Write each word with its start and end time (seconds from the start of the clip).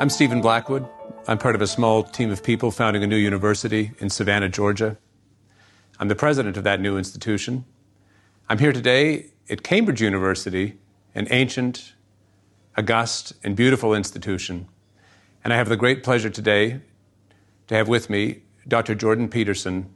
I'm 0.00 0.10
Stephen 0.10 0.40
Blackwood. 0.40 0.88
I'm 1.26 1.38
part 1.38 1.56
of 1.56 1.60
a 1.60 1.66
small 1.66 2.04
team 2.04 2.30
of 2.30 2.44
people 2.44 2.70
founding 2.70 3.02
a 3.02 3.06
new 3.08 3.16
university 3.16 3.90
in 3.98 4.10
Savannah, 4.10 4.48
Georgia. 4.48 4.96
I'm 5.98 6.06
the 6.06 6.14
president 6.14 6.56
of 6.56 6.62
that 6.62 6.80
new 6.80 6.96
institution. 6.96 7.64
I'm 8.48 8.60
here 8.60 8.72
today 8.72 9.32
at 9.50 9.64
Cambridge 9.64 10.00
University, 10.00 10.78
an 11.16 11.26
ancient, 11.32 11.94
august, 12.76 13.32
and 13.42 13.56
beautiful 13.56 13.92
institution. 13.92 14.68
And 15.42 15.52
I 15.52 15.56
have 15.56 15.68
the 15.68 15.76
great 15.76 16.04
pleasure 16.04 16.30
today 16.30 16.80
to 17.66 17.74
have 17.74 17.88
with 17.88 18.08
me 18.08 18.42
Dr. 18.68 18.94
Jordan 18.94 19.28
Peterson, 19.28 19.92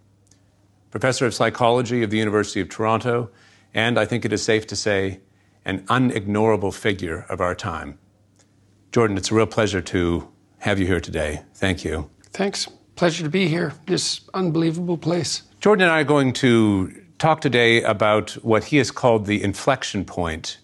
professor 0.91 1.27
of 1.27 1.32
psychology 1.34 2.02
of 2.02 2.10
the 2.10 2.19
University 2.19 2.60
of 2.60 2.69
Toronto, 2.69 3.30
and 3.72 4.00
I 4.00 4.05
think 4.06 4.24
it 4.24 4.32
is 4.32 4.42
safe 4.42 4.66
to 4.66 4.74
say, 4.74 5.20
an 5.64 5.86
unignorable 5.86 6.74
figure 6.74 7.24
of 7.28 7.41
our 7.41 7.55
time. 7.55 8.00
Jordan, 8.92 9.16
it's 9.16 9.30
a 9.30 9.34
real 9.34 9.46
pleasure 9.46 9.80
to 9.80 10.28
have 10.59 10.78
you 10.78 10.87
here 10.87 11.00
today. 11.00 11.41
Thank 11.55 11.83
you. 11.83 12.10
Thanks. 12.24 12.69
Pleasure 12.95 13.24
to 13.24 13.30
be 13.30 13.48
here. 13.48 13.73
This 13.87 14.20
unbelievable 14.34 14.98
place. 14.98 15.45
Jordan 15.60 15.84
and 15.84 15.92
I 15.92 16.02
are 16.02 16.05
going 16.05 16.34
to 16.34 17.02
talk 17.19 17.41
today 17.41 17.83
about 17.83 18.33
what 18.44 18.64
he 18.64 18.77
has 18.77 18.91
called 18.91 19.25
the 19.25 19.42
inflection 19.42 20.05
point. 20.05 20.58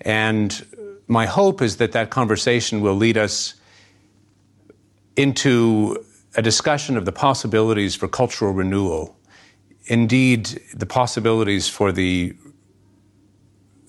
And 0.00 0.66
my 1.06 1.26
hope 1.26 1.60
is 1.60 1.76
that 1.76 1.92
that 1.92 2.08
conversation 2.08 2.80
will 2.80 2.94
lead 2.94 3.18
us 3.18 3.54
into 5.14 6.02
a 6.36 6.42
discussion 6.42 6.96
of 6.96 7.04
the 7.04 7.12
possibilities 7.12 7.94
for 7.94 8.08
cultural 8.08 8.52
renewal. 8.52 9.18
Indeed, 9.84 10.62
the 10.72 10.86
possibilities 10.86 11.68
for 11.68 11.92
the 11.92 12.34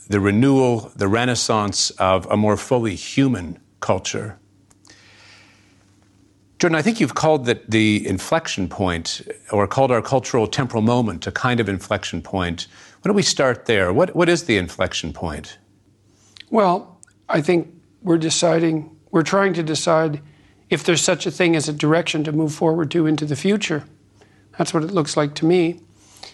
the 0.08 0.20
renewal, 0.20 0.92
the 0.96 1.08
renaissance 1.08 1.90
of 1.92 2.26
a 2.28 2.38
more 2.38 2.58
fully 2.58 2.96
human 2.96 3.60
culture. 3.80 4.38
Jordan, 6.60 6.78
I 6.78 6.82
think 6.82 7.00
you've 7.00 7.16
called 7.16 7.46
that 7.46 7.70
the 7.70 8.08
inflection 8.08 8.70
point, 8.70 9.22
or 9.52 9.68
called 9.68 9.92
our 9.92 10.02
cultural 10.02 10.48
temporal 10.48 10.82
moment 10.82 11.28
a 11.28 11.32
kind 11.32 11.60
of 11.60 11.68
inflection 11.68 12.22
point. 12.22 12.68
Why 13.02 13.10
don't 13.10 13.16
we 13.16 13.24
start 13.24 13.66
there? 13.66 13.92
What, 13.92 14.16
what 14.16 14.30
is 14.30 14.46
the 14.46 14.58
inflection 14.58 15.12
point? 15.12 15.58
Well, 16.50 17.00
I 17.28 17.42
think 17.42 17.74
we're 18.02 18.18
deciding, 18.18 18.96
we're 19.12 19.24
trying 19.24 19.54
to 19.56 19.64
decide 19.64 20.22
if 20.70 20.84
there's 20.84 21.02
such 21.02 21.26
a 21.26 21.32
thing 21.32 21.56
as 21.56 21.68
a 21.68 21.74
direction 21.74 22.24
to 22.24 22.32
move 22.32 22.54
forward 22.54 22.90
to 22.92 23.06
into 23.06 23.26
the 23.26 23.36
future. 23.36 23.84
That's 24.58 24.74
what 24.74 24.84
it 24.84 24.92
looks 24.92 25.18
like 25.18 25.36
to 25.36 25.46
me. 25.46 25.82
I 26.24 26.28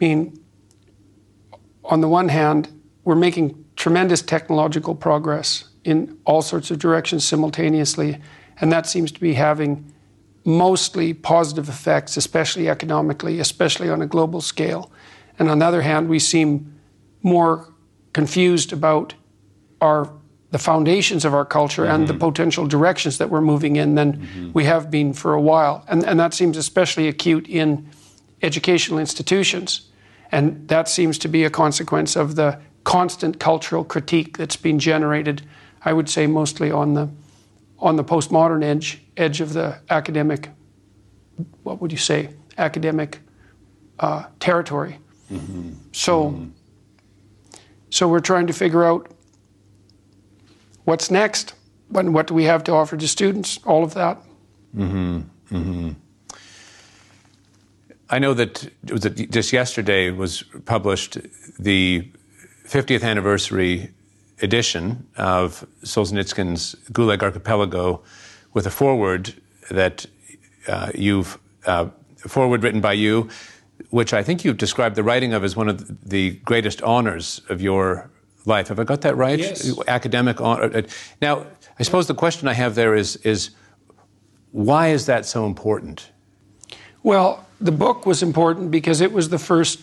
mean, 0.00 0.44
on 1.84 2.00
the 2.00 2.08
one 2.08 2.28
hand, 2.28 2.77
we're 3.08 3.14
making 3.14 3.64
tremendous 3.74 4.20
technological 4.20 4.94
progress 4.94 5.64
in 5.82 6.18
all 6.26 6.42
sorts 6.42 6.70
of 6.70 6.78
directions 6.78 7.24
simultaneously, 7.24 8.20
and 8.60 8.70
that 8.70 8.86
seems 8.86 9.10
to 9.10 9.18
be 9.18 9.32
having 9.32 9.90
mostly 10.44 11.14
positive 11.14 11.70
effects, 11.70 12.18
especially 12.18 12.68
economically, 12.68 13.40
especially 13.40 13.88
on 13.88 14.02
a 14.02 14.06
global 14.06 14.42
scale. 14.42 14.92
And 15.38 15.48
on 15.48 15.58
the 15.60 15.64
other 15.64 15.80
hand, 15.80 16.10
we 16.10 16.18
seem 16.18 16.78
more 17.22 17.72
confused 18.12 18.74
about 18.74 19.14
our 19.80 20.12
the 20.50 20.58
foundations 20.58 21.24
of 21.24 21.32
our 21.32 21.46
culture 21.46 21.84
mm-hmm. 21.84 21.94
and 21.94 22.08
the 22.08 22.12
mm-hmm. 22.12 22.28
potential 22.28 22.66
directions 22.66 23.16
that 23.16 23.30
we're 23.30 23.40
moving 23.40 23.76
in 23.76 23.94
than 23.94 24.12
mm-hmm. 24.12 24.52
we 24.52 24.64
have 24.64 24.90
been 24.90 25.14
for 25.14 25.32
a 25.32 25.40
while. 25.40 25.82
And, 25.88 26.04
and 26.04 26.20
that 26.20 26.34
seems 26.34 26.58
especially 26.58 27.08
acute 27.08 27.48
in 27.48 27.88
educational 28.42 28.98
institutions. 28.98 29.88
And 30.30 30.68
that 30.68 30.88
seems 30.88 31.16
to 31.18 31.28
be 31.28 31.44
a 31.44 31.50
consequence 31.50 32.16
of 32.16 32.34
the 32.34 32.58
constant 32.88 33.38
cultural 33.38 33.84
critique 33.84 34.38
that's 34.38 34.56
been 34.56 34.78
generated, 34.78 35.42
I 35.84 35.92
would 35.92 36.08
say 36.08 36.26
mostly 36.26 36.70
on 36.70 36.94
the 36.94 37.10
on 37.78 37.96
the 37.96 38.04
postmodern 38.04 38.64
edge 38.64 39.02
edge 39.18 39.42
of 39.42 39.52
the 39.52 39.78
academic 39.90 40.48
what 41.64 41.82
would 41.82 41.92
you 41.92 41.98
say 41.98 42.30
academic 42.56 43.20
uh, 44.00 44.24
territory. 44.40 44.98
Mm-hmm. 45.30 45.72
So 45.92 46.30
mm-hmm. 46.30 46.48
so 47.90 48.08
we're 48.08 48.26
trying 48.32 48.46
to 48.46 48.54
figure 48.54 48.84
out 48.84 49.10
what's 50.84 51.10
next. 51.10 51.54
What, 51.90 52.06
what 52.06 52.26
do 52.26 52.34
we 52.34 52.44
have 52.44 52.64
to 52.64 52.72
offer 52.72 52.96
to 52.96 53.08
students? 53.08 53.60
All 53.66 53.84
of 53.84 53.92
that. 53.94 54.16
Mm-hmm. 54.74 55.20
mm-hmm. 55.50 55.90
I 58.10 58.18
know 58.18 58.32
that 58.32 58.70
it 58.82 59.30
just 59.30 59.52
yesterday 59.52 60.10
was 60.10 60.42
published 60.64 61.18
the 61.58 62.10
50th 62.68 63.02
anniversary 63.02 63.90
edition 64.42 65.06
of 65.16 65.66
Solzhenitsyn's 65.84 66.76
Gulag 66.92 67.22
Archipelago 67.22 68.02
with 68.52 68.66
a 68.66 68.70
foreword 68.70 69.34
that 69.70 70.04
uh, 70.66 70.90
you've 70.94 71.38
uh, 71.64 71.88
foreword 72.18 72.62
written 72.62 72.82
by 72.82 72.92
you, 72.92 73.30
which 73.88 74.12
I 74.12 74.22
think 74.22 74.44
you've 74.44 74.58
described 74.58 74.96
the 74.96 75.02
writing 75.02 75.32
of 75.32 75.44
as 75.44 75.56
one 75.56 75.70
of 75.70 76.08
the 76.10 76.32
greatest 76.44 76.82
honors 76.82 77.40
of 77.48 77.62
your 77.62 78.10
life. 78.44 78.68
Have 78.68 78.78
I 78.78 78.84
got 78.84 79.00
that 79.00 79.16
right? 79.16 79.38
Yes. 79.38 79.78
Academic 79.88 80.38
honor. 80.40 80.70
Uh, 80.76 80.82
now, 81.22 81.46
I 81.78 81.82
suppose 81.84 82.06
the 82.06 82.14
question 82.14 82.48
I 82.48 82.52
have 82.52 82.74
there 82.74 82.94
is 82.94 83.16
is 83.16 83.50
why 84.52 84.88
is 84.88 85.06
that 85.06 85.24
so 85.24 85.46
important? 85.46 86.10
Well, 87.02 87.46
the 87.60 87.72
book 87.72 88.04
was 88.04 88.22
important 88.22 88.70
because 88.70 89.00
it 89.00 89.12
was 89.12 89.30
the 89.30 89.38
first 89.38 89.80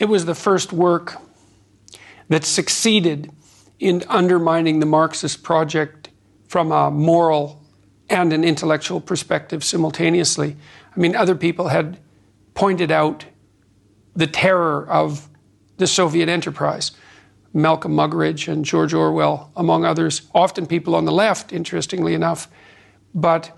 it 0.00 0.08
was 0.08 0.24
the 0.24 0.34
first 0.34 0.72
work 0.72 1.16
that 2.28 2.44
succeeded 2.44 3.30
in 3.78 4.02
undermining 4.08 4.80
the 4.80 4.86
Marxist 4.86 5.42
project 5.42 6.08
from 6.48 6.72
a 6.72 6.90
moral 6.90 7.62
and 8.08 8.32
an 8.32 8.42
intellectual 8.42 9.00
perspective 9.00 9.62
simultaneously. 9.62 10.56
I 10.96 10.98
mean, 10.98 11.14
other 11.14 11.34
people 11.34 11.68
had 11.68 11.98
pointed 12.54 12.90
out 12.90 13.26
the 14.16 14.26
terror 14.26 14.88
of 14.88 15.28
the 15.76 15.86
Soviet 15.86 16.28
enterprise. 16.28 16.92
Malcolm 17.52 17.92
Muggeridge 17.92 18.48
and 18.48 18.64
George 18.64 18.94
Orwell, 18.94 19.52
among 19.54 19.84
others, 19.84 20.22
often 20.34 20.66
people 20.66 20.94
on 20.94 21.04
the 21.04 21.12
left, 21.12 21.52
interestingly 21.52 22.14
enough. 22.14 22.48
But 23.14 23.56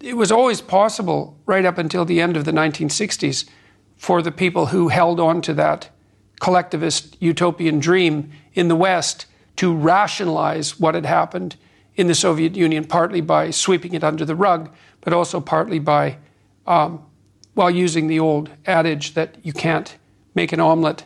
it 0.00 0.16
was 0.16 0.30
always 0.30 0.60
possible, 0.60 1.38
right 1.46 1.64
up 1.64 1.78
until 1.78 2.04
the 2.04 2.20
end 2.20 2.36
of 2.36 2.44
the 2.44 2.52
1960s, 2.52 3.48
for 4.02 4.20
the 4.20 4.32
people 4.32 4.66
who 4.66 4.88
held 4.88 5.20
on 5.20 5.40
to 5.40 5.54
that 5.54 5.88
collectivist 6.40 7.16
utopian 7.20 7.78
dream 7.78 8.32
in 8.52 8.66
the 8.66 8.74
West 8.74 9.26
to 9.54 9.72
rationalize 9.72 10.80
what 10.80 10.96
had 10.96 11.06
happened 11.06 11.54
in 11.94 12.08
the 12.08 12.14
Soviet 12.16 12.56
Union, 12.56 12.84
partly 12.84 13.20
by 13.20 13.48
sweeping 13.52 13.94
it 13.94 14.02
under 14.02 14.24
the 14.24 14.34
rug, 14.34 14.74
but 15.02 15.12
also 15.12 15.40
partly 15.40 15.78
by, 15.78 16.18
um, 16.66 17.00
while 17.54 17.70
using 17.70 18.08
the 18.08 18.18
old 18.18 18.50
adage 18.66 19.14
that 19.14 19.36
you 19.44 19.52
can't 19.52 19.96
make 20.34 20.50
an 20.50 20.58
omelet 20.58 21.04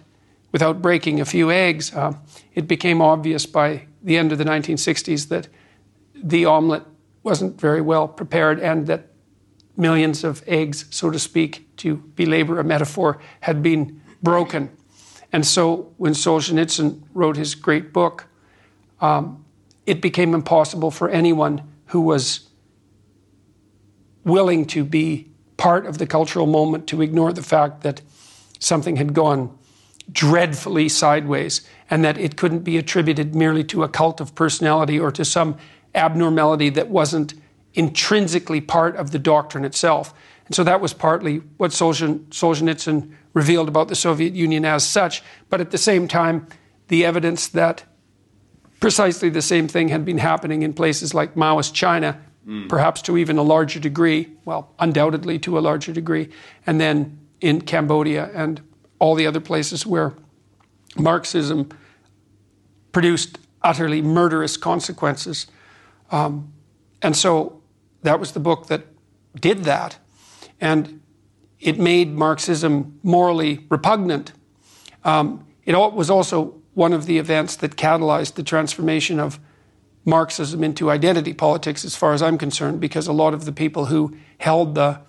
without 0.50 0.80
breaking 0.80 1.20
a 1.20 1.26
few 1.26 1.50
eggs. 1.50 1.94
Uh, 1.94 2.14
it 2.54 2.66
became 2.66 3.02
obvious 3.02 3.44
by 3.44 3.86
the 4.02 4.16
end 4.16 4.32
of 4.32 4.38
the 4.38 4.44
1960s 4.44 5.28
that 5.28 5.48
the 6.14 6.46
omelet 6.46 6.84
wasn't 7.22 7.60
very 7.60 7.82
well 7.82 8.08
prepared 8.08 8.58
and 8.58 8.86
that 8.86 9.08
millions 9.76 10.24
of 10.24 10.42
eggs, 10.46 10.86
so 10.88 11.10
to 11.10 11.18
speak, 11.18 11.65
to 11.78 11.96
belabor 11.96 12.58
a 12.58 12.64
metaphor, 12.64 13.18
had 13.40 13.62
been 13.62 14.00
broken. 14.22 14.70
And 15.32 15.46
so 15.46 15.92
when 15.96 16.12
Solzhenitsyn 16.12 17.02
wrote 17.12 17.36
his 17.36 17.54
great 17.54 17.92
book, 17.92 18.26
um, 19.00 19.44
it 19.84 20.00
became 20.00 20.34
impossible 20.34 20.90
for 20.90 21.08
anyone 21.08 21.62
who 21.86 22.00
was 22.00 22.48
willing 24.24 24.64
to 24.66 24.84
be 24.84 25.28
part 25.56 25.86
of 25.86 25.98
the 25.98 26.06
cultural 26.06 26.46
moment 26.46 26.86
to 26.88 27.00
ignore 27.00 27.32
the 27.32 27.42
fact 27.42 27.82
that 27.82 28.02
something 28.58 28.96
had 28.96 29.14
gone 29.14 29.56
dreadfully 30.10 30.88
sideways 30.88 31.68
and 31.90 32.04
that 32.04 32.18
it 32.18 32.36
couldn't 32.36 32.60
be 32.60 32.76
attributed 32.76 33.34
merely 33.34 33.64
to 33.64 33.82
a 33.82 33.88
cult 33.88 34.20
of 34.20 34.34
personality 34.34 34.98
or 34.98 35.10
to 35.10 35.24
some 35.24 35.56
abnormality 35.94 36.68
that 36.70 36.88
wasn't 36.88 37.34
intrinsically 37.74 38.60
part 38.60 38.96
of 38.96 39.10
the 39.10 39.18
doctrine 39.18 39.64
itself. 39.64 40.14
And 40.46 40.54
so 40.54 40.64
that 40.64 40.80
was 40.80 40.94
partly 40.94 41.38
what 41.56 41.72
Solzhenitsyn 41.72 43.12
revealed 43.34 43.68
about 43.68 43.88
the 43.88 43.94
Soviet 43.94 44.32
Union 44.32 44.64
as 44.64 44.86
such, 44.86 45.22
but 45.50 45.60
at 45.60 45.70
the 45.70 45.78
same 45.78 46.08
time, 46.08 46.46
the 46.88 47.04
evidence 47.04 47.48
that 47.48 47.84
precisely 48.80 49.28
the 49.28 49.42
same 49.42 49.66
thing 49.66 49.88
had 49.88 50.04
been 50.04 50.18
happening 50.18 50.62
in 50.62 50.72
places 50.72 51.14
like 51.14 51.34
Maoist 51.34 51.74
China, 51.74 52.20
mm. 52.46 52.68
perhaps 52.68 53.02
to 53.02 53.18
even 53.18 53.38
a 53.38 53.42
larger 53.42 53.80
degree, 53.80 54.28
well, 54.44 54.72
undoubtedly 54.78 55.38
to 55.40 55.58
a 55.58 55.60
larger 55.60 55.92
degree, 55.92 56.28
and 56.66 56.80
then 56.80 57.18
in 57.40 57.60
Cambodia 57.60 58.30
and 58.34 58.60
all 58.98 59.14
the 59.14 59.26
other 59.26 59.40
places 59.40 59.84
where 59.84 60.14
Marxism 60.96 61.68
produced 62.92 63.38
utterly 63.62 64.00
murderous 64.00 64.56
consequences. 64.56 65.46
Um, 66.10 66.52
and 67.02 67.16
so 67.16 67.60
that 68.02 68.20
was 68.20 68.32
the 68.32 68.40
book 68.40 68.68
that 68.68 68.86
did 69.38 69.64
that. 69.64 69.98
And 70.60 71.00
it 71.60 71.78
made 71.78 72.14
Marxism 72.14 72.98
morally 73.02 73.66
repugnant. 73.68 74.32
Um, 75.04 75.46
it 75.64 75.74
was 75.74 76.10
also 76.10 76.60
one 76.74 76.92
of 76.92 77.06
the 77.06 77.18
events 77.18 77.56
that 77.56 77.76
catalyzed 77.76 78.34
the 78.34 78.42
transformation 78.42 79.18
of 79.18 79.40
Marxism 80.04 80.62
into 80.62 80.90
identity 80.90 81.32
politics, 81.32 81.84
as 81.84 81.96
far 81.96 82.12
as 82.12 82.22
I'm 82.22 82.38
concerned, 82.38 82.80
because 82.80 83.08
a 83.08 83.12
lot 83.12 83.34
of 83.34 83.44
the 83.44 83.52
people 83.52 83.86
who 83.86 84.16
held 84.38 84.74
the 84.74 85.00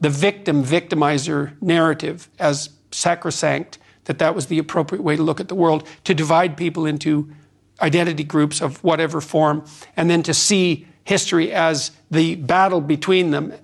the 0.00 0.10
victim 0.10 0.62
victimizer 0.62 1.60
narrative 1.62 2.28
as 2.38 2.68
sacrosanct 2.90 3.78
that 4.04 4.18
that 4.18 4.34
was 4.34 4.46
the 4.46 4.58
appropriate 4.58 5.02
way 5.02 5.16
to 5.16 5.22
look 5.22 5.40
at 5.40 5.48
the 5.48 5.54
world 5.54 5.88
to 6.04 6.12
divide 6.12 6.58
people 6.58 6.84
into 6.84 7.32
identity 7.80 8.22
groups 8.22 8.60
of 8.60 8.84
whatever 8.84 9.20
form 9.20 9.64
and 9.96 10.10
then 10.10 10.22
to 10.22 10.34
see 10.34 10.86
history 11.04 11.52
as 11.52 11.90
the 12.10 12.34
battle 12.34 12.82
between 12.82 13.30
them 13.30 13.54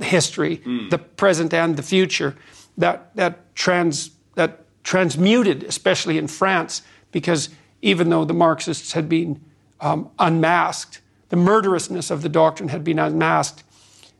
history 0.00 0.58
mm. 0.58 0.90
the 0.90 0.98
present 0.98 1.52
and 1.52 1.76
the 1.76 1.82
future 1.82 2.36
that 2.78 3.14
that 3.16 3.54
trans 3.54 4.10
that 4.34 4.64
transmuted 4.84 5.62
especially 5.64 6.16
in 6.18 6.26
France 6.26 6.82
because 7.12 7.48
even 7.82 8.08
though 8.10 8.24
the 8.24 8.34
marxists 8.34 8.92
had 8.92 9.08
been 9.08 9.40
um, 9.80 10.10
unmasked 10.18 11.00
the 11.30 11.36
murderousness 11.36 12.10
of 12.10 12.22
the 12.22 12.28
doctrine 12.28 12.68
had 12.68 12.84
been 12.84 12.98
unmasked 12.98 13.64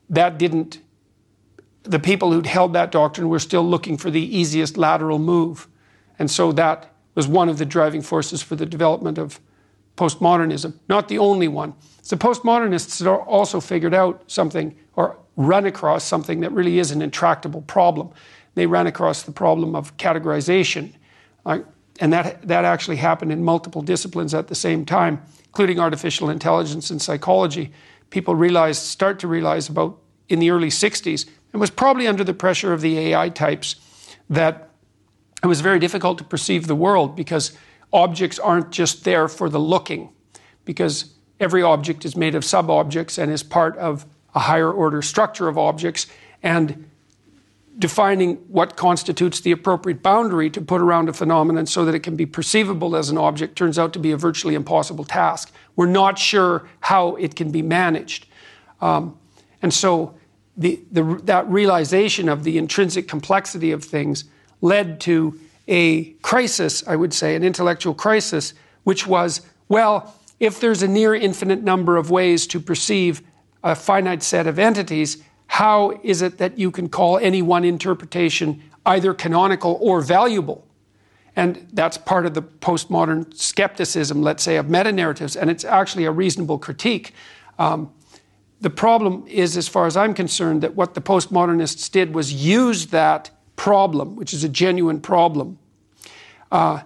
that 0.08 0.38
didn't 0.38 0.80
the 1.82 1.98
people 1.98 2.32
who'd 2.32 2.46
held 2.46 2.72
that 2.74 2.90
doctrine 2.90 3.28
were 3.28 3.38
still 3.38 3.62
looking 3.62 3.96
for 3.96 4.10
the 4.10 4.36
easiest 4.36 4.76
lateral 4.76 5.18
move. 5.18 5.68
And 6.18 6.30
so 6.30 6.52
that 6.52 6.92
was 7.14 7.26
one 7.26 7.48
of 7.48 7.58
the 7.58 7.66
driving 7.66 8.02
forces 8.02 8.42
for 8.42 8.56
the 8.56 8.66
development 8.66 9.18
of 9.18 9.40
postmodernism. 9.96 10.74
Not 10.88 11.08
the 11.08 11.18
only 11.18 11.48
one. 11.48 11.74
So 12.02 12.16
postmodernists 12.16 12.98
had 12.98 13.08
also 13.08 13.60
figured 13.60 13.94
out 13.94 14.22
something 14.26 14.76
or 14.94 15.18
run 15.36 15.66
across 15.66 16.04
something 16.04 16.40
that 16.40 16.52
really 16.52 16.78
is 16.78 16.90
an 16.90 17.02
intractable 17.02 17.62
problem. 17.62 18.10
They 18.54 18.66
ran 18.66 18.86
across 18.86 19.22
the 19.22 19.32
problem 19.32 19.74
of 19.74 19.96
categorization. 19.96 20.92
Uh, 21.46 21.60
and 22.00 22.12
that, 22.12 22.46
that 22.46 22.64
actually 22.64 22.96
happened 22.96 23.32
in 23.32 23.44
multiple 23.44 23.82
disciplines 23.82 24.34
at 24.34 24.48
the 24.48 24.54
same 24.54 24.84
time, 24.84 25.22
including 25.46 25.78
artificial 25.78 26.30
intelligence 26.30 26.90
and 26.90 27.00
psychology. 27.00 27.72
People 28.10 28.34
realized, 28.34 28.82
start 28.82 29.18
to 29.20 29.28
realize 29.28 29.68
about 29.68 29.98
in 30.28 30.38
the 30.38 30.50
early 30.50 30.68
60s 30.68 31.28
it 31.52 31.56
was 31.56 31.70
probably 31.70 32.06
under 32.06 32.24
the 32.24 32.34
pressure 32.34 32.72
of 32.72 32.80
the 32.80 32.98
AI 32.98 33.28
types 33.28 33.76
that 34.28 34.70
it 35.42 35.46
was 35.46 35.60
very 35.60 35.78
difficult 35.78 36.18
to 36.18 36.24
perceive 36.24 36.66
the 36.66 36.74
world 36.74 37.16
because 37.16 37.56
objects 37.92 38.38
aren't 38.38 38.70
just 38.70 39.04
there 39.04 39.26
for 39.26 39.48
the 39.48 39.58
looking, 39.58 40.10
because 40.64 41.14
every 41.40 41.62
object 41.62 42.04
is 42.04 42.14
made 42.14 42.34
of 42.34 42.44
sub 42.44 42.70
objects 42.70 43.18
and 43.18 43.32
is 43.32 43.42
part 43.42 43.76
of 43.78 44.06
a 44.34 44.40
higher 44.40 44.70
order 44.70 45.02
structure 45.02 45.48
of 45.48 45.58
objects. 45.58 46.06
And 46.42 46.90
defining 47.78 48.36
what 48.48 48.76
constitutes 48.76 49.40
the 49.40 49.50
appropriate 49.50 50.02
boundary 50.02 50.50
to 50.50 50.60
put 50.60 50.82
around 50.82 51.08
a 51.08 51.12
phenomenon 51.12 51.64
so 51.64 51.84
that 51.86 51.94
it 51.94 52.00
can 52.00 52.14
be 52.14 52.26
perceivable 52.26 52.94
as 52.94 53.08
an 53.08 53.16
object 53.16 53.56
turns 53.56 53.78
out 53.78 53.92
to 53.94 53.98
be 53.98 54.12
a 54.12 54.16
virtually 54.16 54.54
impossible 54.54 55.02
task. 55.02 55.52
We're 55.76 55.86
not 55.86 56.18
sure 56.18 56.68
how 56.80 57.16
it 57.16 57.34
can 57.34 57.50
be 57.50 57.62
managed. 57.62 58.26
Um, 58.82 59.18
and 59.62 59.72
so 59.72 60.14
the, 60.58 60.78
the, 60.92 61.02
that 61.24 61.48
realization 61.48 62.28
of 62.28 62.44
the 62.44 62.58
intrinsic 62.58 63.08
complexity 63.08 63.72
of 63.72 63.82
things 63.82 64.24
led 64.60 65.00
to 65.00 65.40
a 65.66 66.04
crisis, 66.20 66.86
I 66.86 66.96
would 66.96 67.14
say, 67.14 67.34
an 67.34 67.42
intellectual 67.42 67.94
crisis, 67.94 68.52
which 68.84 69.06
was 69.06 69.40
well, 69.68 70.16
if 70.40 70.58
there's 70.58 70.82
a 70.82 70.88
near 70.88 71.14
infinite 71.14 71.62
number 71.62 71.96
of 71.96 72.10
ways 72.10 72.46
to 72.48 72.58
perceive 72.60 73.22
a 73.62 73.74
finite 73.74 74.22
set 74.22 74.46
of 74.46 74.58
entities, 74.58 75.22
how 75.46 75.98
is 76.02 76.22
it 76.22 76.38
that 76.38 76.58
you 76.58 76.70
can 76.70 76.88
call 76.88 77.18
any 77.18 77.42
one 77.42 77.64
interpretation 77.64 78.62
either 78.86 79.12
canonical 79.12 79.78
or 79.80 80.00
valuable? 80.00 80.66
And 81.36 81.68
that's 81.72 81.96
part 81.96 82.26
of 82.26 82.34
the 82.34 82.42
postmodern 82.42 83.34
skepticism, 83.34 84.22
let's 84.22 84.42
say, 84.42 84.56
of 84.56 84.68
meta 84.68 84.92
narratives, 84.92 85.36
and 85.36 85.50
it's 85.50 85.64
actually 85.64 86.04
a 86.04 86.10
reasonable 86.10 86.58
critique. 86.58 87.14
Um, 87.58 87.92
the 88.60 88.70
problem 88.70 89.24
is, 89.26 89.56
as 89.56 89.68
far 89.68 89.86
as 89.86 89.96
I'm 89.96 90.12
concerned, 90.12 90.62
that 90.62 90.74
what 90.74 90.94
the 90.94 91.00
postmodernists 91.00 91.90
did 91.90 92.14
was 92.14 92.32
use 92.32 92.86
that 92.88 93.30
problem, 93.56 94.16
which 94.16 94.34
is 94.34 94.44
a 94.44 94.48
genuine 94.48 95.00
problem, 95.00 95.58
uh, 96.52 96.82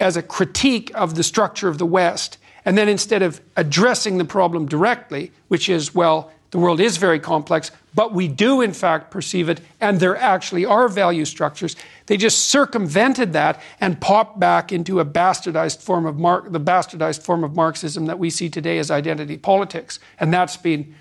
as 0.00 0.16
a 0.16 0.22
critique 0.22 0.90
of 0.94 1.14
the 1.14 1.22
structure 1.22 1.68
of 1.68 1.78
the 1.78 1.86
West. 1.86 2.38
And 2.66 2.76
then 2.76 2.88
instead 2.88 3.22
of 3.22 3.40
addressing 3.56 4.18
the 4.18 4.24
problem 4.24 4.66
directly, 4.66 5.30
which 5.48 5.68
is, 5.68 5.94
well, 5.94 6.32
the 6.50 6.58
world 6.58 6.80
is 6.80 6.96
very 6.96 7.20
complex, 7.20 7.70
but 7.94 8.12
we 8.12 8.28
do 8.28 8.60
in 8.60 8.72
fact 8.72 9.10
perceive 9.10 9.48
it, 9.48 9.60
and 9.80 10.00
there 10.00 10.16
actually 10.16 10.64
are 10.64 10.88
value 10.88 11.24
structures. 11.24 11.76
They 12.06 12.16
just 12.16 12.46
circumvented 12.46 13.32
that 13.32 13.60
and 13.80 14.00
popped 14.00 14.38
back 14.38 14.72
into 14.72 15.00
a 15.00 15.04
bastardized 15.04 15.82
form 15.82 16.06
of 16.06 16.18
Mar- 16.18 16.48
the 16.48 16.60
bastardized 16.60 17.22
form 17.22 17.44
of 17.44 17.54
Marxism 17.54 18.06
that 18.06 18.18
we 18.18 18.30
see 18.30 18.48
today 18.48 18.78
as 18.78 18.90
identity 18.90 19.38
politics, 19.38 19.98
and 20.18 20.32
that's 20.32 20.56
been 20.56 20.94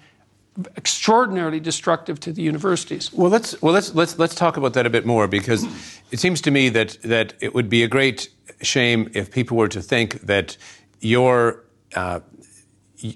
extraordinarily 0.78 1.60
destructive 1.60 2.20
to 2.22 2.32
the 2.32 2.42
universities. 2.42 3.12
Well, 3.12 3.30
let's 3.30 3.62
well 3.62 3.74
let's 3.74 3.94
let's 3.94 4.18
let's 4.18 4.36
talk 4.36 4.58
about 4.58 4.74
that 4.74 4.86
a 4.86 4.90
bit 4.90 5.06
more 5.06 5.28
because 5.28 5.66
it 6.12 6.20
seems 6.20 6.42
to 6.42 6.52
me 6.52 6.70
that 6.70 6.98
that 7.04 7.34
it 7.42 7.54
would 7.54 7.70
be 7.70 7.84
a 7.84 7.88
great 7.88 8.30
shame 8.62 9.10
if 9.14 9.32
people 9.32 9.58
were 9.58 9.68
to 9.68 9.82
think 9.82 10.22
that 10.22 10.58
your 11.02 11.64
uh, 11.96 12.20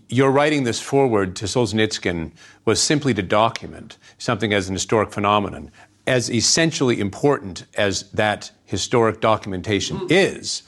your 0.07 0.31
writing 0.31 0.63
this 0.63 0.79
foreword 0.79 1.35
to 1.37 1.45
Solzhenitsyn 1.45 2.31
was 2.65 2.81
simply 2.81 3.13
to 3.13 3.23
document 3.23 3.97
something 4.17 4.53
as 4.53 4.67
an 4.67 4.75
historic 4.75 5.11
phenomenon, 5.11 5.71
as 6.05 6.29
essentially 6.29 6.99
important 6.99 7.65
as 7.75 8.09
that 8.11 8.51
historic 8.65 9.21
documentation 9.21 9.97
mm. 9.99 10.11
is. 10.11 10.63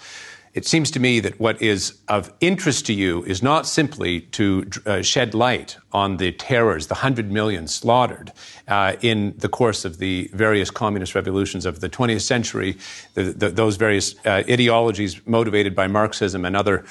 It 0.54 0.66
seems 0.66 0.92
to 0.92 1.00
me 1.00 1.22
that 1.22 1.40
what 1.40 1.62
is 1.62 2.00
of 2.10 2.34
interest 2.42 2.86
to 2.88 2.94
you 2.94 3.24
is 3.24 3.42
not 3.42 3.66
simply 3.66 4.22
to 4.22 4.70
uh, 4.86 5.02
shed 5.02 5.34
light 5.34 5.78
on 5.94 6.18
the 6.18 6.34
terrors, 6.34 6.88
the 6.88 6.96
hundred 6.96 7.32
million 7.32 7.70
slaughtered 7.70 8.34
uh, 8.68 8.98
in 9.02 9.34
the 9.38 9.48
course 9.48 9.86
of 9.86 10.00
the 10.00 10.30
various 10.34 10.70
communist 10.70 11.16
revolutions 11.16 11.66
of 11.66 11.80
the 11.80 11.90
20th 11.90 12.22
century, 12.22 12.78
the, 13.14 13.24
the, 13.24 13.50
those 13.50 13.78
various 13.78 14.14
uh, 14.26 14.44
ideologies 14.50 15.26
motivated 15.26 15.74
by 15.74 15.88
Marxism 15.88 16.44
and 16.44 16.58
other, 16.58 16.84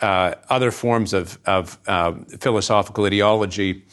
uh, 0.00 0.34
other 0.50 0.72
forms 0.72 1.12
of, 1.12 1.38
of 1.46 1.78
uh, 1.86 2.12
philosophical 2.40 3.04
ideology. 3.04 3.84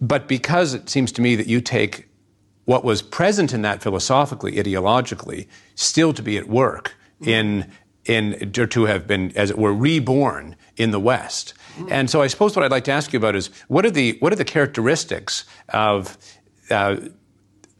But 0.00 0.26
because 0.26 0.72
it 0.72 0.88
seems 0.88 1.12
to 1.12 1.20
me 1.20 1.36
that 1.36 1.48
you 1.48 1.60
take 1.60 2.08
what 2.64 2.82
was 2.82 3.02
present 3.02 3.52
in 3.52 3.60
that 3.62 3.82
philosophically, 3.82 4.52
ideologically, 4.52 5.48
still 5.74 6.14
to 6.14 6.22
be 6.22 6.38
at 6.38 6.48
work 6.48 6.94
in 7.20 7.70
in, 8.08 8.52
to 8.52 8.84
have 8.86 9.06
been, 9.06 9.32
as 9.36 9.50
it 9.50 9.58
were, 9.58 9.72
reborn 9.72 10.56
in 10.76 10.90
the 10.90 11.00
West. 11.00 11.54
And 11.88 12.10
so 12.10 12.22
I 12.22 12.26
suppose 12.26 12.56
what 12.56 12.64
I'd 12.64 12.72
like 12.72 12.84
to 12.84 12.92
ask 12.92 13.12
you 13.12 13.18
about 13.18 13.36
is 13.36 13.50
what 13.68 13.86
are 13.86 13.90
the, 13.90 14.16
what 14.18 14.32
are 14.32 14.36
the 14.36 14.44
characteristics 14.44 15.44
of 15.68 16.18
uh, 16.70 16.96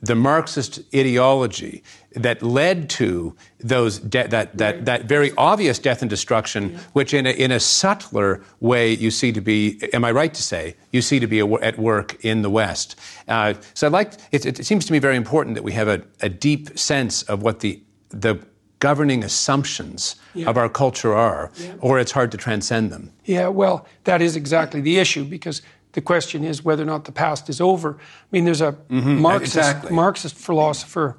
the 0.01 0.15
Marxist 0.15 0.81
ideology 0.95 1.83
that 2.15 2.43
led 2.43 2.89
to 2.91 3.35
those 3.59 3.99
de- 3.99 4.29
that, 4.29 4.57
that, 4.57 4.85
that 4.85 5.05
very 5.07 5.33
obvious 5.37 5.79
death 5.79 6.03
and 6.03 6.09
destruction, 6.09 6.71
yeah. 6.71 6.79
which 6.93 7.13
in 7.13 7.27
a, 7.27 7.31
in 7.31 7.51
a 7.51 7.59
subtler 7.59 8.43
way 8.61 8.93
you 8.93 9.11
see 9.11 9.33
to 9.33 9.41
be, 9.41 9.81
am 9.93 10.05
I 10.05 10.13
right 10.13 10.33
to 10.33 10.43
say, 10.43 10.77
you 10.93 11.03
see 11.03 11.19
to 11.19 11.27
be 11.27 11.41
a, 11.41 11.47
at 11.55 11.79
work 11.79 12.25
in 12.25 12.43
the 12.43 12.51
West? 12.51 12.95
Uh, 13.27 13.55
so 13.75 13.87
I'd 13.87 13.93
like, 13.93 14.13
it, 14.31 14.47
it, 14.47 14.65
seems 14.65 14.85
to 14.87 14.93
me 14.93 15.01
very 15.01 15.17
important 15.17 15.57
that 15.57 15.65
we 15.65 15.73
have 15.73 15.89
a, 15.89 16.03
a 16.21 16.29
deep 16.29 16.79
sense 16.79 17.25
of 17.25 17.43
what 17.43 17.61
the, 17.61 17.83
the 18.11 18.39
governing 18.81 19.25
assumptions 19.25 20.17
yeah. 20.35 20.49
of 20.49 20.57
our 20.57 20.69
culture 20.69 21.15
are, 21.15 21.51
yeah. 21.57 21.75
or 21.81 21.99
it's 21.99 22.13
hard 22.13 22.31
to 22.33 22.39
transcend 22.39 22.93
them. 22.93 23.13
Yeah, 23.25 23.49
well, 23.49 23.87
that 24.05 24.23
is 24.23 24.37
exactly 24.37 24.81
the 24.81 24.99
issue 24.99 25.25
because 25.25 25.63
the 25.93 26.01
question 26.01 26.45
is 26.45 26.65
whether 26.65 26.83
or 26.83 26.87
not 26.87 27.05
the 27.05 27.13
past 27.13 27.49
is 27.49 27.61
over. 27.61 27.97
I 27.99 28.27
mean, 28.31 28.45
there's 28.45 28.61
a 28.61 28.73
mm-hmm. 28.73 29.19
Marxist, 29.21 29.57
exactly. 29.57 29.93
Marxist 29.93 30.37
philosopher 30.37 31.17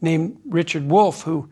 named 0.00 0.38
Richard 0.44 0.88
Wolff 0.88 1.22
who 1.22 1.48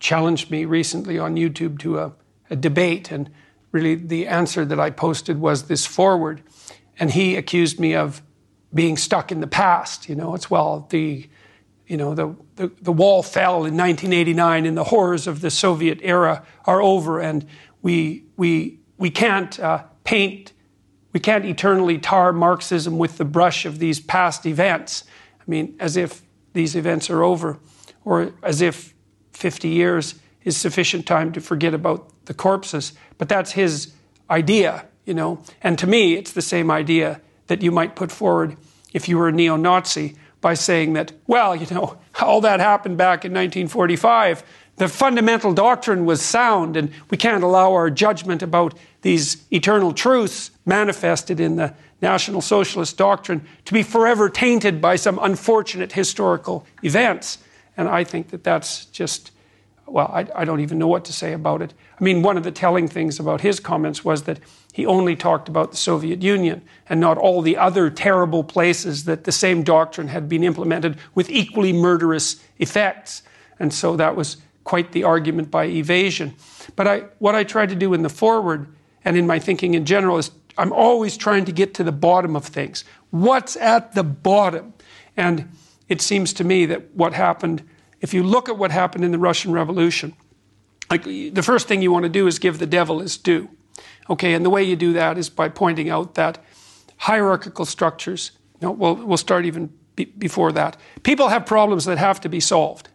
challenged 0.00 0.50
me 0.50 0.64
recently 0.64 1.18
on 1.18 1.36
YouTube 1.36 1.78
to 1.80 1.98
a, 1.98 2.12
a 2.48 2.56
debate, 2.56 3.10
and 3.10 3.30
really 3.70 3.94
the 3.94 4.26
answer 4.26 4.64
that 4.64 4.80
I 4.80 4.90
posted 4.90 5.38
was 5.38 5.64
this 5.64 5.86
foreword. 5.86 6.42
And 6.98 7.10
he 7.12 7.36
accused 7.36 7.78
me 7.78 7.94
of 7.94 8.22
being 8.74 8.96
stuck 8.96 9.30
in 9.30 9.40
the 9.40 9.46
past. 9.46 10.08
You 10.08 10.14
know, 10.14 10.34
it's 10.34 10.50
well, 10.50 10.86
the 10.90 11.28
you 11.90 11.96
know, 11.96 12.14
the, 12.14 12.36
the, 12.54 12.70
the, 12.80 12.92
wall 12.92 13.20
fell 13.20 13.64
in 13.64 13.76
1989 13.76 14.64
and 14.64 14.76
the 14.76 14.84
horrors 14.84 15.26
of 15.26 15.40
the 15.40 15.50
Soviet 15.50 15.98
era 16.02 16.46
are 16.64 16.80
over 16.80 17.18
and 17.18 17.44
we, 17.82 18.22
we, 18.36 18.78
we 18.96 19.10
can't 19.10 19.58
uh, 19.58 19.82
paint, 20.04 20.52
we 21.12 21.18
can't 21.18 21.44
eternally 21.44 21.98
tar 21.98 22.32
Marxism 22.32 22.96
with 22.96 23.18
the 23.18 23.24
brush 23.24 23.66
of 23.66 23.80
these 23.80 23.98
past 23.98 24.46
events. 24.46 25.02
I 25.40 25.42
mean, 25.48 25.74
as 25.80 25.96
if 25.96 26.22
these 26.52 26.76
events 26.76 27.10
are 27.10 27.24
over 27.24 27.58
or 28.04 28.34
as 28.40 28.60
if 28.60 28.94
50 29.32 29.66
years 29.68 30.14
is 30.44 30.56
sufficient 30.56 31.06
time 31.06 31.32
to 31.32 31.40
forget 31.40 31.74
about 31.74 32.26
the 32.26 32.34
corpses. 32.34 32.92
But 33.18 33.28
that's 33.28 33.50
his 33.50 33.92
idea, 34.30 34.86
you 35.04 35.14
know. 35.14 35.42
And 35.60 35.76
to 35.80 35.88
me, 35.88 36.14
it's 36.14 36.30
the 36.30 36.42
same 36.42 36.70
idea 36.70 37.20
that 37.48 37.62
you 37.62 37.72
might 37.72 37.96
put 37.96 38.12
forward 38.12 38.56
if 38.92 39.08
you 39.08 39.18
were 39.18 39.26
a 39.26 39.32
neo 39.32 39.56
Nazi 39.56 40.16
by 40.40 40.54
saying 40.54 40.94
that, 40.94 41.12
well, 41.26 41.54
you 41.54 41.66
know, 41.74 41.98
all 42.20 42.40
that 42.40 42.60
happened 42.60 42.96
back 42.96 43.24
in 43.24 43.32
1945, 43.32 44.42
the 44.76 44.88
fundamental 44.88 45.52
doctrine 45.52 46.06
was 46.06 46.22
sound, 46.22 46.76
and 46.76 46.90
we 47.10 47.16
can't 47.18 47.44
allow 47.44 47.72
our 47.74 47.90
judgment 47.90 48.42
about 48.42 48.74
these 49.02 49.44
eternal 49.52 49.92
truths 49.92 50.50
manifested 50.64 51.38
in 51.38 51.56
the 51.56 51.74
National 52.00 52.40
Socialist 52.40 52.96
doctrine 52.96 53.46
to 53.66 53.72
be 53.74 53.82
forever 53.82 54.30
tainted 54.30 54.80
by 54.80 54.96
some 54.96 55.18
unfortunate 55.20 55.92
historical 55.92 56.66
events. 56.82 57.38
And 57.76 57.88
I 57.88 58.04
think 58.04 58.30
that 58.30 58.42
that's 58.42 58.86
just, 58.86 59.32
well, 59.86 60.10
I, 60.12 60.26
I, 60.34 60.44
don't 60.44 60.60
even 60.60 60.78
know 60.78 60.88
what 60.88 61.04
to 61.06 61.12
say 61.12 61.34
about 61.34 61.60
it. 61.60 61.74
I 61.98 62.02
mean, 62.02 62.22
one 62.22 62.36
of 62.36 62.44
the 62.44 62.50
telling 62.50 62.88
things 62.88 63.20
about 63.20 63.42
his 63.42 63.60
comments 63.60 64.02
was 64.02 64.22
that 64.22 64.38
he 64.72 64.86
only 64.86 65.16
talked 65.16 65.48
about 65.48 65.72
the 65.72 65.76
Soviet 65.76 66.22
Union 66.22 66.62
and 66.88 67.00
not 67.00 67.18
all 67.18 67.42
the 67.42 67.56
other 67.56 67.90
terrible 67.90 68.44
places 68.44 69.04
that 69.04 69.24
the 69.24 69.32
same 69.32 69.62
doctrine 69.62 70.08
had 70.08 70.28
been 70.28 70.44
implemented 70.44 70.98
with 71.14 71.28
equally 71.28 71.72
murderous 71.72 72.42
effects. 72.58 73.22
And 73.58 73.74
so 73.74 73.96
that 73.96 74.14
was 74.14 74.36
quite 74.64 74.92
the 74.92 75.04
argument 75.04 75.50
by 75.50 75.64
evasion. 75.64 76.34
But 76.76 76.86
I, 76.86 76.98
what 77.18 77.34
I 77.34 77.44
try 77.44 77.66
to 77.66 77.74
do 77.74 77.94
in 77.94 78.02
the 78.02 78.08
foreword 78.08 78.68
and 79.04 79.16
in 79.16 79.26
my 79.26 79.38
thinking 79.38 79.74
in 79.74 79.84
general 79.84 80.18
is 80.18 80.30
I'm 80.56 80.72
always 80.72 81.16
trying 81.16 81.46
to 81.46 81.52
get 81.52 81.74
to 81.74 81.84
the 81.84 81.92
bottom 81.92 82.36
of 82.36 82.44
things. 82.44 82.84
What's 83.10 83.56
at 83.56 83.94
the 83.94 84.04
bottom? 84.04 84.74
And 85.16 85.50
it 85.88 86.00
seems 86.00 86.32
to 86.34 86.44
me 86.44 86.66
that 86.66 86.94
what 86.94 87.12
happened, 87.12 87.66
if 88.00 88.14
you 88.14 88.22
look 88.22 88.48
at 88.48 88.56
what 88.56 88.70
happened 88.70 89.04
in 89.04 89.10
the 89.10 89.18
Russian 89.18 89.52
Revolution, 89.52 90.14
like 90.90 91.04
the 91.04 91.42
first 91.42 91.66
thing 91.66 91.82
you 91.82 91.90
want 91.90 92.04
to 92.04 92.08
do 92.08 92.26
is 92.26 92.38
give 92.38 92.58
the 92.58 92.66
devil 92.66 93.00
his 93.00 93.16
due. 93.16 93.48
Okay, 94.10 94.34
and 94.34 94.44
the 94.44 94.50
way 94.50 94.64
you 94.64 94.76
do 94.76 94.92
that 94.94 95.16
is 95.16 95.30
by 95.30 95.48
pointing 95.48 95.88
out 95.88 96.14
that 96.16 96.44
hierarchical 96.96 97.64
structures, 97.64 98.32
no, 98.60 98.72
we'll, 98.72 98.96
we'll 98.96 99.16
start 99.16 99.46
even 99.46 99.72
be, 99.96 100.04
before 100.04 100.52
that. 100.52 100.76
People 101.02 101.28
have 101.28 101.46
problems 101.46 101.84
that 101.84 101.96
have 101.96 102.20
to 102.20 102.28
be 102.28 102.40
solved. 102.40 102.88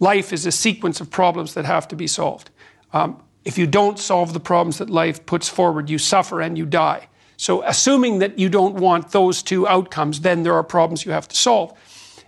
Life 0.00 0.32
is 0.32 0.46
a 0.46 0.52
sequence 0.52 1.00
of 1.00 1.10
problems 1.10 1.54
that 1.54 1.64
have 1.64 1.86
to 1.88 1.96
be 1.96 2.06
solved. 2.06 2.50
Um, 2.92 3.22
if 3.44 3.56
you 3.56 3.66
don't 3.66 3.98
solve 3.98 4.32
the 4.32 4.40
problems 4.40 4.78
that 4.78 4.90
life 4.90 5.24
puts 5.26 5.48
forward, 5.48 5.88
you 5.88 5.98
suffer 5.98 6.40
and 6.40 6.58
you 6.58 6.66
die. 6.66 7.08
So, 7.36 7.62
assuming 7.62 8.18
that 8.20 8.38
you 8.38 8.48
don't 8.48 8.76
want 8.76 9.12
those 9.12 9.42
two 9.42 9.68
outcomes, 9.68 10.22
then 10.22 10.42
there 10.42 10.54
are 10.54 10.64
problems 10.64 11.04
you 11.04 11.12
have 11.12 11.28
to 11.28 11.36
solve. 11.36 11.78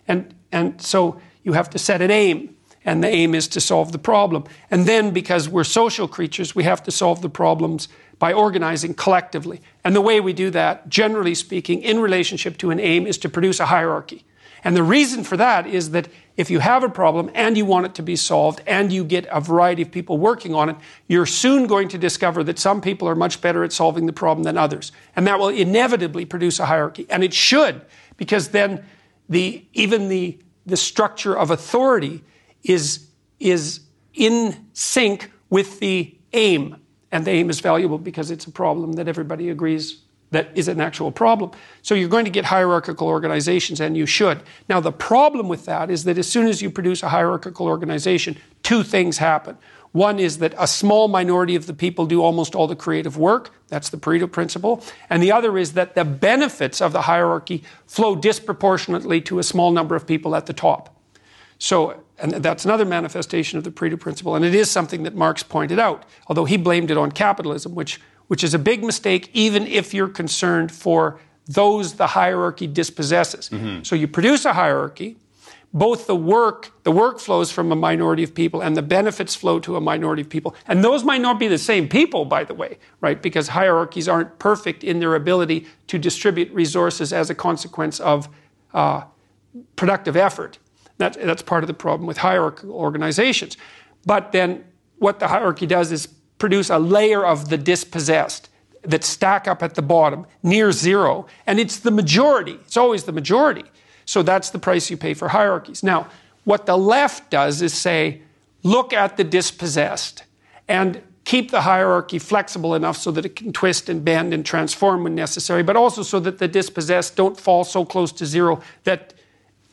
And, 0.06 0.34
and 0.52 0.80
so 0.80 1.20
you 1.42 1.54
have 1.54 1.70
to 1.70 1.78
set 1.78 2.02
an 2.02 2.10
aim, 2.10 2.54
and 2.84 3.02
the 3.02 3.08
aim 3.08 3.34
is 3.34 3.48
to 3.48 3.60
solve 3.60 3.90
the 3.92 3.98
problem. 3.98 4.44
And 4.70 4.86
then, 4.86 5.12
because 5.12 5.48
we're 5.48 5.64
social 5.64 6.06
creatures, 6.08 6.54
we 6.54 6.64
have 6.64 6.82
to 6.84 6.90
solve 6.90 7.22
the 7.22 7.30
problems 7.30 7.88
by 8.18 8.32
organizing 8.32 8.94
collectively. 8.94 9.60
And 9.84 9.94
the 9.94 10.00
way 10.00 10.20
we 10.20 10.32
do 10.32 10.50
that, 10.50 10.88
generally 10.88 11.34
speaking, 11.34 11.82
in 11.82 12.00
relationship 12.00 12.58
to 12.58 12.70
an 12.70 12.80
aim, 12.80 13.06
is 13.06 13.18
to 13.18 13.28
produce 13.28 13.60
a 13.60 13.66
hierarchy. 13.66 14.24
And 14.64 14.76
the 14.76 14.82
reason 14.82 15.22
for 15.22 15.36
that 15.36 15.66
is 15.66 15.90
that 15.90 16.08
if 16.36 16.50
you 16.50 16.58
have 16.58 16.82
a 16.82 16.88
problem 16.88 17.30
and 17.34 17.56
you 17.56 17.64
want 17.64 17.86
it 17.86 17.94
to 17.94 18.02
be 18.02 18.16
solved 18.16 18.60
and 18.66 18.92
you 18.92 19.04
get 19.04 19.26
a 19.30 19.40
variety 19.40 19.82
of 19.82 19.90
people 19.90 20.18
working 20.18 20.54
on 20.54 20.68
it, 20.68 20.76
you're 21.06 21.26
soon 21.26 21.66
going 21.66 21.88
to 21.88 21.98
discover 21.98 22.42
that 22.44 22.58
some 22.58 22.80
people 22.80 23.08
are 23.08 23.14
much 23.14 23.40
better 23.40 23.62
at 23.62 23.72
solving 23.72 24.06
the 24.06 24.12
problem 24.12 24.44
than 24.44 24.56
others. 24.56 24.92
And 25.14 25.26
that 25.26 25.38
will 25.38 25.48
inevitably 25.48 26.24
produce 26.24 26.58
a 26.58 26.66
hierarchy. 26.66 27.06
And 27.08 27.22
it 27.22 27.32
should, 27.32 27.82
because 28.16 28.48
then 28.48 28.84
the, 29.28 29.64
even 29.74 30.08
the, 30.08 30.38
the 30.66 30.76
structure 30.76 31.36
of 31.36 31.50
authority 31.50 32.24
is, 32.62 33.06
is 33.38 33.80
in 34.14 34.66
sync 34.72 35.30
with 35.50 35.80
the 35.80 36.16
aim. 36.32 36.76
And 37.10 37.24
the 37.24 37.30
aim 37.30 37.50
is 37.50 37.60
valuable 37.60 37.98
because 37.98 38.30
it's 38.30 38.44
a 38.44 38.50
problem 38.50 38.94
that 38.94 39.08
everybody 39.08 39.48
agrees 39.48 40.02
that 40.30 40.50
is 40.54 40.68
an 40.68 40.80
actual 40.80 41.10
problem. 41.10 41.52
So 41.82 41.94
you're 41.94 42.08
going 42.08 42.26
to 42.26 42.30
get 42.30 42.44
hierarchical 42.44 43.08
organizations, 43.08 43.80
and 43.80 43.96
you 43.96 44.06
should. 44.06 44.42
Now, 44.68 44.80
the 44.80 44.92
problem 44.92 45.48
with 45.48 45.64
that 45.64 45.90
is 45.90 46.04
that 46.04 46.18
as 46.18 46.28
soon 46.28 46.46
as 46.46 46.60
you 46.60 46.70
produce 46.70 47.02
a 47.02 47.08
hierarchical 47.08 47.66
organization, 47.66 48.36
two 48.62 48.82
things 48.82 49.18
happen. 49.18 49.56
One 49.92 50.18
is 50.18 50.38
that 50.38 50.54
a 50.58 50.66
small 50.66 51.08
minority 51.08 51.56
of 51.56 51.66
the 51.66 51.72
people 51.72 52.04
do 52.04 52.22
almost 52.22 52.54
all 52.54 52.66
the 52.66 52.76
creative 52.76 53.16
work. 53.16 53.54
That's 53.68 53.88
the 53.88 53.96
Pareto 53.96 54.30
principle. 54.30 54.84
And 55.08 55.22
the 55.22 55.32
other 55.32 55.56
is 55.56 55.72
that 55.72 55.94
the 55.94 56.04
benefits 56.04 56.82
of 56.82 56.92
the 56.92 57.02
hierarchy 57.02 57.64
flow 57.86 58.14
disproportionately 58.14 59.22
to 59.22 59.38
a 59.38 59.42
small 59.42 59.70
number 59.70 59.96
of 59.96 60.06
people 60.06 60.36
at 60.36 60.44
the 60.44 60.52
top. 60.52 60.94
So, 61.58 62.02
and 62.18 62.32
that's 62.32 62.64
another 62.64 62.84
manifestation 62.84 63.58
of 63.58 63.64
the 63.64 63.70
Pareto 63.70 63.98
principle. 63.98 64.36
And 64.36 64.44
it 64.44 64.54
is 64.54 64.70
something 64.70 65.02
that 65.02 65.14
Marx 65.14 65.42
pointed 65.42 65.78
out, 65.78 66.04
although 66.28 66.44
he 66.44 66.56
blamed 66.56 66.90
it 66.90 66.96
on 66.96 67.12
capitalism, 67.12 67.74
which 67.74 68.00
which 68.28 68.44
is 68.44 68.54
a 68.54 68.58
big 68.58 68.84
mistake, 68.84 69.30
even 69.32 69.66
if 69.66 69.94
you're 69.94 70.08
concerned 70.08 70.70
for 70.70 71.18
those 71.46 71.94
the 71.94 72.08
hierarchy 72.08 72.66
dispossesses. 72.66 73.48
Mm-hmm. 73.48 73.82
So 73.82 73.96
you 73.96 74.06
produce 74.06 74.44
a 74.44 74.52
hierarchy. 74.52 75.16
Both 75.72 76.06
the 76.06 76.16
work, 76.16 76.72
the 76.82 76.92
work 76.92 77.18
flows 77.20 77.50
from 77.50 77.72
a 77.72 77.76
minority 77.76 78.22
of 78.22 78.34
people, 78.34 78.62
and 78.62 78.74
the 78.74 78.82
benefits 78.82 79.34
flow 79.34 79.60
to 79.60 79.76
a 79.76 79.80
minority 79.80 80.22
of 80.22 80.30
people. 80.30 80.54
And 80.66 80.82
those 80.82 81.04
might 81.04 81.20
not 81.20 81.38
be 81.38 81.46
the 81.46 81.58
same 81.58 81.88
people, 81.88 82.24
by 82.24 82.44
the 82.44 82.54
way, 82.54 82.78
right? 83.02 83.20
Because 83.20 83.48
hierarchies 83.48 84.08
aren't 84.08 84.38
perfect 84.38 84.82
in 84.82 85.00
their 85.00 85.14
ability 85.14 85.66
to 85.88 85.98
distribute 85.98 86.50
resources 86.52 87.12
as 87.12 87.28
a 87.28 87.34
consequence 87.34 88.00
of 88.00 88.30
uh, 88.72 89.04
productive 89.76 90.16
effort. 90.16 90.58
That, 90.98 91.14
that's 91.14 91.42
part 91.42 91.62
of 91.64 91.68
the 91.68 91.74
problem 91.74 92.06
with 92.06 92.18
hierarchical 92.18 92.74
organizations. 92.74 93.56
But 94.04 94.32
then 94.32 94.64
what 94.98 95.20
the 95.20 95.28
hierarchy 95.28 95.66
does 95.66 95.92
is 95.92 96.06
produce 96.38 96.70
a 96.70 96.78
layer 96.78 97.24
of 97.24 97.48
the 97.48 97.58
dispossessed 97.58 98.48
that 98.82 99.04
stack 99.04 99.48
up 99.48 99.62
at 99.62 99.74
the 99.74 99.82
bottom 99.82 100.26
near 100.42 100.72
zero. 100.72 101.26
And 101.46 101.58
it's 101.58 101.78
the 101.78 101.90
majority, 101.90 102.52
it's 102.52 102.76
always 102.76 103.04
the 103.04 103.12
majority. 103.12 103.64
So 104.04 104.22
that's 104.22 104.50
the 104.50 104.58
price 104.58 104.90
you 104.90 104.96
pay 104.96 105.14
for 105.14 105.28
hierarchies. 105.28 105.82
Now, 105.82 106.08
what 106.44 106.66
the 106.66 106.78
left 106.78 107.30
does 107.30 107.60
is 107.60 107.74
say, 107.74 108.22
look 108.62 108.92
at 108.92 109.16
the 109.16 109.24
dispossessed 109.24 110.24
and 110.66 111.02
keep 111.24 111.50
the 111.50 111.60
hierarchy 111.60 112.18
flexible 112.18 112.74
enough 112.74 112.96
so 112.96 113.10
that 113.10 113.26
it 113.26 113.36
can 113.36 113.52
twist 113.52 113.90
and 113.90 114.02
bend 114.02 114.32
and 114.32 114.46
transform 114.46 115.04
when 115.04 115.14
necessary, 115.14 115.62
but 115.62 115.76
also 115.76 116.02
so 116.02 116.18
that 116.20 116.38
the 116.38 116.48
dispossessed 116.48 117.16
don't 117.16 117.38
fall 117.38 117.64
so 117.64 117.84
close 117.84 118.12
to 118.12 118.24
zero 118.24 118.62
that 118.84 119.12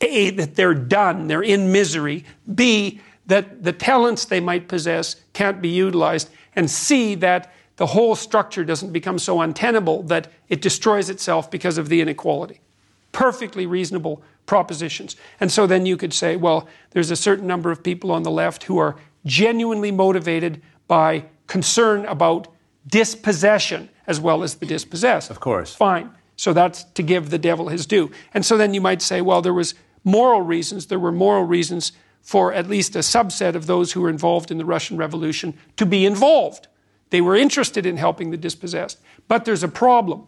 A, 0.00 0.30
that 0.30 0.54
they're 0.56 0.74
done, 0.74 1.26
they're 1.26 1.42
in 1.42 1.72
misery, 1.72 2.24
B, 2.54 3.00
that 3.26 3.62
the 3.64 3.72
talents 3.72 4.24
they 4.24 4.40
might 4.40 4.68
possess 4.68 5.16
can't 5.32 5.60
be 5.60 5.68
utilized, 5.68 6.30
and 6.54 6.70
C, 6.70 7.14
that 7.16 7.52
the 7.76 7.86
whole 7.86 8.14
structure 8.14 8.64
doesn't 8.64 8.92
become 8.92 9.18
so 9.18 9.40
untenable 9.40 10.02
that 10.04 10.32
it 10.48 10.62
destroys 10.62 11.10
itself 11.10 11.50
because 11.50 11.78
of 11.78 11.88
the 11.88 12.00
inequality. 12.00 12.60
Perfectly 13.12 13.66
reasonable 13.66 14.22
propositions. 14.46 15.16
And 15.40 15.50
so 15.52 15.66
then 15.66 15.86
you 15.86 15.96
could 15.96 16.12
say, 16.12 16.36
well, 16.36 16.68
there's 16.90 17.10
a 17.10 17.16
certain 17.16 17.46
number 17.46 17.70
of 17.70 17.82
people 17.82 18.12
on 18.12 18.22
the 18.22 18.30
left 18.30 18.64
who 18.64 18.78
are 18.78 18.96
genuinely 19.24 19.90
motivated 19.90 20.62
by 20.86 21.24
concern 21.46 22.06
about 22.06 22.48
dispossession 22.86 23.88
as 24.06 24.20
well 24.20 24.42
as 24.42 24.54
the 24.56 24.66
dispossessed. 24.66 25.30
Of 25.30 25.40
course. 25.40 25.74
Fine. 25.74 26.10
So 26.36 26.52
that's 26.52 26.84
to 26.84 27.02
give 27.02 27.30
the 27.30 27.38
devil 27.38 27.68
his 27.68 27.86
due. 27.86 28.10
And 28.32 28.44
so 28.44 28.56
then 28.56 28.72
you 28.72 28.80
might 28.80 29.02
say, 29.02 29.20
well, 29.20 29.42
there 29.42 29.54
was 29.54 29.74
moral 30.06 30.40
reasons, 30.40 30.86
there 30.86 30.98
were 30.98 31.12
moral 31.12 31.42
reasons 31.42 31.92
for 32.22 32.52
at 32.52 32.68
least 32.68 32.96
a 32.96 33.00
subset 33.00 33.54
of 33.54 33.66
those 33.66 33.92
who 33.92 34.00
were 34.00 34.08
involved 34.08 34.50
in 34.50 34.56
the 34.56 34.64
Russian 34.64 34.96
Revolution 34.96 35.52
to 35.76 35.84
be 35.84 36.06
involved. 36.06 36.68
They 37.10 37.20
were 37.20 37.36
interested 37.36 37.84
in 37.84 37.98
helping 37.98 38.30
the 38.30 38.36
dispossessed. 38.36 38.98
But 39.28 39.44
there's 39.44 39.62
a 39.62 39.68
problem. 39.68 40.26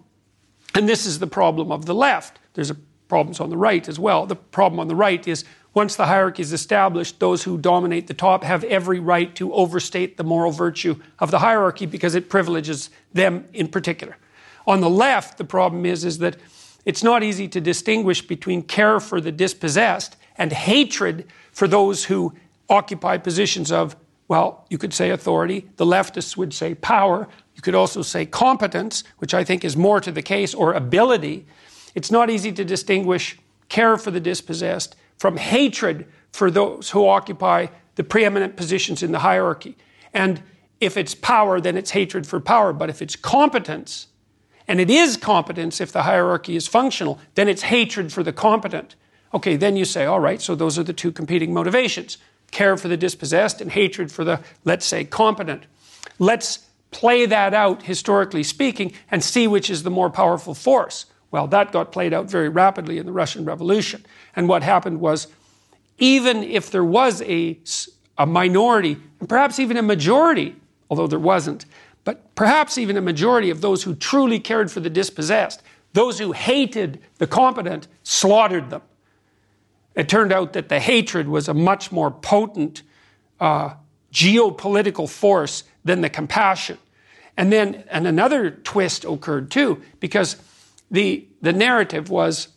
And 0.75 0.88
this 0.88 1.06
is 1.06 1.18
the 1.18 1.26
problem 1.26 1.73
of 1.73 1.87
the 1.87 1.94
left. 1.94 2.38
There's 2.54 2.73
problems 3.08 3.40
on 3.40 3.50
the 3.50 3.56
right 3.56 3.88
as 3.88 3.99
well. 3.99 4.26
The 4.26 4.37
problem 4.37 4.80
on 4.80 4.88
the 4.88 4.94
right 4.94 5.26
is 5.26 5.44
once 5.75 5.97
the 5.97 6.06
hierarchy 6.06 6.42
is 6.42 6.52
established, 6.52 7.20
those 7.20 7.44
who 7.44 7.56
dominate 7.58 8.06
the 8.06 8.14
top 8.14 8.42
have 8.44 8.64
every 8.64 9.00
right 9.00 9.35
to 9.37 9.52
overstate 9.52 10.16
the 10.16 10.25
moral 10.25 10.50
virtue 10.50 11.00
of 11.18 11.30
the 11.30 11.38
hierarchy 11.38 11.87
because 11.87 12.14
it 12.14 12.28
privileges 12.28 12.90
them 13.12 13.47
in 13.52 13.68
particular. 13.68 14.16
On 14.66 14.80
the 14.80 14.90
left, 14.90 15.38
the 15.38 15.44
problem 15.44 15.87
is, 15.87 16.04
is 16.04 16.18
that 16.18 16.37
it's 16.88 17.04
not 17.04 17.23
easy 17.23 17.47
to 17.49 17.61
distinguish 17.61 18.26
between 18.26 18.62
care 18.62 18.99
for 18.99 19.21
the 19.21 19.30
dispossessed 19.30 20.16
and 20.37 20.50
hatred 20.50 21.26
for 21.52 21.68
those 21.68 22.07
who 22.07 22.33
occupy 22.71 23.18
positions 23.18 23.71
of, 23.71 23.95
well, 24.26 24.64
you 24.71 24.78
could 24.78 24.95
say 24.95 25.11
authority. 25.11 25.68
The 25.76 25.85
leftists 25.85 26.35
would 26.38 26.54
say 26.54 26.75
power. 26.75 27.28
You 27.54 27.61
could 27.61 27.75
also 27.75 28.00
say 28.00 28.25
competence, 28.25 29.04
which 29.18 29.35
I 29.35 29.45
think 29.45 29.66
is 29.66 29.76
more 29.76 30.00
to 30.00 30.11
the 30.11 30.23
case, 30.23 30.54
or 30.54 30.73
ability. 30.73 31.45
It's 31.95 32.11
not 32.11 32.30
easy 32.30 32.52
to 32.52 32.64
distinguish 32.64 33.38
care 33.68 33.99
for 33.99 34.11
the 34.11 34.18
dispossessed 34.18 34.97
from 35.18 35.37
hatred 35.37 36.07
for 36.33 36.50
those 36.50 36.88
who 36.88 37.07
occupy 37.07 37.66
the 37.97 38.04
preeminent 38.04 38.57
positions 38.57 39.02
in 39.02 39.12
the 39.12 39.18
hierarchy. 39.18 39.76
And 40.14 40.42
if 40.80 40.97
it's 40.97 41.14
power, 41.14 41.61
then 41.61 41.76
it's 41.76 41.90
hatred 41.90 42.26
for 42.26 42.40
power. 42.40 42.73
But 42.73 42.88
if 42.88 43.02
it's 43.02 43.14
competence, 43.14 44.07
and 44.68 44.80
it 44.80 44.90
is 44.90 45.16
competence 45.16 45.80
if 45.80 45.90
the 45.90 46.02
hierarchy 46.02 46.54
is 46.54 46.68
functional, 46.68 47.18
then 47.34 47.48
it's 47.48 47.62
hatred 47.62 48.12
for 48.12 48.22
the 48.22 48.32
competent. 48.32 48.94
Okay, 49.34 49.56
then 49.56 49.76
you 49.76 49.84
say, 49.84 50.04
all 50.04 50.20
right, 50.20 50.40
so 50.40 50.54
those 50.54 50.78
are 50.78 50.82
the 50.84 50.92
two 50.92 51.10
competing 51.10 51.52
motivations 51.52 52.18
care 52.50 52.76
for 52.76 52.88
the 52.88 52.96
dispossessed 52.96 53.60
and 53.60 53.72
hatred 53.72 54.10
for 54.10 54.25
the, 54.25 54.40
let's 54.64 54.87
say, 54.87 55.04
competent. 55.04 55.64
Let's 56.18 56.60
play 56.90 57.26
that 57.26 57.52
out, 57.52 57.82
historically 57.82 58.42
speaking, 58.42 58.92
and 59.10 59.22
see 59.22 59.46
which 59.46 59.68
is 59.68 59.82
the 59.82 59.90
more 59.90 60.10
powerful 60.10 60.54
force. 60.54 61.06
Well, 61.30 61.46
that 61.48 61.72
got 61.72 61.92
played 61.92 62.14
out 62.14 62.30
very 62.30 62.48
rapidly 62.48 62.98
in 62.98 63.04
the 63.04 63.12
Russian 63.12 63.44
Revolution. 63.44 64.04
And 64.34 64.48
what 64.48 64.62
happened 64.62 65.00
was, 65.00 65.28
even 65.98 66.42
if 66.42 66.70
there 66.70 66.84
was 66.84 67.20
a, 67.22 67.58
a 68.16 68.25
minority, 68.25 68.96
and 69.20 69.28
perhaps 69.28 69.58
even 69.58 69.76
a 69.76 69.82
majority, 69.82 70.56
although 70.88 71.06
there 71.06 71.18
wasn't, 71.18 71.66
but 72.05 72.35
perhaps 72.35 72.78
even 72.78 72.97
a 72.97 73.00
majority 73.00 73.50
of 73.50 73.61
those 73.61 73.83
who 73.83 73.95
truly 73.95 74.40
cared 74.40 74.71
for 74.71 74.81
the 74.81 74.90
dispossessed, 74.90 75.62
those 75.93 76.19
who 76.19 76.33
hated 76.33 77.00
the 77.19 77.26
competent, 77.26 77.88
slaughtered 78.02 78.71
them. 78.71 78.83
It 79.95 80.09
turned 80.09 80.33
out 80.33 80.52
that 80.52 80.69
the 80.69 80.81
hatred 80.81 81.28
was 81.28 81.49
a 81.49 81.55
much 81.55 81.90
more 81.90 82.11
potent 82.11 82.83
uh, 83.40 83.75
geopolitical 84.12 85.09
force 85.09 85.64
than 85.85 86.00
the 86.00 86.11
compassion. 86.11 86.78
And 87.37 87.52
then 87.52 87.85
and 87.90 88.07
another 88.07 88.50
twist 88.50 89.05
occurred 89.05 89.50
too, 89.50 89.83
because 90.00 90.37
the, 90.90 91.26
the 91.40 91.52
narrative 91.52 92.11
was 92.11 92.49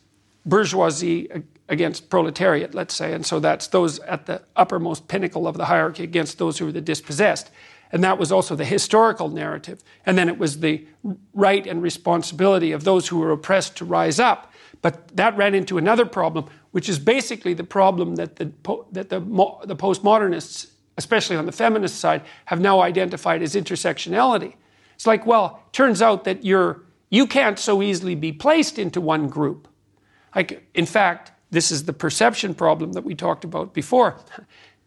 bourgeoisie 0.44 1.28
against 1.68 2.10
proletariat, 2.10 2.74
let's 2.74 2.94
say, 2.94 3.12
and 3.12 3.24
so 3.24 3.40
that's 3.40 3.68
those 3.68 3.98
at 4.00 4.26
the 4.26 4.42
uppermost 4.56 5.08
pinnacle 5.08 5.46
of 5.46 5.56
the 5.56 5.66
hierarchy 5.66 6.02
against 6.02 6.38
those 6.38 6.58
who 6.58 6.66
were 6.66 6.72
the 6.72 6.80
dispossessed. 6.80 7.50
And 7.92 8.02
that 8.02 8.18
was 8.18 8.32
also 8.32 8.56
the 8.56 8.64
historical 8.64 9.28
narrative. 9.28 9.84
And 10.06 10.16
then 10.16 10.28
it 10.28 10.38
was 10.38 10.60
the 10.60 10.86
right 11.34 11.66
and 11.66 11.82
responsibility 11.82 12.72
of 12.72 12.84
those 12.84 13.08
who 13.08 13.18
were 13.18 13.30
oppressed 13.30 13.76
to 13.76 13.84
rise 13.84 14.18
up. 14.18 14.52
But 14.80 15.14
that 15.16 15.36
ran 15.36 15.54
into 15.54 15.78
another 15.78 16.06
problem, 16.06 16.46
which 16.72 16.88
is 16.88 16.98
basically 16.98 17.54
the 17.54 17.64
problem 17.64 18.16
that 18.16 18.36
the, 18.36 18.50
that 18.92 19.10
the, 19.10 19.20
the 19.20 19.76
postmodernists, 19.76 20.70
especially 20.96 21.36
on 21.36 21.46
the 21.46 21.52
feminist 21.52 22.00
side, 22.00 22.22
have 22.46 22.60
now 22.60 22.80
identified 22.80 23.42
as 23.42 23.54
intersectionality. 23.54 24.54
It's 24.94 25.06
like, 25.06 25.26
well, 25.26 25.62
turns 25.72 26.00
out 26.00 26.24
that 26.24 26.44
you're, 26.44 26.82
you 27.10 27.26
can't 27.26 27.58
so 27.58 27.82
easily 27.82 28.14
be 28.14 28.32
placed 28.32 28.78
into 28.78 29.00
one 29.00 29.28
group. 29.28 29.68
Like, 30.34 30.66
in 30.74 30.86
fact, 30.86 31.32
this 31.50 31.70
is 31.70 31.84
the 31.84 31.92
perception 31.92 32.54
problem 32.54 32.92
that 32.92 33.04
we 33.04 33.14
talked 33.14 33.44
about 33.44 33.74
before. 33.74 34.18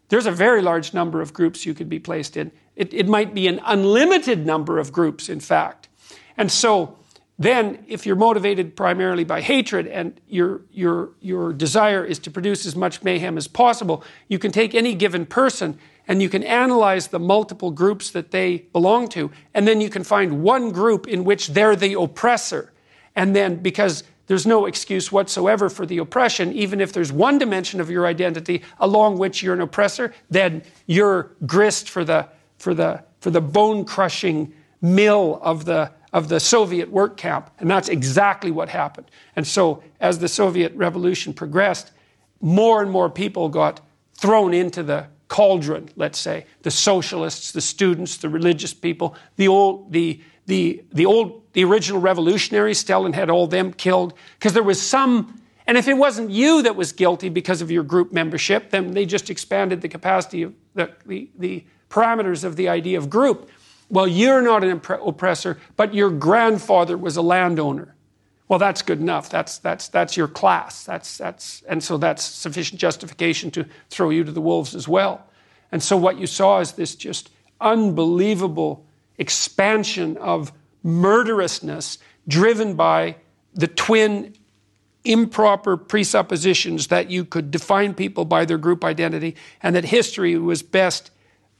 There's 0.08 0.26
a 0.26 0.32
very 0.32 0.60
large 0.60 0.92
number 0.92 1.20
of 1.20 1.32
groups 1.32 1.64
you 1.64 1.74
could 1.74 1.88
be 1.88 2.00
placed 2.00 2.36
in. 2.36 2.50
It, 2.76 2.92
it 2.92 3.08
might 3.08 3.34
be 3.34 3.48
an 3.48 3.60
unlimited 3.64 4.46
number 4.46 4.78
of 4.78 4.92
groups, 4.92 5.28
in 5.28 5.40
fact. 5.40 5.88
And 6.36 6.52
so 6.52 6.98
then, 7.38 7.84
if 7.86 8.06
you're 8.06 8.16
motivated 8.16 8.76
primarily 8.76 9.24
by 9.24 9.42
hatred 9.42 9.86
and 9.86 10.18
your, 10.26 10.62
your, 10.70 11.10
your 11.20 11.52
desire 11.52 12.02
is 12.04 12.18
to 12.20 12.30
produce 12.30 12.64
as 12.64 12.74
much 12.74 13.02
mayhem 13.02 13.36
as 13.36 13.46
possible, 13.46 14.02
you 14.28 14.38
can 14.38 14.52
take 14.52 14.74
any 14.74 14.94
given 14.94 15.26
person 15.26 15.78
and 16.08 16.22
you 16.22 16.28
can 16.28 16.42
analyze 16.42 17.08
the 17.08 17.18
multiple 17.18 17.70
groups 17.70 18.10
that 18.10 18.30
they 18.30 18.58
belong 18.72 19.08
to, 19.08 19.30
and 19.52 19.66
then 19.66 19.80
you 19.80 19.90
can 19.90 20.04
find 20.04 20.42
one 20.42 20.70
group 20.70 21.08
in 21.08 21.24
which 21.24 21.48
they're 21.48 21.76
the 21.76 21.98
oppressor. 21.98 22.72
And 23.16 23.34
then, 23.34 23.56
because 23.56 24.04
there's 24.28 24.46
no 24.46 24.66
excuse 24.66 25.10
whatsoever 25.10 25.68
for 25.68 25.84
the 25.84 25.98
oppression, 25.98 26.52
even 26.52 26.80
if 26.80 26.92
there's 26.92 27.12
one 27.12 27.38
dimension 27.38 27.80
of 27.80 27.90
your 27.90 28.06
identity 28.06 28.62
along 28.78 29.18
which 29.18 29.42
you're 29.42 29.54
an 29.54 29.60
oppressor, 29.60 30.14
then 30.30 30.62
you're 30.86 31.32
grist 31.44 31.90
for 31.90 32.04
the 32.04 32.28
for 32.58 32.74
the, 32.74 33.02
for 33.20 33.30
the 33.30 33.40
bone 33.40 33.84
crushing 33.84 34.52
mill 34.80 35.40
of 35.42 35.64
the, 35.64 35.90
of 36.12 36.28
the 36.28 36.40
Soviet 36.40 36.90
work 36.90 37.16
camp. 37.16 37.50
And 37.58 37.70
that's 37.70 37.88
exactly 37.88 38.50
what 38.50 38.68
happened. 38.68 39.10
And 39.34 39.46
so, 39.46 39.82
as 40.00 40.18
the 40.18 40.28
Soviet 40.28 40.72
revolution 40.74 41.32
progressed, 41.34 41.92
more 42.40 42.82
and 42.82 42.90
more 42.90 43.10
people 43.10 43.48
got 43.48 43.80
thrown 44.14 44.54
into 44.54 44.82
the 44.82 45.06
cauldron, 45.28 45.88
let's 45.96 46.18
say. 46.18 46.46
The 46.62 46.70
socialists, 46.70 47.52
the 47.52 47.60
students, 47.60 48.18
the 48.18 48.28
religious 48.28 48.72
people, 48.72 49.16
the 49.36 49.48
old, 49.48 49.92
the, 49.92 50.20
the, 50.46 50.84
the 50.92 51.06
old, 51.06 51.42
the 51.52 51.64
original 51.64 52.00
revolutionaries, 52.00 52.78
Stalin 52.78 53.12
had 53.12 53.30
all 53.30 53.46
them 53.46 53.72
killed. 53.72 54.14
Because 54.38 54.52
there 54.52 54.62
was 54.62 54.80
some, 54.80 55.42
and 55.66 55.76
if 55.76 55.88
it 55.88 55.94
wasn't 55.94 56.30
you 56.30 56.62
that 56.62 56.76
was 56.76 56.92
guilty 56.92 57.28
because 57.28 57.60
of 57.60 57.70
your 57.70 57.82
group 57.82 58.12
membership, 58.12 58.70
then 58.70 58.92
they 58.92 59.04
just 59.04 59.30
expanded 59.30 59.80
the 59.80 59.88
capacity 59.88 60.42
of 60.42 60.54
the, 60.74 60.92
the, 61.06 61.30
the 61.38 61.64
parameters 61.90 62.44
of 62.44 62.56
the 62.56 62.68
idea 62.68 62.98
of 62.98 63.10
group. 63.10 63.50
Well, 63.88 64.06
you're 64.06 64.42
not 64.42 64.64
an 64.64 64.80
oppressor, 65.04 65.58
but 65.76 65.94
your 65.94 66.10
grandfather 66.10 66.96
was 66.96 67.16
a 67.16 67.22
landowner. 67.22 67.94
Well, 68.48 68.58
that's 68.58 68.82
good 68.82 69.00
enough. 69.00 69.28
That's, 69.28 69.58
that's, 69.58 69.88
that's 69.88 70.16
your 70.16 70.28
class. 70.28 70.84
That's, 70.84 71.18
that's, 71.18 71.62
and 71.68 71.82
so 71.82 71.96
that's 71.96 72.24
sufficient 72.24 72.80
justification 72.80 73.50
to 73.52 73.66
throw 73.90 74.10
you 74.10 74.24
to 74.24 74.32
the 74.32 74.40
wolves 74.40 74.74
as 74.74 74.86
well. 74.86 75.26
And 75.72 75.82
so 75.82 75.96
what 75.96 76.18
you 76.18 76.26
saw 76.26 76.60
is 76.60 76.72
this 76.72 76.94
just 76.94 77.30
unbelievable 77.60 78.86
expansion 79.18 80.16
of 80.18 80.52
murderousness 80.82 81.98
driven 82.28 82.74
by 82.74 83.16
the 83.54 83.66
twin 83.66 84.34
improper 85.04 85.76
presuppositions 85.76 86.88
that 86.88 87.10
you 87.10 87.24
could 87.24 87.50
define 87.50 87.94
people 87.94 88.24
by 88.24 88.44
their 88.44 88.58
group 88.58 88.84
identity 88.84 89.34
and 89.62 89.74
that 89.74 89.84
history 89.84 90.36
was 90.36 90.62
best 90.62 91.10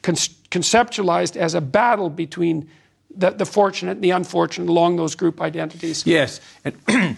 conceptualized 0.07 1.37
as 1.37 1.55
a 1.55 1.61
battle 1.61 2.11
between 2.11 2.69
the, 3.15 3.31
the, 3.31 3.47
fortunate 3.47 3.93
and 3.93 4.03
the 4.03 4.11
unfortunate 4.11 4.69
along 4.69 4.97
those 4.97 5.15
group 5.15 5.41
identities. 5.41 6.07
Yes. 6.07 6.41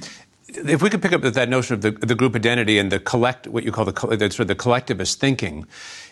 If 0.51 0.81
we 0.81 0.89
could 0.89 1.03
pick 1.03 1.13
up 1.13 1.21
that 1.21 1.51
notion 1.51 1.75
of 1.75 1.83
the, 1.83 1.91
the 1.91 2.15
group 2.15 2.35
identity 2.35 2.79
and 2.79 2.91
the 2.91 2.99
collect, 2.99 3.47
what 3.47 3.65
you 3.65 3.71
call 3.71 3.85
the, 3.85 3.93
the, 3.93 4.31
sort 4.31 4.41
of 4.41 4.49
the 4.49 4.55
collectivist 4.55 5.21
thinking, 5.21 5.67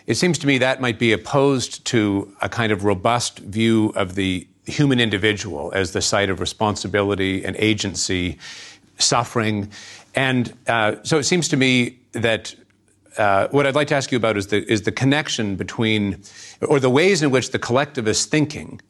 it 0.05 0.13
seems 0.13 0.37
to 0.37 0.45
me 0.45 0.59
that 0.59 0.79
might 0.79 0.99
be 0.99 1.11
opposed 1.11 1.83
to 1.85 2.31
a 2.39 2.47
kind 2.47 2.71
of 2.71 2.83
robust 2.83 3.39
view 3.39 3.91
of 3.95 4.13
the 4.13 4.47
human 4.67 4.99
individual 4.99 5.71
as 5.73 5.93
the 5.93 6.03
site 6.03 6.29
of 6.29 6.39
responsibility 6.39 7.43
and 7.43 7.55
agency, 7.55 8.37
suffering. 8.99 9.71
And 10.13 10.53
uh, 10.67 10.97
so 11.01 11.17
it 11.17 11.23
seems 11.23 11.47
to 11.49 11.57
me 11.57 11.97
that 12.11 12.53
uh, 13.17 13.47
what 13.49 13.65
I'd 13.65 13.75
like 13.75 13.87
to 13.89 13.95
ask 13.95 14.11
you 14.11 14.17
about 14.17 14.37
is 14.37 14.47
the, 14.47 14.69
is 14.71 14.83
the 14.83 14.91
connection 14.91 15.55
between, 15.55 16.21
or 16.61 16.79
the 16.79 16.89
ways 16.89 17.21
in 17.21 17.31
which 17.31 17.51
the 17.51 17.59
collectivist 17.59 18.29
thinking 18.29 18.81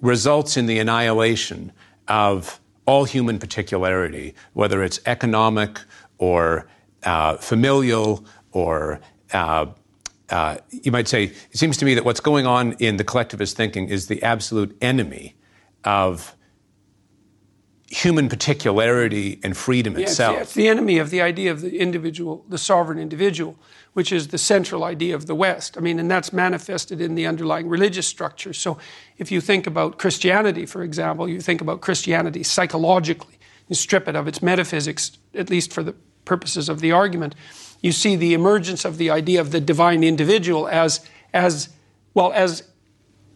results 0.00 0.56
in 0.56 0.66
the 0.66 0.78
annihilation 0.78 1.72
of 2.08 2.60
all 2.86 3.04
human 3.04 3.38
particularity, 3.38 4.34
whether 4.52 4.82
it's 4.82 5.00
economic 5.06 5.80
or 6.18 6.66
uh, 7.04 7.36
familial 7.36 8.24
or 8.52 9.00
uh, 9.32 9.66
uh, 10.30 10.56
you 10.70 10.90
might 10.90 11.06
say, 11.06 11.24
it 11.24 11.56
seems 11.56 11.76
to 11.76 11.84
me 11.84 11.94
that 11.94 12.04
what's 12.04 12.20
going 12.20 12.46
on 12.46 12.72
in 12.74 12.96
the 12.96 13.04
collectivist 13.04 13.56
thinking 13.56 13.88
is 13.88 14.08
the 14.08 14.22
absolute 14.22 14.76
enemy 14.80 15.36
of 15.84 16.34
human 17.88 18.28
particularity 18.28 19.38
and 19.44 19.56
freedom 19.56 19.94
yeah, 19.94 20.00
itself. 20.00 20.36
It's, 20.36 20.42
it's 20.48 20.54
the 20.54 20.68
enemy 20.68 20.98
of 20.98 21.10
the 21.10 21.22
idea 21.22 21.52
of 21.52 21.60
the 21.60 21.78
individual, 21.78 22.44
the 22.48 22.58
sovereign 22.58 22.98
individual, 22.98 23.56
which 23.96 24.12
is 24.12 24.28
the 24.28 24.36
central 24.36 24.84
idea 24.84 25.14
of 25.14 25.24
the 25.24 25.34
West. 25.34 25.78
I 25.78 25.80
mean, 25.80 25.98
and 25.98 26.10
that's 26.10 26.30
manifested 26.30 27.00
in 27.00 27.14
the 27.14 27.26
underlying 27.26 27.66
religious 27.66 28.06
structure. 28.06 28.52
So 28.52 28.76
if 29.16 29.32
you 29.32 29.40
think 29.40 29.66
about 29.66 29.96
Christianity, 29.96 30.66
for 30.66 30.82
example, 30.82 31.26
you 31.26 31.40
think 31.40 31.62
about 31.62 31.80
Christianity 31.80 32.42
psychologically, 32.42 33.38
you 33.68 33.74
strip 33.74 34.06
it 34.06 34.14
of 34.14 34.28
its 34.28 34.42
metaphysics, 34.42 35.16
at 35.32 35.48
least 35.48 35.72
for 35.72 35.82
the 35.82 35.94
purposes 36.26 36.68
of 36.68 36.80
the 36.80 36.92
argument, 36.92 37.34
you 37.80 37.90
see 37.90 38.16
the 38.16 38.34
emergence 38.34 38.84
of 38.84 38.98
the 38.98 39.08
idea 39.08 39.40
of 39.40 39.50
the 39.50 39.62
divine 39.62 40.04
individual 40.04 40.68
as, 40.68 41.00
as 41.32 41.70
well, 42.12 42.34
as, 42.34 42.64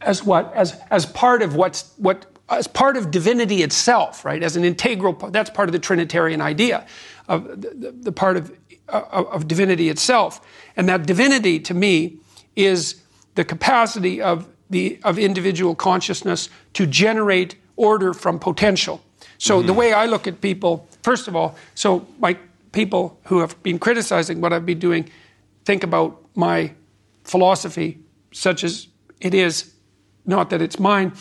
as 0.02 0.22
what? 0.22 0.52
As, 0.54 0.78
as 0.90 1.06
part 1.06 1.40
of 1.40 1.56
what's, 1.56 1.90
what 1.96 2.26
as 2.50 2.66
part 2.66 2.98
of 2.98 3.10
divinity 3.10 3.62
itself, 3.62 4.26
right? 4.26 4.42
As 4.42 4.56
an 4.56 4.64
integral 4.66 5.14
part. 5.14 5.32
That's 5.32 5.48
part 5.48 5.70
of 5.70 5.72
the 5.72 5.78
Trinitarian 5.78 6.42
idea 6.42 6.86
of 7.28 7.48
the, 7.62 7.70
the, 7.70 7.92
the 7.92 8.12
part 8.12 8.36
of, 8.36 8.52
uh, 8.92 9.24
of 9.30 9.48
divinity 9.48 9.88
itself. 9.88 10.40
And 10.76 10.88
that 10.88 11.06
divinity, 11.06 11.60
to 11.60 11.74
me, 11.74 12.18
is 12.56 13.02
the 13.34 13.44
capacity 13.44 14.20
of 14.20 14.48
the 14.70 14.98
of 15.02 15.18
individual 15.18 15.74
consciousness 15.74 16.48
to 16.74 16.86
generate 16.86 17.56
order 17.76 18.12
from 18.12 18.38
potential. 18.38 19.00
So 19.38 19.58
mm-hmm. 19.58 19.66
the 19.66 19.72
way 19.72 19.92
I 19.92 20.06
look 20.06 20.26
at 20.26 20.40
people, 20.40 20.86
first 21.02 21.28
of 21.28 21.34
all, 21.34 21.56
so 21.74 22.06
my 22.18 22.36
people 22.72 23.18
who 23.24 23.40
have 23.40 23.60
been 23.62 23.78
criticizing 23.78 24.40
what 24.40 24.52
I've 24.52 24.66
been 24.66 24.78
doing 24.78 25.10
think 25.64 25.82
about 25.82 26.20
my 26.34 26.72
philosophy, 27.24 27.98
such 28.32 28.64
as 28.64 28.88
it 29.20 29.34
is, 29.34 29.72
not 30.26 30.50
that 30.50 30.62
it's 30.62 30.78
mine, 30.78 31.12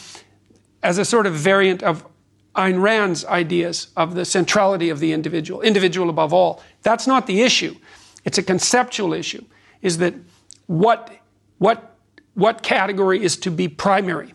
as 0.83 0.97
a 0.97 1.05
sort 1.05 1.25
of 1.25 1.33
variant 1.33 1.83
of 1.83 2.05
Ayn 2.55 2.81
Rand's 2.81 3.25
ideas 3.25 3.87
of 3.95 4.15
the 4.15 4.25
centrality 4.25 4.89
of 4.89 4.99
the 4.99 5.13
individual, 5.13 5.61
individual 5.61 6.09
above 6.09 6.33
all. 6.33 6.61
That's 6.83 7.07
not 7.07 7.27
the 7.27 7.41
issue. 7.41 7.75
It's 8.25 8.37
a 8.37 8.43
conceptual 8.43 9.13
issue. 9.13 9.43
Is 9.81 9.97
that 9.97 10.13
what 10.67 11.11
what 11.57 11.95
what 12.33 12.63
category 12.63 13.23
is 13.23 13.37
to 13.37 13.51
be 13.51 13.67
primary? 13.67 14.33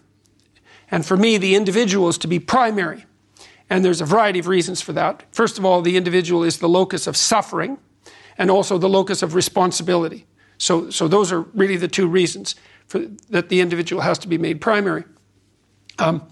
And 0.91 1.05
for 1.05 1.17
me, 1.17 1.39
the 1.39 1.55
individual 1.55 2.09
is 2.09 2.19
to 2.19 2.29
be 2.29 2.39
primary. 2.39 3.07
And 3.71 3.85
there's 3.85 4.01
a 4.01 4.05
variety 4.05 4.39
of 4.39 4.47
reasons 4.47 4.81
for 4.81 4.93
that. 4.93 5.25
First 5.33 5.59
of 5.59 5.65
all, 5.65 5.81
the 5.81 5.97
individual 5.97 6.45
is 6.45 6.59
the 6.59 6.69
locus 6.69 7.07
of 7.07 7.17
suffering 7.17 7.79
and 8.37 8.51
also 8.51 8.79
the 8.79 8.89
locus 8.89 9.23
of 9.23 9.35
responsibility. 9.35 10.27
So, 10.59 10.91
so 10.91 11.09
those 11.09 11.33
are 11.33 11.41
really 11.41 11.77
the 11.77 11.89
two 11.89 12.07
reasons 12.07 12.55
for, 12.87 13.01
that 13.31 13.49
the 13.49 13.61
individual 13.61 14.03
has 14.03 14.19
to 14.19 14.29
be 14.29 14.39
made 14.39 14.61
primary. 14.61 15.05
Um, 15.99 16.23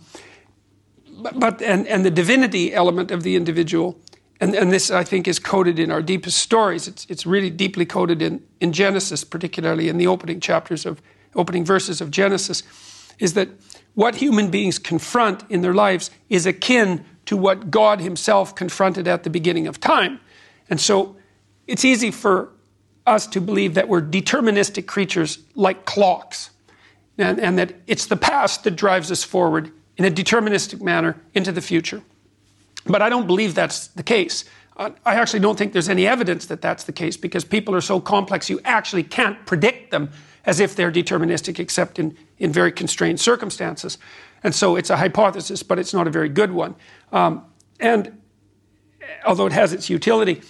but 1.34 1.62
and, 1.62 1.86
and 1.86 2.04
the 2.04 2.10
divinity 2.10 2.74
element 2.74 3.10
of 3.10 3.22
the 3.22 3.36
individual, 3.36 3.98
and, 4.42 4.56
and 4.56 4.72
this 4.72 4.90
I 4.90 5.04
think 5.04 5.28
is 5.28 5.38
coded 5.38 5.78
in 5.78 5.92
our 5.92 6.02
deepest 6.02 6.38
stories. 6.38 6.88
It's, 6.88 7.06
it's 7.08 7.24
really 7.24 7.48
deeply 7.48 7.86
coded 7.86 8.20
in, 8.20 8.42
in 8.60 8.72
Genesis, 8.72 9.22
particularly 9.22 9.88
in 9.88 9.98
the 9.98 10.08
opening 10.08 10.40
chapters 10.40 10.84
of 10.84 11.00
opening 11.36 11.64
verses 11.64 12.00
of 12.00 12.10
Genesis, 12.10 12.64
is 13.20 13.34
that 13.34 13.48
what 13.94 14.16
human 14.16 14.50
beings 14.50 14.80
confront 14.80 15.48
in 15.48 15.60
their 15.60 15.72
lives 15.72 16.10
is 16.28 16.44
akin 16.44 17.04
to 17.26 17.36
what 17.36 17.70
God 17.70 18.00
Himself 18.00 18.56
confronted 18.56 19.06
at 19.06 19.22
the 19.22 19.30
beginning 19.30 19.68
of 19.68 19.78
time. 19.78 20.18
And 20.68 20.80
so 20.80 21.14
it's 21.68 21.84
easy 21.84 22.10
for 22.10 22.48
us 23.06 23.28
to 23.28 23.40
believe 23.40 23.74
that 23.74 23.88
we're 23.88 24.02
deterministic 24.02 24.86
creatures 24.86 25.38
like 25.54 25.84
clocks, 25.84 26.50
and, 27.16 27.38
and 27.38 27.58
that 27.58 27.74
it's 27.86 28.06
the 28.06 28.16
past 28.16 28.64
that 28.64 28.72
drives 28.72 29.12
us 29.12 29.22
forward 29.22 29.70
in 29.96 30.04
a 30.04 30.10
deterministic 30.10 30.80
manner 30.80 31.20
into 31.32 31.52
the 31.52 31.60
future. 31.60 32.02
But 32.84 33.02
I 33.02 33.08
don't 33.08 33.26
believe 33.26 33.54
that's 33.54 33.88
the 33.88 34.02
case. 34.02 34.44
I 34.76 34.90
actually 35.04 35.40
don't 35.40 35.56
think 35.56 35.72
there's 35.72 35.88
any 35.88 36.06
evidence 36.06 36.46
that 36.46 36.62
that's 36.62 36.84
the 36.84 36.92
case 36.92 37.16
because 37.16 37.44
people 37.44 37.74
are 37.74 37.80
so 37.80 38.00
complex 38.00 38.48
you 38.48 38.60
actually 38.64 39.04
can't 39.04 39.44
predict 39.46 39.90
them 39.90 40.10
as 40.44 40.60
if 40.60 40.74
they're 40.74 40.90
deterministic 40.90 41.58
except 41.58 41.98
in, 41.98 42.16
in 42.38 42.52
very 42.52 42.72
constrained 42.72 43.20
circumstances. 43.20 43.98
And 44.42 44.54
so 44.54 44.76
it's 44.76 44.90
a 44.90 44.96
hypothesis, 44.96 45.62
but 45.62 45.78
it's 45.78 45.94
not 45.94 46.06
a 46.06 46.10
very 46.10 46.28
good 46.28 46.50
one. 46.50 46.74
Um, 47.12 47.44
and 47.78 48.20
although 49.24 49.46
it 49.46 49.52
has 49.52 49.72
its 49.72 49.88
utility, 49.88 50.42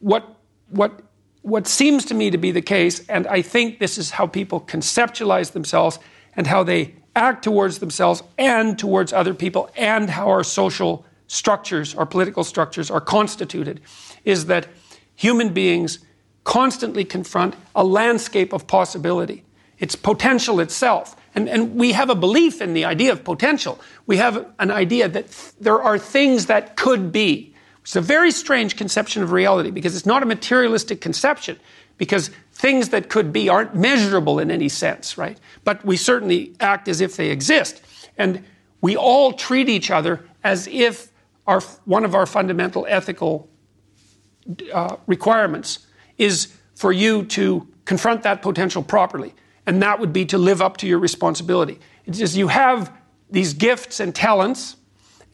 what, 0.00 0.36
what, 0.70 1.02
what 1.42 1.68
seems 1.68 2.04
to 2.06 2.14
me 2.14 2.30
to 2.30 2.38
be 2.38 2.50
the 2.50 2.62
case, 2.62 3.06
and 3.08 3.26
I 3.26 3.42
think 3.42 3.78
this 3.78 3.98
is 3.98 4.10
how 4.10 4.26
people 4.26 4.60
conceptualize 4.60 5.52
themselves 5.52 5.98
and 6.34 6.46
how 6.46 6.64
they 6.64 6.96
act 7.14 7.44
towards 7.44 7.78
themselves 7.78 8.22
and 8.36 8.78
towards 8.78 9.12
other 9.12 9.32
people, 9.32 9.70
and 9.76 10.10
how 10.10 10.28
our 10.28 10.44
social 10.44 11.06
structures, 11.26 11.94
our 11.94 12.06
political 12.06 12.44
structures, 12.44 12.90
are 12.90 13.00
constituted, 13.00 13.80
is 14.24 14.46
that 14.46 14.68
human 15.14 15.52
beings 15.52 15.98
constantly 16.44 17.04
confront 17.04 17.56
a 17.74 17.84
landscape 17.84 18.52
of 18.52 18.66
possibility. 18.66 19.44
It's 19.78 19.96
potential 19.96 20.60
itself. 20.60 21.16
And, 21.34 21.48
and 21.48 21.74
we 21.74 21.92
have 21.92 22.08
a 22.08 22.14
belief 22.14 22.62
in 22.62 22.72
the 22.72 22.84
idea 22.84 23.12
of 23.12 23.24
potential. 23.24 23.78
We 24.06 24.16
have 24.16 24.46
an 24.58 24.70
idea 24.70 25.08
that 25.08 25.30
th- 25.30 25.52
there 25.60 25.82
are 25.82 25.98
things 25.98 26.46
that 26.46 26.76
could 26.76 27.12
be. 27.12 27.54
It's 27.82 27.96
a 27.96 28.00
very 28.00 28.30
strange 28.30 28.76
conception 28.76 29.22
of 29.22 29.32
reality 29.32 29.70
because 29.70 29.94
it's 29.94 30.06
not 30.06 30.22
a 30.22 30.26
materialistic 30.26 31.00
conception, 31.00 31.58
because 31.98 32.30
things 32.52 32.88
that 32.88 33.10
could 33.10 33.32
be 33.32 33.48
aren't 33.48 33.74
measurable 33.74 34.38
in 34.38 34.50
any 34.50 34.68
sense, 34.68 35.18
right? 35.18 35.38
But 35.62 35.84
we 35.84 35.96
certainly 35.96 36.54
act 36.58 36.88
as 36.88 37.00
if 37.00 37.16
they 37.16 37.30
exist. 37.30 37.82
And 38.16 38.44
we 38.80 38.96
all 38.96 39.32
treat 39.32 39.68
each 39.68 39.90
other 39.90 40.24
as 40.42 40.66
if 40.68 41.12
our, 41.46 41.60
one 41.84 42.04
of 42.04 42.14
our 42.14 42.26
fundamental 42.26 42.86
ethical 42.88 43.48
uh, 44.72 44.96
requirements 45.06 45.86
is 46.18 46.52
for 46.74 46.92
you 46.92 47.24
to 47.24 47.66
confront 47.84 48.22
that 48.22 48.42
potential 48.42 48.82
properly. 48.82 49.34
And 49.66 49.82
that 49.82 49.98
would 49.98 50.12
be 50.12 50.24
to 50.26 50.38
live 50.38 50.62
up 50.62 50.76
to 50.78 50.86
your 50.86 50.98
responsibility. 50.98 51.78
It's 52.04 52.18
just 52.18 52.36
you 52.36 52.48
have 52.48 52.92
these 53.30 53.54
gifts 53.54 54.00
and 54.00 54.14
talents 54.14 54.76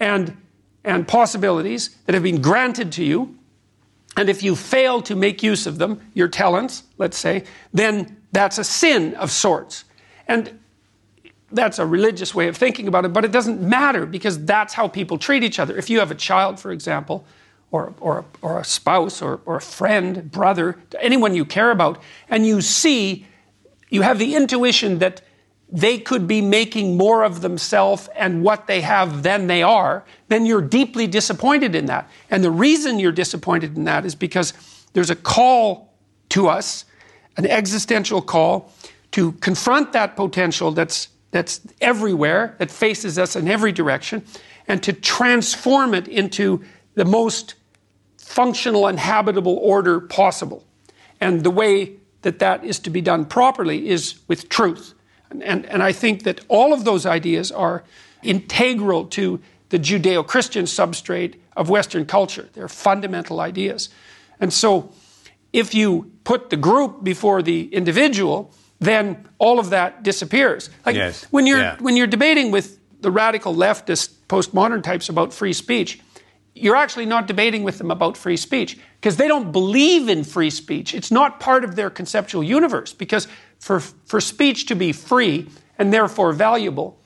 and, 0.01 0.37
and 0.85 1.07
possibilities 1.07 1.97
that 2.07 2.15
have 2.15 2.23
been 2.23 2.41
granted 2.41 2.93
to 2.93 3.05
you. 3.05 3.39
And 4.17 4.29
if 4.29 4.43
you 4.43 4.57
fail 4.57 5.03
to 5.03 5.17
make 5.17 5.43
use 5.43 5.67
of 5.67 5.79
them, 5.79 6.01
your 6.15 6.29
talents, 6.29 6.85
let's 6.99 7.19
say, 7.19 7.45
then 7.73 8.23
that's 8.33 8.59
a 8.59 8.65
sin 8.65 9.15
of 9.15 9.31
sorts. 9.31 9.85
And 10.27 10.59
that's 11.55 11.79
a 11.79 11.87
religious 11.87 12.35
way 12.35 12.49
of 12.49 12.57
thinking 12.57 12.89
about 12.89 13.05
it, 13.05 13.13
but 13.13 13.25
it 13.25 13.33
doesn't 13.33 13.61
matter 13.61 14.07
because 14.07 14.45
that's 14.45 14.75
how 14.75 14.89
people 14.89 15.19
treat 15.19 15.43
each 15.43 15.59
other. 15.59 15.77
If 15.77 15.91
you 15.91 15.99
have 15.99 16.11
a 16.11 16.15
child, 16.15 16.59
for 16.59 16.73
example, 16.73 17.25
or, 17.71 17.95
or, 18.01 18.25
or 18.43 18.59
a 18.59 18.65
spouse 18.65 19.23
or, 19.23 19.41
or 19.47 19.57
a 19.57 19.61
friend, 19.61 20.31
brother, 20.31 20.79
anyone 21.01 21.35
you 21.35 21.45
care 21.45 21.71
about, 21.71 22.03
and 22.29 22.47
you 22.47 22.61
see, 22.61 23.27
you 23.91 24.03
have 24.03 24.19
the 24.19 24.35
intuition 24.35 24.99
that 24.99 25.23
they 25.73 25.99
could 25.99 26.29
be 26.29 26.43
making 26.43 26.99
more 26.99 27.25
of 27.25 27.41
themselves 27.41 28.09
and 28.15 28.45
what 28.45 28.67
they 28.67 28.83
have 28.83 29.23
than 29.23 29.47
they 29.47 29.63
are, 29.63 30.05
then 30.29 30.45
you're 30.45 30.61
deeply 30.61 31.07
disappointed 31.07 31.75
in 31.75 31.87
that. 31.87 32.11
And 32.31 32.45
the 32.45 32.51
reason 32.51 32.99
you're 32.99 33.11
disappointed 33.11 33.75
in 33.77 33.85
that 33.85 34.05
is 34.05 34.15
because 34.15 34.53
there's 34.93 35.09
a 35.09 35.17
call 35.17 35.95
to 36.29 36.49
us, 36.49 36.85
an 37.39 37.47
existential 37.47 38.21
call, 38.21 38.71
to 39.13 39.33
confront 39.33 39.93
that 39.93 40.15
potential 40.15 40.73
that's, 40.73 41.09
that's 41.33 41.61
everywhere, 41.81 42.55
that 42.59 42.71
faces 42.71 43.19
us 43.19 43.35
in 43.35 43.49
every 43.49 43.73
direction, 43.73 44.25
and 44.69 44.83
to 44.85 44.93
transform 44.93 45.95
it 45.95 46.07
into 46.07 46.63
the 46.95 47.05
most 47.05 47.55
functional 48.17 48.87
and 48.87 48.99
habitable 48.99 49.57
order 49.57 50.01
possible. 50.01 50.65
And 51.21 51.43
the 51.43 51.51
way 51.51 51.97
that 52.23 52.39
that 52.39 52.65
is 52.65 52.79
to 52.81 52.91
be 52.91 53.01
done 53.01 53.25
properly 53.25 53.89
is 53.89 54.21
with 54.29 54.49
truth. 54.49 54.95
And, 55.31 55.43
and, 55.43 55.67
and 55.67 55.83
I 55.83 55.93
think 55.93 56.23
that 56.23 56.41
all 56.49 56.73
of 56.73 56.85
those 56.85 57.05
ideas 57.07 57.51
are 57.51 57.83
integral 58.23 59.07
to 59.07 59.41
the 59.71 59.79
Judeo 59.79 60.27
Christian 60.27 60.67
substrate 60.67 61.37
of 61.57 61.69
Western 61.71 62.07
culture. 62.07 62.49
They're 62.53 62.69
fundamental 62.69 63.41
ideas. 63.41 63.89
And 64.39 64.53
so 64.53 64.93
if 65.53 65.75
you 65.75 66.13
put 66.25 66.51
the 66.51 66.57
group 66.57 67.03
before 67.03 67.43
the 67.43 67.73
individual, 67.75 68.55
then 68.83 69.29
all 69.39 69.59
of 69.59 69.71
that 69.71 70.03
disappears. 70.03 70.71
Like 70.85 70.97
yes. 70.97 71.25
when 71.31 71.47
you're 71.47 71.61
yeah. 71.61 71.77
when 71.81 71.97
you're 71.97 72.07
debating 72.07 72.51
with 72.51 72.79
the 73.01 73.11
radical 73.11 73.55
leftist 73.55 74.15
postmodern 74.29 74.83
types 74.83 75.09
about 75.09 75.33
free 75.33 75.53
speech, 75.53 76.01
you're 76.55 76.77
actually 76.77 77.07
not 77.07 77.27
debating 77.27 77.63
with 77.65 77.79
them 77.79 77.91
about 77.91 78.17
free 78.17 78.37
speech 78.37 78.79
because 79.01 79.17
they 79.17 79.29
don't 79.29 79.53
believe 79.53 80.09
in 80.09 80.25
free 80.25 80.51
speech. 80.51 80.95
It's 80.95 81.11
not 81.11 81.41
part 81.41 81.65
of 81.65 81.77
their 81.77 81.91
conceptual 81.91 82.43
universe 82.43 82.93
because 82.93 83.27
for, 83.59 83.81
for 83.81 84.21
speech 84.21 84.67
to 84.67 84.77
be 84.77 84.93
free 84.93 85.49
and 85.79 85.93
therefore 85.93 86.33
valuable, 86.33 87.01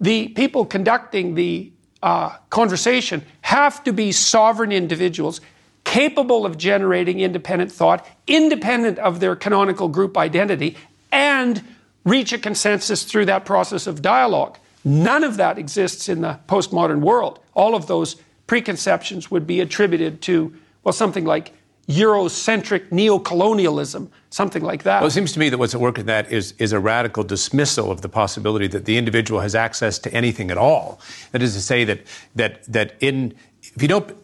the 0.00 0.28
people 0.28 0.64
conducting 0.64 1.34
the 1.34 1.72
uh, 2.02 2.36
conversation 2.50 3.24
have 3.40 3.82
to 3.84 3.92
be 3.92 4.12
sovereign 4.12 4.72
individuals 4.72 5.40
capable 5.84 6.44
of 6.44 6.58
generating 6.58 7.20
independent 7.20 7.70
thought, 7.70 8.06
independent 8.26 8.98
of 8.98 9.20
their 9.20 9.36
canonical 9.36 9.88
group 9.88 10.16
identity, 10.18 10.76
and 11.10 11.62
reach 12.04 12.32
a 12.32 12.38
consensus 12.38 13.04
through 13.04 13.26
that 13.26 13.44
process 13.44 13.86
of 13.86 14.02
dialogue. 14.02 14.58
None 14.84 15.24
of 15.24 15.36
that 15.36 15.58
exists 15.58 16.08
in 16.08 16.20
the 16.20 16.38
postmodern 16.48 17.00
world. 17.00 17.40
All 17.54 17.74
of 17.74 17.88
those 17.88 18.16
preconceptions 18.46 19.30
would 19.30 19.46
be 19.46 19.60
attributed 19.60 20.22
to, 20.22 20.54
well, 20.84 20.92
something 20.92 21.24
like 21.24 21.52
Eurocentric 21.88 22.90
neocolonialism, 22.90 24.08
something 24.30 24.62
like 24.62 24.82
that. 24.82 25.00
Well, 25.00 25.08
it 25.08 25.12
seems 25.12 25.32
to 25.32 25.38
me 25.38 25.48
that 25.50 25.58
what's 25.58 25.74
at 25.74 25.80
work 25.80 25.98
in 25.98 26.06
that 26.06 26.32
is, 26.32 26.52
is 26.58 26.72
a 26.72 26.80
radical 26.80 27.22
dismissal 27.22 27.92
of 27.92 28.02
the 28.02 28.08
possibility 28.08 28.66
that 28.68 28.86
the 28.86 28.98
individual 28.98 29.40
has 29.40 29.54
access 29.54 29.98
to 30.00 30.12
anything 30.12 30.50
at 30.50 30.58
all. 30.58 31.00
That 31.30 31.42
is 31.42 31.54
to 31.54 31.60
say 31.60 31.84
that 31.84 32.00
that 32.34 32.64
that 32.64 32.96
in 33.00 33.34
if 33.62 33.82
you 33.82 33.88
don't 33.88 34.16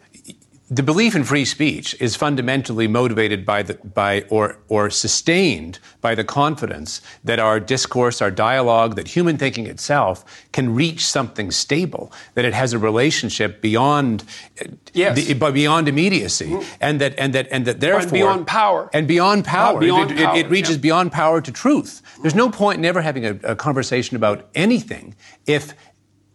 the 0.69 0.83
belief 0.83 1.13
in 1.13 1.25
free 1.25 1.43
speech 1.43 1.95
is 1.99 2.15
fundamentally 2.15 2.87
motivated 2.87 3.45
by 3.45 3.63
the 3.63 3.73
by 3.75 4.21
or 4.29 4.57
or 4.69 4.89
sustained 4.89 5.77
by 5.99 6.15
the 6.15 6.23
confidence 6.23 7.01
that 7.23 7.37
our 7.37 7.59
discourse, 7.59 8.21
our 8.21 8.31
dialogue, 8.31 8.95
that 8.95 9.09
human 9.09 9.37
thinking 9.37 9.67
itself 9.67 10.23
can 10.53 10.73
reach 10.73 11.05
something 11.05 11.51
stable, 11.51 12.13
that 12.35 12.45
it 12.45 12.53
has 12.53 12.71
a 12.71 12.79
relationship 12.79 13.61
beyond 13.61 14.23
yes. 14.93 15.15
the, 15.15 15.33
beyond 15.33 15.89
immediacy, 15.89 16.47
mm-hmm. 16.47 16.77
and 16.79 17.01
that 17.01 17.13
and 17.17 17.33
that 17.33 17.47
and 17.51 17.65
that 17.65 17.81
therefore 17.81 18.01
and 18.01 18.11
beyond 18.11 18.47
power 18.47 18.89
and 18.93 19.07
beyond 19.07 19.43
power, 19.43 19.79
beyond 19.79 20.11
it, 20.11 20.17
power 20.17 20.37
it, 20.37 20.45
it, 20.45 20.49
reaches 20.49 20.77
yeah. 20.77 20.81
beyond 20.81 21.11
power 21.11 21.41
to 21.41 21.51
truth. 21.51 22.01
There's 22.21 22.35
no 22.35 22.49
point 22.49 22.79
in 22.79 22.85
ever 22.85 23.01
having 23.01 23.25
a, 23.25 23.37
a 23.43 23.55
conversation 23.55 24.15
about 24.15 24.47
anything 24.55 25.13
if 25.45 25.73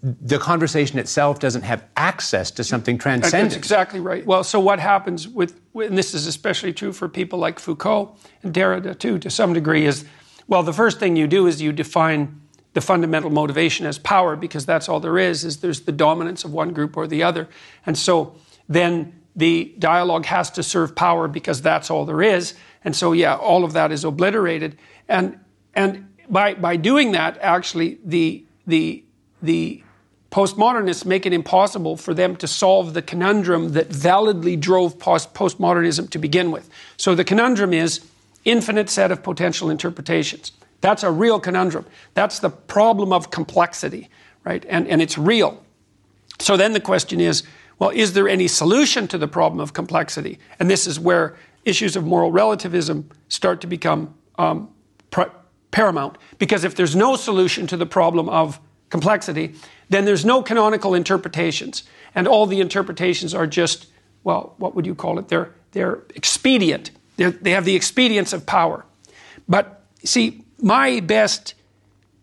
the 0.03 0.39
conversation 0.39 0.99
itself 0.99 1.41
doesn't 1.41 1.63
have 1.63 1.85
access 1.97 2.51
to 2.53 2.63
something 2.63 2.99
transcendent. 2.99 3.51
That's 3.51 3.57
exactly 3.57 3.99
right. 3.99 4.25
Well, 4.25 4.45
so 4.45 4.61
what 4.61 4.79
happens 4.79 5.27
with, 5.27 5.61
and 5.75 5.99
this 5.99 6.15
is 6.15 6.27
especially 6.27 6.73
true 6.73 6.93
for 6.93 7.09
people 7.09 7.39
like 7.39 7.59
Foucault 7.59 8.17
and 8.43 8.55
Derrida 8.55 8.97
too, 8.99 9.19
to 9.19 9.31
some 9.31 9.53
degree, 9.53 9.87
is 9.87 10.05
well, 10.47 10.63
the 10.63 10.73
first 10.73 10.99
thing 10.99 11.17
you 11.17 11.27
do 11.27 11.47
is 11.47 11.61
you 11.61 11.73
define 11.73 12.41
the 12.73 12.81
fundamental 12.81 13.29
motivation 13.31 13.87
as 13.87 13.99
power 13.99 14.35
because 14.35 14.65
that's 14.65 14.89
all 14.89 15.01
there 15.01 15.19
is. 15.19 15.45
Is 15.45 15.59
there's 15.59 15.83
the 15.83 15.93
dominance 15.93 16.45
of 16.45 16.53
one 16.53 16.73
group 16.73 16.97
or 16.97 17.07
the 17.07 17.23
other, 17.23 17.49
and 17.85 17.99
so 17.99 18.37
then 18.69 19.21
the 19.37 19.75
dialogue 19.79 20.27
has 20.27 20.51
to 20.53 20.63
serve 20.63 20.95
power 20.95 21.29
because 21.29 21.61
that's 21.61 21.91
all 21.91 22.05
there 22.05 22.23
is. 22.23 22.55
And 22.85 22.97
so, 22.97 23.13
yeah, 23.13 23.37
all 23.37 23.65
of 23.65 23.73
that 23.75 23.93
is 23.93 24.05
obliterated, 24.05 24.79
and 25.09 25.39
and 25.75 26.09
by 26.31 26.55
by 26.55 26.77
doing 26.77 27.13
that, 27.13 27.37
actually, 27.41 27.99
the 28.05 28.47
the 28.67 29.05
the 29.43 29.83
postmodernists 30.31 31.05
make 31.05 31.25
it 31.25 31.33
impossible 31.33 31.97
for 31.97 32.13
them 32.13 32.37
to 32.37 32.47
solve 32.47 32.95
the 32.95 33.03
conundrum 33.03 33.73
that 33.73 33.89
validly 33.89 34.57
drove 34.57 34.99
post- 34.99 35.33
postmodernism 35.35 36.11
to 36.11 36.19
begin 36.19 36.51
with. 36.51 36.69
So 36.97 37.15
the 37.15 37.25
conundrum 37.25 37.73
is 37.73 38.05
infinite 38.45 38.91
set 38.91 39.11
of 39.11 39.23
potential 39.23 39.71
interpretations. 39.71 40.53
That's 40.81 41.03
a 41.03 41.11
real 41.11 41.41
conundrum. 41.41 41.87
That's 42.15 42.39
the 42.39 42.51
problem 42.51 43.13
of 43.13 43.31
complexity, 43.31 44.09
right? 44.45 44.65
And, 44.69 44.87
and 44.87 45.03
it's 45.03 45.19
real. 45.19 45.63
So 46.39 46.57
then 46.57 46.73
the 46.73 46.81
question 46.81 47.21
is 47.21 47.43
well, 47.79 47.91
is 47.91 48.13
there 48.15 48.29
any 48.29 48.49
solution 48.49 49.07
to 49.09 49.19
the 49.19 49.29
problem 49.29 49.61
of 49.61 49.73
complexity? 49.73 50.39
And 50.59 50.69
this 50.69 50.87
is 50.87 50.99
where 50.99 51.37
issues 51.65 51.95
of 51.97 52.05
moral 52.05 52.33
relativism 52.33 53.09
start 53.29 53.61
to 53.61 53.67
become 53.67 54.15
um, 54.37 54.69
pr- 55.11 55.31
paramount 55.71 56.19
because 56.39 56.65
if 56.65 56.75
there's 56.75 56.97
no 56.97 57.15
solution 57.15 57.67
to 57.69 57.77
the 57.77 57.87
problem 57.87 58.29
of 58.29 58.59
complexity, 58.91 59.55
then 59.89 60.05
there's 60.05 60.25
no 60.25 60.43
canonical 60.43 60.95
interpretations. 60.95 61.85
And 62.15 62.27
all 62.27 62.47
the 62.47 62.61
interpretations 62.61 63.35
are 63.35 63.47
just, 63.47 63.87
well, 64.25 64.55
what 64.59 64.75
would 64.75 64.87
you 64.87 64.95
call 64.95 65.19
it? 65.19 65.29
They're, 65.29 65.53
they're 65.73 66.03
expedient. 66.15 66.91
They're, 67.17 67.31
they 67.31 67.51
have 67.51 67.65
the 67.65 67.77
expedience 67.77 68.33
of 68.33 68.47
power. 68.47 68.85
But 69.49 69.83
see, 70.05 70.45
my 70.61 71.01
best 71.01 71.55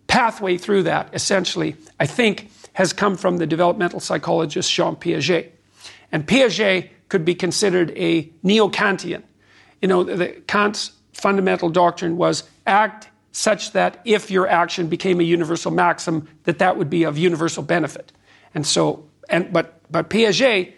pathway 0.07 0.57
through 0.57 0.83
that, 0.83 1.09
essentially, 1.13 1.75
I 1.99 2.05
think, 2.05 2.49
has 2.73 2.93
come 2.93 3.15
from 3.15 3.37
the 3.37 3.47
developmental 3.47 3.99
psychologist 3.99 4.71
Jean 4.71 4.95
Piaget. 4.95 5.49
And 6.11 6.27
Piaget 6.27 6.89
could 7.09 7.25
be 7.25 7.35
considered 7.35 7.91
a 7.97 8.29
neo 8.43 8.69
Kantian. 8.69 9.23
You 9.81 9.87
know, 9.87 10.03
the, 10.03 10.27
Kant's 10.47 10.91
fundamental 11.13 11.69
doctrine 11.69 12.17
was 12.17 12.43
act 12.65 13.09
such 13.35 13.73
that 13.73 13.99
if 14.05 14.31
your 14.31 14.47
action 14.47 14.87
became 14.87 15.19
a 15.19 15.23
universal 15.23 15.69
maxim, 15.69 16.25
that 16.45 16.57
that 16.59 16.77
would 16.77 16.89
be 16.89 17.03
of 17.03 17.17
universal 17.17 17.61
benefit. 17.61 18.13
And 18.53 18.65
so, 18.65 19.09
and, 19.27 19.51
but, 19.51 19.81
but 19.91 20.09
Piaget 20.09 20.71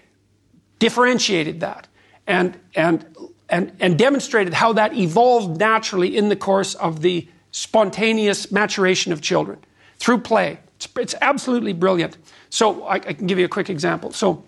differentiated 0.79 1.59
that 1.59 1.87
and, 2.25 2.59
and, 2.73 3.05
and, 3.47 3.71
and 3.79 3.95
demonstrated 3.95 4.55
how 4.55 4.73
that 4.73 4.95
evolved 4.95 5.59
naturally 5.59 6.17
in 6.17 6.29
the 6.29 6.35
course 6.35 6.73
of 6.73 7.01
the 7.01 7.27
spontaneous 7.51 8.51
maturation 8.51 9.13
of 9.13 9.21
children 9.21 9.59
through 9.99 10.17
play. 10.17 10.57
It's, 10.77 10.87
it's 10.97 11.13
absolutely 11.21 11.73
brilliant. 11.73 12.17
So 12.49 12.85
I, 12.85 12.95
I 12.95 13.13
can 13.13 13.27
give 13.27 13.37
you 13.37 13.45
a 13.45 13.49
quick 13.49 13.69
example. 13.69 14.11
So 14.13 14.43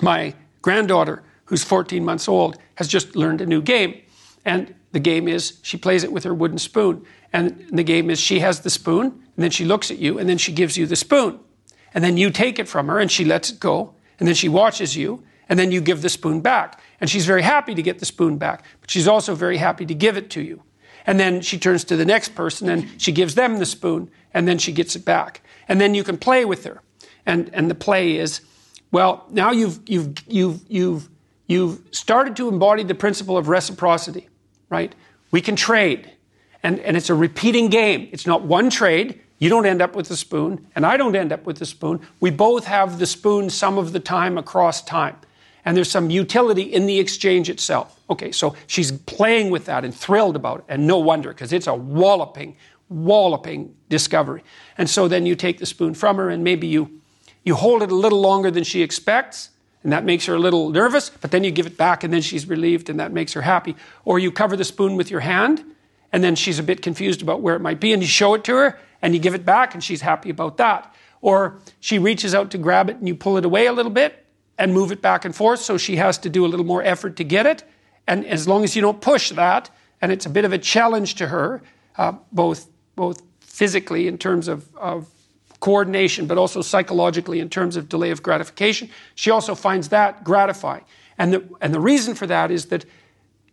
my 0.00 0.34
granddaughter, 0.60 1.22
who's 1.44 1.62
14 1.62 2.04
months 2.04 2.26
old, 2.26 2.58
has 2.74 2.88
just 2.88 3.14
learned 3.14 3.40
a 3.40 3.46
new 3.46 3.62
game. 3.62 4.00
And 4.44 4.74
the 4.90 5.00
game 5.00 5.28
is 5.28 5.60
she 5.62 5.76
plays 5.76 6.02
it 6.02 6.10
with 6.10 6.24
her 6.24 6.34
wooden 6.34 6.58
spoon. 6.58 7.06
And 7.32 7.66
the 7.70 7.84
game 7.84 8.10
is 8.10 8.18
she 8.18 8.40
has 8.40 8.60
the 8.60 8.70
spoon, 8.70 9.06
and 9.06 9.36
then 9.36 9.50
she 9.50 9.64
looks 9.64 9.90
at 9.90 9.98
you, 9.98 10.18
and 10.18 10.28
then 10.28 10.38
she 10.38 10.52
gives 10.52 10.76
you 10.76 10.86
the 10.86 10.96
spoon. 10.96 11.38
And 11.94 12.02
then 12.02 12.16
you 12.16 12.30
take 12.30 12.58
it 12.58 12.68
from 12.68 12.88
her, 12.88 12.98
and 12.98 13.10
she 13.10 13.24
lets 13.24 13.50
it 13.50 13.60
go. 13.60 13.94
And 14.18 14.26
then 14.26 14.34
she 14.34 14.48
watches 14.48 14.96
you, 14.96 15.22
and 15.48 15.58
then 15.58 15.72
you 15.72 15.80
give 15.80 16.02
the 16.02 16.08
spoon 16.08 16.40
back. 16.40 16.80
And 17.00 17.08
she's 17.08 17.26
very 17.26 17.42
happy 17.42 17.74
to 17.74 17.82
get 17.82 17.98
the 17.98 18.04
spoon 18.04 18.38
back, 18.38 18.64
but 18.80 18.90
she's 18.90 19.08
also 19.08 19.34
very 19.34 19.56
happy 19.56 19.86
to 19.86 19.94
give 19.94 20.16
it 20.16 20.30
to 20.30 20.42
you. 20.42 20.62
And 21.06 21.18
then 21.18 21.40
she 21.40 21.58
turns 21.58 21.84
to 21.84 21.96
the 21.96 22.04
next 22.04 22.34
person 22.34 22.68
and 22.68 23.00
she 23.00 23.12
gives 23.12 23.34
them 23.34 23.58
the 23.58 23.66
spoon, 23.66 24.10
and 24.34 24.46
then 24.46 24.58
she 24.58 24.72
gets 24.72 24.94
it 24.94 25.04
back. 25.04 25.40
And 25.66 25.80
then 25.80 25.94
you 25.94 26.04
can 26.04 26.18
play 26.18 26.44
with 26.44 26.64
her. 26.64 26.82
And, 27.24 27.50
and 27.52 27.70
the 27.70 27.74
play 27.74 28.16
is, 28.16 28.40
well, 28.90 29.26
now 29.30 29.50
you've, 29.52 29.80
you've, 29.86 30.14
you've, 30.26 30.60
you've, 30.68 31.08
you've 31.46 31.80
started 31.92 32.36
to 32.36 32.48
embody 32.48 32.82
the 32.82 32.94
principle 32.94 33.38
of 33.38 33.48
reciprocity, 33.48 34.28
right? 34.68 34.94
We 35.30 35.40
can 35.40 35.56
trade. 35.56 36.10
And, 36.62 36.80
and 36.80 36.96
it's 36.96 37.10
a 37.10 37.14
repeating 37.14 37.68
game. 37.68 38.08
It's 38.12 38.26
not 38.26 38.42
one 38.42 38.70
trade. 38.70 39.20
You 39.38 39.48
don't 39.48 39.66
end 39.66 39.80
up 39.80 39.94
with 39.94 40.08
the 40.08 40.16
spoon, 40.16 40.66
and 40.74 40.84
I 40.84 40.96
don't 40.96 41.14
end 41.14 41.32
up 41.32 41.46
with 41.46 41.58
the 41.58 41.66
spoon. 41.66 42.00
We 42.18 42.30
both 42.30 42.64
have 42.64 42.98
the 42.98 43.06
spoon 43.06 43.50
some 43.50 43.78
of 43.78 43.92
the 43.92 44.00
time 44.00 44.36
across 44.36 44.82
time. 44.82 45.16
And 45.64 45.76
there's 45.76 45.90
some 45.90 46.10
utility 46.10 46.62
in 46.62 46.86
the 46.86 46.98
exchange 46.98 47.48
itself. 47.48 48.00
Okay, 48.10 48.32
so 48.32 48.56
she's 48.66 48.90
playing 48.90 49.50
with 49.50 49.66
that 49.66 49.84
and 49.84 49.94
thrilled 49.94 50.34
about 50.34 50.60
it, 50.60 50.64
and 50.68 50.86
no 50.86 50.98
wonder, 50.98 51.28
because 51.28 51.52
it's 51.52 51.68
a 51.68 51.74
walloping, 51.74 52.56
walloping 52.88 53.76
discovery. 53.88 54.42
And 54.76 54.90
so 54.90 55.06
then 55.06 55.26
you 55.26 55.36
take 55.36 55.58
the 55.58 55.66
spoon 55.66 55.94
from 55.94 56.16
her, 56.16 56.30
and 56.30 56.42
maybe 56.42 56.66
you, 56.66 57.00
you 57.44 57.54
hold 57.54 57.82
it 57.82 57.92
a 57.92 57.94
little 57.94 58.20
longer 58.20 58.50
than 58.50 58.64
she 58.64 58.82
expects, 58.82 59.50
and 59.84 59.92
that 59.92 60.04
makes 60.04 60.26
her 60.26 60.34
a 60.34 60.38
little 60.38 60.70
nervous, 60.70 61.10
but 61.10 61.30
then 61.30 61.44
you 61.44 61.52
give 61.52 61.66
it 61.66 61.76
back, 61.76 62.02
and 62.02 62.12
then 62.12 62.22
she's 62.22 62.48
relieved, 62.48 62.90
and 62.90 62.98
that 62.98 63.12
makes 63.12 63.34
her 63.34 63.42
happy. 63.42 63.76
Or 64.04 64.18
you 64.18 64.32
cover 64.32 64.56
the 64.56 64.64
spoon 64.64 64.96
with 64.96 65.10
your 65.10 65.20
hand, 65.20 65.64
and 66.12 66.22
then 66.22 66.34
she's 66.34 66.58
a 66.58 66.62
bit 66.62 66.82
confused 66.82 67.22
about 67.22 67.40
where 67.42 67.56
it 67.56 67.60
might 67.60 67.80
be, 67.80 67.92
and 67.92 68.02
you 68.02 68.08
show 68.08 68.34
it 68.34 68.44
to 68.44 68.54
her, 68.54 68.78
and 69.02 69.14
you 69.14 69.20
give 69.20 69.34
it 69.34 69.44
back, 69.44 69.74
and 69.74 69.82
she's 69.82 70.00
happy 70.00 70.30
about 70.30 70.56
that. 70.56 70.94
Or 71.20 71.58
she 71.80 71.98
reaches 71.98 72.34
out 72.34 72.50
to 72.52 72.58
grab 72.58 72.88
it, 72.90 72.96
and 72.96 73.08
you 73.08 73.14
pull 73.14 73.36
it 73.36 73.44
away 73.44 73.66
a 73.66 73.72
little 73.72 73.92
bit, 73.92 74.24
and 74.58 74.72
move 74.72 74.90
it 74.90 75.00
back 75.00 75.24
and 75.24 75.34
forth, 75.34 75.60
so 75.60 75.78
she 75.78 75.96
has 75.96 76.18
to 76.18 76.28
do 76.28 76.44
a 76.44 76.48
little 76.48 76.66
more 76.66 76.82
effort 76.82 77.16
to 77.16 77.24
get 77.24 77.46
it. 77.46 77.64
And 78.06 78.26
as 78.26 78.48
long 78.48 78.64
as 78.64 78.74
you 78.74 78.82
don't 78.82 79.00
push 79.00 79.30
that, 79.30 79.70
and 80.00 80.10
it's 80.10 80.26
a 80.26 80.30
bit 80.30 80.44
of 80.44 80.52
a 80.52 80.58
challenge 80.58 81.14
to 81.16 81.28
her, 81.28 81.62
uh, 81.96 82.12
both 82.32 82.68
both 82.96 83.22
physically 83.40 84.08
in 84.08 84.18
terms 84.18 84.48
of, 84.48 84.76
of 84.76 85.06
coordination, 85.60 86.26
but 86.26 86.36
also 86.36 86.62
psychologically 86.62 87.40
in 87.40 87.48
terms 87.48 87.76
of 87.76 87.88
delay 87.88 88.10
of 88.10 88.22
gratification, 88.22 88.90
she 89.14 89.30
also 89.30 89.54
finds 89.54 89.88
that 89.88 90.24
gratifying. 90.24 90.84
And 91.16 91.32
the, 91.32 91.44
and 91.60 91.72
the 91.72 91.80
reason 91.80 92.14
for 92.14 92.26
that 92.26 92.50
is 92.50 92.66
that 92.66 92.84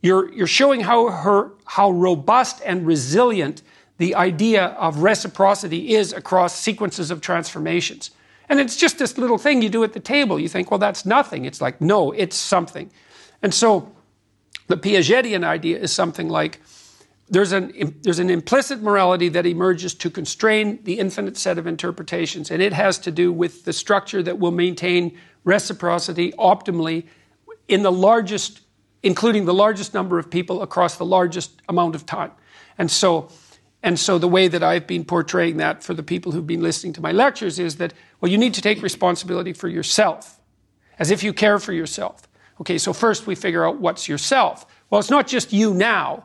you're, 0.06 0.32
you're 0.34 0.48
showing 0.48 0.82
how, 0.82 1.10
her, 1.10 1.52
how 1.66 1.92
robust 1.92 2.62
and 2.66 2.86
resilient 2.86 3.62
the 3.98 4.14
idea 4.16 4.66
of 4.66 5.00
reciprocity 5.00 5.96
is 5.96 6.14
across 6.14 6.58
sequences 6.58 7.12
of 7.12 7.22
transformations. 7.22 8.12
And 8.50 8.60
it's 8.60 8.76
just 8.76 9.00
this 9.00 9.18
little 9.18 9.38
thing 9.38 9.62
you 9.62 9.70
do 9.70 9.84
at 9.84 9.94
the 9.94 10.00
table. 10.00 10.40
You 10.40 10.50
think, 10.50 10.70
well, 10.70 10.78
that's 10.78 11.06
nothing. 11.06 11.46
It's 11.46 11.62
like, 11.62 11.82
no, 11.82 12.12
it's 12.12 12.36
something. 12.36 12.92
And 13.42 13.54
so 13.54 13.92
the 14.68 14.78
Piagetian 14.78 15.44
idea 15.44 15.80
is 15.80 15.92
something 15.92 16.30
like 16.30 16.62
there's 17.28 17.52
an, 17.52 17.96
there's 18.04 18.20
an 18.20 18.30
implicit 18.30 18.84
morality 18.84 19.30
that 19.30 19.48
emerges 19.48 19.96
to 19.96 20.12
constrain 20.12 20.84
the 20.84 21.00
infinite 21.00 21.38
set 21.38 21.58
of 21.58 21.66
interpretations, 21.66 22.52
and 22.52 22.62
it 22.62 22.74
has 22.74 23.00
to 23.00 23.12
do 23.12 23.34
with 23.34 23.66
the 23.66 23.74
structure 23.74 24.22
that 24.22 24.38
will 24.38 24.52
maintain 24.52 25.18
reciprocity 25.44 26.34
optimally 26.34 27.06
in 27.68 27.82
the 27.82 27.92
largest 27.92 28.62
including 29.06 29.46
the 29.46 29.54
largest 29.54 29.94
number 29.94 30.18
of 30.18 30.32
people 30.32 30.64
across 30.64 30.98
the 30.98 31.06
largest 31.06 31.62
amount 31.70 31.94
of 31.94 32.08
time. 32.08 32.32
And 32.80 32.90
so, 32.90 33.30
and 33.84 34.00
so 34.00 34.18
the 34.18 34.28
way 34.28 34.48
that 34.48 34.64
I've 34.64 34.88
been 34.88 35.06
portraying 35.06 35.58
that 35.58 35.84
for 35.84 35.94
the 35.94 36.02
people 36.02 36.32
who've 36.32 36.48
been 36.48 36.64
listening 36.64 36.92
to 36.94 37.02
my 37.02 37.12
lectures 37.12 37.60
is 37.60 37.76
that, 37.76 37.94
well, 38.20 38.32
you 38.32 38.38
need 38.40 38.56
to 38.56 38.64
take 38.64 38.82
responsibility 38.82 39.54
for 39.54 39.68
yourself, 39.68 40.40
as 40.98 41.12
if 41.12 41.22
you 41.22 41.34
care 41.34 41.60
for 41.60 41.72
yourself. 41.72 42.28
Okay, 42.60 42.80
so 42.80 42.94
first 42.94 43.28
we 43.28 43.36
figure 43.36 43.64
out 43.64 43.80
what's 43.80 44.10
yourself. 44.10 44.66
Well, 44.90 45.00
it's 45.00 45.12
not 45.12 45.28
just 45.28 45.54
you 45.54 45.76
now, 45.76 46.24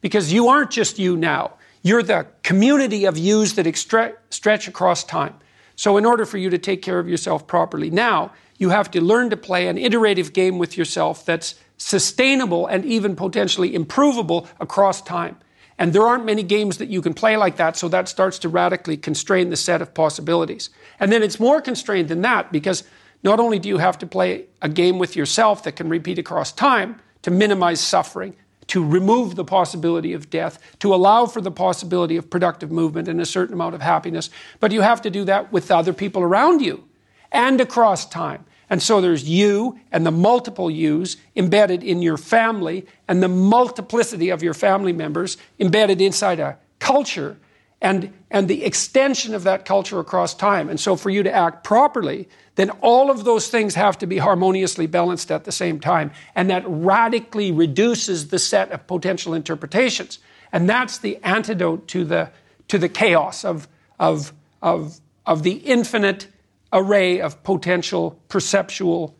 because 0.00 0.32
you 0.32 0.46
aren't 0.46 0.70
just 0.70 1.00
you 1.00 1.16
now. 1.16 1.54
You're 1.82 2.04
the 2.04 2.28
community 2.44 3.06
of 3.06 3.18
yous 3.18 3.54
that 3.54 3.66
extre- 3.66 4.14
stretch 4.30 4.68
across 4.68 5.02
time. 5.02 5.34
So, 5.74 5.96
in 5.96 6.04
order 6.04 6.26
for 6.26 6.36
you 6.38 6.50
to 6.50 6.58
take 6.58 6.82
care 6.82 6.98
of 6.98 7.08
yourself 7.08 7.46
properly 7.46 7.90
now, 7.90 8.32
you 8.58 8.68
have 8.68 8.90
to 8.90 9.00
learn 9.00 9.30
to 9.30 9.36
play 9.36 9.66
an 9.66 9.78
iterative 9.78 10.32
game 10.32 10.58
with 10.58 10.76
yourself 10.76 11.24
that's 11.24 11.54
sustainable 11.80 12.66
and 12.66 12.84
even 12.84 13.16
potentially 13.16 13.74
improvable 13.74 14.46
across 14.60 15.00
time. 15.00 15.36
And 15.78 15.94
there 15.94 16.06
aren't 16.06 16.26
many 16.26 16.42
games 16.42 16.76
that 16.76 16.90
you 16.90 17.00
can 17.00 17.14
play 17.14 17.38
like 17.38 17.56
that, 17.56 17.74
so 17.74 17.88
that 17.88 18.06
starts 18.06 18.38
to 18.40 18.50
radically 18.50 18.98
constrain 18.98 19.48
the 19.48 19.56
set 19.56 19.80
of 19.80 19.94
possibilities. 19.94 20.68
And 21.00 21.10
then 21.10 21.22
it's 21.22 21.40
more 21.40 21.62
constrained 21.62 22.08
than 22.08 22.20
that 22.20 22.52
because 22.52 22.84
not 23.22 23.40
only 23.40 23.58
do 23.58 23.68
you 23.70 23.78
have 23.78 23.96
to 23.98 24.06
play 24.06 24.44
a 24.60 24.68
game 24.68 24.98
with 24.98 25.16
yourself 25.16 25.62
that 25.62 25.76
can 25.76 25.88
repeat 25.88 26.18
across 26.18 26.52
time 26.52 27.00
to 27.22 27.30
minimize 27.30 27.80
suffering, 27.80 28.36
to 28.66 28.84
remove 28.84 29.34
the 29.34 29.44
possibility 29.44 30.12
of 30.12 30.28
death, 30.28 30.58
to 30.80 30.94
allow 30.94 31.24
for 31.24 31.40
the 31.40 31.50
possibility 31.50 32.18
of 32.18 32.28
productive 32.28 32.70
movement 32.70 33.08
and 33.08 33.22
a 33.22 33.26
certain 33.26 33.54
amount 33.54 33.74
of 33.74 33.80
happiness, 33.80 34.28
but 34.60 34.70
you 34.70 34.82
have 34.82 35.00
to 35.00 35.10
do 35.10 35.24
that 35.24 35.50
with 35.50 35.70
other 35.70 35.94
people 35.94 36.22
around 36.22 36.60
you 36.60 36.84
and 37.32 37.58
across 37.58 38.06
time. 38.06 38.44
And 38.70 38.80
so 38.80 39.00
there's 39.00 39.28
you 39.28 39.78
and 39.90 40.06
the 40.06 40.12
multiple 40.12 40.70
yous 40.70 41.16
embedded 41.34 41.82
in 41.82 42.02
your 42.02 42.16
family 42.16 42.86
and 43.08 43.20
the 43.20 43.28
multiplicity 43.28 44.30
of 44.30 44.42
your 44.44 44.54
family 44.54 44.92
members 44.92 45.36
embedded 45.58 46.00
inside 46.00 46.38
a 46.38 46.56
culture 46.78 47.36
and, 47.82 48.12
and 48.30 48.46
the 48.46 48.64
extension 48.64 49.34
of 49.34 49.42
that 49.42 49.64
culture 49.64 49.98
across 49.98 50.34
time. 50.34 50.68
And 50.68 50.78
so 50.78 50.96
for 50.96 51.10
you 51.10 51.22
to 51.24 51.32
act 51.32 51.64
properly, 51.64 52.28
then 52.54 52.70
all 52.80 53.10
of 53.10 53.24
those 53.24 53.48
things 53.48 53.74
have 53.74 53.98
to 53.98 54.06
be 54.06 54.18
harmoniously 54.18 54.86
balanced 54.86 55.30
at 55.30 55.44
the 55.44 55.52
same 55.52 55.80
time. 55.80 56.12
And 56.34 56.50
that 56.50 56.62
radically 56.66 57.50
reduces 57.50 58.28
the 58.28 58.38
set 58.38 58.70
of 58.70 58.86
potential 58.86 59.34
interpretations. 59.34 60.18
And 60.52 60.68
that's 60.68 60.98
the 60.98 61.16
antidote 61.24 61.88
to 61.88 62.04
the, 62.04 62.30
to 62.68 62.78
the 62.78 62.88
chaos 62.88 63.44
of, 63.44 63.66
of, 63.98 64.32
of, 64.62 65.00
of 65.26 65.42
the 65.42 65.52
infinite 65.52 66.28
array 66.72 67.20
of 67.20 67.42
potential 67.42 68.20
perceptual 68.28 69.14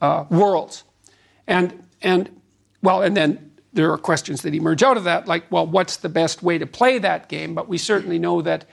uh, 0.00 0.24
worlds. 0.30 0.84
And, 1.46 1.84
and, 2.02 2.40
well, 2.82 3.02
and 3.02 3.16
then 3.16 3.52
there 3.72 3.92
are 3.92 3.98
questions 3.98 4.42
that 4.42 4.54
emerge 4.54 4.82
out 4.82 4.96
of 4.96 5.04
that, 5.04 5.28
like, 5.28 5.50
well, 5.50 5.66
what's 5.66 5.98
the 5.98 6.08
best 6.08 6.42
way 6.42 6.58
to 6.58 6.66
play 6.66 6.98
that 6.98 7.28
game? 7.28 7.54
But 7.54 7.68
we 7.68 7.78
certainly 7.78 8.18
know 8.18 8.42
that 8.42 8.64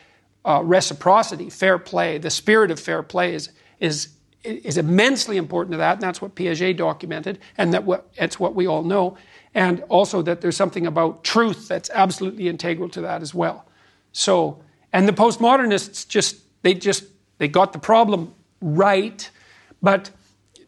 uh, 0.44 0.62
reciprocity, 0.64 1.50
fair 1.50 1.78
play, 1.78 2.18
the 2.18 2.30
spirit 2.30 2.72
of 2.72 2.80
fair 2.80 3.04
play 3.04 3.34
is, 3.34 3.50
is, 3.80 4.10
is 4.44 4.78
immensely 4.78 5.38
important 5.38 5.72
to 5.74 5.78
that, 5.78 5.94
and 5.94 6.02
that's 6.02 6.22
what 6.22 6.36
Piaget 6.36 6.78
documented, 6.78 7.40
and 7.58 7.74
that 7.74 7.84
what, 7.84 8.08
it's 8.16 8.40
what 8.40 8.56
we 8.56 8.68
all 8.68 8.84
know. 8.84 9.18
And 9.54 9.84
also 9.90 10.22
that 10.22 10.42
there's 10.42 10.58
something 10.58 10.86
about 10.86 11.24
truth 11.24 11.68
that's 11.68 11.90
absolutely 11.92 12.48
integral 12.48 12.90
to 12.90 13.02
that 13.02 13.22
as 13.22 13.34
well. 13.34 13.66
So, 14.12 14.62
and 14.94 15.08
the 15.08 15.14
postmodernists 15.14 16.08
just, 16.08 16.38
they 16.62 16.74
just 16.74 17.06
they 17.38 17.48
got 17.48 17.74
the 17.74 17.80
problem 17.80 18.34
right, 18.62 19.30
but 19.82 20.12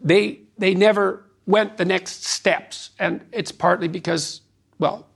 they, 0.01 0.41
they 0.57 0.75
never 0.75 1.23
went 1.45 1.77
the 1.77 1.85
next 1.85 2.25
steps. 2.25 2.91
And 2.99 3.21
it's 3.31 3.51
partly 3.51 3.87
because, 3.87 4.41
well, 4.79 5.07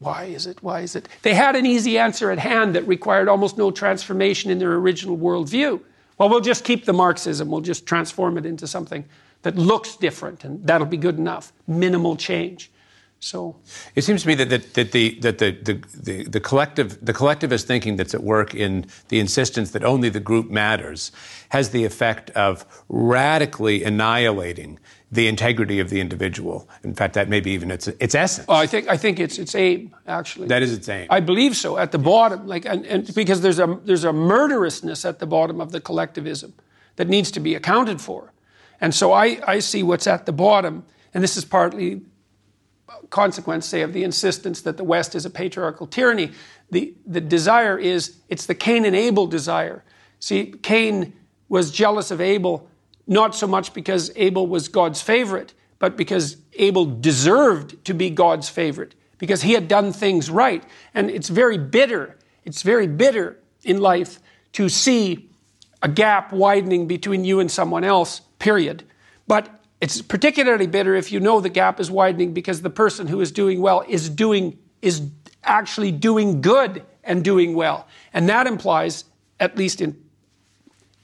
Why 0.00 0.24
is 0.24 0.46
it? 0.48 0.60
Why 0.64 0.80
is 0.80 0.96
it? 0.96 1.08
They 1.22 1.34
had 1.34 1.54
an 1.54 1.64
easy 1.64 1.96
answer 1.96 2.32
at 2.32 2.38
hand 2.40 2.74
that 2.74 2.86
required 2.88 3.28
almost 3.28 3.56
no 3.56 3.70
transformation 3.70 4.50
in 4.50 4.58
their 4.58 4.74
original 4.74 5.16
worldview. 5.16 5.80
Well, 6.18 6.28
we'll 6.28 6.40
just 6.40 6.64
keep 6.64 6.84
the 6.86 6.92
Marxism, 6.92 7.48
we'll 7.48 7.60
just 7.60 7.86
transform 7.86 8.36
it 8.36 8.44
into 8.44 8.66
something 8.66 9.04
that 9.42 9.56
looks 9.56 9.96
different, 9.96 10.44
and 10.44 10.66
that'll 10.66 10.88
be 10.88 10.96
good 10.96 11.18
enough. 11.18 11.52
Minimal 11.68 12.16
change. 12.16 12.71
So 13.22 13.54
it 13.94 14.02
seems 14.02 14.22
to 14.22 14.28
me 14.28 14.34
that, 14.34 14.50
that, 14.50 14.74
that, 14.74 14.90
the, 14.90 15.16
that 15.20 15.38
the, 15.38 15.52
the, 15.52 15.74
the, 15.94 16.24
the, 16.24 16.40
collective, 16.40 17.04
the 17.04 17.12
collectivist 17.12 17.68
thinking 17.68 17.94
that's 17.94 18.14
at 18.14 18.22
work 18.24 18.52
in 18.52 18.86
the 19.08 19.20
insistence 19.20 19.70
that 19.70 19.84
only 19.84 20.08
the 20.08 20.18
group 20.18 20.50
matters 20.50 21.12
has 21.50 21.70
the 21.70 21.84
effect 21.84 22.30
of 22.30 22.66
radically 22.88 23.84
annihilating 23.84 24.80
the 25.12 25.28
integrity 25.28 25.78
of 25.78 25.88
the 25.88 26.00
individual. 26.00 26.68
In 26.82 26.94
fact, 26.94 27.14
that 27.14 27.28
may 27.28 27.38
be 27.38 27.52
even 27.52 27.70
its, 27.70 27.86
its 27.86 28.16
essence. 28.16 28.46
Oh, 28.48 28.54
I 28.54 28.66
think 28.66 28.88
I 28.88 28.96
think 28.96 29.20
it's 29.20 29.38
its 29.38 29.54
aim 29.54 29.94
actually. 30.08 30.48
That 30.48 30.62
is 30.62 30.72
its 30.72 30.88
aim. 30.88 31.06
I 31.08 31.20
believe 31.20 31.54
so. 31.54 31.78
At 31.78 31.92
the 31.92 31.98
bottom, 31.98 32.48
like, 32.48 32.64
and, 32.64 32.84
and 32.86 33.14
because 33.14 33.40
there's 33.40 33.60
a 33.60 33.78
there's 33.84 34.04
a 34.04 34.12
murderousness 34.12 35.04
at 35.04 35.20
the 35.20 35.26
bottom 35.26 35.60
of 35.60 35.70
the 35.70 35.80
collectivism 35.80 36.54
that 36.96 37.08
needs 37.08 37.30
to 37.32 37.40
be 37.40 37.54
accounted 37.54 38.00
for, 38.00 38.32
and 38.80 38.94
so 38.94 39.12
I 39.12 39.38
I 39.46 39.60
see 39.60 39.82
what's 39.82 40.06
at 40.06 40.24
the 40.24 40.32
bottom, 40.32 40.84
and 41.12 41.22
this 41.22 41.36
is 41.36 41.44
partly 41.44 42.00
consequence, 43.12 43.66
say, 43.66 43.82
of 43.82 43.92
the 43.92 44.02
insistence 44.02 44.62
that 44.62 44.76
the 44.76 44.82
West 44.84 45.14
is 45.14 45.24
a 45.24 45.30
patriarchal 45.30 45.86
tyranny. 45.86 46.32
The, 46.70 46.94
the 47.06 47.20
desire 47.20 47.78
is, 47.78 48.16
it's 48.28 48.46
the 48.46 48.54
Cain 48.56 48.84
and 48.84 48.96
Abel 48.96 49.28
desire. 49.28 49.84
See, 50.18 50.54
Cain 50.62 51.12
was 51.48 51.70
jealous 51.70 52.10
of 52.10 52.20
Abel, 52.20 52.68
not 53.06 53.36
so 53.36 53.46
much 53.46 53.74
because 53.74 54.10
Abel 54.16 54.46
was 54.46 54.68
God's 54.68 55.02
favorite, 55.02 55.52
but 55.78 55.96
because 55.96 56.38
Abel 56.54 56.86
deserved 56.86 57.84
to 57.84 57.94
be 57.94 58.08
God's 58.10 58.48
favorite, 58.48 58.94
because 59.18 59.42
he 59.42 59.52
had 59.52 59.68
done 59.68 59.92
things 59.92 60.30
right. 60.30 60.64
And 60.94 61.10
it's 61.10 61.28
very 61.28 61.58
bitter, 61.58 62.16
it's 62.44 62.62
very 62.62 62.86
bitter 62.86 63.38
in 63.62 63.80
life 63.80 64.18
to 64.54 64.68
see 64.68 65.28
a 65.82 65.88
gap 65.88 66.32
widening 66.32 66.86
between 66.86 67.24
you 67.24 67.40
and 67.40 67.50
someone 67.50 67.84
else, 67.84 68.20
period. 68.38 68.84
But 69.26 69.61
it's 69.82 70.00
particularly 70.00 70.68
bitter 70.68 70.94
if 70.94 71.10
you 71.10 71.18
know 71.18 71.40
the 71.40 71.48
gap 71.48 71.80
is 71.80 71.90
widening 71.90 72.32
because 72.32 72.62
the 72.62 72.70
person 72.70 73.08
who 73.08 73.20
is 73.20 73.32
doing 73.32 73.60
well 73.60 73.84
is 73.88 74.08
doing 74.08 74.56
is 74.80 75.10
actually 75.42 75.90
doing 75.90 76.40
good 76.40 76.84
and 77.02 77.24
doing 77.24 77.56
well. 77.56 77.88
And 78.14 78.28
that 78.28 78.46
implies, 78.46 79.04
at 79.40 79.58
least 79.58 79.80
in 79.80 80.00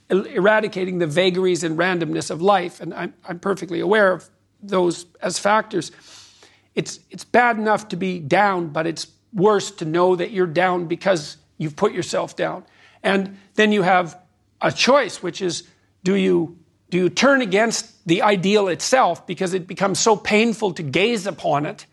eradicating 0.09 0.99
the 0.99 1.09
vagaries 1.09 1.65
and 1.65 1.77
randomness 1.77 2.31
of 2.31 2.41
life, 2.41 2.81
and 2.81 2.95
I'm, 2.95 3.15
I'm 3.29 3.41
perfectly 3.41 3.81
aware 3.81 4.13
of 4.13 4.31
those 4.63 5.07
as 5.21 5.41
factors. 5.41 5.91
It's, 6.77 7.01
it's 7.11 7.25
bad 7.25 7.59
enough 7.59 7.89
to 7.89 7.97
be 7.97 8.21
down, 8.21 8.69
but 8.69 8.87
it's 8.87 9.09
worse 9.33 9.73
to 9.73 9.87
know 9.87 10.15
that 10.15 10.31
you're 10.31 10.47
down 10.47 10.87
because 10.87 11.37
you've 11.57 11.75
put 11.75 11.93
yourself 11.93 12.37
down. 12.37 12.65
And 13.03 13.39
then 13.55 13.73
you 13.73 13.83
have 13.83 14.21
a 14.61 14.71
choice, 14.71 15.21
which 15.21 15.43
is 15.43 15.65
do 16.05 16.15
you 16.15 16.58
do 16.91 16.99
you 16.99 17.09
turn 17.11 17.43
against 17.43 18.07
the 18.07 18.23
ideal 18.23 18.69
itself 18.69 19.27
because 19.27 19.53
it 19.55 19.67
becomes 19.67 19.99
so 19.99 20.17
painful 20.17 20.73
to 20.75 20.83
gaze 20.83 21.27
upon 21.27 21.67
it? 21.67 21.87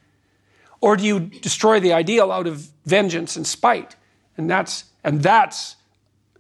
Or 0.80 0.96
do 0.96 1.04
you 1.04 1.20
destroy 1.20 1.80
the 1.80 1.94
ideal 1.94 2.32
out 2.32 2.48
of 2.48 2.70
vengeance 2.86 3.36
and 3.36 3.46
spite? 3.46 3.96
And 4.38 4.50
that's, 4.50 4.86
and 5.04 5.22
that's, 5.22 5.76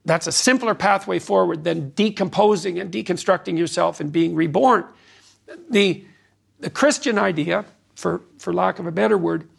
that's 0.05 0.27
a 0.27 0.31
simpler 0.31 0.75
pathway 0.75 1.19
forward 1.19 1.63
than 1.63 1.89
decomposing 1.89 2.79
and 2.79 2.91
deconstructing 2.91 3.57
yourself 3.57 3.99
and 3.99 4.11
being 4.11 4.35
reborn. 4.35 4.85
The, 5.69 6.05
the 6.59 6.69
Christian 6.69 7.17
idea, 7.17 7.65
for, 7.95 8.21
for 8.37 8.53
lack 8.53 8.79
of 8.79 8.87
a 8.87 8.91
better 8.91 9.17
word, 9.17 9.49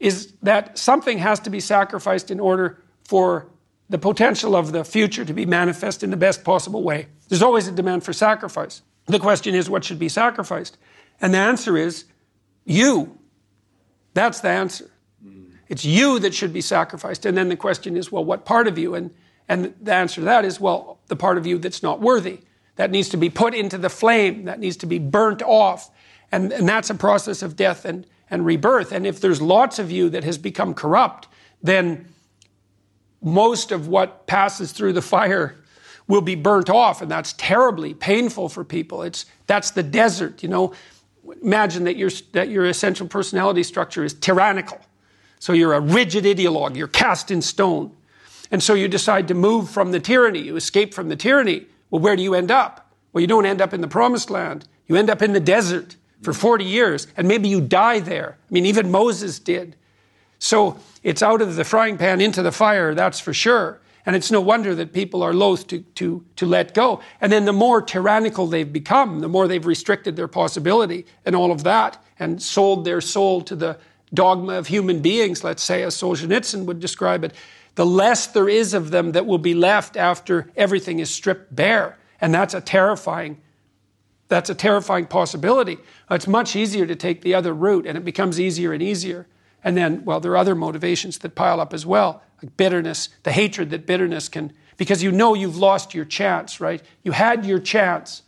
is 0.00 0.32
that 0.42 0.78
something 0.78 1.18
has 1.18 1.38
to 1.40 1.50
be 1.50 1.60
sacrificed 1.60 2.30
in 2.30 2.40
order 2.40 2.82
for 3.04 3.46
the 3.88 3.98
potential 3.98 4.56
of 4.56 4.72
the 4.72 4.84
future 4.84 5.24
to 5.24 5.32
be 5.32 5.46
manifest 5.46 6.02
in 6.02 6.10
the 6.10 6.16
best 6.16 6.42
possible 6.42 6.82
way. 6.82 7.06
There's 7.32 7.40
always 7.40 7.66
a 7.66 7.72
demand 7.72 8.04
for 8.04 8.12
sacrifice. 8.12 8.82
The 9.06 9.18
question 9.18 9.54
is, 9.54 9.70
what 9.70 9.84
should 9.84 9.98
be 9.98 10.10
sacrificed? 10.10 10.76
And 11.18 11.32
the 11.32 11.38
answer 11.38 11.78
is, 11.78 12.04
you. 12.66 13.18
That's 14.12 14.40
the 14.40 14.50
answer. 14.50 14.90
It's 15.66 15.82
you 15.82 16.18
that 16.18 16.34
should 16.34 16.52
be 16.52 16.60
sacrificed. 16.60 17.24
And 17.24 17.34
then 17.34 17.48
the 17.48 17.56
question 17.56 17.96
is, 17.96 18.12
well, 18.12 18.22
what 18.22 18.44
part 18.44 18.68
of 18.68 18.76
you? 18.76 18.94
And, 18.94 19.14
and 19.48 19.72
the 19.80 19.94
answer 19.94 20.16
to 20.16 20.26
that 20.26 20.44
is, 20.44 20.60
well, 20.60 21.00
the 21.06 21.16
part 21.16 21.38
of 21.38 21.46
you 21.46 21.56
that's 21.56 21.82
not 21.82 22.02
worthy. 22.02 22.40
That 22.76 22.90
needs 22.90 23.08
to 23.08 23.16
be 23.16 23.30
put 23.30 23.54
into 23.54 23.78
the 23.78 23.88
flame, 23.88 24.44
that 24.44 24.60
needs 24.60 24.76
to 24.76 24.86
be 24.86 24.98
burnt 24.98 25.40
off. 25.40 25.88
And, 26.30 26.52
and 26.52 26.68
that's 26.68 26.90
a 26.90 26.94
process 26.94 27.40
of 27.40 27.56
death 27.56 27.86
and, 27.86 28.06
and 28.28 28.44
rebirth. 28.44 28.92
And 28.92 29.06
if 29.06 29.22
there's 29.22 29.40
lots 29.40 29.78
of 29.78 29.90
you 29.90 30.10
that 30.10 30.24
has 30.24 30.36
become 30.36 30.74
corrupt, 30.74 31.28
then 31.62 32.12
most 33.22 33.72
of 33.72 33.88
what 33.88 34.26
passes 34.26 34.72
through 34.72 34.92
the 34.92 35.00
fire 35.00 35.61
will 36.08 36.20
be 36.20 36.34
burnt 36.34 36.68
off, 36.68 37.02
and 37.02 37.10
that's 37.10 37.32
terribly 37.34 37.94
painful 37.94 38.48
for 38.48 38.64
people. 38.64 39.02
It's 39.02 39.26
that's 39.46 39.70
the 39.70 39.82
desert, 39.82 40.42
you 40.42 40.48
know. 40.48 40.74
Imagine 41.42 41.84
that 41.84 41.96
your 41.96 42.10
that 42.32 42.48
your 42.48 42.64
essential 42.66 43.06
personality 43.06 43.62
structure 43.62 44.04
is 44.04 44.14
tyrannical. 44.14 44.80
So 45.38 45.52
you're 45.52 45.72
a 45.72 45.80
rigid 45.80 46.24
ideologue, 46.24 46.76
you're 46.76 46.88
cast 46.88 47.30
in 47.30 47.42
stone. 47.42 47.92
And 48.52 48.62
so 48.62 48.74
you 48.74 48.86
decide 48.86 49.28
to 49.28 49.34
move 49.34 49.70
from 49.70 49.90
the 49.90 49.98
tyranny, 49.98 50.40
you 50.40 50.56
escape 50.56 50.94
from 50.94 51.08
the 51.08 51.16
tyranny. 51.16 51.66
Well, 51.90 52.00
where 52.00 52.14
do 52.14 52.22
you 52.22 52.34
end 52.34 52.50
up? 52.50 52.92
Well, 53.12 53.22
you 53.22 53.26
don't 53.26 53.46
end 53.46 53.60
up 53.60 53.74
in 53.74 53.80
the 53.80 53.88
promised 53.88 54.30
land. 54.30 54.68
You 54.86 54.96
end 54.96 55.10
up 55.10 55.20
in 55.20 55.32
the 55.32 55.40
desert 55.40 55.96
for 56.22 56.32
40 56.32 56.64
years, 56.64 57.08
and 57.16 57.26
maybe 57.26 57.48
you 57.48 57.60
die 57.60 57.98
there. 57.98 58.38
I 58.38 58.52
mean, 58.52 58.66
even 58.66 58.90
Moses 58.90 59.38
did. 59.38 59.74
So 60.38 60.78
it's 61.02 61.22
out 61.22 61.42
of 61.42 61.56
the 61.56 61.64
frying 61.64 61.98
pan 61.98 62.20
into 62.20 62.42
the 62.42 62.52
fire, 62.52 62.94
that's 62.94 63.18
for 63.18 63.34
sure. 63.34 63.80
And 64.04 64.16
it's 64.16 64.30
no 64.30 64.40
wonder 64.40 64.74
that 64.74 64.92
people 64.92 65.22
are 65.22 65.32
loath 65.32 65.66
to, 65.68 65.80
to, 65.80 66.24
to 66.36 66.46
let 66.46 66.74
go. 66.74 67.00
And 67.20 67.30
then 67.30 67.44
the 67.44 67.52
more 67.52 67.80
tyrannical 67.80 68.46
they've 68.46 68.72
become, 68.72 69.20
the 69.20 69.28
more 69.28 69.46
they've 69.46 69.64
restricted 69.64 70.16
their 70.16 70.28
possibility 70.28 71.06
and 71.24 71.36
all 71.36 71.52
of 71.52 71.62
that, 71.64 72.02
and 72.18 72.42
sold 72.42 72.84
their 72.84 73.00
soul 73.00 73.42
to 73.42 73.54
the 73.54 73.78
dogma 74.12 74.54
of 74.54 74.66
human 74.66 75.00
beings, 75.00 75.44
let's 75.44 75.62
say, 75.62 75.82
as 75.82 75.94
Solzhenitsyn 75.94 76.64
would 76.64 76.80
describe 76.80 77.24
it, 77.24 77.32
the 77.74 77.86
less 77.86 78.26
there 78.26 78.48
is 78.48 78.74
of 78.74 78.90
them 78.90 79.12
that 79.12 79.24
will 79.24 79.38
be 79.38 79.54
left 79.54 79.96
after 79.96 80.50
everything 80.56 80.98
is 80.98 81.08
stripped 81.08 81.54
bare. 81.54 81.96
And 82.20 82.34
that's 82.34 82.54
a 82.54 82.60
terrifying 82.60 83.40
that's 84.32 84.48
a 84.48 84.54
terrifying 84.54 85.04
possibility. 85.04 85.76
It's 86.10 86.26
much 86.26 86.56
easier 86.56 86.86
to 86.86 86.96
take 86.96 87.20
the 87.20 87.34
other 87.34 87.52
route, 87.52 87.86
and 87.86 87.98
it 87.98 88.04
becomes 88.04 88.40
easier 88.40 88.72
and 88.72 88.82
easier. 88.82 89.26
And 89.62 89.76
then, 89.76 90.06
well, 90.06 90.20
there 90.20 90.32
are 90.32 90.38
other 90.38 90.54
motivations 90.54 91.18
that 91.18 91.34
pile 91.34 91.60
up 91.60 91.74
as 91.74 91.84
well, 91.84 92.22
like 92.42 92.56
bitterness, 92.56 93.08
the 93.22 93.32
hatred 93.32 93.70
that 93.70 93.86
bitterness 93.86 94.28
can, 94.28 94.52
because 94.76 95.02
you 95.02 95.12
know 95.12 95.34
you've 95.34 95.56
lost 95.56 95.94
your 95.94 96.04
chance, 96.04 96.60
right? 96.60 96.82
You 97.02 97.12
had 97.12 97.46
your 97.46 97.58
chance 97.58 98.22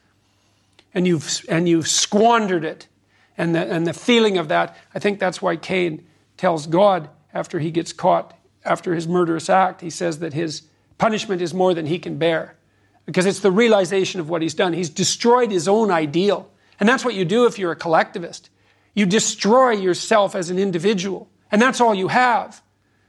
and 0.92 1.06
you've, 1.06 1.44
and 1.48 1.68
you've 1.68 1.88
squandered 1.88 2.64
it. 2.64 2.88
And 3.36 3.54
the, 3.54 3.60
and 3.60 3.86
the 3.86 3.92
feeling 3.92 4.38
of 4.38 4.48
that, 4.48 4.76
I 4.94 5.00
think 5.00 5.18
that's 5.18 5.42
why 5.42 5.56
Cain 5.56 6.06
tells 6.36 6.66
God 6.66 7.08
after 7.32 7.58
he 7.58 7.70
gets 7.70 7.92
caught 7.92 8.38
after 8.64 8.94
his 8.94 9.06
murderous 9.06 9.50
act, 9.50 9.80
he 9.80 9.90
says 9.90 10.20
that 10.20 10.32
his 10.32 10.62
punishment 10.96 11.42
is 11.42 11.52
more 11.52 11.74
than 11.74 11.86
he 11.86 11.98
can 11.98 12.16
bear. 12.16 12.56
Because 13.04 13.26
it's 13.26 13.40
the 13.40 13.50
realization 13.50 14.20
of 14.20 14.30
what 14.30 14.40
he's 14.40 14.54
done. 14.54 14.72
He's 14.72 14.88
destroyed 14.88 15.50
his 15.50 15.68
own 15.68 15.90
ideal. 15.90 16.50
And 16.80 16.88
that's 16.88 17.04
what 17.04 17.14
you 17.14 17.24
do 17.24 17.44
if 17.46 17.58
you're 17.58 17.72
a 17.72 17.76
collectivist. 17.76 18.48
You 18.94 19.04
destroy 19.04 19.72
yourself 19.72 20.34
as 20.34 20.50
an 20.50 20.58
individual, 20.58 21.28
and 21.50 21.60
that's 21.60 21.80
all 21.80 21.94
you 21.94 22.08
have. 22.08 22.62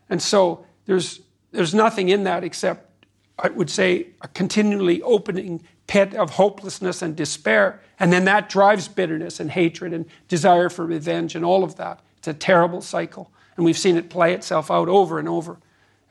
And 0.09 0.21
so 0.21 0.64
there's, 0.85 1.21
there's 1.51 1.73
nothing 1.73 2.09
in 2.09 2.23
that 2.23 2.43
except, 2.43 3.05
I 3.37 3.49
would 3.49 3.69
say, 3.69 4.07
a 4.21 4.27
continually 4.27 5.01
opening 5.01 5.63
pit 5.87 6.13
of 6.15 6.31
hopelessness 6.31 7.01
and 7.01 7.15
despair. 7.15 7.81
And 7.99 8.11
then 8.11 8.25
that 8.25 8.49
drives 8.49 8.87
bitterness 8.87 9.39
and 9.39 9.51
hatred 9.51 9.93
and 9.93 10.05
desire 10.27 10.69
for 10.69 10.85
revenge 10.85 11.35
and 11.35 11.45
all 11.45 11.63
of 11.63 11.75
that. 11.77 12.01
It's 12.17 12.27
a 12.27 12.33
terrible 12.33 12.81
cycle. 12.81 13.31
And 13.55 13.65
we've 13.65 13.77
seen 13.77 13.97
it 13.97 14.09
play 14.09 14.33
itself 14.33 14.69
out 14.69 14.89
over 14.89 15.19
and 15.19 15.29
over. 15.29 15.57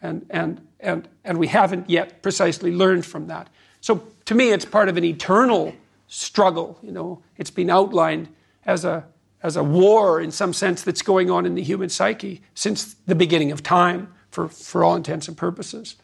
And, 0.01 0.27
and, 0.31 0.67
and, 0.81 1.09
and 1.25 1.39
we 1.39 1.49
haven't 1.49 1.91
yet 1.91 2.23
precisely 2.23 2.73
learned 2.73 3.05
from 3.05 3.27
that. 3.27 3.49
So 3.81 4.03
to 4.27 4.35
me, 4.35 4.51
it's 4.53 4.65
part 4.65 4.89
of 4.89 4.97
an 4.97 5.05
eternal 5.05 5.75
struggle. 6.09 6.79
You 6.83 6.93
know, 6.93 7.23
it's 7.37 7.51
been 7.51 7.71
outlined 7.71 8.29
as 8.65 8.85
a 8.85 9.05
as 9.45 9.57
a 9.57 9.63
war 9.63 10.23
in 10.23 10.31
some 10.31 10.55
sense 10.55 10.83
that's 10.83 11.03
going 11.03 11.31
on 11.31 11.45
in 11.45 11.55
the 11.55 11.63
human 11.63 11.91
psyche 11.91 12.41
since 12.55 12.95
the 13.07 13.15
beginning 13.15 13.53
of 13.53 13.63
time 13.63 14.13
for, 14.35 14.49
for 14.49 14.83
all 14.83 14.97
intents 14.97 15.29
and 15.29 15.37
purposes. 15.37 15.95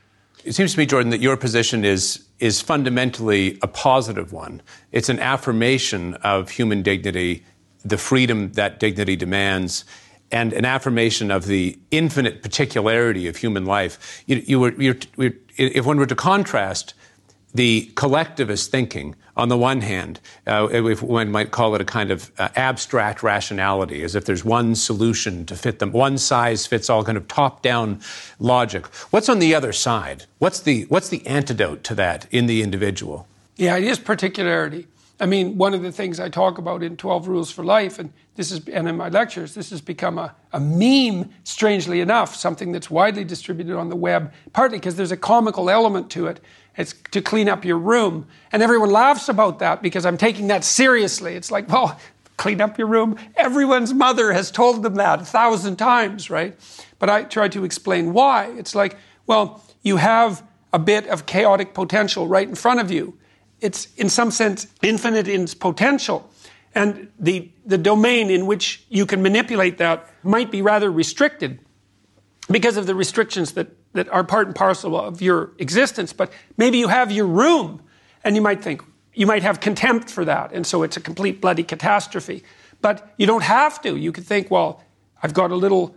It 0.44 0.54
seems 0.54 0.72
to 0.72 0.78
me, 0.78 0.86
Jordan, 0.86 1.10
that 1.10 1.20
your 1.20 1.36
position 1.36 1.84
is, 1.84 2.24
is 2.38 2.60
fundamentally 2.60 3.58
a 3.60 3.66
positive 3.66 4.32
one. 4.32 4.62
It's 4.92 5.08
an 5.08 5.18
affirmation 5.18 6.14
of 6.14 6.50
human 6.50 6.82
dignity, 6.82 7.44
the 7.84 7.98
freedom 7.98 8.52
that 8.52 8.80
dignity 8.80 9.16
demands, 9.16 9.84
and 10.30 10.52
an 10.52 10.64
affirmation 10.64 11.30
of 11.30 11.46
the 11.46 11.78
infinite 11.90 12.40
particularity 12.40 13.26
of 13.26 13.36
human 13.36 13.66
life. 13.66 14.22
You, 14.26 14.36
you 14.46 14.60
were, 14.60 14.72
if 15.58 15.84
one 15.84 15.98
were 15.98 16.06
to 16.06 16.14
contrast 16.14 16.94
the 17.54 17.90
collectivist 17.94 18.70
thinking, 18.70 19.16
on 19.36 19.48
the 19.48 19.56
one 19.56 19.80
hand, 19.80 20.20
uh, 20.46 20.68
if 20.70 21.02
one 21.02 21.30
might 21.30 21.50
call 21.50 21.74
it 21.74 21.80
a 21.80 21.84
kind 21.84 22.10
of 22.10 22.30
uh, 22.38 22.48
abstract 22.56 23.22
rationality, 23.22 24.02
as 24.02 24.14
if 24.14 24.24
there's 24.24 24.44
one 24.44 24.74
solution 24.74 25.46
to 25.46 25.56
fit 25.56 25.78
them, 25.78 25.92
one 25.92 26.18
size 26.18 26.66
fits 26.66 26.90
all, 26.90 27.04
kind 27.04 27.16
of 27.16 27.26
top-down 27.26 28.00
logic. 28.38 28.86
What's 29.10 29.28
on 29.28 29.38
the 29.38 29.54
other 29.54 29.72
side? 29.72 30.26
What's 30.38 30.60
the 30.60 30.84
what's 30.84 31.08
the 31.08 31.26
antidote 31.26 31.82
to 31.84 31.94
that 31.96 32.26
in 32.30 32.46
the 32.46 32.62
individual? 32.62 33.26
Yeah, 33.56 33.76
it 33.76 33.84
is 33.84 33.98
particularity. 33.98 34.86
I 35.20 35.26
mean, 35.26 35.58
one 35.58 35.74
of 35.74 35.82
the 35.82 35.92
things 35.92 36.18
I 36.18 36.30
talk 36.30 36.56
about 36.56 36.82
in 36.82 36.96
12 36.96 37.28
Rules 37.28 37.50
for 37.50 37.62
Life, 37.62 37.98
and 37.98 38.10
this 38.36 38.50
is, 38.50 38.66
and 38.68 38.88
in 38.88 38.96
my 38.96 39.10
lectures, 39.10 39.54
this 39.54 39.68
has 39.68 39.82
become 39.82 40.16
a, 40.16 40.34
a 40.54 40.58
meme, 40.58 41.30
strangely 41.44 42.00
enough, 42.00 42.34
something 42.34 42.72
that's 42.72 42.90
widely 42.90 43.22
distributed 43.22 43.76
on 43.76 43.90
the 43.90 43.96
web, 43.96 44.32
partly 44.54 44.78
because 44.78 44.96
there's 44.96 45.12
a 45.12 45.18
comical 45.18 45.68
element 45.68 46.10
to 46.12 46.26
it. 46.26 46.40
It's 46.80 46.94
to 47.12 47.22
clean 47.22 47.48
up 47.48 47.64
your 47.64 47.78
room. 47.78 48.26
And 48.52 48.62
everyone 48.62 48.90
laughs 48.90 49.28
about 49.28 49.58
that 49.60 49.82
because 49.82 50.04
I'm 50.04 50.16
taking 50.16 50.48
that 50.48 50.64
seriously. 50.64 51.34
It's 51.34 51.50
like, 51.50 51.68
well, 51.68 51.98
clean 52.36 52.60
up 52.60 52.78
your 52.78 52.86
room. 52.86 53.16
Everyone's 53.36 53.94
mother 53.94 54.32
has 54.32 54.50
told 54.50 54.82
them 54.82 54.94
that 54.94 55.20
a 55.20 55.24
thousand 55.24 55.76
times, 55.76 56.30
right? 56.30 56.58
But 56.98 57.10
I 57.10 57.24
try 57.24 57.48
to 57.48 57.64
explain 57.64 58.12
why. 58.12 58.46
It's 58.56 58.74
like, 58.74 58.96
well, 59.26 59.64
you 59.82 59.96
have 59.96 60.42
a 60.72 60.78
bit 60.78 61.06
of 61.08 61.26
chaotic 61.26 61.74
potential 61.74 62.28
right 62.28 62.48
in 62.48 62.54
front 62.54 62.80
of 62.80 62.90
you 62.90 63.18
it's 63.60 63.92
in 63.96 64.08
some 64.08 64.30
sense 64.30 64.66
infinite 64.82 65.28
in 65.28 65.42
its 65.42 65.54
potential. 65.54 66.30
And 66.74 67.10
the, 67.18 67.50
the 67.66 67.78
domain 67.78 68.30
in 68.30 68.46
which 68.46 68.84
you 68.88 69.06
can 69.06 69.22
manipulate 69.22 69.78
that 69.78 70.08
might 70.22 70.50
be 70.50 70.62
rather 70.62 70.90
restricted 70.90 71.58
because 72.50 72.76
of 72.76 72.86
the 72.86 72.94
restrictions 72.94 73.52
that, 73.52 73.68
that 73.92 74.08
are 74.08 74.24
part 74.24 74.46
and 74.46 74.54
parcel 74.54 74.98
of 74.98 75.20
your 75.20 75.50
existence. 75.58 76.12
But 76.12 76.32
maybe 76.56 76.78
you 76.78 76.88
have 76.88 77.10
your 77.10 77.26
room 77.26 77.82
and 78.24 78.36
you 78.36 78.42
might 78.42 78.62
think, 78.62 78.82
you 79.14 79.26
might 79.26 79.42
have 79.42 79.60
contempt 79.60 80.10
for 80.10 80.24
that. 80.24 80.52
And 80.52 80.66
so 80.66 80.82
it's 80.82 80.96
a 80.96 81.00
complete 81.00 81.40
bloody 81.40 81.62
catastrophe. 81.62 82.44
But 82.80 83.12
you 83.16 83.26
don't 83.26 83.42
have 83.42 83.80
to. 83.82 83.96
You 83.96 84.12
could 84.12 84.24
think, 84.24 84.50
well, 84.50 84.82
I've 85.22 85.34
got 85.34 85.50
a 85.50 85.56
little. 85.56 85.94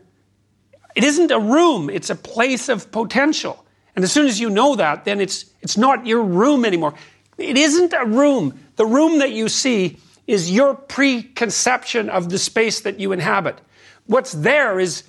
It 0.96 1.04
isn't 1.04 1.32
a 1.32 1.40
room, 1.40 1.90
it's 1.90 2.10
a 2.10 2.16
place 2.16 2.70
of 2.70 2.92
potential. 2.92 3.66
And 3.96 4.04
as 4.04 4.12
soon 4.12 4.26
as 4.26 4.40
you 4.40 4.50
know 4.50 4.76
that, 4.76 5.06
then 5.06 5.22
it's, 5.22 5.46
it's 5.62 5.78
not 5.78 6.06
your 6.08 6.24
room 6.24 6.66
anymore. 6.66 6.96
It 7.38 7.58
isn't 7.58 7.94
a 7.94 8.06
room. 8.06 8.60
The 8.76 8.86
room 8.86 9.20
that 9.20 9.32
you 9.32 9.50
see 9.50 10.00
is 10.26 10.52
your 10.52 10.74
preconception 10.74 12.10
of 12.10 12.30
the 12.30 12.40
space 12.40 12.82
that 12.82 13.00
you 13.00 13.12
inhabit. 13.12 13.60
What's 14.06 14.32
there 14.32 14.80
is, 14.80 15.04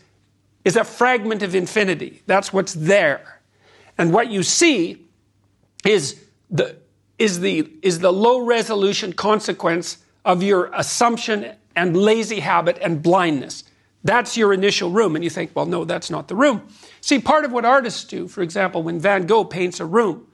is 0.65 0.77
a 0.77 0.85
fragment 0.85 1.43
of 1.43 1.55
infinity. 1.55 2.23
That's 2.27 2.53
what's 2.53 2.75
there. 2.75 3.41
And 3.99 4.13
what 4.13 4.31
you 4.31 4.43
see 4.43 5.07
is 5.85 6.25
the, 6.51 6.77
is 7.19 7.41
the, 7.41 7.71
is 7.83 7.99
the 8.01 8.13
low 8.13 8.41
resolution 8.41 9.13
consequence 9.13 9.99
of 10.25 10.43
your 10.43 10.71
assumption 10.73 11.55
and 11.77 11.97
lazy 11.97 12.41
habit 12.41 12.79
and 12.81 13.03
blindness. 13.03 13.65
That's 14.03 14.37
your 14.37 14.53
initial 14.53 14.91
room. 14.91 15.15
And 15.15 15.25
you 15.25 15.31
think, 15.31 15.53
well, 15.55 15.67
no, 15.67 15.85
that's 15.85 16.11
not 16.11 16.29
the 16.29 16.37
room. 16.37 16.67
See, 17.01 17.19
part 17.19 17.45
of 17.45 17.53
what 17.53 17.65
artists 17.65 18.05
do, 18.05 18.29
for 18.29 18.43
example, 18.43 18.83
when 18.83 18.99
Van 18.99 19.27
Gogh 19.27 19.45
paints 19.45 19.81
a 19.81 19.87
room 19.87 20.27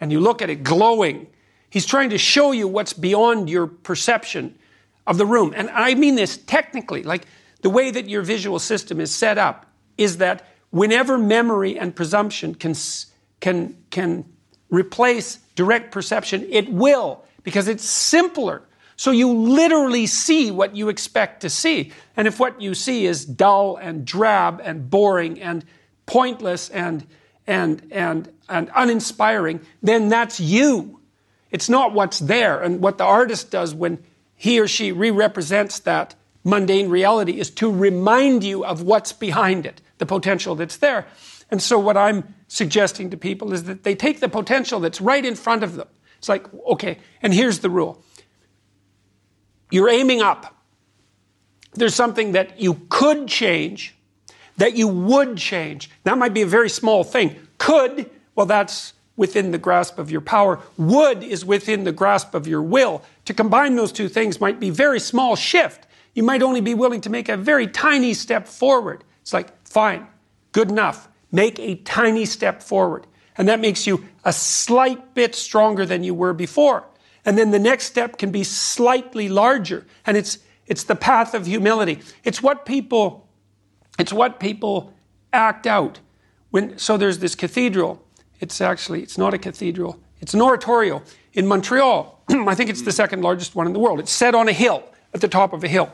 and 0.00 0.10
you 0.10 0.20
look 0.20 0.42
at 0.42 0.50
it 0.50 0.62
glowing 0.62 1.28
He's 1.70 1.86
trying 1.86 2.10
to 2.10 2.18
show 2.18 2.52
you 2.52 2.68
what's 2.68 2.92
beyond 2.92 3.50
your 3.50 3.66
perception 3.66 4.58
of 5.06 5.18
the 5.18 5.26
room. 5.26 5.52
And 5.54 5.68
I 5.70 5.94
mean 5.94 6.14
this 6.14 6.36
technically, 6.36 7.02
like 7.02 7.26
the 7.62 7.70
way 7.70 7.90
that 7.90 8.08
your 8.08 8.22
visual 8.22 8.58
system 8.58 9.00
is 9.00 9.14
set 9.14 9.38
up 9.38 9.66
is 9.96 10.18
that 10.18 10.46
whenever 10.70 11.18
memory 11.18 11.78
and 11.78 11.94
presumption 11.94 12.54
can, 12.54 12.74
can, 13.40 13.76
can 13.90 14.24
replace 14.70 15.38
direct 15.54 15.92
perception, 15.92 16.46
it 16.50 16.70
will, 16.70 17.24
because 17.42 17.68
it's 17.68 17.84
simpler. 17.84 18.62
So 18.96 19.10
you 19.10 19.32
literally 19.32 20.06
see 20.06 20.50
what 20.50 20.74
you 20.74 20.88
expect 20.88 21.42
to 21.42 21.50
see. 21.50 21.92
And 22.16 22.26
if 22.26 22.40
what 22.40 22.60
you 22.60 22.74
see 22.74 23.06
is 23.06 23.24
dull 23.24 23.76
and 23.76 24.06
drab 24.06 24.60
and 24.64 24.90
boring 24.90 25.40
and 25.40 25.64
pointless 26.06 26.70
and, 26.70 27.06
and, 27.46 27.86
and, 27.90 28.32
and 28.48 28.70
uninspiring, 28.74 29.60
then 29.82 30.08
that's 30.08 30.40
you. 30.40 31.00
It's 31.50 31.68
not 31.68 31.92
what's 31.92 32.18
there. 32.18 32.60
And 32.60 32.80
what 32.80 32.98
the 32.98 33.04
artist 33.04 33.50
does 33.50 33.74
when 33.74 34.02
he 34.34 34.60
or 34.60 34.68
she 34.68 34.92
re 34.92 35.10
represents 35.10 35.80
that 35.80 36.14
mundane 36.44 36.88
reality 36.88 37.40
is 37.40 37.50
to 37.50 37.70
remind 37.70 38.44
you 38.44 38.64
of 38.64 38.82
what's 38.82 39.12
behind 39.12 39.66
it, 39.66 39.80
the 39.98 40.06
potential 40.06 40.54
that's 40.54 40.76
there. 40.76 41.06
And 41.50 41.62
so, 41.62 41.78
what 41.78 41.96
I'm 41.96 42.34
suggesting 42.48 43.10
to 43.10 43.16
people 43.16 43.52
is 43.52 43.64
that 43.64 43.84
they 43.84 43.94
take 43.94 44.20
the 44.20 44.28
potential 44.28 44.80
that's 44.80 45.00
right 45.00 45.24
in 45.24 45.34
front 45.34 45.62
of 45.62 45.76
them. 45.76 45.88
It's 46.18 46.28
like, 46.28 46.46
okay, 46.66 46.98
and 47.22 47.32
here's 47.32 47.60
the 47.60 47.70
rule 47.70 48.02
you're 49.70 49.88
aiming 49.88 50.22
up. 50.22 50.54
There's 51.74 51.94
something 51.94 52.32
that 52.32 52.60
you 52.60 52.74
could 52.88 53.28
change, 53.28 53.94
that 54.56 54.76
you 54.76 54.88
would 54.88 55.36
change. 55.36 55.90
That 56.04 56.16
might 56.16 56.32
be 56.32 56.42
a 56.42 56.46
very 56.46 56.70
small 56.70 57.04
thing. 57.04 57.36
Could, 57.58 58.10
well, 58.34 58.46
that's 58.46 58.94
within 59.16 59.50
the 59.50 59.58
grasp 59.58 59.98
of 59.98 60.10
your 60.10 60.20
power. 60.20 60.60
Would 60.78 61.22
is 61.22 61.44
within 61.44 61.84
the 61.84 61.92
grasp 61.92 62.34
of 62.34 62.46
your 62.46 62.62
will. 62.62 63.02
To 63.26 63.34
combine 63.34 63.76
those 63.76 63.92
two 63.92 64.08
things 64.08 64.40
might 64.40 64.60
be 64.60 64.70
very 64.70 65.00
small 65.00 65.36
shift. 65.36 65.86
You 66.14 66.22
might 66.22 66.42
only 66.42 66.60
be 66.60 66.74
willing 66.74 67.02
to 67.02 67.10
make 67.10 67.28
a 67.28 67.36
very 67.36 67.66
tiny 67.66 68.14
step 68.14 68.48
forward. 68.48 69.04
It's 69.20 69.32
like, 69.32 69.48
fine, 69.76 70.06
good 70.52 70.70
enough. 70.70 71.06
Make 71.30 71.60
a 71.60 71.74
tiny 71.74 72.24
step 72.24 72.62
forward. 72.62 73.06
And 73.36 73.46
that 73.48 73.60
makes 73.60 73.86
you 73.86 74.06
a 74.24 74.32
slight 74.32 75.12
bit 75.12 75.34
stronger 75.34 75.84
than 75.84 76.02
you 76.02 76.14
were 76.14 76.32
before. 76.32 76.86
And 77.26 77.36
then 77.36 77.50
the 77.50 77.58
next 77.58 77.84
step 77.84 78.16
can 78.16 78.30
be 78.30 78.42
slightly 78.42 79.28
larger. 79.28 79.86
And 80.06 80.16
it's, 80.16 80.38
it's 80.66 80.84
the 80.84 80.96
path 80.96 81.34
of 81.34 81.44
humility. 81.44 82.00
It's 82.24 82.42
what 82.42 82.64
people, 82.64 83.28
it's 83.98 84.14
what 84.14 84.40
people 84.40 84.94
act 85.30 85.66
out. 85.66 86.00
When, 86.48 86.78
so 86.78 86.96
there's 86.96 87.18
this 87.18 87.34
cathedral 87.34 88.02
it's 88.40 88.62
actually, 88.62 89.02
it's 89.02 89.18
not 89.18 89.34
a 89.34 89.38
cathedral. 89.38 90.00
It's 90.22 90.32
an 90.32 90.40
oratory 90.40 90.90
in 91.34 91.46
Montreal. 91.46 92.22
I 92.30 92.54
think 92.54 92.70
it's 92.70 92.82
the 92.82 92.92
second 92.92 93.20
largest 93.20 93.54
one 93.54 93.66
in 93.66 93.74
the 93.74 93.78
world. 93.78 94.00
It's 94.00 94.12
set 94.12 94.34
on 94.34 94.48
a 94.48 94.52
hill, 94.52 94.84
at 95.12 95.20
the 95.20 95.28
top 95.28 95.52
of 95.52 95.62
a 95.64 95.68
hill. 95.68 95.92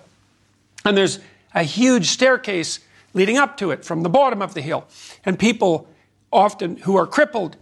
And 0.85 0.97
there's 0.97 1.19
a 1.53 1.65
huge 1.65 2.07
staircase 2.07 2.79
leading 3.15 3.37
up 3.39 3.57
to 3.59 3.71
it 3.71 3.85
from 3.85 4.03
the 4.03 4.09
bottom 4.09 4.43
of 4.43 4.55
the 4.55 4.63
hill. 4.63 4.87
And 5.25 5.39
people 5.39 5.89
often 6.33 6.77
who 6.79 6.97
are 6.97 7.07
crippled 7.07 7.57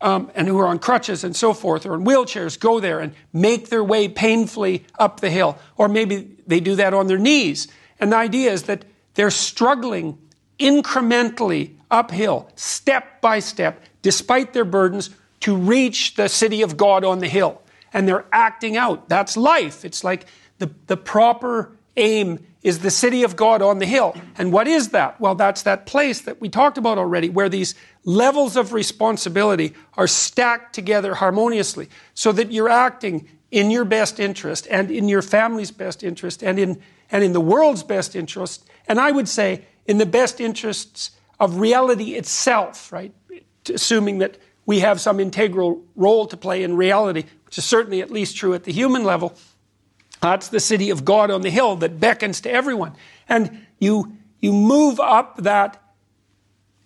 um, 0.00 0.30
and 0.34 0.48
who 0.48 0.58
are 0.58 0.66
on 0.66 0.78
crutches 0.78 1.24
and 1.24 1.34
so 1.34 1.54
forth 1.54 1.86
or 1.86 1.94
in 1.94 2.04
wheelchairs 2.04 2.58
go 2.58 2.80
there 2.80 3.00
and 3.00 3.14
make 3.32 3.68
their 3.68 3.84
way 3.84 4.08
painfully 4.08 4.84
up 4.98 5.20
the 5.20 5.30
hill. 5.30 5.58
Or 5.76 5.88
maybe 5.88 6.36
they 6.46 6.60
do 6.60 6.76
that 6.76 6.92
on 6.92 7.06
their 7.06 7.18
knees. 7.18 7.68
And 8.00 8.12
the 8.12 8.16
idea 8.16 8.52
is 8.52 8.64
that 8.64 8.84
they're 9.14 9.30
struggling 9.30 10.18
incrementally 10.58 11.76
uphill, 11.90 12.50
step 12.56 13.20
by 13.20 13.38
step, 13.38 13.82
despite 14.02 14.52
their 14.52 14.64
burdens, 14.64 15.10
to 15.40 15.56
reach 15.56 16.14
the 16.14 16.28
city 16.28 16.62
of 16.62 16.76
God 16.76 17.04
on 17.04 17.20
the 17.20 17.28
hill. 17.28 17.62
And 17.92 18.08
they're 18.08 18.24
acting 18.32 18.76
out. 18.76 19.08
That's 19.08 19.36
life. 19.36 19.84
It's 19.84 20.02
like 20.02 20.26
the, 20.58 20.70
the 20.86 20.96
proper 20.96 21.72
aim 21.96 22.44
is 22.62 22.78
the 22.78 22.90
city 22.90 23.24
of 23.24 23.34
God 23.36 23.60
on 23.60 23.78
the 23.78 23.86
hill. 23.86 24.16
And 24.38 24.52
what 24.52 24.68
is 24.68 24.90
that? 24.90 25.20
Well, 25.20 25.34
that's 25.34 25.62
that 25.62 25.86
place 25.86 26.20
that 26.22 26.40
we 26.40 26.48
talked 26.48 26.78
about 26.78 26.98
already, 26.98 27.28
where 27.28 27.48
these 27.48 27.74
levels 28.04 28.56
of 28.56 28.72
responsibility 28.72 29.74
are 29.94 30.06
stacked 30.06 30.74
together 30.74 31.14
harmoniously 31.14 31.88
so 32.14 32.32
that 32.32 32.52
you're 32.52 32.68
acting 32.68 33.28
in 33.50 33.70
your 33.70 33.84
best 33.84 34.20
interest 34.20 34.66
and 34.70 34.90
in 34.90 35.08
your 35.08 35.22
family's 35.22 35.70
best 35.70 36.02
interest 36.02 36.42
and 36.42 36.58
in, 36.58 36.80
and 37.10 37.24
in 37.24 37.32
the 37.32 37.40
world's 37.40 37.82
best 37.82 38.14
interest. 38.16 38.64
And 38.86 39.00
I 39.00 39.10
would 39.10 39.28
say 39.28 39.64
in 39.86 39.98
the 39.98 40.06
best 40.06 40.40
interests 40.40 41.10
of 41.40 41.58
reality 41.58 42.14
itself, 42.14 42.92
right? 42.92 43.12
assuming 43.70 44.18
that 44.18 44.38
we 44.66 44.80
have 44.80 45.00
some 45.00 45.20
integral 45.20 45.84
role 45.96 46.26
to 46.26 46.36
play 46.36 46.62
in 46.62 46.76
reality, 46.76 47.24
which 47.44 47.58
is 47.58 47.64
certainly 47.64 48.00
at 48.00 48.10
least 48.10 48.36
true 48.36 48.54
at 48.54 48.64
the 48.64 48.72
human 48.72 49.04
level. 49.04 49.34
That's 50.22 50.48
the 50.48 50.60
city 50.60 50.90
of 50.90 51.04
God 51.04 51.32
on 51.32 51.42
the 51.42 51.50
hill 51.50 51.74
that 51.76 51.98
beckons 51.98 52.40
to 52.42 52.50
everyone. 52.50 52.92
And 53.28 53.66
you, 53.80 54.16
you 54.40 54.52
move 54.52 55.00
up 55.00 55.38
that, 55.38 55.82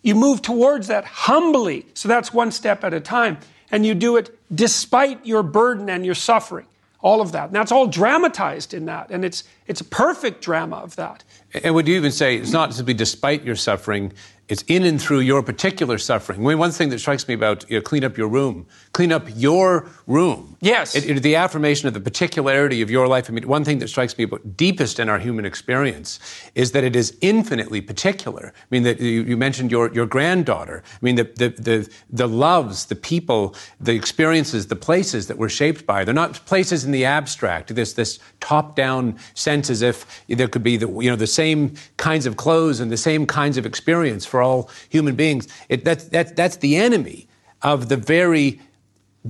you 0.02 0.14
move 0.14 0.40
towards 0.40 0.86
that 0.88 1.04
humbly. 1.04 1.84
So 1.92 2.08
that's 2.08 2.32
one 2.32 2.50
step 2.50 2.82
at 2.82 2.94
a 2.94 3.00
time. 3.00 3.38
And 3.70 3.84
you 3.84 3.94
do 3.94 4.16
it 4.16 4.36
despite 4.54 5.26
your 5.26 5.42
burden 5.42 5.90
and 5.90 6.04
your 6.04 6.14
suffering. 6.14 6.66
All 7.00 7.20
of 7.20 7.32
that. 7.32 7.48
And 7.48 7.54
that's 7.54 7.70
all 7.70 7.86
dramatized 7.86 8.72
in 8.72 8.86
that. 8.86 9.10
And 9.10 9.22
it's, 9.22 9.44
it's 9.66 9.82
a 9.82 9.84
perfect 9.84 10.40
drama 10.40 10.76
of 10.76 10.96
that. 10.96 11.22
And 11.62 11.74
would 11.74 11.86
you 11.86 11.94
even 11.94 12.12
say 12.12 12.36
it's 12.36 12.52
not 12.52 12.72
simply 12.72 12.94
despite 12.94 13.44
your 13.44 13.54
suffering, 13.54 14.14
it's 14.48 14.62
in 14.68 14.84
and 14.84 15.00
through 15.00 15.20
your 15.20 15.42
particular 15.42 15.98
suffering. 15.98 16.40
I 16.40 16.48
mean, 16.48 16.58
one 16.58 16.70
thing 16.70 16.90
that 16.90 17.00
strikes 17.00 17.26
me 17.26 17.34
about 17.34 17.68
you 17.68 17.78
know, 17.78 17.82
clean 17.82 18.04
up 18.04 18.16
your 18.16 18.28
room, 18.28 18.66
clean 18.92 19.12
up 19.12 19.26
your 19.34 19.88
room. 20.06 20.56
Yes. 20.60 20.94
It, 20.94 21.10
it, 21.10 21.22
the 21.22 21.34
affirmation 21.34 21.88
of 21.88 21.94
the 21.94 22.00
particularity 22.00 22.80
of 22.80 22.90
your 22.90 23.08
life. 23.08 23.28
I 23.28 23.32
mean, 23.32 23.48
one 23.48 23.64
thing 23.64 23.80
that 23.80 23.88
strikes 23.88 24.16
me 24.16 24.24
about 24.24 24.56
deepest 24.56 25.00
in 25.00 25.08
our 25.08 25.18
human 25.18 25.44
experience 25.44 26.20
is 26.54 26.72
that 26.72 26.84
it 26.84 26.94
is 26.94 27.16
infinitely 27.20 27.80
particular. 27.80 28.52
I 28.56 28.66
mean, 28.70 28.84
that 28.84 29.00
you, 29.00 29.22
you 29.22 29.36
mentioned 29.36 29.70
your, 29.72 29.92
your 29.92 30.06
granddaughter. 30.06 30.82
I 30.92 30.98
mean, 31.04 31.16
the, 31.16 31.24
the, 31.24 31.48
the, 31.48 31.90
the 32.08 32.28
loves, 32.28 32.86
the 32.86 32.94
people, 32.94 33.56
the 33.80 33.94
experiences, 33.94 34.68
the 34.68 34.76
places 34.76 35.26
that 35.26 35.38
we're 35.38 35.48
shaped 35.48 35.86
by. 35.86 36.04
They're 36.04 36.14
not 36.14 36.34
places 36.46 36.84
in 36.84 36.92
the 36.92 37.04
abstract. 37.04 37.74
This, 37.74 37.94
this 37.94 38.20
top-down 38.40 39.18
sense 39.34 39.70
as 39.70 39.82
if 39.82 40.24
there 40.28 40.48
could 40.48 40.62
be 40.62 40.76
the, 40.76 40.88
you 40.88 41.10
know, 41.10 41.16
the 41.16 41.26
same 41.26 41.74
kinds 41.96 42.26
of 42.26 42.36
clothes 42.36 42.78
and 42.78 42.92
the 42.92 42.96
same 42.96 43.26
kinds 43.26 43.58
of 43.58 43.66
experience 43.66 44.24
for 44.36 44.42
all 44.42 44.68
human 44.90 45.14
beings. 45.14 45.48
It, 45.70 45.82
that's, 45.82 46.04
that's, 46.04 46.30
that's 46.32 46.56
the 46.56 46.76
enemy 46.76 47.26
of 47.62 47.88
the 47.88 47.96
very 47.96 48.60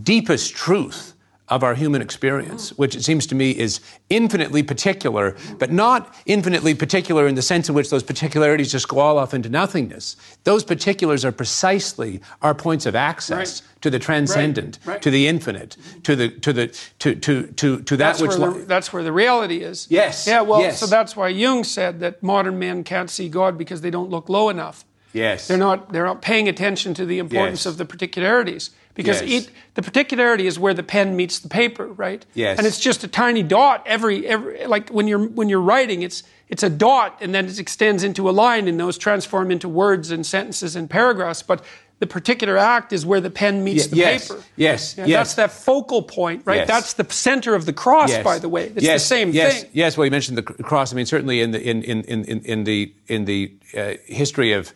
deepest 0.02 0.56
truth 0.56 1.14
of 1.48 1.62
our 1.62 1.74
human 1.74 2.02
experience, 2.02 2.70
which 2.70 2.96
it 2.96 3.04
seems 3.04 3.24
to 3.28 3.36
me 3.36 3.56
is 3.56 3.78
infinitely 4.10 4.64
particular, 4.64 5.36
but 5.58 5.70
not 5.70 6.12
infinitely 6.26 6.74
particular 6.74 7.28
in 7.28 7.36
the 7.36 7.42
sense 7.42 7.68
in 7.68 7.74
which 7.76 7.88
those 7.88 8.02
particularities 8.02 8.72
just 8.72 8.88
go 8.88 8.98
all 8.98 9.16
off 9.16 9.32
into 9.32 9.48
nothingness. 9.48 10.16
Those 10.42 10.64
particulars 10.64 11.24
are 11.24 11.30
precisely 11.30 12.20
our 12.42 12.52
points 12.52 12.84
of 12.84 12.96
access 12.96 13.62
right. 13.62 13.82
to 13.82 13.90
the 13.90 14.00
transcendent, 14.00 14.80
right. 14.84 14.94
Right. 14.94 15.02
to 15.02 15.10
the 15.12 15.28
infinite, 15.28 15.76
to 16.02 16.16
the 16.16 16.30
to 16.30 16.52
the 16.52 16.66
to 16.98 17.14
to 17.14 17.46
to, 17.46 17.80
to 17.82 17.96
that 17.96 18.18
that's 18.18 18.20
which 18.20 18.36
where 18.36 18.50
the, 18.50 18.64
that's 18.64 18.92
where 18.92 19.04
the 19.04 19.12
reality 19.12 19.58
is. 19.62 19.86
Yes. 19.88 20.26
Yeah. 20.26 20.40
Well, 20.40 20.62
yes. 20.62 20.80
so 20.80 20.86
that's 20.86 21.14
why 21.14 21.28
Jung 21.28 21.62
said 21.62 22.00
that 22.00 22.24
modern 22.24 22.58
men 22.58 22.82
can't 22.82 23.08
see 23.08 23.28
God 23.28 23.56
because 23.56 23.82
they 23.82 23.90
don't 23.90 24.10
look 24.10 24.28
low 24.28 24.48
enough. 24.48 24.84
Yes. 25.16 25.48
They're 25.48 25.56
not 25.56 25.92
they're 25.92 26.04
not 26.04 26.20
paying 26.22 26.48
attention 26.48 26.92
to 26.94 27.06
the 27.06 27.18
importance 27.18 27.60
Yes. 27.60 27.66
of 27.66 27.78
the 27.78 27.84
particularities 27.84 28.70
because 28.94 29.22
Yes. 29.22 29.44
it, 29.44 29.50
the 29.74 29.82
particularity 29.82 30.46
is 30.46 30.58
where 30.58 30.74
the 30.74 30.82
pen 30.82 31.16
meets 31.16 31.38
the 31.38 31.48
paper, 31.48 31.86
right? 31.86 32.24
Yes. 32.34 32.58
And 32.58 32.66
it's 32.66 32.78
just 32.78 33.02
a 33.04 33.08
tiny 33.08 33.42
dot 33.42 33.82
every 33.86 34.26
every 34.26 34.66
like 34.66 34.90
when 34.90 35.08
you're 35.08 35.26
when 35.26 35.48
you're 35.48 35.60
writing 35.72 36.02
it's 36.02 36.22
it's 36.48 36.62
a 36.62 36.70
dot 36.70 37.16
and 37.20 37.34
then 37.34 37.46
it 37.46 37.58
extends 37.58 38.04
into 38.04 38.28
a 38.28 38.32
line 38.32 38.68
and 38.68 38.78
those 38.78 38.98
transform 38.98 39.50
into 39.50 39.68
words 39.68 40.10
and 40.10 40.24
sentences 40.26 40.76
and 40.76 40.88
paragraphs 40.90 41.42
but 41.42 41.64
the 41.98 42.06
particular 42.06 42.58
act 42.58 42.92
is 42.92 43.06
where 43.06 43.20
the 43.20 43.30
pen 43.30 43.64
meets 43.64 43.86
the 43.86 43.96
yes. 43.96 44.28
paper. 44.28 44.42
Yes. 44.56 44.96
Yeah, 44.98 45.06
Yes. 45.06 45.34
That's 45.34 45.34
that 45.34 45.64
focal 45.64 46.02
point, 46.02 46.42
right? 46.44 46.58
Yes. 46.58 46.68
That's 46.68 46.92
the 46.94 47.06
center 47.10 47.54
of 47.54 47.64
the 47.64 47.72
cross, 47.72 48.10
Yes. 48.10 48.22
by 48.22 48.38
the 48.38 48.48
way. 48.50 48.66
It's 48.66 48.84
yes. 48.84 49.02
the 49.02 49.06
same 49.06 49.30
yes. 49.30 49.62
thing. 49.62 49.70
Yes. 49.72 49.96
Well, 49.96 50.04
you 50.04 50.10
mentioned 50.10 50.36
the 50.36 50.42
cross. 50.42 50.92
I 50.92 50.96
mean, 50.96 51.06
certainly 51.06 51.40
in 51.40 51.52
the 51.52 51.62
in 51.62 51.82
in 51.82 52.02
in 52.02 52.24
in, 52.24 52.40
in 52.44 52.64
the 52.64 52.92
in 53.06 53.24
the 53.24 53.52
uh, 53.76 53.94
history 54.04 54.52
of 54.52 54.74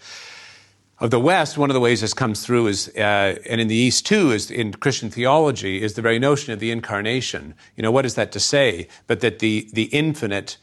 of 0.98 1.10
the 1.10 1.20
West, 1.20 1.56
one 1.56 1.70
of 1.70 1.74
the 1.74 1.80
ways 1.80 2.02
this 2.02 2.12
comes 2.12 2.44
through 2.44 2.66
is, 2.66 2.88
uh, 2.96 3.38
and 3.48 3.58
in 3.60 3.68
the 3.68 3.74
East 3.74 4.04
too, 4.04 4.32
is 4.32 4.50
in 4.50 4.72
Christian 4.72 5.10
theology, 5.10 5.82
is 5.82 5.94
the 5.94 6.02
very 6.02 6.18
notion 6.18 6.52
of 6.52 6.60
the 6.60 6.70
incarnation. 6.70 7.54
You 7.74 7.82
know, 7.82 7.90
what 7.90 8.04
is 8.04 8.16
that 8.16 8.32
to 8.32 8.40
say? 8.40 8.86
But 9.06 9.20
that 9.20 9.38
the 9.38 9.68
the 9.72 9.84
infinite 9.84 10.56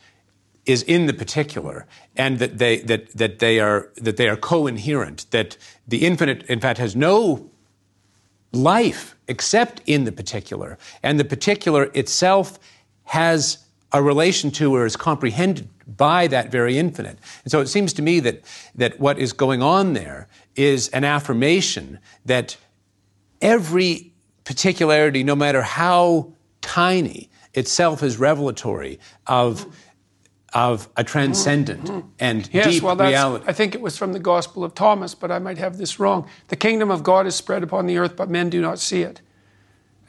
is 0.67 0.83
in 0.83 1.07
the 1.07 1.13
particular, 1.13 1.87
and 2.15 2.39
that 2.39 2.59
they 2.59 2.79
that 2.81 3.09
that 3.17 3.39
they 3.39 3.59
are 3.59 3.89
that 3.95 4.17
they 4.17 4.29
are 4.29 4.37
co-inherent. 4.37 5.25
That 5.31 5.57
the 5.87 6.05
infinite, 6.05 6.43
in 6.43 6.59
fact, 6.59 6.77
has 6.77 6.95
no 6.95 7.49
life 8.51 9.15
except 9.27 9.81
in 9.85 10.03
the 10.03 10.11
particular. 10.11 10.77
And 11.03 11.19
the 11.19 11.25
particular 11.25 11.91
itself 11.93 12.59
has 13.03 13.59
a 13.91 14.01
relation 14.01 14.51
to 14.51 14.75
or 14.75 14.85
is 14.85 14.95
comprehended 14.95 15.69
by 15.95 16.27
that 16.27 16.51
very 16.51 16.77
infinite. 16.77 17.17
And 17.43 17.51
so 17.51 17.61
it 17.61 17.67
seems 17.67 17.93
to 17.93 18.01
me 18.01 18.19
that, 18.21 18.41
that 18.75 18.99
what 18.99 19.17
is 19.17 19.31
going 19.33 19.61
on 19.61 19.93
there 19.93 20.27
is 20.55 20.89
an 20.89 21.03
affirmation 21.03 21.99
that 22.25 22.57
every 23.41 24.13
particularity, 24.43 25.23
no 25.23 25.35
matter 25.35 25.61
how 25.61 26.33
tiny, 26.61 27.29
itself 27.53 28.03
is 28.03 28.17
revelatory 28.17 28.99
of, 29.25 29.65
of 30.53 30.87
a 30.95 31.03
transcendent 31.03 32.05
and 32.19 32.49
Yes, 32.53 32.67
deep 32.67 32.83
well, 32.83 32.95
reality. 32.95 33.45
I 33.47 33.53
think 33.53 33.75
it 33.75 33.81
was 33.81 33.97
from 33.97 34.13
the 34.13 34.19
Gospel 34.19 34.63
of 34.63 34.73
Thomas, 34.73 35.13
but 35.13 35.29
I 35.31 35.39
might 35.39 35.57
have 35.57 35.77
this 35.77 35.99
wrong. 35.99 36.27
The 36.47 36.55
kingdom 36.55 36.89
of 36.89 37.03
God 37.03 37.27
is 37.27 37.35
spread 37.35 37.63
upon 37.63 37.85
the 37.85 37.97
earth, 37.97 38.15
but 38.15 38.29
men 38.29 38.49
do 38.49 38.61
not 38.61 38.79
see 38.79 39.01
it. 39.01 39.21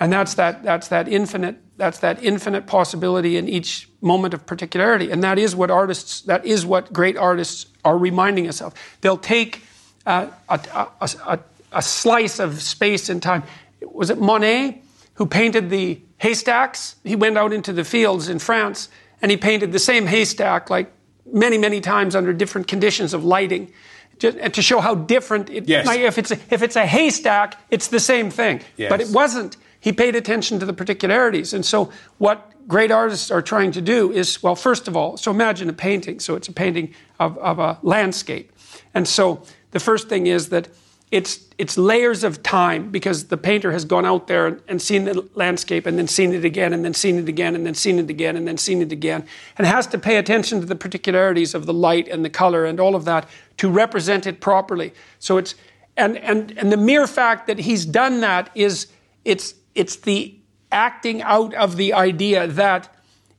And 0.01 0.13
that's 0.13 0.35
that, 0.35 0.63
that's 0.63 0.89
that 0.89 1.09
infinite, 1.09 1.57
that's 1.77 1.99
that 1.99 2.23
infinite 2.23 2.69
possibility 2.69 3.37
in 3.37 3.49
each 3.49 3.89
moment 4.01 4.33
of 4.33 4.47
particularity. 4.47 5.11
And 5.11 5.25
that 5.25 5.39
is 5.39 5.57
what 5.57 5.73
artists, 5.73 6.21
that 6.23 6.47
is 6.47 6.65
what 6.65 6.93
great 6.93 7.17
artists 7.17 7.67
are 7.85 7.99
reminding 7.99 8.47
us 8.47 8.63
of. 8.63 8.75
They'll 9.01 9.17
take 9.17 9.63
uh, 10.07 10.29
a, 10.49 10.61
a, 11.01 11.11
a, 11.27 11.39
a 11.73 11.83
slice 11.83 12.39
of 12.39 12.63
space 12.63 13.09
and 13.09 13.21
time. 13.21 13.43
Was 13.83 14.09
it 14.11 14.21
Monet 14.21 14.83
who 15.15 15.27
painted 15.27 15.69
the 15.69 16.01
haystacks? 16.19 16.95
He 17.03 17.17
went 17.17 17.37
out 17.37 17.53
into 17.53 17.73
the 17.73 17.85
fields 17.85 18.29
in 18.29 18.39
France 18.39 18.89
and 19.23 19.31
he 19.31 19.37
painted 19.37 19.73
the 19.73 19.79
same 19.79 20.07
haystack 20.07 20.71
like 20.71 20.93
many, 21.33 21.59
many 21.59 21.81
times 21.81 22.15
under 22.15 22.33
different 22.33 22.69
conditions 22.69 23.15
of 23.15 23.25
lighting. 23.25 23.73
Just, 24.19 24.55
to 24.55 24.63
show 24.63 24.81
how 24.81 24.95
different 24.97 25.49
it 25.51 25.69
Yes. 25.69 25.87
like 25.87 26.01
if 26.01 26.19
it's 26.19 26.31
a, 26.33 26.39
if 26.51 26.63
it's 26.63 26.75
a 26.77 26.87
haystack, 26.87 27.55
it's 27.71 27.89
the 27.89 28.01
same 28.01 28.31
thing. 28.31 28.63
Yes. 28.77 28.91
But 28.91 29.01
it 29.01 29.09
wasn't. 29.11 29.57
He 29.81 29.93
paid 29.93 30.17
attention 30.17 30.59
to 30.59 30.67
the 30.67 30.73
particularities. 30.73 31.55
And 31.55 31.65
so 31.65 31.93
what 32.19 32.53
great 32.67 32.91
artists 32.91 33.31
are 33.31 33.43
trying 33.43 33.71
to 33.73 33.81
do 33.81 34.11
is, 34.11 34.43
well, 34.43 34.57
first 34.57 34.89
of 34.89 34.97
all, 34.97 35.17
so 35.17 35.31
imagine 35.31 35.69
a 35.69 35.73
painting. 35.73 36.19
So 36.19 36.35
it's 36.35 36.49
a 36.49 36.53
painting 36.53 36.95
of, 37.21 37.39
of 37.39 37.61
a 37.61 37.79
landscape. 37.83 38.53
And 38.93 39.07
so 39.07 39.43
the 39.71 39.81
first 39.81 40.09
thing 40.09 40.27
is 40.27 40.49
that 40.49 40.69
it's, 41.11 41.47
it's 41.57 41.79
layers 41.79 42.23
of 42.23 42.43
time 42.43 42.91
because 42.91 43.27
the 43.29 43.39
painter 43.39 43.73
has 43.73 43.85
gone 43.85 44.05
out 44.05 44.27
there 44.27 44.61
and, 44.69 44.81
seen 44.83 45.05
the 45.05 45.27
landscape 45.35 45.87
and 45.87 45.99
then 45.99 46.07
seen 46.07 46.35
it 46.35 46.45
again 46.45 46.75
and 46.75 46.85
then 46.85 46.93
seen 46.93 47.19
it 47.19 47.29
again 47.29 47.55
and 47.55 47.65
then 47.65 47.75
seen 47.75 47.99
it 47.99 48.11
again 48.11 48.37
and 48.37 48.47
then 48.47 48.59
seen 48.59 48.83
it 48.83 48.93
again 48.93 49.25
and 49.57 49.67
has 49.67 49.87
to 49.87 49.99
pay 49.99 50.17
attention 50.17 50.61
to 50.61 50.67
the 50.67 50.77
particularities 50.77 51.55
of 51.55 51.65
the 51.65 51.73
light 51.73 52.09
and 52.09 52.25
the 52.25 52.31
color 52.31 52.67
and 52.67 52.79
all 52.79 52.95
of 52.95 53.07
that 53.07 53.27
to 53.57 53.71
represent 53.71 54.27
it 54.27 54.41
properly. 54.41 54.93
So 55.19 55.39
it's, 55.39 55.55
and, 55.97 56.19
and, 56.19 56.57
and 56.59 56.71
the 56.71 56.77
mere 56.77 57.07
fact 57.07 57.47
that 57.47 57.59
he's 57.59 57.87
done 57.87 58.21
that 58.21 58.51
is, 58.55 58.89
it's, 59.25 59.55
it's 59.75 59.97
the 59.97 60.35
acting 60.71 61.23
out 61.23 61.55
of 61.55 61.77
the 61.77 61.95
idea 61.95 62.47
that 62.47 62.95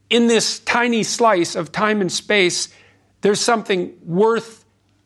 in 0.10 0.26
this 0.28 0.60
tiny 0.60 1.04
slice 1.04 1.56
of 1.56 1.72
time 1.72 2.02
and 2.02 2.12
space, 2.12 2.70
there's 3.22 3.40
something 3.40 3.96
worth 4.04 4.59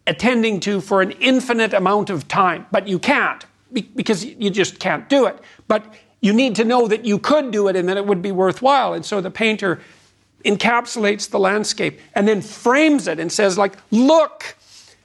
attending 0.06 0.60
to 0.62 0.82
for 0.82 1.01
an 1.01 1.12
infinite 1.12 1.74
amount 1.74 2.10
of 2.10 2.28
time. 2.28 2.66
But 2.72 2.88
you 2.88 2.99
can't 2.99 3.45
because 3.72 4.24
you 4.24 4.49
just 4.49 4.80
can't 4.80 5.10
do 5.10 5.26
it. 5.26 5.38
But 5.68 5.93
you 6.22 6.34
need 6.34 6.56
to 6.56 6.64
know 6.64 6.88
that 6.88 7.06
you 7.06 7.20
could 7.20 7.51
do 7.51 7.68
it 7.68 7.76
and 7.76 7.89
that 7.89 7.97
it 7.97 8.06
would 8.06 8.22
be 8.22 8.32
worthwhile. 8.32 8.93
And 8.93 9.06
so 9.06 9.20
the 9.20 9.32
painter 9.32 9.82
encapsulates 10.45 11.30
the 11.30 11.39
landscape 11.39 11.99
and 12.14 12.28
then 12.28 12.41
frames 12.41 13.08
it 13.08 13.20
and 13.20 13.32
says, 13.32 13.58
like, 13.58 13.74
look, 13.91 14.56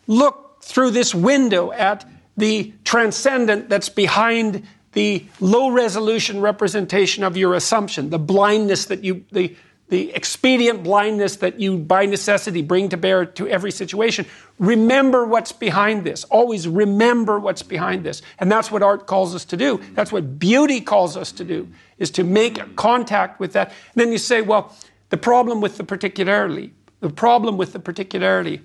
look 0.07 0.63
through 0.63 0.91
this 0.91 1.15
window 1.15 1.73
at 1.73 2.05
the 2.37 2.73
transcendent 2.85 3.69
that's 3.69 3.89
behind 3.89 4.65
the 4.93 5.25
low 5.41 5.71
resolution 5.71 6.41
representation 6.41 7.25
of 7.25 7.37
your 7.37 7.55
assumption, 7.55 8.11
the 8.11 8.19
blindness 8.19 8.87
that 8.87 9.05
you, 9.05 9.25
the, 9.33 9.55
the 9.89 10.15
expedient 10.15 10.83
blindness 10.83 11.37
that 11.37 11.59
you 11.59 11.79
by 11.79 12.05
necessity 12.05 12.61
bring 12.63 12.91
to 12.91 12.97
bear 12.97 13.25
to 13.25 13.49
every 13.49 13.71
situation. 13.71 14.27
Remember 14.59 15.25
what's 15.25 15.53
behind 15.53 16.05
this. 16.05 16.25
Always 16.25 16.69
remember 16.69 17.39
what's 17.39 17.63
behind 17.63 18.05
this. 18.05 18.21
And 18.39 18.53
that's 18.53 18.71
what 18.71 18.83
art 18.83 19.07
calls 19.07 19.35
us 19.35 19.47
to 19.47 19.57
do. 19.57 19.81
That's 19.95 20.13
what 20.13 20.39
beauty 20.39 20.81
calls 20.81 21.17
us 21.17 21.33
to 21.33 21.45
do, 21.45 21.69
is 21.97 22.11
to 22.13 22.25
make 22.25 22.77
contact 22.77 23.41
with 23.41 23.55
that. 23.55 23.69
And 23.69 24.03
then 24.03 24.13
you 24.13 24.19
say, 24.19 24.43
well, 24.43 24.77
the 25.09 25.17
problem 25.17 25.63
with 25.63 25.79
the 25.79 25.85
particularity, 25.85 26.75
the 27.01 27.11
problem 27.11 27.57
with 27.57 27.73
the 27.73 27.81
particularity 27.81 28.61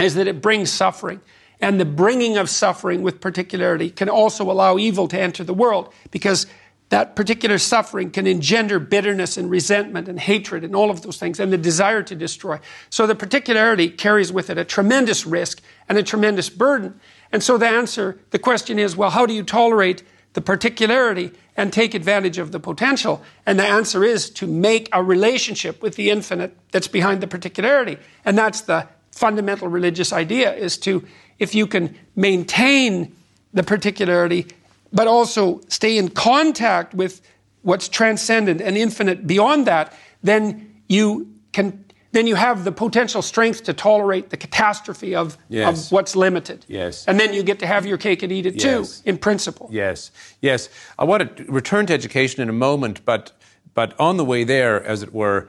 is 0.00 0.16
that 0.16 0.26
it 0.26 0.42
brings 0.42 0.70
suffering. 0.70 1.20
And 1.60 1.78
the 1.78 1.84
bringing 1.84 2.36
of 2.36 2.50
suffering 2.50 3.02
with 3.02 3.20
particularity 3.20 3.88
can 3.88 4.08
also 4.08 4.50
allow 4.50 4.76
evil 4.76 5.06
to 5.08 5.18
enter 5.18 5.44
the 5.44 5.54
world 5.54 5.94
because 6.10 6.46
that 6.90 7.16
particular 7.16 7.58
suffering 7.58 8.10
can 8.10 8.26
engender 8.26 8.78
bitterness 8.78 9.36
and 9.36 9.50
resentment 9.50 10.08
and 10.08 10.20
hatred 10.20 10.64
and 10.64 10.76
all 10.76 10.90
of 10.90 11.02
those 11.02 11.16
things 11.16 11.40
and 11.40 11.52
the 11.52 11.58
desire 11.58 12.02
to 12.02 12.14
destroy. 12.14 12.58
So 12.90 13.06
the 13.06 13.14
particularity 13.14 13.88
carries 13.88 14.30
with 14.30 14.50
it 14.50 14.58
a 14.58 14.64
tremendous 14.64 15.26
risk 15.26 15.62
and 15.88 15.96
a 15.96 16.02
tremendous 16.02 16.50
burden. 16.50 17.00
And 17.32 17.42
so 17.42 17.58
the 17.58 17.66
answer, 17.66 18.20
the 18.30 18.38
question 18.38 18.78
is, 18.78 18.96
well, 18.96 19.10
how 19.10 19.26
do 19.26 19.34
you 19.34 19.42
tolerate 19.42 20.02
the 20.34 20.40
particularity 20.40 21.32
and 21.56 21.72
take 21.72 21.94
advantage 21.94 22.38
of 22.38 22.52
the 22.52 22.60
potential? 22.60 23.22
And 23.46 23.58
the 23.58 23.66
answer 23.66 24.04
is 24.04 24.30
to 24.30 24.46
make 24.46 24.88
a 24.92 25.02
relationship 25.02 25.82
with 25.82 25.96
the 25.96 26.10
infinite 26.10 26.56
that's 26.70 26.88
behind 26.88 27.22
the 27.22 27.26
particularity. 27.26 27.98
And 28.24 28.36
that's 28.36 28.60
the 28.60 28.88
fundamental 29.10 29.68
religious 29.68 30.12
idea 30.12 30.52
is 30.54 30.76
to, 30.78 31.04
if 31.38 31.54
you 31.54 31.66
can 31.66 31.96
maintain 32.14 33.16
the 33.52 33.62
particularity, 33.62 34.48
but 34.94 35.06
also 35.08 35.60
stay 35.68 35.98
in 35.98 36.08
contact 36.08 36.94
with 36.94 37.20
what's 37.62 37.88
transcendent 37.88 38.60
and 38.60 38.76
infinite 38.76 39.26
beyond 39.26 39.66
that, 39.66 39.92
then 40.22 40.70
you 40.88 41.28
can 41.52 41.84
then 42.12 42.28
you 42.28 42.36
have 42.36 42.62
the 42.62 42.70
potential 42.70 43.22
strength 43.22 43.64
to 43.64 43.72
tolerate 43.72 44.30
the 44.30 44.36
catastrophe 44.36 45.16
of, 45.16 45.36
Yes. 45.48 45.86
of 45.86 45.92
what's 45.92 46.14
limited. 46.14 46.64
Yes. 46.68 47.04
And 47.08 47.18
then 47.18 47.34
you 47.34 47.42
get 47.42 47.58
to 47.58 47.66
have 47.66 47.86
your 47.86 47.98
cake 47.98 48.22
and 48.22 48.30
eat 48.30 48.46
it 48.46 48.54
Yes. 48.54 49.00
too, 49.00 49.10
in 49.10 49.18
principle. 49.18 49.68
Yes, 49.72 50.12
yes. 50.40 50.68
I 50.96 51.02
want 51.04 51.36
to 51.36 51.44
return 51.52 51.86
to 51.86 51.92
education 51.92 52.40
in 52.40 52.48
a 52.48 52.52
moment, 52.52 53.04
but 53.04 53.32
but 53.74 53.98
on 53.98 54.16
the 54.16 54.24
way 54.24 54.44
there, 54.44 54.80
as 54.86 55.02
it 55.02 55.12
were, 55.12 55.48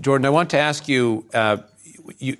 Jordan, 0.00 0.24
I 0.24 0.30
want 0.30 0.48
to 0.50 0.58
ask 0.58 0.88
you. 0.88 1.26
Uh, 1.34 1.58
you 2.18 2.36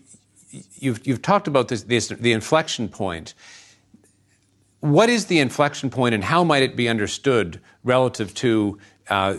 you've 0.81 1.07
you've 1.07 1.21
talked 1.21 1.47
about 1.47 1.69
this, 1.69 1.83
this 1.83 2.09
the 2.09 2.33
inflection 2.33 2.89
point. 2.89 3.35
What 4.81 5.09
is 5.09 5.27
the 5.27 5.41
inflection 5.41 5.91
point, 5.91 6.15
and 6.15 6.23
how 6.23 6.45
might 6.45 6.63
it 6.63 6.77
be 6.77 6.89
understood 6.89 7.61
relative 7.83 8.33
to 8.35 8.79
uh, 9.09 9.37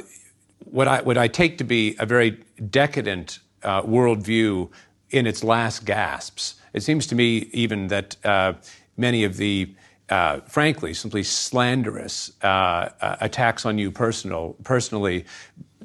what 0.66 0.88
I 0.88 1.02
what 1.02 1.18
I 1.18 1.28
take 1.28 1.58
to 1.60 1.64
be 1.64 1.96
a 2.00 2.06
very 2.06 2.32
decadent 2.70 3.40
uh, 3.64 3.82
worldview 3.84 4.70
in 5.12 5.26
its 5.26 5.44
last 5.44 5.86
gasps? 5.86 6.56
It 6.74 6.84
seems 6.84 7.08
to 7.08 7.16
me 7.16 7.50
even 7.54 7.88
that 7.88 8.16
uh, 8.26 8.54
many 8.98 9.24
of 9.24 9.38
the 9.38 9.74
uh, 10.10 10.40
frankly, 10.42 10.94
simply 10.94 11.24
slanderous 11.24 12.32
uh, 12.44 12.90
uh, 13.02 13.18
attacks 13.22 13.66
on 13.66 13.78
you 13.78 13.92
personal, 13.92 14.56
personally, 14.64 15.26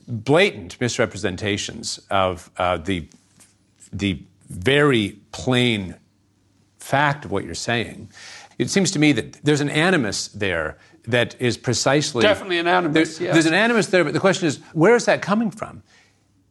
blatant 0.09 0.81
misrepresentations 0.81 2.01
of 2.11 2.51
uh, 2.57 2.79
the 2.79 3.07
the 3.93 4.21
very 4.49 5.19
plain 5.33 5.95
fact 6.79 7.25
of 7.25 7.31
what 7.31 7.45
you're 7.45 7.55
saying. 7.55 8.09
It 8.59 8.71
seems 8.71 8.91
to 8.93 8.99
me 8.99 9.13
that 9.13 9.45
there's 9.45 9.61
an 9.61 9.71
animus 9.71 10.29
there 10.29 10.79
that 11.07 11.35
is 11.41 11.57
precisely 11.57 12.23
Definitely 12.23 12.59
an 12.59 12.67
animus, 12.69 13.19
there- 13.19 13.27
yes. 13.27 13.35
There's 13.35 13.47
an 13.47 13.55
animus 13.55 13.89
there, 13.89 14.05
but 14.05 14.13
the 14.13 14.21
question 14.21 14.47
is, 14.47 14.59
where 14.73 14.95
is 14.95 15.05
that 15.07 15.23
coming 15.23 15.51
from? 15.51 15.83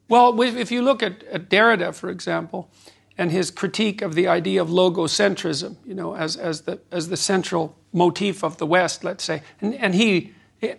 Well, 0.09 0.39
if 0.41 0.71
you 0.71 0.81
look 0.81 1.01
at, 1.01 1.23
at 1.23 1.49
Derrida, 1.49 1.93
for 1.95 2.09
example, 2.09 2.69
and 3.17 3.31
his 3.31 3.51
critique 3.51 4.01
of 4.01 4.15
the 4.15 4.27
idea 4.27 4.61
of 4.61 4.69
logocentrism, 4.69 5.77
you 5.85 5.93
know, 5.93 6.15
as, 6.15 6.35
as, 6.35 6.61
the, 6.61 6.79
as 6.91 7.09
the 7.09 7.17
central 7.17 7.77
motif 7.91 8.43
of 8.43 8.57
the 8.57 8.65
West, 8.65 9.03
let's 9.03 9.23
say, 9.23 9.41
and, 9.61 9.73
and, 9.75 9.95
he, 9.95 10.33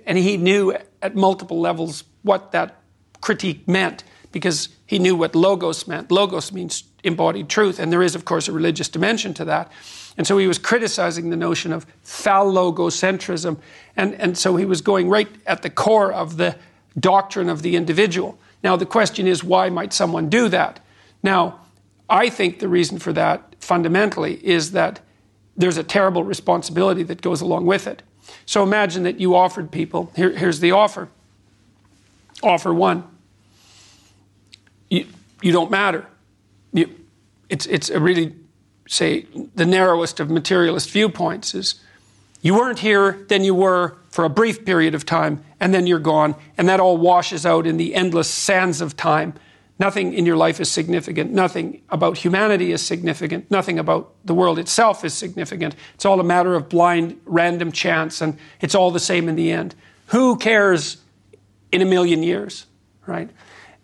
and 0.06 0.18
he 0.18 0.36
knew 0.36 0.76
at 1.00 1.14
multiple 1.14 1.60
levels 1.60 2.04
what 2.22 2.52
that 2.52 2.80
critique 3.20 3.66
meant 3.66 4.04
because 4.32 4.68
he 4.86 4.98
knew 4.98 5.14
what 5.14 5.34
logos 5.34 5.86
meant. 5.86 6.10
Logos 6.10 6.52
means 6.52 6.84
embodied 7.04 7.48
truth, 7.48 7.78
and 7.78 7.92
there 7.92 8.02
is, 8.02 8.14
of 8.14 8.24
course, 8.24 8.48
a 8.48 8.52
religious 8.52 8.88
dimension 8.88 9.32
to 9.34 9.44
that. 9.44 9.70
And 10.16 10.26
so 10.26 10.38
he 10.38 10.46
was 10.46 10.58
criticizing 10.58 11.30
the 11.30 11.36
notion 11.36 11.72
of 11.72 11.86
phallogocentrism, 12.04 13.58
and, 13.96 14.14
and 14.14 14.38
so 14.38 14.56
he 14.56 14.64
was 14.64 14.80
going 14.80 15.08
right 15.08 15.28
at 15.46 15.62
the 15.62 15.70
core 15.70 16.12
of 16.12 16.36
the 16.36 16.56
doctrine 16.98 17.48
of 17.48 17.62
the 17.62 17.74
individual. 17.74 18.38
Now, 18.62 18.76
the 18.76 18.86
question 18.86 19.26
is, 19.26 19.42
why 19.42 19.70
might 19.70 19.92
someone 19.92 20.28
do 20.28 20.48
that? 20.48 20.80
Now, 21.22 21.60
I 22.08 22.28
think 22.28 22.60
the 22.60 22.68
reason 22.68 22.98
for 22.98 23.12
that 23.12 23.56
fundamentally 23.58 24.44
is 24.46 24.72
that 24.72 25.00
there's 25.56 25.78
a 25.78 25.82
terrible 25.82 26.22
responsibility 26.22 27.02
that 27.04 27.20
goes 27.20 27.40
along 27.40 27.66
with 27.66 27.86
it. 27.86 28.02
So 28.46 28.62
imagine 28.62 29.02
that 29.02 29.20
you 29.20 29.34
offered 29.34 29.70
people, 29.70 30.12
here, 30.16 30.30
here's 30.30 30.60
the 30.60 30.72
offer. 30.72 31.08
Offer 32.42 32.72
one. 32.72 33.04
You, 34.88 35.06
you 35.42 35.52
don't 35.52 35.70
matter. 35.70 36.06
You, 36.72 36.88
it's, 37.48 37.66
it's 37.66 37.90
a 37.90 38.00
really, 38.00 38.34
say, 38.94 39.26
the 39.54 39.66
narrowest 39.66 40.20
of 40.20 40.30
materialist 40.30 40.90
viewpoints 40.90 41.54
is 41.54 41.80
you 42.42 42.54
weren't 42.54 42.78
here, 42.78 43.24
then 43.28 43.42
you 43.42 43.54
were 43.54 43.96
for 44.10 44.24
a 44.24 44.28
brief 44.28 44.64
period 44.64 44.94
of 44.94 45.06
time, 45.06 45.42
and 45.58 45.74
then 45.74 45.86
you're 45.86 45.98
gone, 45.98 46.34
and 46.58 46.68
that 46.68 46.78
all 46.78 46.96
washes 46.96 47.46
out 47.46 47.66
in 47.66 47.78
the 47.78 47.94
endless 47.94 48.28
sands 48.28 48.80
of 48.80 48.96
time. 48.96 49.34
Nothing 49.78 50.12
in 50.12 50.24
your 50.24 50.36
life 50.36 50.60
is 50.60 50.70
significant. 50.70 51.32
Nothing 51.32 51.82
about 51.88 52.18
humanity 52.18 52.70
is 52.70 52.80
significant. 52.80 53.50
Nothing 53.50 53.78
about 53.78 54.14
the 54.24 54.34
world 54.34 54.58
itself 54.58 55.04
is 55.04 55.14
significant. 55.14 55.74
It's 55.94 56.04
all 56.04 56.20
a 56.20 56.24
matter 56.24 56.54
of 56.54 56.68
blind, 56.68 57.18
random 57.24 57.72
chance, 57.72 58.20
and 58.20 58.38
it's 58.60 58.74
all 58.74 58.90
the 58.90 59.00
same 59.00 59.28
in 59.28 59.34
the 59.34 59.50
end. 59.50 59.74
Who 60.08 60.36
cares 60.36 60.98
in 61.72 61.82
a 61.82 61.86
million 61.86 62.22
years, 62.22 62.66
right? 63.06 63.30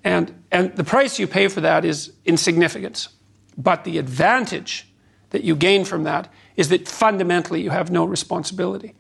And, 0.04 0.44
and 0.52 0.76
the 0.76 0.84
price 0.84 1.18
you 1.18 1.26
pay 1.26 1.48
for 1.48 1.62
that 1.62 1.84
is 1.84 2.12
insignificance. 2.24 3.08
But 3.58 3.84
the 3.84 3.98
advantage 3.98 4.86
that 5.30 5.44
you 5.44 5.56
gain 5.56 5.84
from 5.84 6.04
that 6.04 6.32
is 6.56 6.68
that 6.68 6.88
fundamentally 6.88 7.62
you 7.62 7.70
have 7.70 7.90
no 7.90 8.04
responsibility 8.04 8.94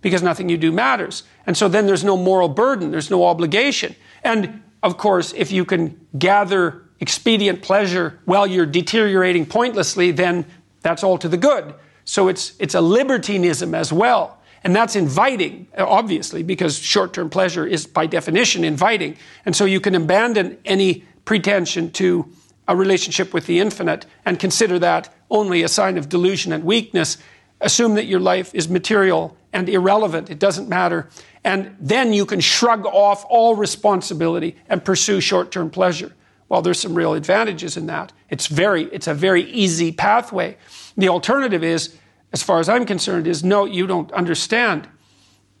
because 0.00 0.22
nothing 0.22 0.48
you 0.48 0.58
do 0.58 0.70
matters. 0.70 1.22
And 1.46 1.56
so 1.56 1.68
then 1.68 1.86
there's 1.86 2.04
no 2.04 2.16
moral 2.16 2.48
burden, 2.48 2.90
there's 2.90 3.10
no 3.10 3.24
obligation. 3.24 3.96
And 4.22 4.62
of 4.82 4.98
course, 4.98 5.32
if 5.34 5.50
you 5.50 5.64
can 5.64 6.06
gather 6.18 6.82
expedient 7.00 7.62
pleasure 7.62 8.20
while 8.24 8.46
you're 8.46 8.66
deteriorating 8.66 9.46
pointlessly, 9.46 10.10
then 10.10 10.46
that's 10.82 11.02
all 11.02 11.18
to 11.18 11.28
the 11.28 11.36
good. 11.36 11.74
So 12.04 12.28
it's, 12.28 12.54
it's 12.58 12.74
a 12.74 12.80
libertinism 12.80 13.74
as 13.74 13.92
well. 13.92 14.38
And 14.62 14.74
that's 14.74 14.96
inviting, 14.96 15.68
obviously, 15.76 16.42
because 16.42 16.78
short 16.78 17.12
term 17.12 17.28
pleasure 17.28 17.66
is 17.66 17.86
by 17.86 18.06
definition 18.06 18.64
inviting. 18.64 19.16
And 19.44 19.54
so 19.54 19.64
you 19.66 19.80
can 19.80 19.94
abandon 19.94 20.58
any 20.64 21.04
pretension 21.24 21.90
to 21.92 22.26
a 22.66 22.76
relationship 22.76 23.34
with 23.34 23.46
the 23.46 23.60
infinite 23.60 24.06
and 24.24 24.38
consider 24.38 24.78
that 24.78 25.14
only 25.30 25.62
a 25.62 25.68
sign 25.68 25.98
of 25.98 26.08
delusion 26.08 26.52
and 26.52 26.64
weakness. 26.64 27.18
Assume 27.60 27.94
that 27.94 28.06
your 28.06 28.20
life 28.20 28.54
is 28.54 28.68
material 28.68 29.36
and 29.52 29.68
irrelevant, 29.68 30.30
it 30.30 30.38
doesn't 30.38 30.68
matter. 30.68 31.08
And 31.44 31.76
then 31.78 32.12
you 32.12 32.26
can 32.26 32.40
shrug 32.40 32.86
off 32.86 33.24
all 33.28 33.54
responsibility 33.54 34.56
and 34.68 34.84
pursue 34.84 35.20
short 35.20 35.52
term 35.52 35.70
pleasure. 35.70 36.12
Well, 36.48 36.62
there's 36.62 36.80
some 36.80 36.94
real 36.94 37.14
advantages 37.14 37.76
in 37.76 37.86
that. 37.86 38.12
It's, 38.30 38.46
very, 38.46 38.84
it's 38.84 39.06
a 39.06 39.14
very 39.14 39.44
easy 39.44 39.92
pathway. 39.92 40.56
The 40.96 41.08
alternative 41.08 41.64
is, 41.64 41.96
as 42.32 42.42
far 42.42 42.60
as 42.60 42.68
I'm 42.68 42.84
concerned, 42.84 43.26
is 43.26 43.42
no, 43.42 43.64
you 43.64 43.86
don't 43.86 44.10
understand. 44.12 44.88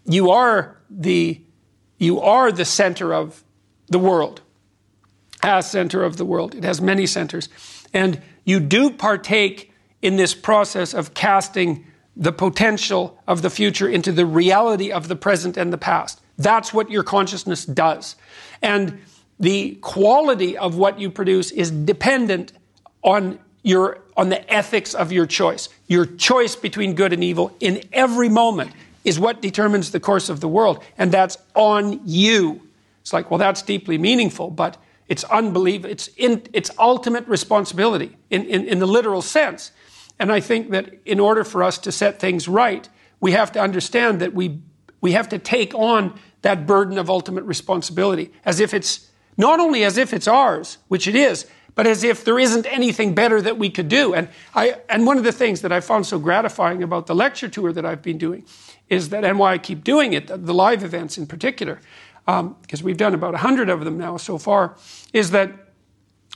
You 0.04 0.30
are 0.30 0.76
the, 0.90 1.40
you 1.98 2.20
are 2.20 2.52
the 2.52 2.64
center 2.64 3.14
of 3.14 3.44
the 3.88 3.98
world, 3.98 4.42
as 5.44 5.70
center 5.70 6.02
of 6.02 6.16
the 6.16 6.24
world. 6.24 6.54
It 6.54 6.64
has 6.64 6.80
many 6.80 7.06
centers. 7.06 7.48
And 7.92 8.20
you 8.44 8.60
do 8.60 8.90
partake 8.90 9.72
in 10.02 10.16
this 10.16 10.34
process 10.34 10.94
of 10.94 11.14
casting 11.14 11.86
the 12.16 12.32
potential 12.32 13.18
of 13.26 13.42
the 13.42 13.50
future 13.50 13.88
into 13.88 14.12
the 14.12 14.26
reality 14.26 14.90
of 14.90 15.08
the 15.08 15.16
present 15.16 15.56
and 15.56 15.72
the 15.72 15.78
past. 15.78 16.20
That's 16.38 16.72
what 16.72 16.90
your 16.90 17.02
consciousness 17.02 17.64
does. 17.64 18.16
And 18.62 19.00
the 19.38 19.76
quality 19.76 20.56
of 20.56 20.76
what 20.76 20.98
you 21.00 21.10
produce 21.10 21.50
is 21.50 21.70
dependent 21.70 22.52
on 23.02 23.38
your 23.62 24.00
on 24.16 24.28
the 24.28 24.52
ethics 24.52 24.94
of 24.94 25.10
your 25.10 25.26
choice. 25.26 25.68
Your 25.88 26.06
choice 26.06 26.54
between 26.54 26.94
good 26.94 27.12
and 27.12 27.24
evil 27.24 27.56
in 27.58 27.82
every 27.92 28.28
moment 28.28 28.70
is 29.04 29.18
what 29.18 29.42
determines 29.42 29.90
the 29.90 29.98
course 29.98 30.28
of 30.28 30.40
the 30.40 30.48
world, 30.48 30.82
and 30.96 31.10
that's 31.10 31.36
on 31.54 32.00
you. 32.04 32.62
It's 33.02 33.12
like, 33.12 33.30
well, 33.30 33.38
that's 33.38 33.62
deeply 33.62 33.98
meaningful, 33.98 34.50
but 34.50 34.76
it's 35.08 35.24
unbelievable. 35.24 35.90
It's 35.90 36.08
in, 36.16 36.42
it's 36.52 36.70
ultimate 36.78 37.26
responsibility 37.26 38.16
in, 38.30 38.44
in, 38.44 38.66
in 38.66 38.78
the 38.78 38.86
literal 38.86 39.22
sense. 39.22 39.72
And 40.18 40.32
I 40.32 40.40
think 40.40 40.70
that 40.70 40.94
in 41.04 41.20
order 41.20 41.44
for 41.44 41.62
us 41.62 41.78
to 41.78 41.92
set 41.92 42.20
things 42.20 42.48
right, 42.48 42.88
we 43.20 43.32
have 43.32 43.52
to 43.52 43.60
understand 43.60 44.20
that 44.20 44.34
we, 44.34 44.60
we 45.00 45.12
have 45.12 45.28
to 45.30 45.38
take 45.38 45.74
on 45.74 46.18
that 46.42 46.66
burden 46.66 46.98
of 46.98 47.10
ultimate 47.10 47.44
responsibility 47.44 48.30
as 48.44 48.60
if 48.60 48.74
it's 48.74 49.10
not 49.36 49.60
only 49.60 49.84
as 49.84 49.98
if 49.98 50.12
it's 50.12 50.28
ours, 50.28 50.78
which 50.88 51.08
it 51.08 51.16
is, 51.16 51.46
but 51.74 51.86
as 51.86 52.04
if 52.04 52.24
there 52.24 52.38
isn't 52.38 52.66
anything 52.66 53.14
better 53.14 53.42
that 53.42 53.58
we 53.58 53.68
could 53.68 53.88
do. 53.88 54.14
And 54.14 54.28
I, 54.54 54.76
and 54.88 55.06
one 55.06 55.18
of 55.18 55.24
the 55.24 55.32
things 55.32 55.62
that 55.62 55.72
I 55.72 55.80
found 55.80 56.06
so 56.06 56.18
gratifying 56.18 56.82
about 56.82 57.06
the 57.06 57.14
lecture 57.14 57.48
tour 57.48 57.72
that 57.72 57.84
I've 57.84 58.02
been 58.02 58.18
doing 58.18 58.44
is 58.88 59.08
that, 59.08 59.24
and 59.24 59.38
why 59.38 59.54
I 59.54 59.58
keep 59.58 59.82
doing 59.82 60.12
it, 60.12 60.28
the 60.28 60.54
live 60.54 60.84
events 60.84 61.18
in 61.18 61.26
particular, 61.26 61.80
Um, 62.26 62.56
because 62.62 62.82
we've 62.82 62.96
done 62.96 63.12
about 63.12 63.32
100 63.32 63.68
of 63.68 63.84
them 63.84 63.98
now 63.98 64.16
so 64.16 64.38
far, 64.38 64.76
is 65.12 65.30
that 65.32 65.50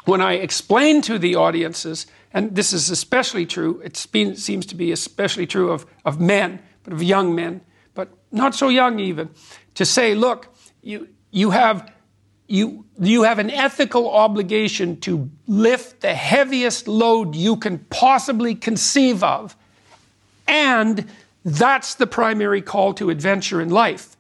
when 0.05 0.21
I 0.21 0.35
explain 0.35 1.03
to 1.03 1.19
the 1.19 1.35
audiences, 1.35 2.07
and 2.33 2.55
this 2.55 2.73
is 2.73 2.91
especially 2.91 3.47
true, 3.47 3.81
it 3.85 3.97
seems 3.97 4.67
to 4.67 4.75
be 4.75 4.93
especially 4.93 5.47
true 5.47 5.71
of, 5.71 5.87
of 6.05 6.21
men, 6.21 6.61
but 6.83 6.93
of 6.93 7.03
young 7.03 7.35
men, 7.35 7.63
but 7.95 8.09
not 8.31 8.55
so 8.55 8.69
young 8.69 8.99
even, 9.01 9.31
to 9.75 9.85
say, 9.85 10.15
look, 10.15 10.55
you, 10.83 11.09
you, 11.31 11.51
have, 11.51 11.91
you, 12.47 12.85
you 12.99 13.23
have 13.23 13.39
an 13.39 13.51
ethical 13.51 14.11
obligation 14.11 14.99
to 15.01 15.31
lift 15.47 16.01
the 16.01 16.15
heaviest 16.15 16.87
load 16.87 17.35
you 17.35 17.57
can 17.57 17.79
possibly 17.91 18.55
conceive 18.55 19.23
of, 19.25 19.57
and 20.47 21.07
that's 21.45 21.95
the 21.95 22.07
primary 22.07 22.63
call 22.63 22.93
to 22.95 23.11
adventure 23.11 23.61
in 23.61 23.71
life. 23.71 24.18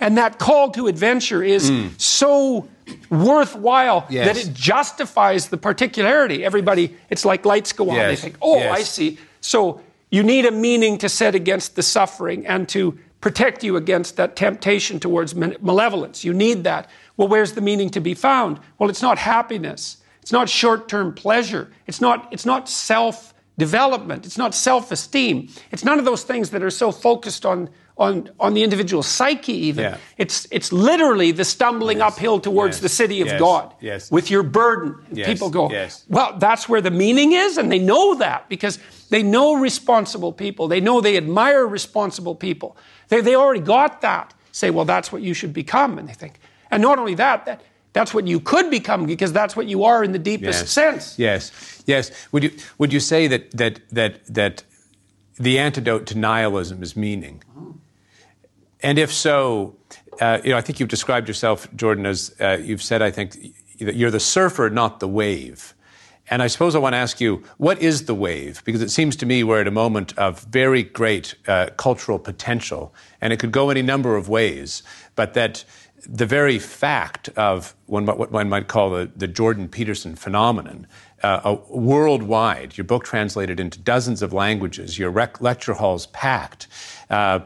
And 0.00 0.18
that 0.18 0.38
call 0.38 0.70
to 0.72 0.86
adventure 0.86 1.42
is 1.42 1.70
mm. 1.70 1.98
so 2.00 2.68
worthwhile 3.10 4.06
Yes. 4.08 4.26
that 4.26 4.48
it 4.48 4.54
justifies 4.54 5.48
the 5.48 5.56
particularity. 5.56 6.44
Everybody, 6.44 6.96
it's 7.10 7.24
like 7.24 7.44
lights 7.44 7.72
go 7.72 7.90
on. 7.90 7.96
They 7.96 8.16
think, 8.16 8.36
oh, 8.42 8.58
Yes. 8.58 8.78
I 8.78 8.82
see. 8.82 9.18
So 9.40 9.80
you 10.10 10.22
need 10.22 10.44
a 10.46 10.50
meaning 10.50 10.98
to 10.98 11.08
set 11.08 11.34
against 11.34 11.76
the 11.76 11.82
suffering 11.82 12.46
and 12.46 12.68
to 12.70 12.98
protect 13.20 13.64
you 13.64 13.76
against 13.76 14.16
that 14.16 14.36
temptation 14.36 15.00
towards 15.00 15.34
malevolence. 15.34 16.24
You 16.24 16.32
need 16.32 16.64
that. 16.64 16.88
Well, 17.16 17.28
where's 17.28 17.52
the 17.52 17.60
meaning 17.60 17.90
to 17.90 18.00
be 18.00 18.14
found? 18.14 18.60
Well, 18.78 18.90
it's 18.90 19.02
not 19.02 19.18
happiness. 19.18 19.98
It's 20.22 20.32
not 20.32 20.48
short 20.48 20.88
term 20.88 21.14
pleasure. 21.14 21.72
It's 21.86 22.00
not, 22.00 22.28
it's 22.32 22.46
not 22.46 22.68
self 22.68 23.34
development. 23.58 24.26
It's 24.26 24.38
not 24.38 24.54
self 24.54 24.92
esteem. 24.92 25.48
It's 25.70 25.84
none 25.84 25.98
of 25.98 26.04
those 26.04 26.22
things 26.22 26.50
that 26.50 26.62
are 26.62 26.70
so 26.70 26.92
focused 26.92 27.46
on, 27.46 27.70
on, 27.98 28.28
on 28.38 28.52
the 28.54 28.62
individual 28.62 29.02
psyche, 29.02 29.52
even. 29.54 29.84
Yeah. 29.84 29.96
It's, 30.18 30.46
it's 30.50 30.70
literally 30.72 31.32
the 31.32 31.44
stumbling 31.44 31.98
Yes. 31.98 32.12
uphill 32.12 32.40
towards 32.40 32.76
Yes. 32.76 32.82
the 32.82 32.88
city 32.90 33.20
of 33.22 33.28
Yes. 33.28 33.40
God 33.40 33.74
Yes. 33.80 34.10
with 34.10 34.30
your 34.30 34.42
burden. 34.42 34.94
People 35.14 35.48
go, 35.50 35.70
Yes. 35.70 36.04
well, 36.08 36.36
that's 36.38 36.68
where 36.68 36.82
the 36.82 36.90
meaning 36.90 37.32
is, 37.32 37.56
and 37.56 37.72
they 37.72 37.78
know 37.78 38.14
that 38.16 38.48
because 38.48 38.78
they 39.08 39.22
know 39.22 39.54
responsible 39.54 40.32
people. 40.32 40.68
They 40.68 40.80
know 40.80 41.00
they 41.00 41.16
admire 41.16 41.66
responsible 41.66 42.34
people. 42.34 42.76
They, 43.08 43.22
they 43.22 43.34
already 43.34 43.60
got 43.60 44.00
that. 44.02 44.34
Say, 44.52 44.70
well, 44.70 44.84
that's 44.84 45.10
what 45.10 45.22
you 45.22 45.32
should 45.34 45.52
become. 45.54 45.98
And 45.98 46.08
they 46.08 46.14
think, 46.14 46.38
and 46.70 46.82
not 46.82 46.98
only 46.98 47.14
that, 47.14 47.44
that 47.46 47.62
that's 47.92 48.12
what 48.12 48.26
you 48.26 48.40
could 48.40 48.70
become 48.70 49.06
because 49.06 49.32
that's 49.32 49.56
what 49.56 49.66
you 49.68 49.84
are 49.84 50.04
in 50.04 50.12
the 50.12 50.18
deepest 50.18 50.68
sense. 50.68 51.18
Yes, 51.18 51.50
yes. 51.86 52.10
Would 52.32 52.44
you 52.44 52.50
would 52.78 52.92
you 52.92 53.00
say 53.00 53.26
that 53.28 53.50
that 53.52 53.80
that 53.90 54.24
that 54.34 54.64
the 55.38 55.58
antidote 55.58 56.04
to 56.06 56.18
nihilism 56.18 56.82
is 56.82 56.94
meaning? 56.96 57.42
Mm-hmm. 57.50 57.70
And 58.82 58.98
if 58.98 59.12
so, 59.12 59.76
uh, 60.20 60.40
you 60.44 60.50
know, 60.50 60.56
I 60.56 60.60
think 60.60 60.80
you've 60.80 60.88
described 60.88 61.28
yourself, 61.28 61.68
Jordan, 61.74 62.06
as 62.06 62.34
uh, 62.40 62.58
you've 62.62 62.82
said. 62.82 63.02
I 63.02 63.10
think 63.10 63.36
that 63.80 63.96
you're 63.96 64.10
the 64.10 64.20
surfer, 64.20 64.70
not 64.70 65.00
the 65.00 65.08
wave. 65.08 65.74
And 66.28 66.42
I 66.42 66.48
suppose 66.48 66.74
I 66.74 66.78
want 66.78 66.94
to 66.94 66.98
ask 66.98 67.20
you, 67.20 67.44
what 67.56 67.80
is 67.80 68.06
the 68.06 68.14
wave? 68.14 68.62
Because 68.64 68.82
it 68.82 68.90
seems 68.90 69.14
to 69.16 69.26
me 69.26 69.44
we're 69.44 69.60
at 69.60 69.68
a 69.68 69.72
moment 69.72 70.16
of 70.18 70.40
very 70.42 70.82
great 70.82 71.36
uh, 71.46 71.70
cultural 71.76 72.18
potential, 72.18 72.92
and 73.20 73.32
it 73.32 73.38
could 73.38 73.52
go 73.52 73.70
any 73.70 73.82
number 73.82 74.16
of 74.16 74.28
ways. 74.28 74.82
But 75.14 75.34
that 75.34 75.64
the 76.08 76.26
very 76.26 76.58
fact 76.58 77.28
of 77.36 77.74
one, 77.86 78.06
what 78.06 78.32
one 78.32 78.48
might 78.48 78.66
call 78.66 78.90
the, 78.90 79.10
the 79.14 79.28
Jordan 79.28 79.68
Peterson 79.68 80.16
phenomenon, 80.16 80.86
uh, 81.22 81.56
worldwide, 81.68 82.76
your 82.76 82.84
book 82.84 83.04
translated 83.04 83.60
into 83.60 83.78
dozens 83.78 84.20
of 84.20 84.32
languages, 84.32 84.98
your 84.98 85.10
rec- 85.10 85.40
lecture 85.40 85.74
halls 85.74 86.06
packed, 86.06 86.66
uh, 87.08 87.40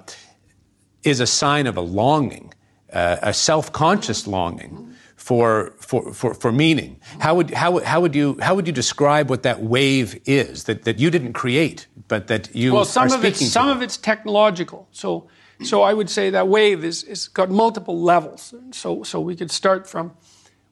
is 1.03 1.20
a 1.20 1.26
sign 1.26 1.66
of 1.66 1.76
a 1.76 1.80
longing, 1.80 2.53
uh, 2.92 3.16
a 3.22 3.32
self-conscious 3.32 4.26
longing 4.26 4.94
for, 5.16 5.74
for, 5.78 6.12
for, 6.12 6.34
for 6.34 6.51
meaning. 6.51 6.98
How 7.18 7.34
would, 7.34 7.51
how, 7.51 7.78
how, 7.80 8.01
would 8.01 8.14
you, 8.14 8.38
how 8.40 8.55
would 8.55 8.66
you 8.66 8.72
describe 8.72 9.30
what 9.30 9.42
that 9.42 9.62
wave 9.62 10.20
is 10.24 10.64
that, 10.64 10.84
that 10.84 10.98
you 10.98 11.11
didn't 11.11 11.34
create, 11.34 11.86
but 12.09 12.26
that 12.26 12.55
you 12.55 12.72
Well, 12.72 12.84
some 12.84 13.12
of 13.12 13.24
it's 13.24 13.44
some 13.46 13.68
of 13.68 13.82
it's 13.82 13.96
technological. 13.96 14.88
So, 14.90 15.28
so 15.62 15.82
I 15.82 15.92
would 15.92 16.09
say 16.09 16.30
that 16.30 16.48
wave 16.48 16.84
is 16.84 17.05
is 17.05 17.28
got 17.28 17.51
multiple 17.51 18.01
levels. 18.03 18.55
So, 18.72 19.03
so 19.03 19.20
we 19.20 19.36
could 19.36 19.51
start 19.51 19.86
from, 19.86 20.12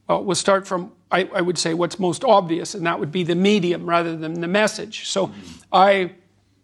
well, 0.09 0.25
we'll 0.25 0.35
start 0.35 0.67
from 0.67 0.93
I, 1.11 1.29
I 1.35 1.41
would 1.41 1.59
say 1.59 1.75
what's 1.75 1.99
most 1.99 2.25
obvious, 2.25 2.75
and 2.75 2.85
that 2.87 2.99
would 2.99 3.13
be 3.13 3.23
the 3.25 3.35
medium 3.35 3.89
rather 3.89 4.17
than 4.17 4.41
the 4.41 4.49
message. 4.49 5.09
So, 5.09 5.31
I 5.73 6.13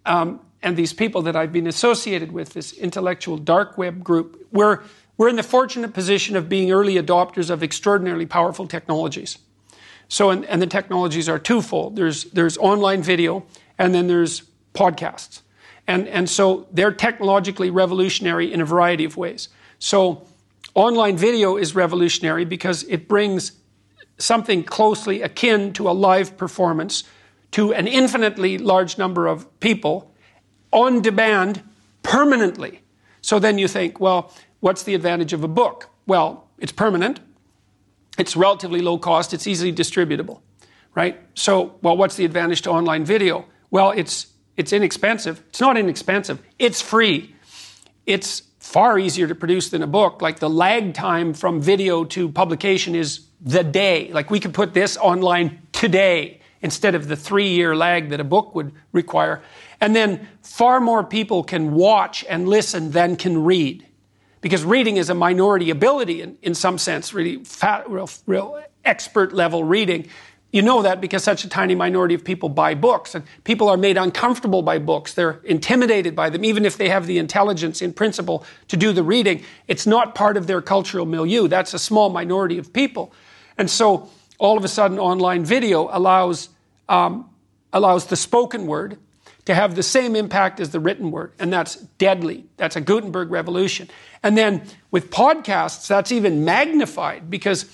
um, 0.04 0.40
and 0.64 0.76
these 0.76 0.92
people 0.92 1.22
that 1.22 1.36
I've 1.36 1.52
been 1.52 1.66
associated 1.66 2.32
with, 2.32 2.54
this 2.54 2.72
intellectual 2.72 3.36
dark 3.36 3.78
web 3.78 4.02
group, 4.02 4.48
we're 4.50 4.80
we're 5.16 5.28
in 5.28 5.36
the 5.36 5.44
fortunate 5.44 5.94
position 5.94 6.34
of 6.34 6.48
being 6.48 6.72
early 6.72 6.96
adopters 6.96 7.48
of 7.48 7.62
extraordinarily 7.62 8.26
powerful 8.26 8.66
technologies. 8.66 9.38
So, 10.08 10.30
and, 10.30 10.44
and 10.46 10.60
the 10.60 10.66
technologies 10.66 11.28
are 11.28 11.38
twofold. 11.38 11.94
There's 11.94 12.24
there's 12.32 12.56
online 12.58 13.02
video, 13.02 13.44
and 13.78 13.94
then 13.94 14.08
there's 14.08 14.42
podcasts, 14.74 15.42
and 15.86 16.08
and 16.08 16.28
so 16.28 16.66
they're 16.72 16.92
technologically 16.92 17.70
revolutionary 17.70 18.52
in 18.52 18.60
a 18.60 18.64
variety 18.64 19.04
of 19.04 19.16
ways. 19.16 19.50
So, 19.78 20.26
online 20.74 21.16
video 21.16 21.56
is 21.56 21.74
revolutionary 21.74 22.44
because 22.44 22.82
it 22.84 23.06
brings 23.06 23.52
something 24.18 24.64
closely 24.64 25.22
akin 25.22 25.72
to 25.74 25.88
a 25.88 25.92
live 25.92 26.36
performance 26.36 27.04
to 27.50 27.72
an 27.74 27.86
infinitely 27.86 28.58
large 28.58 28.96
number 28.98 29.26
of 29.26 29.60
people 29.60 30.13
on 30.74 31.00
demand 31.00 31.62
permanently. 32.02 32.82
So 33.22 33.38
then 33.38 33.56
you 33.56 33.68
think, 33.68 34.00
well, 34.00 34.32
what's 34.60 34.82
the 34.82 34.94
advantage 34.94 35.32
of 35.32 35.42
a 35.42 35.48
book? 35.48 35.88
Well, 36.06 36.46
it's 36.58 36.72
permanent, 36.72 37.20
it's 38.18 38.36
relatively 38.36 38.82
low 38.82 38.98
cost, 38.98 39.32
it's 39.32 39.46
easily 39.46 39.72
distributable, 39.72 40.40
right? 40.94 41.18
So, 41.34 41.76
well, 41.80 41.96
what's 41.96 42.16
the 42.16 42.26
advantage 42.26 42.62
to 42.62 42.70
online 42.70 43.04
video? 43.04 43.46
Well, 43.70 43.92
it's 43.92 44.26
it's 44.56 44.72
inexpensive. 44.72 45.42
It's 45.48 45.60
not 45.60 45.76
inexpensive. 45.76 46.40
It's 46.58 46.80
free. 46.80 47.34
It's 48.06 48.42
far 48.60 48.98
easier 48.98 49.26
to 49.26 49.34
produce 49.34 49.70
than 49.70 49.82
a 49.82 49.86
book. 49.86 50.22
Like 50.22 50.38
the 50.38 50.48
lag 50.48 50.94
time 50.94 51.34
from 51.34 51.60
video 51.60 52.04
to 52.04 52.28
publication 52.28 52.94
is 52.94 53.26
the 53.40 53.64
day. 53.64 54.12
Like 54.12 54.30
we 54.30 54.38
could 54.38 54.54
put 54.54 54.72
this 54.72 54.96
online 54.96 55.60
today 55.72 56.40
instead 56.62 56.94
of 56.94 57.08
the 57.08 57.16
three 57.16 57.48
year 57.48 57.74
lag 57.74 58.10
that 58.10 58.20
a 58.20 58.24
book 58.24 58.54
would 58.54 58.72
require. 58.92 59.42
And 59.80 59.94
then 59.94 60.28
far 60.42 60.80
more 60.80 61.04
people 61.04 61.42
can 61.44 61.74
watch 61.74 62.24
and 62.28 62.48
listen 62.48 62.90
than 62.90 63.16
can 63.16 63.44
read. 63.44 63.86
Because 64.40 64.62
reading 64.62 64.98
is 64.98 65.08
a 65.08 65.14
minority 65.14 65.70
ability 65.70 66.20
in, 66.20 66.36
in 66.42 66.54
some 66.54 66.76
sense, 66.76 67.14
really 67.14 67.42
fat, 67.44 67.88
real, 67.88 68.10
real 68.26 68.62
expert 68.84 69.32
level 69.32 69.64
reading. 69.64 70.08
You 70.52 70.62
know 70.62 70.82
that 70.82 71.00
because 71.00 71.24
such 71.24 71.44
a 71.44 71.48
tiny 71.48 71.74
minority 71.74 72.14
of 72.14 72.22
people 72.22 72.48
buy 72.48 72.74
books, 72.74 73.14
and 73.14 73.24
people 73.42 73.68
are 73.68 73.76
made 73.76 73.96
uncomfortable 73.96 74.62
by 74.62 74.78
books. 74.78 75.14
They're 75.14 75.40
intimidated 75.44 76.14
by 76.14 76.30
them, 76.30 76.44
even 76.44 76.64
if 76.64 76.76
they 76.76 76.90
have 76.90 77.06
the 77.06 77.18
intelligence 77.18 77.82
in 77.82 77.92
principle 77.92 78.44
to 78.68 78.76
do 78.76 78.92
the 78.92 79.02
reading. 79.02 79.42
It's 79.66 79.86
not 79.86 80.14
part 80.14 80.36
of 80.36 80.46
their 80.46 80.62
cultural 80.62 81.06
milieu. 81.06 81.48
That's 81.48 81.74
a 81.74 81.78
small 81.78 82.10
minority 82.10 82.58
of 82.58 82.72
people. 82.72 83.12
And 83.58 83.68
so 83.68 84.10
all 84.38 84.56
of 84.56 84.64
a 84.64 84.68
sudden, 84.68 84.98
online 84.98 85.44
video 85.44 85.88
allows, 85.90 86.50
um, 86.88 87.30
allows 87.72 88.06
the 88.06 88.16
spoken 88.16 88.66
word 88.66 88.98
to 89.44 89.54
have 89.54 89.74
the 89.74 89.82
same 89.82 90.16
impact 90.16 90.58
as 90.58 90.70
the 90.70 90.80
written 90.80 91.10
word, 91.10 91.32
and 91.38 91.52
that's 91.52 91.76
deadly. 91.76 92.46
That's 92.56 92.76
a 92.76 92.80
Gutenberg 92.80 93.30
revolution. 93.30 93.90
And 94.22 94.38
then 94.38 94.62
with 94.90 95.10
podcasts, 95.10 95.86
that's 95.86 96.12
even 96.12 96.44
magnified 96.44 97.28
because 97.28 97.66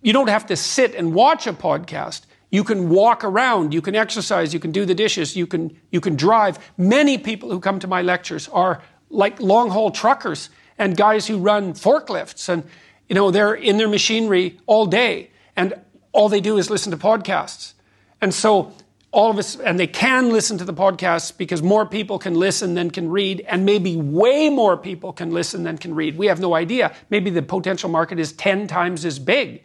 you 0.00 0.12
don't 0.12 0.28
have 0.28 0.46
to 0.46 0.56
sit 0.56 0.94
and 0.94 1.12
watch 1.14 1.46
a 1.46 1.52
podcast. 1.52 2.22
You 2.50 2.64
can 2.64 2.88
walk 2.88 3.24
around, 3.24 3.74
you 3.74 3.82
can 3.82 3.94
exercise, 3.94 4.54
you 4.54 4.60
can 4.60 4.72
do 4.72 4.86
the 4.86 4.94
dishes, 4.94 5.36
you 5.36 5.46
can 5.46 5.78
you 5.90 6.00
can 6.00 6.16
drive. 6.16 6.58
Many 6.78 7.18
people 7.18 7.50
who 7.50 7.60
come 7.60 7.78
to 7.80 7.86
my 7.86 8.00
lectures 8.00 8.48
are 8.48 8.82
like 9.10 9.40
long 9.40 9.70
haul 9.70 9.90
truckers 9.90 10.48
and 10.78 10.96
guys 10.96 11.26
who 11.26 11.38
run 11.38 11.74
forklifts 11.74 12.48
and 12.48 12.64
you 13.08 13.14
know 13.14 13.30
they're 13.30 13.54
in 13.54 13.76
their 13.76 13.88
machinery 13.88 14.58
all 14.66 14.86
day 14.86 15.30
and 15.56 15.74
all 16.12 16.30
they 16.30 16.40
do 16.40 16.56
is 16.56 16.70
listen 16.70 16.90
to 16.90 16.96
podcasts. 16.96 17.74
And 18.20 18.32
so 18.32 18.72
all 19.10 19.30
of 19.30 19.38
us 19.38 19.56
and 19.56 19.78
they 19.78 19.86
can 19.86 20.30
listen 20.30 20.58
to 20.58 20.64
the 20.64 20.74
podcasts 20.74 21.36
because 21.36 21.62
more 21.62 21.86
people 21.86 22.18
can 22.18 22.34
listen 22.34 22.74
than 22.74 22.90
can 22.90 23.08
read 23.08 23.40
and 23.48 23.64
maybe 23.64 23.96
way 23.96 24.50
more 24.50 24.76
people 24.76 25.12
can 25.12 25.30
listen 25.30 25.62
than 25.62 25.78
can 25.78 25.94
read. 25.94 26.18
We 26.18 26.26
have 26.26 26.40
no 26.40 26.54
idea. 26.54 26.94
Maybe 27.08 27.30
the 27.30 27.42
potential 27.42 27.88
market 27.88 28.18
is 28.18 28.32
10 28.32 28.66
times 28.66 29.04
as 29.04 29.18
big. 29.18 29.64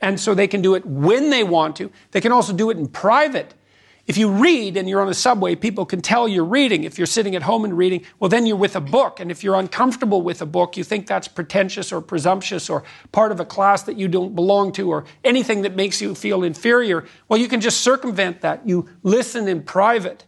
And 0.00 0.20
so 0.20 0.34
they 0.34 0.46
can 0.46 0.62
do 0.62 0.74
it 0.74 0.84
when 0.86 1.30
they 1.30 1.42
want 1.42 1.76
to. 1.76 1.90
They 2.12 2.20
can 2.20 2.30
also 2.30 2.52
do 2.52 2.70
it 2.70 2.76
in 2.76 2.86
private. 2.86 3.54
If 4.06 4.18
you 4.18 4.28
read 4.28 4.76
and 4.76 4.86
you're 4.86 5.00
on 5.00 5.08
a 5.08 5.14
subway, 5.14 5.54
people 5.54 5.86
can 5.86 6.02
tell 6.02 6.28
you're 6.28 6.44
reading. 6.44 6.84
If 6.84 6.98
you're 6.98 7.06
sitting 7.06 7.34
at 7.34 7.42
home 7.42 7.64
and 7.64 7.76
reading, 7.76 8.04
well, 8.20 8.28
then 8.28 8.44
you're 8.44 8.56
with 8.56 8.76
a 8.76 8.80
book. 8.80 9.18
And 9.18 9.30
if 9.30 9.42
you're 9.42 9.54
uncomfortable 9.54 10.20
with 10.20 10.42
a 10.42 10.46
book, 10.46 10.76
you 10.76 10.84
think 10.84 11.06
that's 11.06 11.26
pretentious 11.26 11.90
or 11.90 12.02
presumptuous 12.02 12.68
or 12.68 12.84
part 13.12 13.32
of 13.32 13.40
a 13.40 13.46
class 13.46 13.82
that 13.84 13.96
you 13.96 14.08
don't 14.08 14.34
belong 14.34 14.72
to 14.72 14.90
or 14.90 15.06
anything 15.24 15.62
that 15.62 15.74
makes 15.74 16.02
you 16.02 16.14
feel 16.14 16.42
inferior, 16.42 17.06
well, 17.28 17.40
you 17.40 17.48
can 17.48 17.62
just 17.62 17.80
circumvent 17.80 18.42
that. 18.42 18.68
You 18.68 18.90
listen 19.02 19.48
in 19.48 19.62
private. 19.62 20.24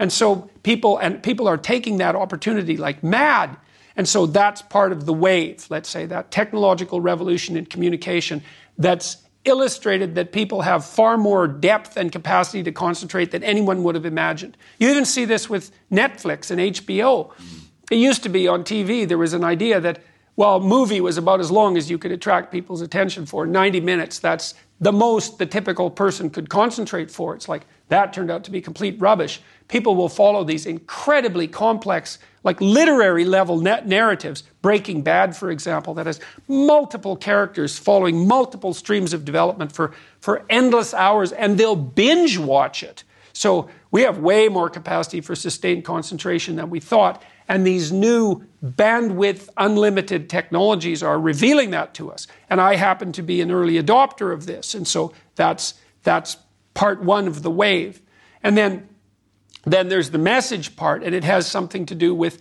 And 0.00 0.12
so 0.12 0.50
people 0.64 0.98
and 0.98 1.22
people 1.22 1.46
are 1.46 1.56
taking 1.56 1.98
that 1.98 2.16
opportunity 2.16 2.76
like 2.76 3.04
mad. 3.04 3.56
And 3.96 4.08
so 4.08 4.26
that's 4.26 4.62
part 4.62 4.90
of 4.90 5.06
the 5.06 5.12
wave, 5.12 5.66
let's 5.70 5.88
say, 5.88 6.06
that 6.06 6.32
technological 6.32 7.00
revolution 7.00 7.56
in 7.56 7.66
communication 7.66 8.42
that's 8.78 9.18
illustrated 9.44 10.14
that 10.14 10.32
people 10.32 10.62
have 10.62 10.84
far 10.84 11.16
more 11.16 11.48
depth 11.48 11.96
and 11.96 12.12
capacity 12.12 12.62
to 12.62 12.72
concentrate 12.72 13.30
than 13.30 13.42
anyone 13.42 13.82
would 13.82 13.94
have 13.94 14.06
imagined. 14.06 14.56
You 14.78 14.88
even 14.90 15.04
see 15.04 15.24
this 15.24 15.50
with 15.50 15.72
Netflix 15.90 16.50
and 16.50 16.60
HBO. 16.60 17.32
It 17.90 17.96
used 17.96 18.22
to 18.22 18.28
be 18.28 18.46
on 18.46 18.62
TV, 18.64 19.06
there 19.06 19.18
was 19.18 19.32
an 19.32 19.44
idea 19.44 19.80
that, 19.80 20.02
well, 20.36 20.56
a 20.56 20.60
movie 20.60 21.00
was 21.00 21.18
about 21.18 21.40
as 21.40 21.50
long 21.50 21.76
as 21.76 21.90
you 21.90 21.98
could 21.98 22.12
attract 22.12 22.52
people's 22.52 22.80
attention 22.80 23.26
for 23.26 23.46
90 23.46 23.80
minutes. 23.80 24.18
That's 24.18 24.54
the 24.82 24.92
most 24.92 25.38
the 25.38 25.46
typical 25.46 25.90
person 25.90 26.28
could 26.28 26.48
concentrate 26.48 27.08
for. 27.08 27.36
It's 27.36 27.48
like 27.48 27.66
that 27.88 28.12
turned 28.12 28.32
out 28.32 28.42
to 28.44 28.50
be 28.50 28.60
complete 28.60 29.00
rubbish. 29.00 29.40
People 29.68 29.94
will 29.94 30.08
follow 30.08 30.42
these 30.42 30.66
incredibly 30.66 31.46
complex, 31.46 32.18
like 32.42 32.60
literary 32.60 33.24
level 33.24 33.60
narratives. 33.60 34.42
Breaking 34.60 35.02
Bad, 35.02 35.36
for 35.36 35.52
example, 35.52 35.94
that 35.94 36.06
has 36.06 36.18
multiple 36.48 37.16
characters 37.16 37.78
following 37.78 38.26
multiple 38.26 38.74
streams 38.74 39.12
of 39.12 39.24
development 39.24 39.70
for, 39.70 39.94
for 40.18 40.44
endless 40.50 40.92
hours, 40.92 41.30
and 41.30 41.56
they'll 41.56 41.76
binge 41.76 42.36
watch 42.36 42.82
it. 42.82 43.04
So 43.32 43.70
we 43.92 44.02
have 44.02 44.18
way 44.18 44.48
more 44.48 44.68
capacity 44.68 45.20
for 45.20 45.36
sustained 45.36 45.84
concentration 45.84 46.56
than 46.56 46.70
we 46.70 46.80
thought. 46.80 47.22
And 47.52 47.66
these 47.66 47.92
new 47.92 48.46
bandwidth 48.64 49.50
unlimited 49.58 50.30
technologies 50.30 51.02
are 51.02 51.20
revealing 51.20 51.72
that 51.72 51.92
to 51.92 52.10
us. 52.10 52.26
And 52.48 52.62
I 52.62 52.76
happen 52.76 53.12
to 53.12 53.22
be 53.22 53.42
an 53.42 53.50
early 53.50 53.74
adopter 53.74 54.32
of 54.32 54.46
this. 54.46 54.74
And 54.74 54.88
so 54.88 55.12
that's 55.34 55.74
that's 56.02 56.38
part 56.72 57.02
one 57.02 57.28
of 57.28 57.42
the 57.42 57.50
wave. 57.50 58.00
And 58.42 58.56
then, 58.56 58.88
then 59.64 59.90
there's 59.90 60.12
the 60.12 60.18
message 60.18 60.76
part, 60.76 61.02
and 61.02 61.14
it 61.14 61.24
has 61.24 61.46
something 61.46 61.84
to 61.86 61.94
do 61.94 62.14
with, 62.14 62.40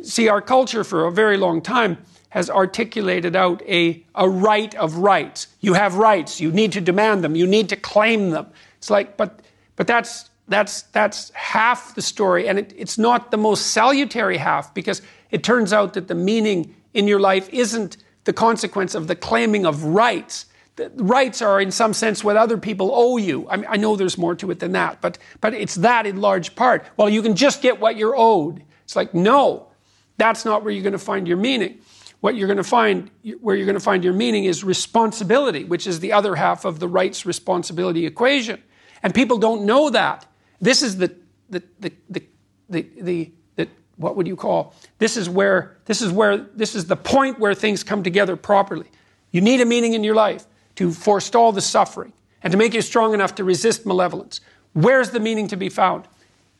see, 0.00 0.28
our 0.28 0.40
culture 0.40 0.84
for 0.84 1.06
a 1.06 1.10
very 1.10 1.36
long 1.36 1.60
time 1.60 1.98
has 2.28 2.48
articulated 2.48 3.34
out 3.34 3.62
a, 3.62 4.06
a 4.14 4.28
right 4.28 4.76
of 4.76 4.98
rights. 4.98 5.48
You 5.60 5.74
have 5.74 5.96
rights, 5.96 6.40
you 6.40 6.52
need 6.52 6.70
to 6.74 6.80
demand 6.80 7.24
them, 7.24 7.34
you 7.34 7.48
need 7.48 7.68
to 7.70 7.76
claim 7.76 8.30
them. 8.30 8.46
It's 8.78 8.90
like, 8.90 9.16
but, 9.16 9.40
but 9.74 9.88
that's, 9.88 10.30
that's, 10.48 10.82
that's 10.82 11.30
half 11.30 11.94
the 11.94 12.02
story, 12.02 12.48
and 12.48 12.58
it, 12.58 12.74
it's 12.76 12.98
not 12.98 13.30
the 13.30 13.36
most 13.36 13.68
salutary 13.68 14.36
half 14.36 14.74
because 14.74 15.02
it 15.30 15.42
turns 15.42 15.72
out 15.72 15.94
that 15.94 16.08
the 16.08 16.14
meaning 16.14 16.74
in 16.94 17.08
your 17.08 17.20
life 17.20 17.48
isn't 17.50 17.96
the 18.24 18.32
consequence 18.32 18.94
of 18.94 19.06
the 19.06 19.16
claiming 19.16 19.66
of 19.66 19.84
rights. 19.84 20.46
The 20.76 20.90
rights 20.96 21.42
are, 21.42 21.60
in 21.60 21.70
some 21.70 21.92
sense, 21.92 22.24
what 22.24 22.36
other 22.36 22.56
people 22.56 22.90
owe 22.92 23.16
you. 23.16 23.48
I, 23.48 23.56
mean, 23.56 23.66
I 23.68 23.76
know 23.76 23.96
there's 23.96 24.16
more 24.18 24.34
to 24.36 24.50
it 24.50 24.58
than 24.58 24.72
that, 24.72 25.00
but, 25.00 25.18
but 25.40 25.54
it's 25.54 25.76
that 25.76 26.06
in 26.06 26.20
large 26.20 26.54
part. 26.54 26.86
Well, 26.96 27.08
you 27.08 27.22
can 27.22 27.36
just 27.36 27.62
get 27.62 27.80
what 27.80 27.96
you're 27.96 28.16
owed. 28.16 28.62
It's 28.84 28.96
like, 28.96 29.14
no, 29.14 29.68
that's 30.16 30.44
not 30.44 30.64
where 30.64 30.72
you're 30.72 30.82
going 30.82 30.92
to 30.92 30.98
find 30.98 31.26
your 31.26 31.36
meaning. 31.36 31.80
What 32.20 32.36
you're 32.36 32.46
going 32.46 32.58
to 32.58 32.64
find, 32.64 33.10
where 33.40 33.56
you're 33.56 33.66
going 33.66 33.74
to 33.74 33.80
find 33.80 34.04
your 34.04 34.12
meaning 34.12 34.44
is 34.44 34.62
responsibility, 34.62 35.64
which 35.64 35.86
is 35.86 36.00
the 36.00 36.12
other 36.12 36.36
half 36.36 36.64
of 36.64 36.78
the 36.78 36.88
rights 36.88 37.26
responsibility 37.26 38.06
equation. 38.06 38.62
And 39.02 39.14
people 39.14 39.38
don't 39.38 39.64
know 39.64 39.90
that. 39.90 40.26
This 40.62 40.82
is 40.82 40.96
the, 40.96 41.14
the, 41.50 41.62
the, 41.78 41.92
the, 42.08 42.22
the, 42.70 42.86
the 43.02 43.68
what 43.96 44.16
would 44.16 44.26
you 44.26 44.36
call 44.36 44.74
this 44.98 45.16
is 45.16 45.28
where 45.28 45.76
this 45.84 46.00
is 46.00 46.10
where 46.10 46.38
this 46.38 46.74
is 46.74 46.86
the 46.86 46.96
point 46.96 47.38
where 47.38 47.54
things 47.54 47.84
come 47.84 48.02
together 48.02 48.36
properly. 48.36 48.86
You 49.30 49.42
need 49.42 49.60
a 49.60 49.66
meaning 49.66 49.92
in 49.92 50.02
your 50.02 50.14
life 50.14 50.46
to 50.76 50.92
forestall 50.92 51.52
the 51.52 51.60
suffering 51.60 52.12
and 52.42 52.50
to 52.50 52.56
make 52.56 52.74
you 52.74 52.82
strong 52.82 53.12
enough 53.12 53.34
to 53.36 53.44
resist 53.44 53.84
malevolence. 53.84 54.40
Where's 54.72 55.10
the 55.10 55.20
meaning 55.20 55.46
to 55.48 55.56
be 55.56 55.68
found? 55.68 56.08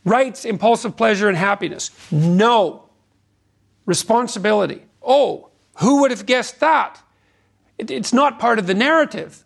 Rights 0.05 0.45
impulsive 0.45 0.97
pleasure 0.97 1.29
and 1.29 1.37
happiness. 1.37 1.91
No. 2.11 2.91
Responsibility. 3.87 4.83
Oh 5.03 5.49
who 5.77 6.01
would 6.01 6.11
have 6.11 6.27
guessed 6.27 6.61
that? 6.61 7.03
It, 7.79 7.91
it's 7.91 8.13
not 8.13 8.39
part 8.39 8.59
of 8.59 8.67
the 8.67 8.75
narrative 8.75 9.45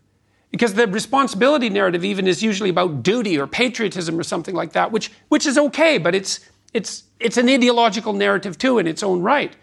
because 0.51 0.74
the 0.74 0.86
responsibility 0.86 1.68
narrative 1.68 2.05
even 2.05 2.26
is 2.26 2.42
usually 2.42 2.70
about 2.70 3.03
duty 3.03 3.38
or 3.38 3.47
patriotism 3.47 4.18
or 4.18 4.22
something 4.22 4.55
like 4.55 4.72
that 4.72 4.92
which 4.92 5.11
which 5.28 5.47
is 5.47 5.59
okay 5.59 5.99
but 5.99 6.14
it's 6.14 6.40
it's, 6.76 7.05
it's 7.18 7.38
an 7.38 7.49
ideological 7.49 8.12
narrative 8.12 8.59
too 8.59 8.78
in 8.78 8.86
its 8.86 9.03
own 9.03 9.22
right. 9.22 9.57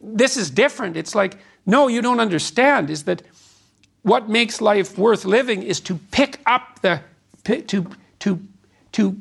This 0.00 0.36
is 0.36 0.50
different. 0.50 0.96
It's 0.96 1.14
like, 1.14 1.38
no, 1.64 1.86
you 1.86 2.02
don't 2.02 2.18
understand, 2.18 2.90
is 2.90 3.04
that 3.04 3.22
what 4.02 4.28
makes 4.28 4.60
life 4.60 4.98
worth 4.98 5.24
living 5.24 5.62
is 5.62 5.78
to 5.82 5.94
pick 6.10 6.40
up 6.44 6.80
the, 6.82 7.02
to, 7.44 7.86
to, 8.18 8.40
to 8.92 9.16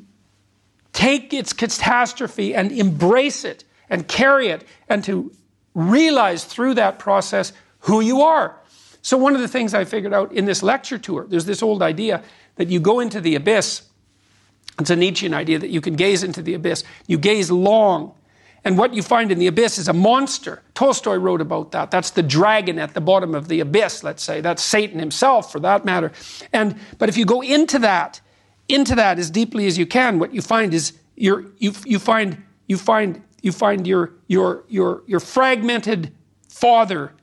take 0.92 1.34
its 1.34 1.54
catastrophe 1.54 2.56
and 2.56 2.72
embrace 2.72 3.46
it 3.46 3.64
and 3.92 4.08
carry 4.08 4.48
it 4.48 4.64
and 4.90 5.04
to 5.04 5.32
realize 5.76 6.46
through 6.46 6.74
that 6.74 6.98
process 6.98 7.54
who 7.82 8.02
you 8.02 8.22
are. 8.22 8.56
So, 9.06 9.18
one 9.18 9.36
of 9.36 9.42
the 9.42 9.48
things 9.48 9.76
I 9.76 9.86
figured 9.86 10.14
out 10.14 10.34
in 10.34 10.46
this 10.46 10.64
lecture 10.64 10.98
tour, 10.98 11.28
there's 11.30 11.46
this 11.46 11.62
old 11.62 11.84
idea 11.84 12.24
that 12.56 12.70
you 12.70 12.80
go 12.80 13.00
into 13.00 13.22
the 13.22 13.36
abyss 13.36 13.84
it's 14.80 14.90
a 14.90 14.96
Nietzschean 14.96 15.34
idea 15.34 15.60
that 15.60 15.70
you 15.70 15.82
can 15.82 15.96
gaze 15.96 16.24
into 16.24 16.42
the 16.42 16.54
abyss. 16.54 16.84
You 17.08 17.18
gaze 17.18 17.50
long. 17.50 18.14
And 18.64 18.78
what 18.78 18.94
you 18.94 19.04
find 19.04 19.32
in 19.32 19.40
the 19.40 19.48
abyss 19.48 19.78
is 19.78 19.88
a 19.88 19.94
monster. 19.94 20.62
Tolstoy 20.74 21.16
wrote 21.16 21.40
about 21.40 21.72
that. 21.72 21.92
That's 21.92 22.10
the 22.10 22.24
dragon 22.24 22.80
at 22.80 22.94
the 22.94 23.02
bottom 23.02 23.36
of 23.36 23.48
the 23.48 23.60
abyss, 23.60 24.04
let's 24.04 24.24
say. 24.24 24.42
That's 24.42 24.64
Satan 24.64 25.00
himself, 25.00 25.52
for 25.52 25.60
that 25.60 25.86
matter. 25.86 26.12
And, 26.52 26.76
but 26.98 27.08
if 27.08 27.16
you 27.16 27.26
go 27.26 27.42
into 27.42 27.80
that, 27.80 28.20
into 28.68 28.96
that 28.96 29.20
as 29.20 29.30
deeply 29.30 29.68
as 29.68 29.78
you 29.78 29.86
can, 29.86 30.20
what 30.20 30.34
you 30.34 30.42
find 30.42 30.74
is 30.74 30.94
you 31.16 31.54
you, 31.60 31.72
find, 32.00 32.44
you 32.68 32.78
find, 32.78 33.22
you 33.42 33.52
find 33.52 33.88
your, 33.88 34.14
your, 34.28 34.66
your, 34.68 35.04
your 35.06 35.20
fragmented 35.20 36.12
father 36.50 37.14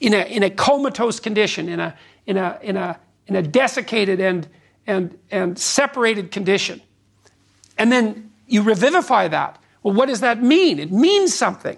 in 0.00 0.14
a, 0.14 0.24
in 0.24 0.42
a 0.42 0.50
comatose 0.50 1.20
condition, 1.20 1.68
in 1.68 1.80
a, 1.80 1.94
in 2.26 2.36
a, 2.36 2.58
in 2.62 2.76
a, 2.76 2.98
in 3.26 3.36
a 3.36 3.42
desiccated 3.42 4.20
and 4.20 4.48
and, 4.88 5.16
and 5.30 5.56
separated 5.58 6.32
condition. 6.32 6.80
And 7.76 7.92
then 7.92 8.32
you 8.48 8.62
revivify 8.62 9.28
that. 9.28 9.62
Well, 9.82 9.94
what 9.94 10.06
does 10.08 10.20
that 10.20 10.42
mean? 10.42 10.80
It 10.80 10.90
means 10.90 11.34
something. 11.34 11.76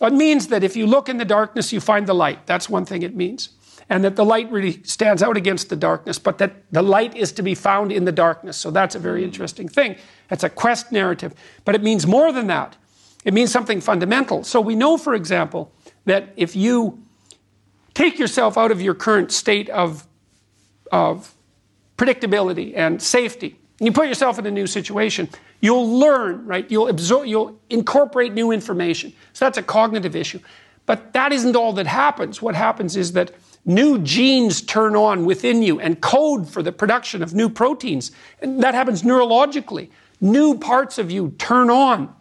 It 0.00 0.12
means 0.12 0.48
that 0.48 0.62
if 0.64 0.76
you 0.76 0.86
look 0.86 1.08
in 1.08 1.16
the 1.16 1.24
darkness, 1.24 1.72
you 1.72 1.80
find 1.80 2.06
the 2.06 2.14
light. 2.14 2.46
That's 2.46 2.68
one 2.68 2.84
thing 2.84 3.02
it 3.02 3.14
means. 3.14 3.50
And 3.88 4.04
that 4.04 4.16
the 4.16 4.24
light 4.24 4.50
really 4.50 4.82
stands 4.82 5.22
out 5.22 5.36
against 5.36 5.70
the 5.70 5.76
darkness, 5.76 6.18
but 6.18 6.38
that 6.38 6.70
the 6.72 6.82
light 6.82 7.16
is 7.16 7.32
to 7.32 7.42
be 7.42 7.54
found 7.54 7.90
in 7.90 8.04
the 8.04 8.12
darkness. 8.12 8.56
So 8.56 8.70
that's 8.70 8.94
a 8.94 8.98
very 8.98 9.20
hmm. 9.20 9.26
interesting 9.26 9.68
thing. 9.68 9.96
That's 10.26 10.44
a 10.44 10.50
quest 10.50 10.92
narrative. 10.92 11.34
But 11.64 11.74
it 11.76 11.82
means 11.82 12.06
more 12.06 12.32
than 12.32 12.48
that. 12.48 12.76
It 13.24 13.32
means 13.32 13.52
something 13.52 13.80
fundamental. 13.80 14.42
So 14.42 14.60
we 14.60 14.74
know, 14.74 14.98
for 14.98 15.14
example, 15.14 15.72
that 16.06 16.32
if 16.36 16.56
you 16.56 17.02
take 17.98 18.16
yourself 18.16 18.56
out 18.56 18.70
of 18.70 18.80
your 18.80 18.94
current 18.94 19.32
state 19.32 19.68
of, 19.70 20.06
of 20.92 21.34
predictability 21.96 22.72
and 22.76 23.02
safety. 23.02 23.58
You 23.80 23.90
put 23.90 24.06
yourself 24.06 24.38
in 24.38 24.46
a 24.46 24.52
new 24.52 24.68
situation, 24.68 25.28
you'll 25.60 25.98
learn, 25.98 26.46
right? 26.46 26.70
You'll 26.70 26.86
absorb, 26.86 27.26
you'll 27.26 27.58
incorporate 27.68 28.32
new 28.34 28.52
information. 28.52 29.12
So 29.32 29.46
that's 29.46 29.58
a 29.58 29.64
cognitive 29.64 30.14
issue. 30.14 30.38
But 30.86 31.12
that 31.12 31.32
isn't 31.32 31.56
all 31.56 31.72
that 31.72 31.88
happens. 31.88 32.40
What 32.40 32.54
happens 32.54 32.96
is 32.96 33.12
that 33.14 33.32
new 33.64 33.98
genes 33.98 34.62
turn 34.62 34.94
on 34.94 35.24
within 35.24 35.60
you 35.64 35.80
and 35.80 36.00
code 36.00 36.48
for 36.48 36.62
the 36.62 36.70
production 36.70 37.20
of 37.20 37.34
new 37.34 37.48
proteins. 37.48 38.12
And 38.40 38.62
that 38.62 38.74
happens 38.74 39.02
neurologically. 39.02 39.90
New 40.20 40.56
parts 40.56 40.98
of 40.98 41.10
you 41.10 41.34
turn 41.38 41.68
on. 41.68 42.14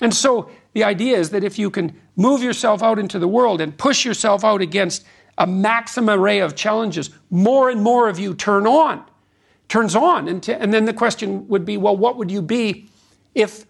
And 0.00 0.14
so 0.14 0.50
the 0.72 0.84
idea 0.84 1.18
is 1.18 1.30
that 1.30 1.42
if 1.42 1.58
you 1.58 1.68
can 1.68 2.00
move 2.16 2.42
yourself 2.42 2.82
out 2.82 2.98
into 2.98 3.18
the 3.18 3.28
world 3.28 3.60
and 3.60 3.76
push 3.76 4.04
yourself 4.04 4.44
out 4.44 4.60
against 4.60 5.04
a 5.38 5.46
maximum 5.46 6.18
array 6.20 6.40
of 6.40 6.56
challenges, 6.56 7.10
more 7.30 7.70
and 7.70 7.82
more 7.82 8.08
of 8.08 8.18
you 8.18 8.34
turn 8.34 8.66
on 8.66 9.04
turns 9.68 9.96
on. 9.96 10.28
And, 10.28 10.48
and 10.48 10.72
then 10.72 10.84
the 10.84 10.92
question 10.92 11.48
would 11.48 11.64
be 11.64 11.76
well, 11.76 11.96
what 11.96 12.16
would 12.16 12.30
you 12.30 12.42
be 12.42 12.88
if 13.34 13.66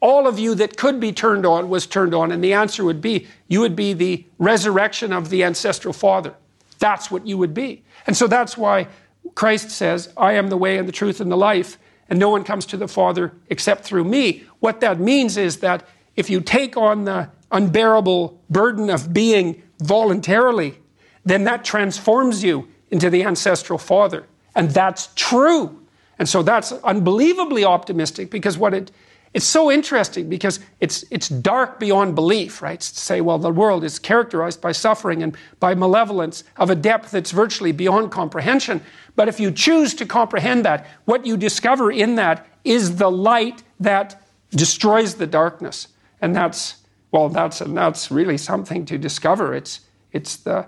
all 0.00 0.26
of 0.26 0.38
you 0.38 0.54
that 0.56 0.76
could 0.76 0.98
be 1.00 1.12
turned 1.12 1.46
on 1.46 1.68
was 1.68 1.86
turned 1.86 2.14
on? 2.14 2.32
And 2.32 2.42
the 2.42 2.52
answer 2.52 2.84
would 2.84 3.00
be 3.00 3.26
you 3.48 3.60
would 3.60 3.76
be 3.76 3.92
the 3.92 4.24
resurrection 4.38 5.12
of 5.12 5.30
the 5.30 5.44
ancestral 5.44 5.92
father. 5.92 6.34
That's 6.78 7.10
what 7.10 7.26
you 7.26 7.38
would 7.38 7.54
be. 7.54 7.84
And 8.06 8.16
so 8.16 8.26
that's 8.26 8.56
why 8.56 8.88
Christ 9.34 9.70
says, 9.70 10.12
I 10.16 10.32
am 10.32 10.48
the 10.48 10.56
way 10.56 10.78
and 10.78 10.88
the 10.88 10.92
truth 10.92 11.20
and 11.20 11.30
the 11.30 11.36
life, 11.36 11.78
and 12.08 12.18
no 12.18 12.28
one 12.28 12.42
comes 12.42 12.66
to 12.66 12.76
the 12.76 12.88
Father 12.88 13.32
except 13.48 13.84
through 13.84 14.02
me. 14.02 14.42
What 14.58 14.80
that 14.80 14.98
means 14.98 15.36
is 15.36 15.58
that 15.58 15.86
if 16.16 16.28
you 16.28 16.40
take 16.40 16.76
on 16.76 17.04
the 17.04 17.30
unbearable 17.52 18.40
burden 18.50 18.90
of 18.90 19.12
being 19.12 19.62
voluntarily, 19.78 20.78
then 21.24 21.44
that 21.44 21.64
transforms 21.64 22.42
you 22.42 22.68
into 22.90 23.10
the 23.10 23.24
ancestral 23.24 23.78
Father. 23.78 24.26
And 24.54 24.70
that's 24.70 25.08
true. 25.14 25.80
And 26.18 26.28
so 26.28 26.42
that's 26.42 26.72
unbelievably 26.72 27.64
optimistic 27.64 28.30
because 28.30 28.58
what 28.58 28.74
it 28.74 28.92
it's 29.34 29.46
so 29.46 29.70
interesting 29.70 30.28
because 30.28 30.60
it's 30.80 31.04
it's 31.10 31.28
dark 31.28 31.80
beyond 31.80 32.14
belief, 32.14 32.60
right? 32.60 32.78
To 32.78 32.98
say, 32.98 33.22
well, 33.22 33.38
the 33.38 33.50
world 33.50 33.82
is 33.82 33.98
characterized 33.98 34.60
by 34.60 34.72
suffering 34.72 35.22
and 35.22 35.36
by 35.58 35.74
malevolence 35.74 36.44
of 36.58 36.68
a 36.68 36.74
depth 36.74 37.12
that's 37.12 37.30
virtually 37.30 37.72
beyond 37.72 38.10
comprehension. 38.10 38.82
But 39.16 39.28
if 39.28 39.40
you 39.40 39.50
choose 39.50 39.94
to 39.94 40.06
comprehend 40.06 40.66
that, 40.66 40.86
what 41.06 41.24
you 41.24 41.38
discover 41.38 41.90
in 41.90 42.16
that 42.16 42.46
is 42.64 42.96
the 42.96 43.10
light 43.10 43.62
that 43.80 44.22
destroys 44.50 45.14
the 45.14 45.26
darkness. 45.26 45.88
And 46.20 46.36
that's 46.36 46.76
well, 47.10 47.30
that's 47.30 47.62
and 47.62 47.74
that's 47.76 48.10
really 48.10 48.36
something 48.36 48.84
to 48.86 48.98
discover. 48.98 49.54
It's 49.54 49.80
it's 50.12 50.36
the 50.36 50.66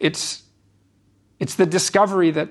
it's 0.00 0.42
it's 1.38 1.54
the 1.54 1.66
discovery 1.66 2.30
that 2.32 2.48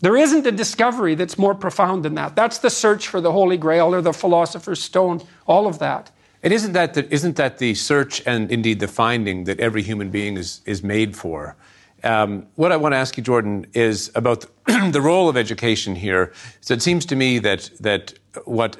there 0.00 0.16
isn't 0.16 0.46
a 0.46 0.52
discovery 0.52 1.14
that's 1.14 1.38
more 1.38 1.54
profound 1.54 2.04
than 2.04 2.14
that. 2.16 2.36
That's 2.36 2.58
the 2.58 2.68
search 2.68 3.08
for 3.08 3.20
the 3.20 3.32
Holy 3.32 3.56
Grail 3.56 3.94
or 3.94 4.02
the 4.02 4.12
Philosopher's 4.12 4.82
Stone, 4.82 5.22
all 5.46 5.66
of 5.66 5.78
that. 5.78 6.10
And 6.42 6.52
isn't 6.52 6.72
that 6.72 6.92
the, 6.92 7.10
isn't 7.12 7.36
that 7.36 7.56
the 7.56 7.74
search 7.74 8.22
and 8.26 8.50
indeed 8.50 8.80
the 8.80 8.88
finding 8.88 9.44
that 9.44 9.60
every 9.60 9.82
human 9.82 10.10
being 10.10 10.36
is, 10.36 10.60
is 10.66 10.82
made 10.82 11.16
for? 11.16 11.56
Um, 12.02 12.46
what 12.56 12.70
I 12.70 12.76
want 12.76 12.92
to 12.92 12.98
ask 12.98 13.16
you, 13.16 13.22
Jordan, 13.22 13.66
is 13.72 14.12
about 14.14 14.44
the 14.66 15.00
role 15.00 15.30
of 15.30 15.38
education 15.38 15.96
here. 15.96 16.34
So 16.60 16.74
it 16.74 16.82
seems 16.82 17.06
to 17.06 17.16
me 17.16 17.38
that 17.38 17.70
that 17.80 18.12
what 18.44 18.76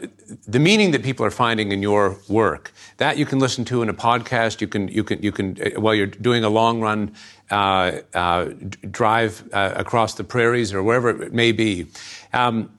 the 0.47 0.59
meaning 0.59 0.91
that 0.91 1.03
people 1.03 1.25
are 1.25 1.31
finding 1.31 1.73
in 1.73 1.81
your 1.81 2.19
work 2.29 2.73
that 2.99 3.17
you 3.17 3.25
can 3.25 3.39
listen 3.39 3.65
to 3.67 3.83
in 3.83 3.89
a 3.89 3.95
podcast. 3.95 4.61
You 4.61 4.69
can 4.69 4.89
you 4.89 5.05
can 5.05 5.23
you 5.23 5.33
can 5.33 5.57
uh, 5.63 5.81
while 5.81 5.95
you're 5.95 6.07
doing 6.07 6.45
a 6.45 6.51
long 6.51 6.83
run 6.83 7.15
uh, 7.51 8.01
uh, 8.15 8.51
drive 8.91 9.49
uh, 9.53 9.73
across 9.77 10.15
the 10.15 10.25
prairies 10.25 10.73
or 10.73 10.83
wherever 10.83 11.23
it 11.23 11.33
may 11.33 11.53
be. 11.53 11.87
Um, 12.33 12.77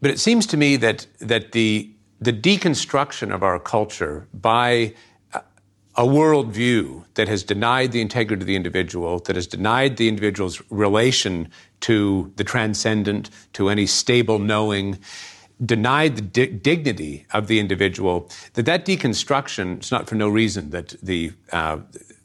but 0.00 0.10
it 0.10 0.18
seems 0.18 0.46
to 0.46 0.56
me 0.56 0.76
that 0.76 1.06
that 1.20 1.52
the 1.52 1.90
the 2.20 2.32
deconstruction 2.32 3.34
of 3.34 3.42
our 3.42 3.58
culture 3.58 4.28
by 4.32 4.94
a 5.94 6.04
worldview 6.04 7.04
that 7.14 7.28
has 7.28 7.42
denied 7.42 7.92
the 7.92 8.00
integrity 8.00 8.42
of 8.42 8.46
the 8.46 8.56
individual, 8.56 9.18
that 9.20 9.36
has 9.36 9.46
denied 9.46 9.96
the 9.96 10.08
individual's 10.08 10.62
relation 10.70 11.50
to 11.80 12.32
the 12.36 12.44
transcendent, 12.44 13.28
to 13.52 13.68
any 13.68 13.86
stable 13.86 14.38
knowing, 14.38 14.98
denied 15.64 16.16
the 16.16 16.22
di- 16.22 16.46
dignity 16.46 17.26
of 17.32 17.46
the 17.46 17.60
individual, 17.60 18.30
that 18.54 18.64
that 18.64 18.86
deconstruction, 18.86 19.76
it's 19.76 19.90
not 19.90 20.08
for 20.08 20.14
no 20.14 20.28
reason 20.28 20.70
that 20.70 20.94
the, 21.02 21.32
uh, 21.52 21.78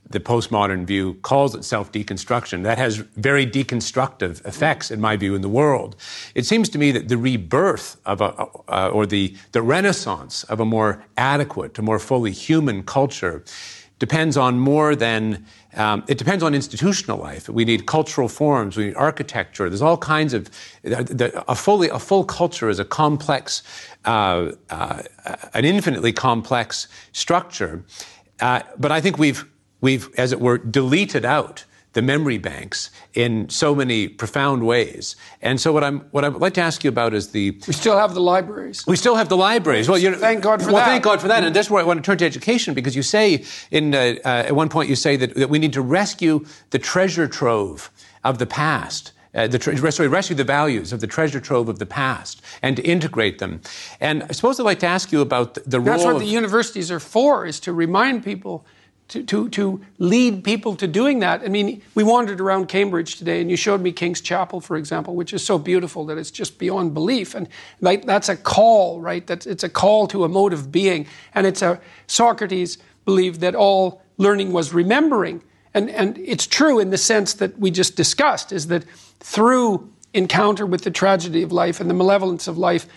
the 0.09 0.19
postmodern 0.19 0.85
view 0.85 1.15
calls 1.15 1.53
itself 1.55 1.91
deconstruction. 1.91 2.63
That 2.63 2.77
has 2.77 2.97
very 2.97 3.45
deconstructive 3.45 4.45
effects, 4.45 4.91
in 4.91 5.01
my 5.01 5.17
view, 5.17 5.35
in 5.35 5.41
the 5.41 5.49
world. 5.49 5.95
It 6.35 6.45
seems 6.45 6.69
to 6.69 6.77
me 6.77 6.91
that 6.91 7.09
the 7.09 7.17
rebirth 7.17 7.97
of 8.05 8.21
a, 8.21 8.47
uh, 8.69 8.89
or 8.93 9.05
the, 9.05 9.35
the 9.51 9.61
renaissance 9.61 10.43
of 10.45 10.59
a 10.59 10.65
more 10.65 11.03
adequate, 11.17 11.77
a 11.77 11.81
more 11.81 11.99
fully 11.99 12.31
human 12.31 12.83
culture 12.83 13.43
depends 13.99 14.37
on 14.37 14.59
more 14.59 14.95
than 14.95 15.45
um, 15.73 16.03
it 16.07 16.17
depends 16.17 16.43
on 16.43 16.55
institutional 16.55 17.17
life. 17.17 17.49
We 17.49 17.65
need 17.65 17.85
cultural 17.85 18.27
forms. 18.27 18.77
We 18.77 18.85
need 18.85 18.95
architecture. 18.95 19.69
There's 19.69 19.81
all 19.81 19.97
kinds 19.97 20.33
of 20.33 20.49
a 20.83 21.55
fully 21.55 21.89
a 21.89 21.99
full 21.99 22.23
culture 22.23 22.69
is 22.69 22.79
a 22.79 22.85
complex, 22.85 23.63
uh, 24.05 24.53
uh, 24.69 25.03
an 25.53 25.65
infinitely 25.65 26.13
complex 26.13 26.87
structure. 27.11 27.83
Uh, 28.39 28.61
but 28.77 28.91
I 28.91 29.01
think 29.01 29.17
we've 29.17 29.45
we've, 29.81 30.09
as 30.17 30.31
it 30.31 30.39
were, 30.39 30.57
deleted 30.57 31.25
out 31.25 31.65
the 31.97 32.01
memory 32.03 32.37
banks 32.37 32.91
in 33.15 33.49
so 33.49 33.73
many 33.73 34.07
profound 34.07 34.63
ways. 34.63 35.15
And 35.41 35.59
so 35.59 35.73
what 35.73 35.83
I'm 35.83 36.01
what 36.11 36.23
I'd 36.23 36.35
like 36.35 36.53
to 36.53 36.61
ask 36.61 36.83
you 36.83 36.89
about 36.89 37.15
is 37.15 37.29
the 37.29 37.59
We 37.65 37.73
still 37.73 37.97
have 37.97 38.13
the 38.13 38.21
libraries. 38.21 38.85
We 38.85 38.95
still 38.95 39.15
have 39.15 39.29
the 39.29 39.37
libraries. 39.37 39.89
Well, 39.89 39.97
you 39.97 40.11
know, 40.11 40.17
thank 40.17 40.43
God 40.43 40.61
for 40.61 40.67
well, 40.67 40.75
that. 40.75 40.81
Well, 40.81 40.85
thank 40.85 41.03
God 41.03 41.21
for 41.21 41.27
that. 41.29 41.43
And 41.43 41.55
that's 41.55 41.71
where 41.71 41.81
I 41.81 41.85
want 41.85 41.97
to 41.97 42.05
turn 42.05 42.19
to 42.19 42.25
education 42.25 42.75
because 42.75 42.95
you 42.95 43.01
say 43.01 43.43
in 43.71 43.95
uh, 43.95 44.15
uh, 44.23 44.27
at 44.45 44.55
one 44.55 44.69
point 44.69 44.89
you 44.89 44.95
say 44.95 45.15
that, 45.15 45.33
that 45.33 45.49
we 45.49 45.57
need 45.57 45.73
to 45.73 45.81
rescue 45.81 46.45
the 46.69 46.77
treasure 46.77 47.27
trove 47.27 47.89
of 48.23 48.37
the 48.37 48.45
past. 48.45 49.13
Uh, 49.33 49.47
the 49.47 49.57
tre- 49.57 49.75
sorry, 49.91 50.07
rescue 50.07 50.35
the 50.35 50.43
values 50.43 50.93
of 50.93 50.99
the 50.99 51.07
treasure 51.07 51.39
trove 51.39 51.67
of 51.67 51.79
the 51.79 51.85
past 51.85 52.43
and 52.61 52.75
to 52.75 52.83
integrate 52.83 53.39
them. 53.39 53.61
And 53.99 54.21
I 54.23 54.33
suppose 54.33 54.59
I'd 54.59 54.63
like 54.63 54.79
to 54.79 54.87
ask 54.87 55.11
you 55.11 55.21
about 55.21 55.55
the, 55.55 55.61
the 55.61 55.79
role. 55.79 55.97
That's 55.97 56.05
what 56.05 56.15
of, 56.15 56.21
the 56.21 56.27
universities 56.27 56.91
are 56.91 56.99
for: 56.99 57.47
is 57.47 57.59
to 57.61 57.73
remind 57.73 58.23
people 58.23 58.67
to, 59.09 59.23
to, 59.23 59.49
to 59.49 59.81
lead 59.99 60.43
people 60.43 60.75
to 60.75 60.87
doing 60.87 61.19
that. 61.19 61.41
I 61.41 61.47
mean, 61.47 61.81
we 61.95 62.03
wandered 62.03 62.41
around 62.41 62.67
Cambridge 62.67 63.15
today, 63.15 63.39
and 63.39 63.49
you 63.49 63.55
showed 63.55 63.81
me 63.81 63.91
King's 63.91 64.19
Chapel, 64.19 64.59
for 64.59 64.75
example, 64.75 65.15
which 65.15 65.33
is 65.33 65.45
so 65.45 65.57
beautiful 65.57 66.05
that 66.07 66.17
it's 66.17 66.31
just 66.31 66.57
beyond 66.57 66.93
belief. 66.93 67.33
And 67.33 67.47
like, 67.79 68.05
that's 68.05 68.27
a 68.27 68.35
call, 68.35 68.99
right? 68.99 69.25
That's, 69.25 69.45
it's 69.45 69.63
a 69.63 69.69
call 69.69 70.07
to 70.07 70.25
a 70.25 70.29
mode 70.29 70.51
of 70.51 70.71
being. 70.71 71.07
And 71.33 71.47
it's 71.47 71.61
a, 71.61 71.79
Socrates 72.07 72.77
believed 73.05 73.39
that 73.41 73.55
all 73.55 74.01
learning 74.17 74.51
was 74.51 74.73
remembering. 74.73 75.41
And, 75.73 75.89
and 75.89 76.17
it's 76.17 76.45
true 76.45 76.79
in 76.79 76.89
the 76.89 76.97
sense 76.97 77.33
that 77.35 77.57
we 77.57 77.71
just 77.71 77.95
discussed, 77.95 78.51
is 78.51 78.67
that 78.67 78.83
through 79.19 79.89
encounter 80.13 80.65
with 80.65 80.83
the 80.83 80.91
tragedy 80.91 81.43
of 81.43 81.51
life 81.51 81.79
and 81.79 81.89
the 81.89 81.93
malevolence 81.93 82.47
of 82.47 82.57
life, 82.57 82.87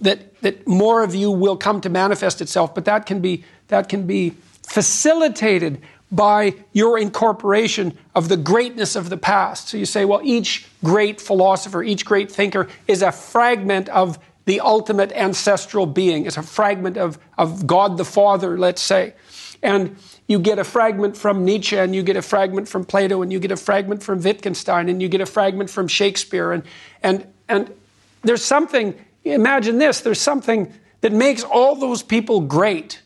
that, 0.00 0.40
that 0.40 0.66
more 0.66 1.04
of 1.04 1.14
you 1.14 1.30
will 1.30 1.56
come 1.56 1.80
to 1.82 1.88
manifest 1.88 2.40
itself, 2.40 2.74
but 2.74 2.86
that 2.86 3.06
can 3.06 3.20
be, 3.20 3.44
that 3.68 3.88
can 3.88 4.06
be 4.06 4.34
facilitated 4.70 5.82
by 6.12 6.54
your 6.72 6.96
incorporation 6.96 7.98
of 8.14 8.28
the 8.28 8.36
greatness 8.36 8.94
of 8.94 9.10
the 9.10 9.16
past. 9.16 9.68
So 9.68 9.76
you 9.76 9.84
say, 9.84 10.04
well, 10.04 10.20
each 10.22 10.68
great 10.84 11.20
philosopher, 11.20 11.82
each 11.82 12.04
great 12.04 12.30
thinker 12.30 12.68
is 12.86 13.02
a 13.02 13.10
fragment 13.10 13.88
of 13.88 14.16
the 14.44 14.60
ultimate 14.60 15.10
ancestral 15.12 15.86
being, 15.86 16.24
is 16.24 16.36
a 16.36 16.42
fragment 16.42 16.96
of, 16.96 17.18
of 17.36 17.66
God 17.66 17.96
the 17.96 18.04
Father, 18.04 18.56
let's 18.56 18.80
say. 18.80 19.14
And 19.60 19.96
you 20.28 20.38
get 20.38 20.60
a 20.60 20.64
fragment 20.64 21.16
from 21.16 21.44
Nietzsche, 21.44 21.76
and 21.76 21.92
you 21.92 22.04
get 22.04 22.16
a 22.16 22.22
fragment 22.22 22.68
from 22.68 22.84
Plato, 22.84 23.22
and 23.22 23.32
you 23.32 23.40
get 23.40 23.50
a 23.50 23.56
fragment 23.56 24.04
from 24.04 24.20
Wittgenstein, 24.22 24.88
and 24.88 25.02
you 25.02 25.08
get 25.08 25.20
a 25.20 25.26
fragment 25.26 25.68
from 25.68 25.88
Shakespeare. 25.88 26.52
And, 26.52 26.62
and, 27.02 27.26
and 27.48 27.74
there's 28.22 28.44
something, 28.44 28.94
imagine 29.24 29.78
this, 29.78 30.00
there's 30.00 30.20
something 30.20 30.72
that 31.00 31.12
makes 31.12 31.42
all 31.42 31.74
those 31.74 32.04
people 32.04 32.40
great 32.40 33.00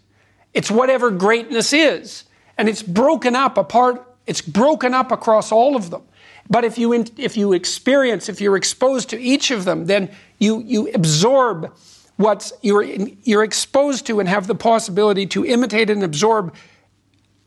it's 0.54 0.70
whatever 0.70 1.10
greatness 1.10 1.72
is. 1.72 2.24
And 2.56 2.68
it's 2.68 2.82
broken 2.82 3.34
up 3.34 3.58
apart, 3.58 4.06
it's 4.26 4.40
broken 4.40 4.94
up 4.94 5.10
across 5.10 5.52
all 5.52 5.76
of 5.76 5.90
them. 5.90 6.02
But 6.48 6.64
if 6.64 6.78
you, 6.78 6.92
if 7.16 7.36
you 7.36 7.52
experience, 7.52 8.28
if 8.28 8.40
you're 8.40 8.56
exposed 8.56 9.10
to 9.10 9.20
each 9.20 9.50
of 9.50 9.64
them, 9.64 9.86
then 9.86 10.10
you, 10.38 10.62
you 10.62 10.92
absorb 10.92 11.74
what 12.16 12.52
you're, 12.62 12.82
you're 12.82 13.42
exposed 13.42 14.06
to 14.06 14.20
and 14.20 14.28
have 14.28 14.46
the 14.46 14.54
possibility 14.54 15.26
to 15.26 15.44
imitate 15.44 15.90
and 15.90 16.02
absorb 16.04 16.54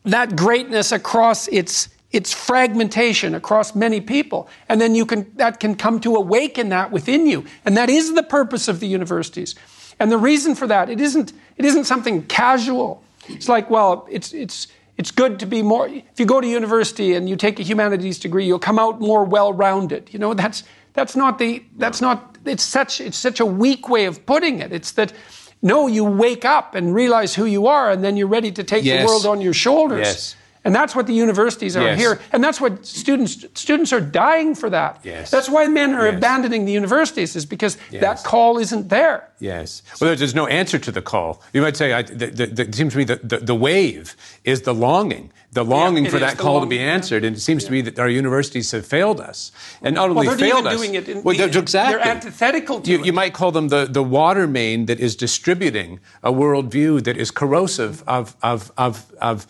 that 0.04 0.36
greatness 0.36 0.92
across 0.92 1.48
its, 1.50 1.90
its 2.12 2.34
fragmentation 2.34 3.36
across 3.36 3.76
many 3.76 4.02
people. 4.02 4.50
And 4.68 4.82
then 4.82 4.96
you 4.96 5.06
can, 5.06 5.32
that 5.36 5.60
can 5.60 5.76
come 5.76 6.00
to 6.02 6.16
awaken 6.16 6.70
that 6.70 6.92
within 6.92 7.28
you. 7.28 7.46
And 7.66 7.78
that 7.78 7.90
is 7.90 8.14
the 8.14 8.24
purpose 8.24 8.68
of 8.68 8.80
the 8.80 8.88
universities. 8.88 9.56
And 10.00 10.12
the 10.12 10.18
reason 10.18 10.56
for 10.56 10.68
that, 10.68 10.90
it 10.90 11.02
isn't, 11.02 11.34
it 11.58 11.66
isn't 11.66 11.86
something 11.86 12.24
casual. 12.28 13.04
It's 13.28 13.50
like, 13.50 13.70
well, 13.70 14.08
it's, 14.10 14.34
it's, 14.34 14.68
it's 14.98 15.12
good 15.12 15.40
to 15.40 15.46
be 15.46 15.62
more, 15.62 15.88
if 15.88 16.20
you 16.20 16.26
go 16.26 16.40
to 16.40 16.48
university 16.48 17.14
and 17.14 17.28
you 17.28 17.36
take 17.36 17.60
a 17.60 17.64
humanities 17.64 18.20
degree, 18.20 18.46
you'll 18.46 18.60
come 18.60 18.80
out 18.80 19.02
more 19.02 19.24
well-rounded. 19.24 20.14
You 20.14 20.20
know, 20.20 20.34
that's, 20.34 20.64
that's 20.94 21.16
not 21.16 21.38
the, 21.40 21.64
that's 21.78 22.00
not, 22.02 22.38
it's 22.46 22.64
such, 22.64 23.02
it's 23.02 23.18
such 23.18 23.40
a 23.40 23.46
weak 23.46 23.90
way 23.90 24.06
of 24.06 24.26
putting 24.26 24.60
it. 24.60 24.72
It's 24.72 24.92
that, 24.94 25.14
no, 25.62 25.88
you 25.88 26.04
wake 26.06 26.46
up 26.46 26.76
and 26.76 26.94
realize 26.94 27.36
who 27.36 27.46
you 27.46 27.68
are, 27.68 27.92
and 27.92 28.04
then 28.04 28.16
you're 28.16 28.28
ready 28.28 28.52
to 28.52 28.64
take 28.64 28.86
yes. 28.86 29.02
the 29.02 29.08
world 29.08 29.26
on 29.26 29.42
your 29.42 29.54
shoulders. 29.54 30.06
Yes. 30.06 30.36
And 30.68 30.76
that's 30.76 30.94
what 30.94 31.08
the 31.08 31.14
universities 31.14 31.78
are 31.78 31.84
yes. 31.84 31.98
here. 31.98 32.20
And 32.34 32.44
that's 32.44 32.60
what 32.60 32.86
students 32.86 33.46
students 33.54 33.94
are 33.94 34.02
dying 34.02 34.54
for 34.54 34.70
that. 34.70 35.00
Yes. 35.02 35.32
That's 35.32 35.50
why 35.50 35.68
men 35.68 35.94
are 35.94 36.08
yes. 36.08 36.18
abandoning 36.18 36.66
the 36.66 36.74
universities 36.74 37.38
is 37.38 37.46
because 37.46 37.78
yes. 37.90 38.02
that 38.02 38.30
call 38.30 38.58
isn't 38.58 38.90
there. 38.90 39.30
Yes. 39.40 39.82
Well, 40.02 40.14
there's 40.14 40.36
no 40.36 40.46
answer 40.48 40.78
to 40.78 40.92
the 40.92 41.02
call. 41.02 41.42
You 41.54 41.62
might 41.62 41.78
say, 41.78 41.94
I, 41.94 42.02
the, 42.02 42.26
the, 42.26 42.46
the, 42.48 42.64
it 42.64 42.76
seems 42.76 42.94
to 42.94 42.98
me 42.98 43.06
that 43.06 43.30
the, 43.30 43.38
the, 43.38 43.56
wave 43.56 44.18
is 44.44 44.64
the 44.64 44.74
longing, 44.74 45.32
the 45.54 45.64
longing 45.64 46.04
yeah, 46.04 46.12
for 46.12 46.20
that 46.20 46.38
call 46.38 46.56
longing, 46.56 46.70
to 46.70 46.76
be 46.76 46.80
answered. 46.80 47.24
Yeah. 47.24 47.28
And 47.28 47.38
it 47.38 47.40
seems 47.40 47.64
yeah. 47.64 47.68
to 47.68 47.74
me 47.76 47.82
that 47.84 48.00
our 48.00 48.10
universities 48.10 48.72
have 48.72 48.86
failed 48.86 49.22
us. 49.22 49.54
And 49.82 49.96
not 49.96 50.10
only 50.10 50.28
well, 50.28 50.38
failed 50.38 50.68
us. 50.68 50.76
Doing 50.76 50.96
it 50.96 51.08
in, 51.08 51.24
well, 51.24 51.38
the, 51.38 51.46
exactly. 51.46 51.96
They're 51.96 52.06
antithetical 52.06 52.82
to 52.82 52.92
you, 52.92 53.00
it. 53.00 53.06
You 53.06 53.14
might 53.14 53.34
call 53.34 53.54
them 53.54 53.70
the, 53.70 53.86
the 53.86 54.04
water 54.04 54.48
main 54.48 54.88
that 54.88 55.00
is 55.00 55.16
distributing 55.16 56.02
a 56.24 56.34
worldview 56.34 57.04
that 57.06 57.16
is 57.16 57.32
corrosive 57.32 58.04
of, 58.06 58.36
of, 58.42 58.74
of, 58.78 59.14
of 59.22 59.48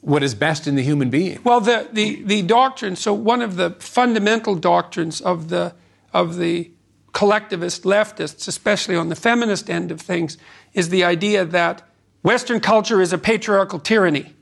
what 0.00 0.22
is 0.22 0.34
best 0.34 0.66
in 0.66 0.74
the 0.76 0.82
human 0.82 1.10
being. 1.10 1.38
Well, 1.42 1.60
the, 1.60 1.88
the, 1.92 2.22
the 2.22 2.42
doctrine, 2.42 2.96
so 2.96 3.12
one 3.12 3.42
of 3.42 3.56
the 3.56 3.70
fundamental 3.80 4.54
doctrines 4.54 5.20
of 5.20 5.48
the, 5.48 5.74
of 6.12 6.36
the 6.36 6.70
collectivist 7.12 7.82
leftists, 7.82 8.46
especially 8.46 8.94
on 8.94 9.08
the 9.08 9.16
feminist 9.16 9.68
end 9.68 9.90
of 9.90 10.00
things, 10.00 10.38
is 10.72 10.90
the 10.90 11.04
idea 11.04 11.44
that 11.44 11.82
Western 12.22 12.60
culture 12.60 13.00
is 13.00 13.12
a 13.12 13.18
patriarchal 13.18 13.78
tyranny. 13.78 14.34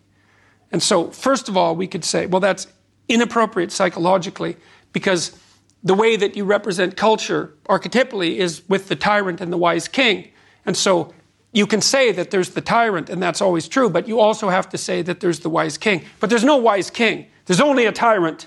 And 0.72 0.82
so, 0.82 1.11
first 1.11 1.48
of 1.48 1.57
all, 1.57 1.76
we 1.76 1.86
could 1.86 2.04
say, 2.04 2.26
well, 2.26 2.40
that's 2.40 2.66
inappropriate 3.09 3.72
psychologically 3.72 4.57
because 4.92 5.38
the 5.82 5.94
way 5.94 6.16
that 6.16 6.36
you 6.36 6.44
represent 6.44 6.96
culture 6.96 7.54
archetypally 7.68 8.36
is 8.36 8.68
with 8.68 8.88
the 8.88 8.96
tyrant 8.96 9.40
and 9.40 9.52
the 9.52 9.57
wise 9.57 9.88
king. 9.88 10.28
And 10.64 10.76
so 10.76 11.14
you 11.57 11.66
can 11.66 11.80
say 11.80 12.12
that 12.12 12.30
there's 12.30 12.50
the 12.50 12.61
tyrant, 12.61 13.09
and 13.09 13.22
that's 13.22 13.40
always 13.40 13.66
true, 13.66 13.88
but 13.88 14.07
you 14.07 14.20
also 14.20 14.50
have 14.50 14.68
to 14.68 14.76
say 14.76 15.00
that 15.00 15.20
there's 15.20 15.40
the 15.40 15.48
wise 15.48 15.78
king. 15.78 16.04
But 16.20 16.28
there's 16.28 16.44
no 16.44 16.59
wise 16.59 16.90
king, 16.90 17.28
there's 17.46 17.62
only 17.62 17.86
a 17.86 17.92
tyrant. 17.92 18.46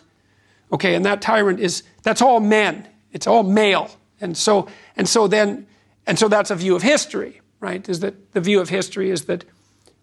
Okay, 0.71 0.93
and 0.93 1.03
that 1.05 1.19
tyrant 1.19 1.59
is, 1.59 1.81
that's 2.03 2.21
all 2.21 2.39
men, 2.39 2.87
it's 3.11 3.25
all 3.25 3.41
male. 3.41 3.89
And 4.21 4.37
so, 4.37 4.67
and 4.95 5.09
so 5.09 5.27
then, 5.27 5.65
and 6.05 6.19
so 6.19 6.27
that's 6.27 6.51
a 6.51 6.55
view 6.55 6.75
of 6.75 6.83
history, 6.83 7.41
right? 7.59 7.89
Is 7.89 8.01
that 8.01 8.33
the 8.33 8.41
view 8.41 8.61
of 8.61 8.69
history 8.69 9.09
is 9.09 9.25
that, 9.25 9.43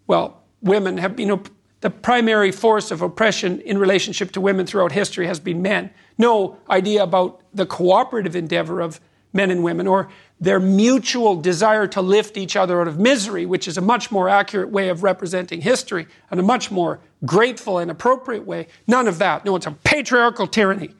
well, 0.05 0.43
women 0.61 0.97
have, 0.97 1.17
you 1.17 1.27
know, 1.27 1.41
the 1.79 1.89
primary 1.89 2.51
force 2.51 2.91
of 2.91 3.01
oppression 3.01 3.61
in 3.61 3.77
relationship 3.77 4.33
to 4.33 4.41
women 4.41 4.65
throughout 4.65 4.91
history 4.91 5.27
has 5.27 5.39
been 5.39 5.61
men. 5.61 5.91
No 6.17 6.57
idea 6.69 7.03
about 7.03 7.41
the 7.53 7.65
cooperative 7.65 8.35
endeavor 8.35 8.81
of 8.81 8.99
men 9.31 9.49
and 9.49 9.63
women, 9.63 9.87
or 9.87 10.09
their 10.39 10.59
mutual 10.59 11.35
desire 11.35 11.87
to 11.87 12.01
lift 12.01 12.37
each 12.37 12.55
other 12.55 12.79
out 12.79 12.87
of 12.87 12.99
misery, 12.99 13.45
which 13.45 13.67
is 13.67 13.77
a 13.77 13.81
much 13.81 14.11
more 14.11 14.29
accurate 14.29 14.69
way 14.69 14.89
of 14.89 15.01
representing 15.03 15.61
history 15.61 16.07
and 16.29 16.39
a 16.39 16.43
much 16.43 16.69
more 16.69 16.99
grateful 17.25 17.79
and 17.79 17.89
appropriate 17.89 18.45
way. 18.45 18.67
None 18.85 19.07
of 19.07 19.17
that. 19.17 19.45
No, 19.45 19.55
it's 19.55 19.65
a 19.65 19.71
patriarchal 19.71 20.47
tyranny. 20.47 20.91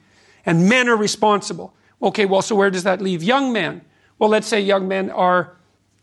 And 0.44 0.68
men 0.68 0.88
are 0.88 0.96
responsible. 0.96 1.74
Okay, 2.02 2.26
well, 2.26 2.42
so 2.42 2.56
where 2.56 2.70
does 2.70 2.82
that 2.82 3.00
leave 3.00 3.22
young 3.22 3.52
men? 3.52 3.82
Well, 4.18 4.30
let's 4.30 4.48
say 4.48 4.60
young 4.60 4.88
men 4.88 5.10
are 5.10 5.56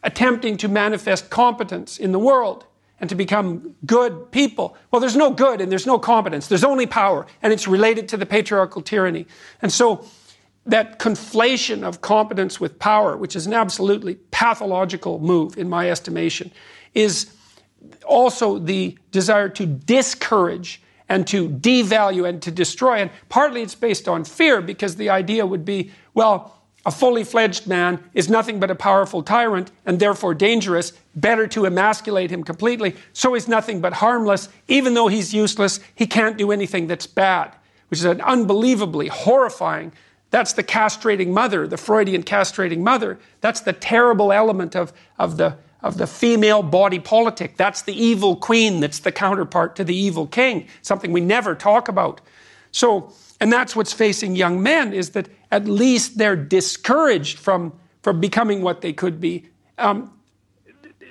attempting 0.03 0.55
to 0.57 0.67
manifest 0.67 1.29
competence 1.29 1.97
in 1.97 2.11
the 2.11 2.19
world 2.19 2.65
and 3.01 3.09
to 3.09 3.15
become 3.15 3.75
good 3.85 4.31
people. 4.31 4.77
Well, 4.91 5.01
there's 5.01 5.15
no 5.15 5.31
good 5.31 5.59
and 5.59 5.69
there's 5.69 5.85
no 5.85 5.99
competence. 5.99 6.47
There's 6.47 6.63
only 6.63 6.85
power, 6.85 7.25
and 7.41 7.51
it's 7.51 7.67
related 7.67 8.07
to 8.09 8.17
the 8.17 8.25
patriarchal 8.25 8.81
tyranny. 8.81 9.25
And 9.61 9.71
so 9.73 10.05
that 10.65 10.99
conflation 10.99 11.83
of 11.83 12.01
competence 12.01 12.59
with 12.59 12.79
power, 12.79 13.15
which 13.15 13.35
is 13.35 13.45
an 13.45 13.53
absolutely 13.53 14.15
pathological 14.31 15.19
move 15.19 15.57
in 15.57 15.69
my 15.69 15.89
estimation, 15.89 16.51
is 16.93 17.31
also 18.05 18.57
the 18.57 18.97
desire 19.11 19.49
to 19.49 19.65
discourage 19.65 20.81
and 21.07 21.27
to 21.27 21.49
devalue 21.49 22.27
and 22.27 22.41
to 22.41 22.51
destroy. 22.51 22.97
And 22.97 23.11
partly 23.29 23.61
it's 23.61 23.75
based 23.75 24.07
on 24.07 24.23
fear 24.23 24.61
because 24.61 24.95
the 24.95 25.09
idea 25.09 25.45
would 25.45 25.65
be, 25.65 25.91
well, 26.13 26.55
a 26.85 26.91
fully 26.91 27.23
fledged 27.23 27.65
man 27.65 28.03
is 28.13 28.29
nothing 28.29 28.59
but 28.59 28.69
a 28.69 28.75
powerful 28.75 29.23
tyrant 29.23 29.71
and 29.85 29.99
therefore 29.99 30.35
dangerous. 30.35 30.93
Better 31.15 31.47
to 31.47 31.65
emasculate 31.65 32.29
him 32.29 32.43
completely. 32.43 32.95
So 33.13 33.33
he's 33.33 33.47
nothing 33.47 33.81
but 33.81 33.93
harmless. 33.93 34.49
Even 34.67 34.93
though 34.93 35.07
he's 35.07 35.33
useless, 35.33 35.79
he 35.95 36.05
can't 36.05 36.37
do 36.37 36.51
anything 36.51 36.85
that's 36.87 37.07
bad, 37.07 37.55
which 37.89 37.99
is 37.99 38.05
an 38.05 38.21
unbelievably 38.21 39.07
horrifying. 39.07 39.93
That's 40.35 40.51
the 40.51 40.65
castrating 40.65 41.29
mother, 41.29 41.65
the 41.65 41.77
Freudian 41.77 42.21
castrating 42.21 42.79
mother. 42.79 43.19
That's 43.39 43.61
the 43.61 43.71
terrible 43.71 44.33
element 44.33 44.75
of, 44.75 44.91
of, 45.17 45.37
the, 45.37 45.55
of 45.81 45.97
the 45.97 46.07
female 46.07 46.61
body 46.61 46.99
politic. 46.99 47.55
That's 47.55 47.83
the 47.83 47.93
evil 47.93 48.35
queen 48.35 48.81
that's 48.81 48.99
the 48.99 49.13
counterpart 49.13 49.77
to 49.77 49.85
the 49.85 49.95
evil 49.95 50.27
king, 50.27 50.67
something 50.81 51.13
we 51.13 51.21
never 51.21 51.55
talk 51.55 51.87
about. 51.87 52.19
So, 52.73 53.13
and 53.39 53.49
that's 53.49 53.77
what's 53.77 53.93
facing 53.93 54.35
young 54.35 54.61
men 54.61 54.91
is 54.91 55.11
that 55.11 55.29
at 55.51 55.69
least 55.69 56.17
they're 56.17 56.35
discouraged 56.35 57.39
from, 57.39 57.71
from 58.03 58.19
becoming 58.19 58.61
what 58.61 58.81
they 58.81 58.91
could 58.91 59.21
be. 59.21 59.47
Um, 59.77 60.11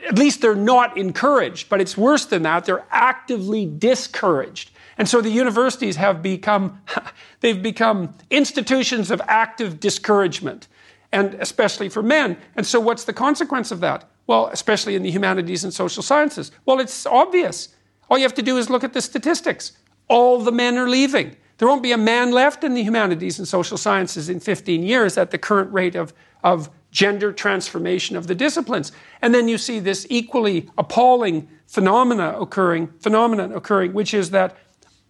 at 0.06 0.18
least 0.18 0.42
they're 0.42 0.54
not 0.54 0.98
encouraged, 0.98 1.70
but 1.70 1.80
it's 1.80 1.96
worse 1.96 2.26
than 2.26 2.42
that. 2.42 2.66
They're 2.66 2.84
actively 2.90 3.64
discouraged. 3.64 4.70
And 4.98 5.08
so 5.08 5.20
the 5.20 5.30
universities 5.30 5.96
have 5.96 6.22
become, 6.22 6.80
they've 7.40 7.62
become 7.62 8.14
institutions 8.30 9.10
of 9.10 9.20
active 9.26 9.80
discouragement, 9.80 10.68
and 11.12 11.34
especially 11.34 11.88
for 11.88 12.02
men. 12.02 12.36
And 12.56 12.66
so 12.66 12.80
what's 12.80 13.04
the 13.04 13.12
consequence 13.12 13.70
of 13.70 13.80
that? 13.80 14.08
Well, 14.26 14.46
especially 14.46 14.94
in 14.94 15.02
the 15.02 15.10
humanities 15.10 15.64
and 15.64 15.72
social 15.72 16.02
sciences. 16.02 16.50
Well, 16.64 16.80
it's 16.80 17.06
obvious. 17.06 17.74
All 18.08 18.18
you 18.18 18.24
have 18.24 18.34
to 18.34 18.42
do 18.42 18.56
is 18.56 18.70
look 18.70 18.84
at 18.84 18.92
the 18.92 19.02
statistics. 19.02 19.72
All 20.08 20.40
the 20.40 20.52
men 20.52 20.78
are 20.78 20.88
leaving. 20.88 21.36
There 21.58 21.68
won't 21.68 21.82
be 21.82 21.92
a 21.92 21.98
man 21.98 22.32
left 22.32 22.64
in 22.64 22.74
the 22.74 22.82
humanities 22.82 23.38
and 23.38 23.46
social 23.46 23.76
sciences 23.76 24.28
in 24.28 24.40
15 24.40 24.82
years 24.82 25.16
at 25.16 25.30
the 25.30 25.38
current 25.38 25.72
rate 25.72 25.94
of, 25.94 26.12
of 26.42 26.68
gender 26.90 27.32
transformation 27.32 28.16
of 28.16 28.26
the 28.26 28.34
disciplines. 28.34 28.92
And 29.22 29.34
then 29.34 29.48
you 29.48 29.58
see 29.58 29.78
this 29.78 30.06
equally 30.10 30.68
appalling 30.78 31.48
phenomena 31.66 32.36
occurring, 32.40 32.88
phenomenon 33.00 33.52
occurring, 33.52 33.92
which 33.92 34.14
is 34.14 34.30
that 34.30 34.56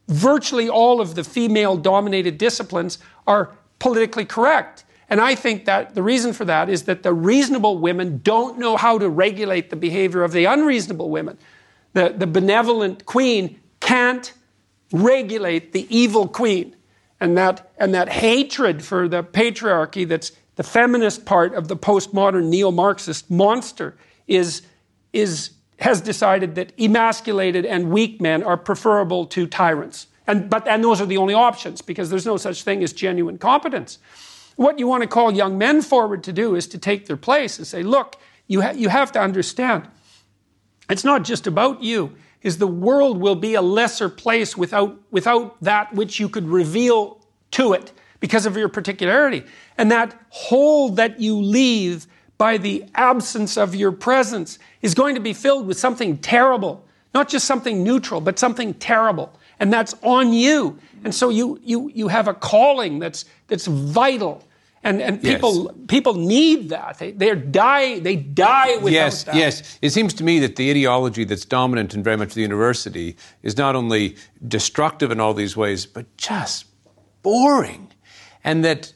virtually 0.08 0.68
all 0.68 1.00
of 1.00 1.14
the 1.14 1.24
female 1.24 1.76
dominated 1.76 2.38
disciplines 2.38 2.98
are 3.26 3.56
politically 3.78 4.24
correct. 4.24 4.84
And 5.08 5.20
I 5.20 5.34
think 5.34 5.66
that 5.66 5.94
the 5.94 6.02
reason 6.02 6.32
for 6.32 6.44
that 6.46 6.68
is 6.68 6.84
that 6.84 7.02
the 7.02 7.12
reasonable 7.12 7.78
women 7.78 8.20
don't 8.22 8.58
know 8.58 8.76
how 8.76 8.98
to 8.98 9.08
regulate 9.08 9.70
the 9.70 9.76
behavior 9.76 10.22
of 10.22 10.32
the 10.32 10.46
unreasonable 10.46 11.10
women. 11.10 11.38
The, 11.92 12.14
the 12.16 12.26
benevolent 12.26 13.04
queen 13.06 13.60
can't 13.80 14.32
regulate 14.92 15.72
the 15.72 15.86
evil 15.94 16.26
queen. 16.26 16.74
And 17.20 17.36
that, 17.36 17.72
and 17.78 17.94
that 17.94 18.08
hatred 18.08 18.84
for 18.84 19.08
the 19.08 19.22
patriarchy 19.22 20.06
that's 20.06 20.32
the 20.56 20.62
feminist 20.62 21.24
part 21.24 21.54
of 21.54 21.68
the 21.68 21.76
postmodern 21.76 22.48
neo 22.48 22.70
Marxist 22.70 23.30
monster 23.30 23.96
is, 24.26 24.62
is, 25.12 25.50
has 25.80 26.00
decided 26.00 26.54
that 26.54 26.72
emasculated 26.78 27.66
and 27.66 27.90
weak 27.90 28.20
men 28.20 28.42
are 28.42 28.56
preferable 28.56 29.26
to 29.26 29.46
tyrants. 29.46 30.06
And, 30.26 30.48
but, 30.48 30.66
and 30.66 30.82
those 30.82 31.00
are 31.00 31.06
the 31.06 31.16
only 31.16 31.34
options 31.34 31.82
because 31.82 32.10
there's 32.10 32.26
no 32.26 32.36
such 32.36 32.62
thing 32.62 32.82
as 32.82 32.92
genuine 32.92 33.38
competence. 33.38 33.98
What 34.56 34.78
you 34.78 34.86
want 34.86 35.02
to 35.02 35.08
call 35.08 35.32
young 35.32 35.58
men 35.58 35.82
forward 35.82 36.22
to 36.24 36.32
do 36.32 36.54
is 36.54 36.66
to 36.68 36.78
take 36.78 37.06
their 37.06 37.16
place 37.16 37.58
and 37.58 37.66
say, 37.66 37.82
look, 37.82 38.16
you, 38.46 38.62
ha- 38.62 38.72
you 38.74 38.88
have 38.88 39.12
to 39.12 39.20
understand, 39.20 39.88
it's 40.88 41.04
not 41.04 41.24
just 41.24 41.46
about 41.46 41.82
you 41.82 42.14
is 42.42 42.58
the 42.58 42.66
world 42.66 43.18
will 43.18 43.34
be 43.34 43.54
a 43.54 43.62
lesser 43.62 44.08
place 44.08 44.56
without, 44.56 45.00
without 45.10 45.56
that 45.62 45.92
which 45.94 46.20
you 46.20 46.28
could 46.28 46.46
reveal 46.46 47.18
to 47.50 47.72
it 47.72 47.90
because 48.20 48.46
of 48.46 48.56
your 48.56 48.68
particularity. 48.68 49.42
And 49.78 49.90
that 49.90 50.14
hole 50.28 50.90
that 50.90 51.20
you 51.20 51.40
leave 51.40 52.06
by 52.38 52.58
the 52.58 52.84
absence 52.94 53.56
of 53.56 53.74
your 53.74 53.92
presence 53.92 54.58
is 54.82 54.94
going 54.94 55.14
to 55.14 55.20
be 55.20 55.32
filled 55.32 55.66
with 55.66 55.78
something 55.78 56.18
terrible, 56.18 56.84
not 57.12 57.28
just 57.28 57.46
something 57.46 57.82
neutral, 57.82 58.20
but 58.20 58.38
something 58.38 58.74
terrible. 58.74 59.38
And 59.60 59.72
that's 59.72 59.94
on 60.02 60.32
you. 60.32 60.78
And 61.04 61.14
so 61.14 61.28
you, 61.28 61.60
you, 61.62 61.90
you 61.94 62.08
have 62.08 62.26
a 62.28 62.34
calling 62.34 62.98
that's, 62.98 63.24
that's 63.46 63.66
vital 63.66 64.44
and 64.84 65.00
and 65.00 65.20
people 65.20 65.64
yes. 65.64 65.74
people 65.88 66.14
need 66.14 66.68
that. 66.68 66.98
They 66.98 67.12
they 67.12 67.34
die 67.34 68.00
they 68.00 68.16
die 68.16 68.76
without 68.76 68.92
yes, 68.92 69.24
that. 69.24 69.34
Yes, 69.34 69.78
It 69.80 69.90
seems 69.90 70.12
to 70.14 70.24
me 70.24 70.38
that 70.40 70.56
the 70.56 70.70
ideology 70.70 71.24
that's 71.24 71.46
dominant 71.46 71.94
in 71.94 72.02
very 72.02 72.18
much 72.18 72.34
the 72.34 72.42
university 72.42 73.16
is 73.42 73.56
not 73.56 73.74
only 73.74 74.16
destructive 74.46 75.10
in 75.10 75.20
all 75.20 75.32
these 75.32 75.56
ways, 75.56 75.86
but 75.86 76.14
just 76.18 76.66
boring, 77.22 77.92
and 78.44 78.62
that 78.64 78.92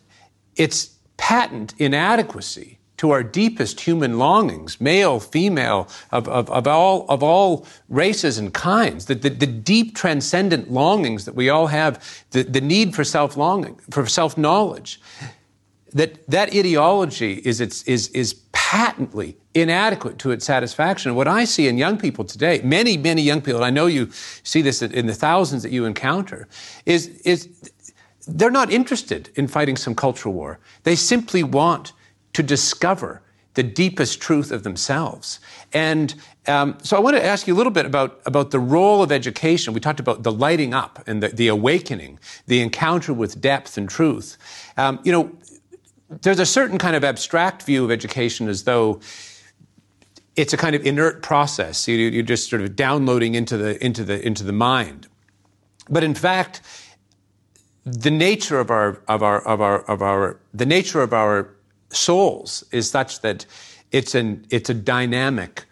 its 0.57 0.95
patent 1.17 1.75
inadequacy 1.79 2.78
to 2.99 3.11
our 3.11 3.23
deepest 3.23 3.81
human 3.81 4.19
longings, 4.19 4.81
male, 4.81 5.19
female, 5.19 5.89
of, 6.11 6.29
of, 6.29 6.51
of, 6.51 6.67
all, 6.67 7.07
of 7.09 7.23
all 7.23 7.67
races 7.89 8.39
and 8.39 8.53
kinds, 8.53 9.07
the, 9.07 9.15
the, 9.15 9.31
the 9.31 9.47
deep 9.47 9.97
transcendent 9.97 10.71
longings 10.71 11.25
that 11.25 11.35
we 11.35 11.49
all 11.49 11.69
have, 11.69 12.25
the, 12.31 12.43
the 12.43 12.61
need 12.61 12.95
for 12.95 13.05
self-longing, 13.05 13.77
for 13.91 14.07
self-knowledge 14.07 15.01
that 15.93 16.27
that 16.29 16.55
ideology 16.55 17.35
is, 17.45 17.61
its, 17.61 17.83
is, 17.85 18.09
is 18.09 18.35
patently 18.53 19.37
inadequate 19.55 20.19
to 20.19 20.31
its 20.31 20.45
satisfaction. 20.45 21.15
What 21.15 21.29
I 21.29 21.45
see 21.45 21.67
in 21.67 21.79
young 21.79 21.97
people 21.97 22.25
today, 22.25 22.61
many, 22.63 22.97
many 22.97 23.23
young 23.23 23.41
people, 23.41 23.57
and 23.57 23.65
I 23.65 23.71
know 23.71 23.87
you 23.87 24.11
see 24.43 24.61
this 24.61 24.83
in 24.83 25.07
the 25.07 25.15
thousands 25.15 25.63
that 25.63 25.73
you 25.73 25.87
encounter, 25.87 26.47
is, 26.85 27.09
is 27.25 27.49
they're 28.27 28.51
not 28.51 28.71
interested 28.71 29.31
in 29.37 29.49
fighting 29.49 29.77
some 29.77 29.95
cultural 29.95 30.35
war. 30.35 30.59
They 30.83 30.95
simply 30.95 31.43
want 31.43 31.93
to 32.39 32.43
discover 32.45 33.21
the 33.55 33.65
deepest 33.65 34.21
truth 34.21 34.53
of 34.53 34.63
themselves. 34.63 35.41
And 35.73 36.15
um, 36.47 36.79
so 36.85 36.97
I 36.97 37.01
want 37.01 37.17
to 37.17 37.25
ask 37.25 37.49
you 37.49 37.55
a 37.55 37.57
little 37.57 37.73
bit 37.73 37.85
about, 37.85 38.21
about 38.27 38.53
the 38.53 38.61
role 38.61 39.03
of 39.03 39.11
education. 39.11 39.75
We 39.75 39.81
talked 39.81 39.99
about 39.99 40.23
the 40.23 40.31
lighting 40.31 40.73
up 40.73 41.03
and 41.09 41.21
the, 41.21 41.31
the 41.31 41.49
awakening, 41.49 42.21
the 42.47 42.61
encounter 42.61 43.13
with 43.13 43.41
depth 43.41 43.77
and 43.77 43.89
truth. 43.89 44.39
Um, 44.77 45.01
you 45.03 45.11
know, 45.11 45.33
there's 46.23 46.39
a 46.39 46.47
certain 46.47 46.79
kind 46.79 46.95
of 46.95 47.03
abstract 47.03 47.65
view 47.65 47.85
of 47.85 47.91
education 47.91 48.49
as 48.49 48.63
though 48.63 49.01
it's 50.37 50.53
a 50.53 50.57
kind 50.57 50.77
of 50.77 50.87
inert 50.87 51.25
process. 51.25 51.89
You, 51.89 52.21
are 52.21 52.23
just 52.23 52.49
sort 52.49 52.63
of 52.63 52.77
downloading 52.77 53.35
into 53.35 53.57
the, 53.57 53.85
into, 53.85 54.05
the, 54.05 54.25
into 54.25 54.45
the 54.45 54.53
mind. 54.53 55.09
But 55.91 56.05
in 56.05 56.15
fact, 56.15 56.61
the 57.85 58.13
nature 58.13 58.61
of 58.61 58.71
our, 58.71 59.03
of 59.09 59.25
our, 59.25 59.41
of 59.41 59.61
our, 59.61 59.81
of 59.91 60.03
our, 60.03 60.39
the 60.55 60.67
nature 60.67 61.03
of 61.03 61.13
our 61.13 61.58
souls 61.91 62.65
is 62.73 62.91
such 62.91 63.21
that 63.23 63.47
it's, 63.93 64.15
an, 64.15 64.47
it's 64.51 64.71
a 64.71 64.75
dynamic 64.75 65.65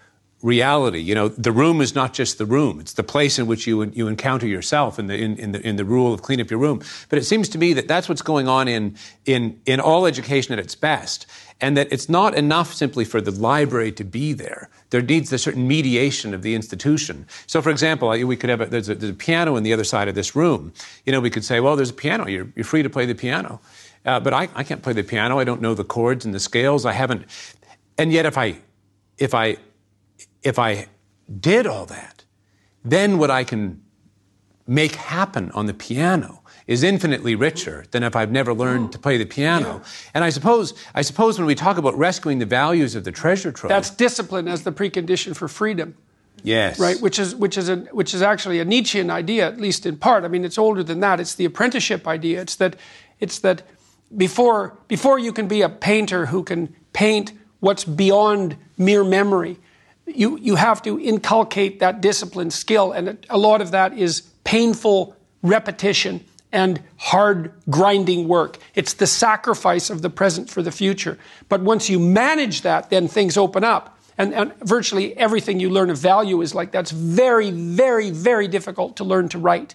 reality. 0.42 1.00
You 1.00 1.14
know, 1.14 1.28
the 1.28 1.52
room 1.52 1.80
is 1.80 1.94
not 1.94 2.14
just 2.14 2.38
the 2.38 2.46
room; 2.46 2.80
it's 2.80 2.94
the 2.94 3.02
place 3.02 3.38
in 3.38 3.46
which 3.46 3.66
you 3.66 3.82
you 3.84 4.08
encounter 4.08 4.46
yourself 4.46 4.98
in 4.98 5.06
the 5.06 5.16
in, 5.16 5.36
in, 5.36 5.52
the 5.52 5.66
in 5.66 5.76
the 5.76 5.84
rule 5.84 6.14
of 6.14 6.22
clean 6.22 6.40
up 6.40 6.50
your 6.50 6.60
room. 6.60 6.80
But 7.08 7.18
it 7.18 7.24
seems 7.24 7.48
to 7.50 7.58
me 7.58 7.72
that 7.74 7.88
that's 7.88 8.08
what's 8.08 8.22
going 8.22 8.48
on 8.48 8.68
in 8.68 8.96
in 9.24 9.60
in 9.66 9.80
all 9.80 10.06
education 10.06 10.52
at 10.52 10.58
its 10.58 10.74
best, 10.74 11.26
and 11.60 11.76
that 11.76 11.92
it's 11.92 12.08
not 12.08 12.34
enough 12.34 12.72
simply 12.72 13.04
for 13.04 13.20
the 13.20 13.30
library 13.30 13.92
to 13.92 14.04
be 14.04 14.32
there. 14.32 14.68
There 14.90 15.02
needs 15.02 15.32
a 15.32 15.38
certain 15.38 15.66
mediation 15.66 16.32
of 16.32 16.42
the 16.42 16.54
institution. 16.54 17.26
So, 17.46 17.60
for 17.60 17.70
example, 17.70 18.08
we 18.08 18.36
could 18.36 18.50
have 18.50 18.60
a, 18.60 18.66
there's, 18.66 18.88
a, 18.88 18.94
there's 18.94 19.12
a 19.12 19.14
piano 19.14 19.56
on 19.56 19.64
the 19.64 19.72
other 19.72 19.84
side 19.84 20.06
of 20.06 20.14
this 20.14 20.36
room. 20.36 20.72
You 21.04 21.12
know, 21.12 21.20
we 21.20 21.30
could 21.30 21.44
say, 21.44 21.58
well, 21.58 21.74
there's 21.74 21.90
a 21.90 21.94
piano. 21.94 22.28
You're 22.28 22.46
you're 22.54 22.64
free 22.64 22.82
to 22.82 22.90
play 22.90 23.06
the 23.06 23.14
piano. 23.14 23.60
Uh, 24.06 24.20
but 24.20 24.32
I, 24.32 24.48
I 24.54 24.62
can't 24.62 24.82
play 24.82 24.92
the 24.92 25.02
piano. 25.02 25.38
I 25.38 25.44
don't 25.44 25.60
know 25.60 25.74
the 25.74 25.84
chords 25.84 26.24
and 26.24 26.32
the 26.32 26.40
scales. 26.40 26.86
I 26.86 26.92
haven't. 26.92 27.26
And 27.98 28.12
yet, 28.12 28.24
if 28.24 28.38
I 28.38 28.58
if 29.18 29.34
I 29.34 29.56
if 30.42 30.58
I 30.58 30.86
did 31.40 31.66
all 31.66 31.86
that, 31.86 32.24
then 32.84 33.18
what 33.18 33.30
I 33.30 33.44
can 33.44 33.82
make 34.66 34.94
happen 34.94 35.50
on 35.52 35.66
the 35.66 35.74
piano 35.74 36.42
is 36.66 36.82
infinitely 36.82 37.34
richer 37.34 37.84
than 37.92 38.02
if 38.02 38.16
I've 38.16 38.32
never 38.32 38.52
learned 38.52 38.92
to 38.92 38.98
play 38.98 39.16
the 39.16 39.24
piano. 39.24 39.80
Yeah. 39.82 39.88
And 40.14 40.24
I 40.24 40.30
suppose, 40.30 40.74
I 40.94 41.02
suppose 41.02 41.38
when 41.38 41.46
we 41.46 41.54
talk 41.54 41.78
about 41.78 41.96
rescuing 41.96 42.40
the 42.40 42.46
values 42.46 42.96
of 42.96 43.04
the 43.04 43.12
treasure 43.12 43.52
trove, 43.52 43.68
that's 43.68 43.90
discipline 43.90 44.48
as 44.48 44.62
the 44.62 44.72
precondition 44.72 45.36
for 45.36 45.48
freedom. 45.48 45.96
Yes. 46.42 46.78
Right, 46.78 47.00
which 47.00 47.18
is 47.18 47.34
which 47.34 47.56
is 47.56 47.68
a 47.68 47.76
which 47.92 48.14
is 48.14 48.22
actually 48.22 48.60
a 48.60 48.64
Nietzschean 48.64 49.10
idea, 49.10 49.46
at 49.46 49.60
least 49.60 49.86
in 49.86 49.96
part. 49.96 50.24
I 50.24 50.28
mean, 50.28 50.44
it's 50.44 50.58
older 50.58 50.82
than 50.82 51.00
that. 51.00 51.18
It's 51.18 51.34
the 51.34 51.44
apprenticeship 51.44 52.06
idea. 52.06 52.40
It's 52.42 52.56
that 52.56 52.76
it's 53.18 53.38
that 53.40 53.62
before 54.14 54.78
before 54.88 55.18
you 55.18 55.32
can 55.32 55.48
be 55.48 55.62
a 55.62 55.68
painter 55.68 56.26
who 56.26 56.42
can 56.42 56.74
paint 56.92 57.32
what's 57.60 57.84
beyond 57.84 58.56
mere 58.78 59.04
memory, 59.04 59.58
you, 60.06 60.38
you 60.38 60.54
have 60.56 60.82
to 60.82 61.00
inculcate 61.00 61.80
that 61.80 62.00
discipline 62.00 62.50
skill. 62.50 62.92
And 62.92 63.24
a 63.28 63.38
lot 63.38 63.60
of 63.60 63.72
that 63.72 63.96
is 63.96 64.22
painful 64.44 65.16
repetition 65.42 66.24
and 66.52 66.80
hard 66.96 67.52
grinding 67.68 68.28
work. 68.28 68.58
It's 68.74 68.94
the 68.94 69.06
sacrifice 69.06 69.90
of 69.90 70.02
the 70.02 70.10
present 70.10 70.48
for 70.48 70.62
the 70.62 70.70
future. 70.70 71.18
But 71.48 71.60
once 71.60 71.90
you 71.90 71.98
manage 71.98 72.62
that, 72.62 72.90
then 72.90 73.08
things 73.08 73.36
open 73.36 73.64
up. 73.64 73.98
And, 74.16 74.32
and 74.32 74.54
virtually 74.60 75.16
everything 75.16 75.60
you 75.60 75.68
learn 75.68 75.90
of 75.90 75.98
value 75.98 76.40
is 76.40 76.54
like 76.54 76.70
that's 76.70 76.90
very, 76.90 77.50
very, 77.50 78.10
very 78.10 78.48
difficult 78.48 78.96
to 78.96 79.04
learn 79.04 79.28
to 79.30 79.38
write. 79.38 79.74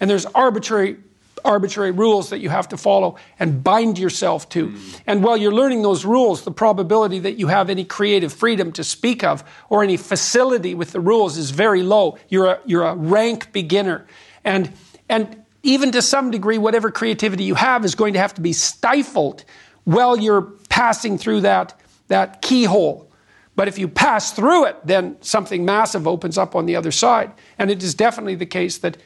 And 0.00 0.10
there's 0.10 0.26
arbitrary 0.26 0.98
arbitrary 1.44 1.90
rules 1.90 2.30
that 2.30 2.38
you 2.38 2.48
have 2.48 2.68
to 2.68 2.76
follow 2.76 3.16
and 3.38 3.62
bind 3.62 3.98
yourself 3.98 4.48
to. 4.50 4.68
Mm. 4.68 5.00
And 5.06 5.24
while 5.24 5.36
you're 5.36 5.52
learning 5.52 5.82
those 5.82 6.04
rules, 6.04 6.44
the 6.44 6.50
probability 6.50 7.18
that 7.20 7.38
you 7.38 7.48
have 7.48 7.70
any 7.70 7.84
creative 7.84 8.32
freedom 8.32 8.72
to 8.72 8.84
speak 8.84 9.24
of 9.24 9.44
or 9.68 9.82
any 9.82 9.96
facility 9.96 10.74
with 10.74 10.92
the 10.92 11.00
rules 11.00 11.36
is 11.36 11.50
very 11.50 11.82
low. 11.82 12.18
You're 12.28 12.46
a, 12.46 12.60
you're 12.66 12.84
a 12.84 12.94
rank 12.94 13.52
beginner. 13.52 14.06
And, 14.44 14.72
and 15.08 15.44
even 15.62 15.92
to 15.92 16.02
some 16.02 16.30
degree, 16.30 16.58
whatever 16.58 16.90
creativity 16.90 17.44
you 17.44 17.54
have 17.54 17.84
is 17.84 17.94
going 17.94 18.12
to 18.14 18.18
have 18.18 18.34
to 18.34 18.40
be 18.40 18.52
stifled 18.52 19.44
while 19.84 20.18
you're 20.18 20.42
passing 20.68 21.18
through 21.18 21.42
that, 21.42 21.78
that 22.08 22.42
keyhole. 22.42 23.08
But 23.56 23.66
if 23.66 23.76
you 23.76 23.88
pass 23.88 24.32
through 24.32 24.66
it, 24.66 24.76
then 24.84 25.16
something 25.20 25.64
massive 25.64 26.06
opens 26.06 26.38
up 26.38 26.54
on 26.54 26.66
the 26.66 26.76
other 26.76 26.92
side. 26.92 27.32
And 27.58 27.72
it 27.72 27.82
is 27.82 27.92
definitely 27.92 28.36
the 28.36 28.46
case 28.46 28.78
that 28.78 28.98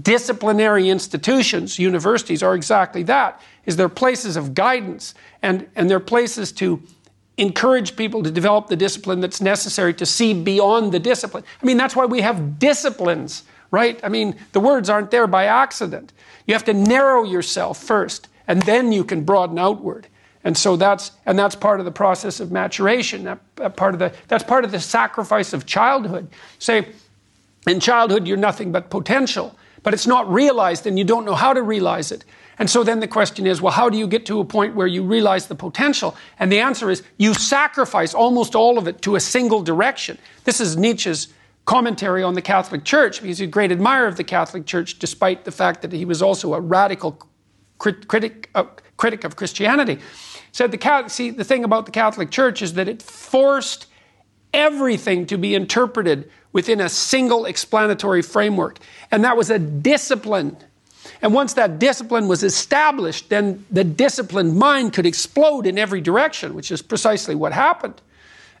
disciplinary 0.00 0.88
institutions, 0.90 1.78
universities, 1.78 2.42
are 2.42 2.54
exactly 2.54 3.02
that, 3.04 3.40
is 3.66 3.76
they're 3.76 3.88
places 3.88 4.36
of 4.36 4.54
guidance 4.54 5.14
and, 5.42 5.68
and 5.76 5.88
they're 5.88 6.00
places 6.00 6.52
to 6.52 6.82
encourage 7.36 7.96
people 7.96 8.22
to 8.22 8.30
develop 8.30 8.68
the 8.68 8.76
discipline 8.76 9.20
that's 9.20 9.40
necessary 9.40 9.92
to 9.94 10.06
see 10.06 10.34
beyond 10.34 10.92
the 10.92 11.00
discipline. 11.00 11.44
I 11.62 11.66
mean, 11.66 11.76
that's 11.76 11.96
why 11.96 12.04
we 12.04 12.20
have 12.20 12.58
disciplines 12.58 13.44
right? 13.74 13.98
I 14.04 14.08
mean, 14.08 14.36
the 14.52 14.60
words 14.60 14.88
aren't 14.88 15.10
there 15.10 15.26
by 15.26 15.46
accident. 15.46 16.12
You 16.46 16.54
have 16.54 16.62
to 16.66 16.72
narrow 16.72 17.24
yourself 17.24 17.82
first, 17.82 18.28
and 18.46 18.62
then 18.62 18.92
you 18.92 19.02
can 19.02 19.24
broaden 19.24 19.58
outward. 19.58 20.06
And 20.44 20.56
so 20.56 20.76
that's 20.76 21.10
and 21.26 21.36
that's 21.36 21.56
part 21.56 21.80
of 21.80 21.86
the 21.86 21.90
process 21.90 22.38
of 22.38 22.52
maturation. 22.52 23.24
That, 23.24 23.40
that 23.56 23.76
part 23.76 23.94
of 23.94 23.98
the 23.98 24.12
that's 24.28 24.44
part 24.44 24.64
of 24.64 24.70
the 24.70 24.78
sacrifice 24.78 25.52
of 25.52 25.66
childhood. 25.66 26.28
Say, 26.60 26.86
in 27.66 27.80
childhood 27.80 28.28
you're 28.28 28.36
nothing 28.36 28.70
but 28.70 28.90
potential, 28.90 29.56
but 29.84 29.94
it's 29.94 30.06
not 30.06 30.28
realized, 30.32 30.86
and 30.86 30.98
you 30.98 31.04
don't 31.04 31.24
know 31.24 31.36
how 31.36 31.52
to 31.52 31.62
realize 31.62 32.10
it. 32.10 32.24
And 32.58 32.68
so 32.68 32.82
then 32.82 33.00
the 33.00 33.08
question 33.08 33.46
is, 33.46 33.60
well, 33.60 33.72
how 33.72 33.88
do 33.88 33.98
you 33.98 34.06
get 34.08 34.26
to 34.26 34.40
a 34.40 34.44
point 34.44 34.74
where 34.74 34.86
you 34.86 35.02
realize 35.02 35.46
the 35.46 35.54
potential? 35.54 36.16
And 36.38 36.50
the 36.50 36.60
answer 36.60 36.90
is 36.90 37.02
you 37.18 37.34
sacrifice 37.34 38.14
almost 38.14 38.54
all 38.54 38.78
of 38.78 38.88
it 38.88 39.02
to 39.02 39.14
a 39.14 39.20
single 39.20 39.62
direction. 39.62 40.18
This 40.44 40.60
is 40.60 40.76
Nietzsche's 40.76 41.28
commentary 41.66 42.22
on 42.22 42.34
the 42.34 42.42
Catholic 42.42 42.84
Church. 42.84 43.20
He's 43.20 43.40
a 43.40 43.46
great 43.46 43.70
admirer 43.70 44.06
of 44.06 44.16
the 44.16 44.24
Catholic 44.24 44.66
Church, 44.66 44.98
despite 44.98 45.44
the 45.44 45.52
fact 45.52 45.82
that 45.82 45.92
he 45.92 46.04
was 46.04 46.22
also 46.22 46.54
a 46.54 46.60
radical 46.60 47.18
crit- 47.78 48.08
critic, 48.08 48.50
uh, 48.54 48.64
critic 48.96 49.24
of 49.24 49.36
Christianity. 49.36 49.98
Said 50.52 50.70
the 50.70 50.78
Catholic, 50.78 51.10
see 51.10 51.30
the 51.30 51.44
thing 51.44 51.64
about 51.64 51.86
the 51.86 51.92
Catholic 51.92 52.30
Church 52.30 52.62
is 52.62 52.74
that 52.74 52.88
it 52.88 53.02
forced 53.02 53.86
everything 54.52 55.26
to 55.26 55.36
be 55.36 55.54
interpreted 55.54 56.30
within 56.54 56.80
a 56.80 56.88
single 56.88 57.44
explanatory 57.44 58.22
framework, 58.22 58.78
and 59.10 59.22
that 59.24 59.36
was 59.36 59.50
a 59.50 59.58
discipline. 59.58 60.56
And 61.20 61.34
once 61.34 61.52
that 61.54 61.78
discipline 61.78 62.28
was 62.28 62.42
established, 62.42 63.28
then 63.28 63.66
the 63.70 63.84
disciplined 63.84 64.56
mind 64.56 64.94
could 64.94 65.04
explode 65.04 65.66
in 65.66 65.76
every 65.78 66.00
direction, 66.00 66.54
which 66.54 66.70
is 66.70 66.80
precisely 66.80 67.34
what 67.34 67.52
happened. 67.52 68.00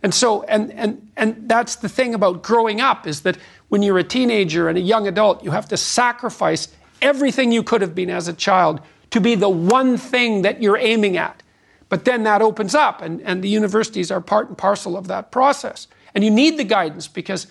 And 0.02 0.12
so, 0.12 0.42
and, 0.42 0.70
and, 0.72 1.08
and 1.16 1.48
that's 1.48 1.76
the 1.76 1.88
thing 1.88 2.14
about 2.14 2.42
growing 2.42 2.80
up 2.80 3.06
is 3.06 3.22
that 3.22 3.38
when 3.68 3.82
you're 3.82 3.98
a 3.98 4.04
teenager 4.04 4.68
and 4.68 4.76
a 4.76 4.82
young 4.82 5.08
adult, 5.08 5.42
you 5.42 5.52
have 5.52 5.68
to 5.68 5.76
sacrifice 5.76 6.68
everything 7.00 7.52
you 7.52 7.62
could 7.62 7.80
have 7.80 7.94
been 7.94 8.10
as 8.10 8.28
a 8.28 8.34
child 8.34 8.80
to 9.12 9.20
be 9.20 9.34
the 9.34 9.48
one 9.48 9.96
thing 9.96 10.42
that 10.42 10.60
you're 10.60 10.76
aiming 10.76 11.16
at. 11.16 11.42
But 11.88 12.04
then 12.04 12.24
that 12.24 12.42
opens 12.42 12.74
up, 12.74 13.02
and, 13.02 13.22
and 13.22 13.42
the 13.42 13.48
universities 13.48 14.10
are 14.10 14.20
part 14.20 14.48
and 14.48 14.58
parcel 14.58 14.96
of 14.96 15.06
that 15.06 15.30
process. 15.30 15.86
And 16.14 16.24
you 16.24 16.30
need 16.30 16.58
the 16.58 16.64
guidance 16.64 17.08
because 17.08 17.46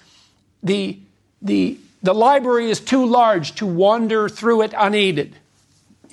the, 0.64 1.00
the, 1.42 1.78
the 2.02 2.14
library 2.14 2.70
is 2.70 2.80
too 2.80 3.06
large 3.06 3.56
to 3.56 3.66
wander 3.66 4.30
through 4.30 4.64
it 4.64 4.74
unaided. 4.78 5.36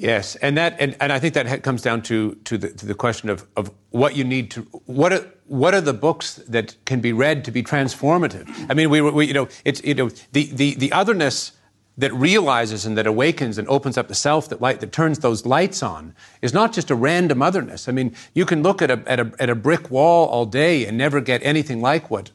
Yes, 0.01 0.35
and 0.37 0.57
that 0.57 0.77
and, 0.81 0.97
and 0.99 1.13
I 1.13 1.19
think 1.19 1.35
that 1.35 1.63
comes 1.63 1.83
down 1.83 2.01
to 2.03 2.35
to 2.45 2.57
the, 2.57 2.71
to 2.71 2.87
the 2.87 2.95
question 2.95 3.29
of, 3.29 3.47
of 3.55 3.71
what 3.91 4.17
you 4.17 4.25
need 4.25 4.51
to 4.53 4.63
what 4.87 5.13
are 5.13 5.27
what 5.47 5.75
are 5.75 5.83
the 5.83 5.93
books 5.93 6.37
that 6.49 6.75
can 6.87 7.01
be 7.01 7.13
read 7.13 7.45
to 7.45 7.51
be 7.51 7.63
transformative? 7.63 8.49
I 8.71 8.73
mean, 8.73 8.89
we, 8.89 9.03
we 9.03 9.27
you 9.27 9.35
know 9.35 9.49
it's 9.67 9.85
you 9.85 9.93
know 9.95 10.09
the, 10.33 10.47
the 10.47 10.75
the 10.77 10.91
otherness 10.93 11.53
that 11.99 12.15
realizes 12.15 12.87
and 12.87 12.97
that 12.97 13.07
awakens 13.07 13.59
and 13.59 13.69
opens 13.69 13.99
up 13.99 14.09
the 14.09 14.15
self 14.15 14.49
that 14.49 14.63
light 14.63 14.81
that 14.81 14.91
turns 14.91 15.19
those 15.19 15.45
lights 15.45 15.83
on 15.83 16.15
is 16.41 16.55
not 16.55 16.73
just 16.73 16.91
a 16.91 16.95
random 16.95 17.43
otherness. 17.43 17.87
I 17.87 17.93
mean, 17.93 18.15
you 18.33 18.47
can 18.47 18.63
look 18.63 18.81
at 18.81 18.91
a 18.91 19.03
at 19.07 19.21
a 19.21 19.33
at 19.39 19.51
a 19.51 19.55
brick 19.55 19.91
wall 19.91 20.29
all 20.29 20.47
day 20.47 20.87
and 20.87 20.97
never 20.97 21.21
get 21.21 21.43
anything 21.45 21.83
like 21.83 22.11
what 22.11 22.31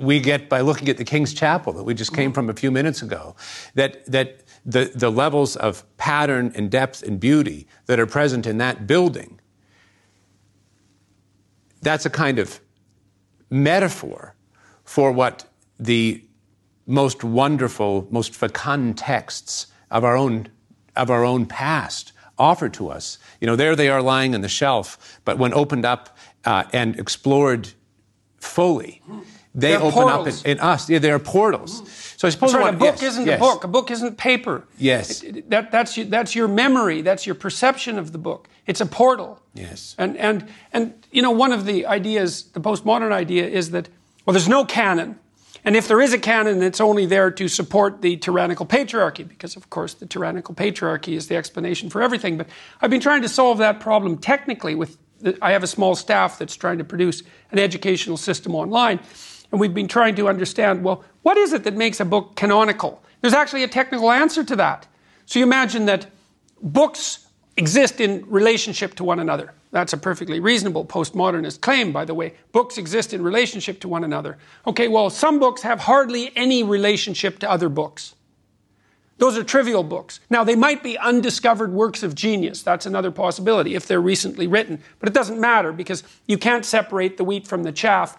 we 0.00 0.18
get 0.18 0.48
by 0.48 0.60
looking 0.62 0.88
at 0.88 0.96
the 0.96 1.04
King's 1.04 1.34
Chapel 1.34 1.72
that 1.74 1.84
we 1.84 1.94
just 1.94 2.14
came 2.14 2.32
from 2.32 2.48
a 2.48 2.54
few 2.54 2.70
minutes 2.70 3.02
ago. 3.02 3.36
That 3.74 4.04
that 4.06 4.42
the, 4.64 4.90
the 4.94 5.10
levels 5.10 5.56
of 5.56 5.84
pattern 5.96 6.52
and 6.54 6.70
depth 6.70 7.02
and 7.02 7.18
beauty 7.18 7.66
that 7.86 7.98
are 7.98 8.06
present 8.06 8.46
in 8.46 8.58
that 8.58 8.86
building, 8.86 9.40
that's 11.82 12.06
a 12.06 12.10
kind 12.10 12.38
of 12.38 12.60
metaphor 13.48 14.34
for 14.84 15.12
what 15.12 15.44
the 15.78 16.24
most 16.86 17.24
wonderful, 17.24 18.06
most 18.10 18.34
fecund 18.34 18.98
texts 18.98 19.68
of 19.90 20.04
our 20.04 20.16
own, 20.16 20.48
of 20.96 21.10
our 21.10 21.24
own 21.24 21.46
past 21.46 22.12
offer 22.38 22.68
to 22.70 22.88
us. 22.88 23.18
You 23.40 23.46
know, 23.46 23.56
there 23.56 23.76
they 23.76 23.88
are 23.88 24.02
lying 24.02 24.34
on 24.34 24.40
the 24.40 24.48
shelf, 24.48 25.20
but 25.24 25.38
when 25.38 25.52
opened 25.54 25.84
up 25.84 26.16
uh, 26.44 26.64
and 26.72 26.98
explored 26.98 27.70
fully, 28.38 29.02
they 29.54 29.70
They're 29.72 29.80
open 29.80 29.92
portals. 29.92 30.40
up 30.40 30.46
in, 30.46 30.58
in 30.58 30.60
us. 30.60 30.88
Yeah, 30.88 31.00
they 31.00 31.10
are 31.10 31.18
portals. 31.18 31.82
Mm. 31.82 31.86
So 32.20 32.28
I 32.28 32.30
suppose 32.30 32.52
That's 32.52 32.64
right. 32.64 32.74
A 32.74 32.76
book 32.76 33.00
yes, 33.00 33.02
isn't 33.02 33.26
yes. 33.26 33.36
a 33.36 33.40
book. 33.40 33.64
A 33.64 33.68
book 33.68 33.90
isn't 33.90 34.16
paper. 34.16 34.64
Yes. 34.78 35.22
It- 35.22 35.36
it- 35.38 35.50
that, 35.50 35.70
that's, 35.72 35.96
your, 35.96 36.06
that's 36.06 36.34
your 36.34 36.48
memory. 36.48 37.02
That's 37.02 37.26
your 37.26 37.34
perception 37.34 37.98
of 37.98 38.12
the 38.12 38.18
book. 38.18 38.48
It's 38.66 38.80
a 38.80 38.86
portal. 38.86 39.40
Yes. 39.54 39.96
And, 39.98 40.16
and, 40.16 40.48
and, 40.72 40.94
you 41.10 41.22
know, 41.22 41.32
one 41.32 41.50
of 41.52 41.64
the 41.64 41.86
ideas, 41.86 42.44
the 42.52 42.60
postmodern 42.60 43.10
idea 43.10 43.48
is 43.48 43.70
that, 43.72 43.88
well, 44.24 44.32
there's 44.34 44.48
no 44.48 44.64
canon. 44.64 45.18
And 45.64 45.76
if 45.76 45.88
there 45.88 46.00
is 46.00 46.12
a 46.12 46.18
canon, 46.18 46.62
it's 46.62 46.80
only 46.80 47.04
there 47.04 47.30
to 47.32 47.48
support 47.48 48.00
the 48.00 48.16
tyrannical 48.16 48.64
patriarchy, 48.64 49.26
because, 49.26 49.56
of 49.56 49.68
course, 49.68 49.94
the 49.94 50.06
tyrannical 50.06 50.54
patriarchy 50.54 51.14
is 51.16 51.26
the 51.26 51.36
explanation 51.36 51.90
for 51.90 52.00
everything. 52.00 52.38
But 52.38 52.46
I've 52.80 52.90
been 52.90 53.00
trying 53.00 53.22
to 53.22 53.28
solve 53.28 53.58
that 53.58 53.80
problem 53.80 54.16
technically 54.18 54.74
with, 54.74 54.96
the, 55.20 55.36
I 55.42 55.52
have 55.52 55.62
a 55.62 55.66
small 55.66 55.94
staff 55.96 56.38
that's 56.38 56.56
trying 56.56 56.78
to 56.78 56.84
produce 56.84 57.22
an 57.50 57.58
educational 57.58 58.16
system 58.16 58.54
online. 58.54 59.00
And 59.50 59.60
we've 59.60 59.74
been 59.74 59.88
trying 59.88 60.14
to 60.16 60.28
understand, 60.28 60.84
well, 60.84 61.04
what 61.22 61.36
is 61.36 61.52
it 61.52 61.64
that 61.64 61.76
makes 61.76 62.00
a 62.00 62.04
book 62.04 62.36
canonical? 62.36 63.02
There's 63.20 63.34
actually 63.34 63.64
a 63.64 63.68
technical 63.68 64.10
answer 64.10 64.44
to 64.44 64.56
that. 64.56 64.86
So 65.26 65.38
you 65.38 65.44
imagine 65.44 65.86
that 65.86 66.06
books 66.62 67.26
exist 67.56 68.00
in 68.00 68.24
relationship 68.28 68.94
to 68.94 69.04
one 69.04 69.20
another. 69.20 69.52
That's 69.72 69.92
a 69.92 69.98
perfectly 69.98 70.40
reasonable 70.40 70.84
postmodernist 70.84 71.60
claim, 71.60 71.92
by 71.92 72.04
the 72.04 72.14
way. 72.14 72.34
Books 72.52 72.78
exist 72.78 73.12
in 73.12 73.22
relationship 73.22 73.80
to 73.80 73.88
one 73.88 74.02
another. 74.02 74.38
Okay, 74.66 74.88
well, 74.88 75.10
some 75.10 75.38
books 75.38 75.62
have 75.62 75.80
hardly 75.80 76.32
any 76.36 76.62
relationship 76.62 77.38
to 77.40 77.50
other 77.50 77.68
books. 77.68 78.14
Those 79.18 79.36
are 79.36 79.44
trivial 79.44 79.82
books. 79.82 80.18
Now, 80.30 80.44
they 80.44 80.56
might 80.56 80.82
be 80.82 80.96
undiscovered 80.96 81.72
works 81.72 82.02
of 82.02 82.14
genius. 82.14 82.62
That's 82.62 82.86
another 82.86 83.10
possibility 83.10 83.74
if 83.74 83.86
they're 83.86 84.00
recently 84.00 84.46
written. 84.46 84.82
But 84.98 85.10
it 85.10 85.14
doesn't 85.14 85.38
matter 85.38 85.72
because 85.72 86.02
you 86.26 86.38
can't 86.38 86.64
separate 86.64 87.18
the 87.18 87.24
wheat 87.24 87.46
from 87.46 87.62
the 87.62 87.70
chaff. 87.70 88.16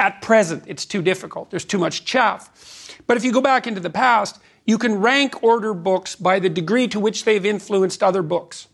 At 0.00 0.22
present, 0.22 0.64
it's 0.66 0.84
too 0.84 1.02
difficult. 1.02 1.50
There's 1.50 1.64
too 1.64 1.78
much 1.78 2.04
chaff. 2.04 2.98
But 3.06 3.16
if 3.16 3.24
you 3.24 3.32
go 3.32 3.40
back 3.40 3.66
into 3.66 3.80
the 3.80 3.90
past, 3.90 4.40
you 4.66 4.78
can 4.78 5.00
rank 5.00 5.42
order 5.42 5.74
books 5.74 6.16
by 6.16 6.38
the 6.38 6.48
degree 6.48 6.88
to 6.88 6.98
which 6.98 7.24
they've 7.24 7.44
influenced 7.44 8.02
other 8.02 8.22
books. 8.22 8.68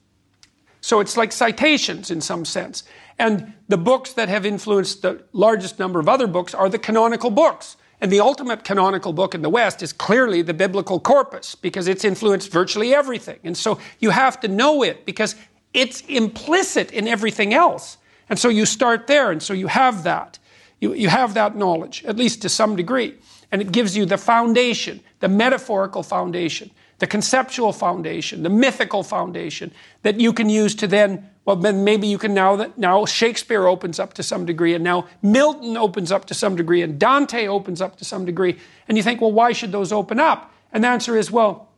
So 0.80 1.00
it's 1.00 1.16
like 1.16 1.32
citations 1.32 2.10
in 2.10 2.20
some 2.20 2.44
sense. 2.44 2.84
And 3.18 3.52
the 3.68 3.76
books 3.76 4.14
that 4.14 4.28
have 4.28 4.46
influenced 4.46 5.02
the 5.02 5.22
largest 5.32 5.78
number 5.78 6.00
of 6.00 6.08
other 6.08 6.26
books 6.26 6.54
are 6.54 6.68
the 6.68 6.78
canonical 6.78 7.30
books. 7.30 7.76
And 8.00 8.10
the 8.10 8.20
ultimate 8.20 8.64
canonical 8.64 9.12
book 9.12 9.34
in 9.34 9.42
the 9.42 9.50
West 9.50 9.82
is 9.82 9.92
clearly 9.92 10.40
the 10.40 10.54
biblical 10.54 10.98
corpus 10.98 11.54
because 11.54 11.86
it's 11.86 12.02
influenced 12.02 12.50
virtually 12.50 12.94
everything. 12.94 13.38
And 13.44 13.56
so 13.56 13.78
you 13.98 14.08
have 14.08 14.40
to 14.40 14.48
know 14.48 14.82
it 14.82 15.04
because 15.04 15.34
it's 15.74 16.00
implicit 16.02 16.92
in 16.92 17.06
everything 17.06 17.52
else. 17.52 17.98
And 18.30 18.38
so 18.38 18.48
you 18.48 18.64
start 18.64 19.06
there, 19.06 19.30
and 19.30 19.42
so 19.42 19.52
you 19.52 19.66
have 19.66 20.04
that. 20.04 20.38
You, 20.80 20.94
you 20.94 21.08
have 21.08 21.34
that 21.34 21.56
knowledge, 21.56 22.04
at 22.04 22.16
least 22.16 22.42
to 22.42 22.48
some 22.48 22.74
degree. 22.74 23.16
And 23.52 23.60
it 23.60 23.72
gives 23.72 23.96
you 23.96 24.06
the 24.06 24.18
foundation, 24.18 25.00
the 25.20 25.28
metaphorical 25.28 26.02
foundation, 26.02 26.70
the 26.98 27.06
conceptual 27.06 27.72
foundation, 27.72 28.42
the 28.42 28.50
mythical 28.50 29.02
foundation 29.02 29.72
that 30.02 30.20
you 30.20 30.32
can 30.32 30.48
use 30.48 30.74
to 30.76 30.86
then, 30.86 31.28
well, 31.44 31.56
then 31.56 31.82
maybe 31.82 32.06
you 32.06 32.18
can 32.18 32.34
now 32.34 32.56
that 32.56 32.78
now 32.78 33.04
Shakespeare 33.04 33.66
opens 33.66 33.98
up 33.98 34.14
to 34.14 34.22
some 34.22 34.44
degree, 34.46 34.74
and 34.74 34.84
now 34.84 35.06
Milton 35.22 35.76
opens 35.76 36.12
up 36.12 36.26
to 36.26 36.34
some 36.34 36.56
degree, 36.56 36.82
and 36.82 36.98
Dante 36.98 37.46
opens 37.46 37.80
up 37.80 37.96
to 37.96 38.04
some 38.04 38.24
degree. 38.24 38.58
And 38.86 38.96
you 38.96 39.02
think, 39.02 39.20
well, 39.20 39.32
why 39.32 39.52
should 39.52 39.72
those 39.72 39.92
open 39.92 40.20
up? 40.20 40.52
And 40.72 40.84
the 40.84 40.88
answer 40.88 41.16
is, 41.16 41.30
well, 41.30 41.70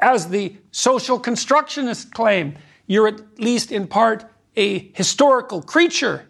as 0.00 0.28
the 0.28 0.56
social 0.70 1.20
constructionists 1.20 2.10
claim, 2.10 2.56
you're 2.86 3.08
at 3.08 3.40
least 3.40 3.72
in 3.72 3.86
part 3.86 4.24
a 4.56 4.90
historical 4.94 5.60
creature 5.62 6.27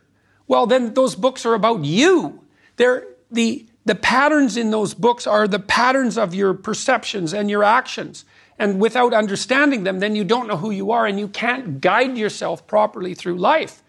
well, 0.48 0.66
then 0.66 0.94
those 0.94 1.14
books 1.14 1.46
are 1.46 1.54
about 1.54 1.84
you. 1.84 2.40
They're 2.76 3.06
the 3.30 3.66
the 3.84 3.94
patterns 3.94 4.58
in 4.58 4.70
those 4.70 4.92
books 4.92 5.26
are 5.26 5.48
the 5.48 5.58
patterns 5.58 6.18
of 6.18 6.34
your 6.34 6.52
perceptions 6.52 7.32
and 7.32 7.48
your 7.48 7.64
actions. 7.64 8.26
And 8.58 8.80
without 8.80 9.14
understanding 9.14 9.84
them, 9.84 10.00
then 10.00 10.14
you 10.14 10.24
don't 10.24 10.46
know 10.46 10.58
who 10.58 10.70
you 10.70 10.90
are 10.90 11.06
and 11.06 11.18
you 11.18 11.28
can't 11.28 11.80
guide 11.80 12.18
yourself 12.18 12.66
properly 12.66 13.14
through 13.14 13.38
life. 13.38 13.82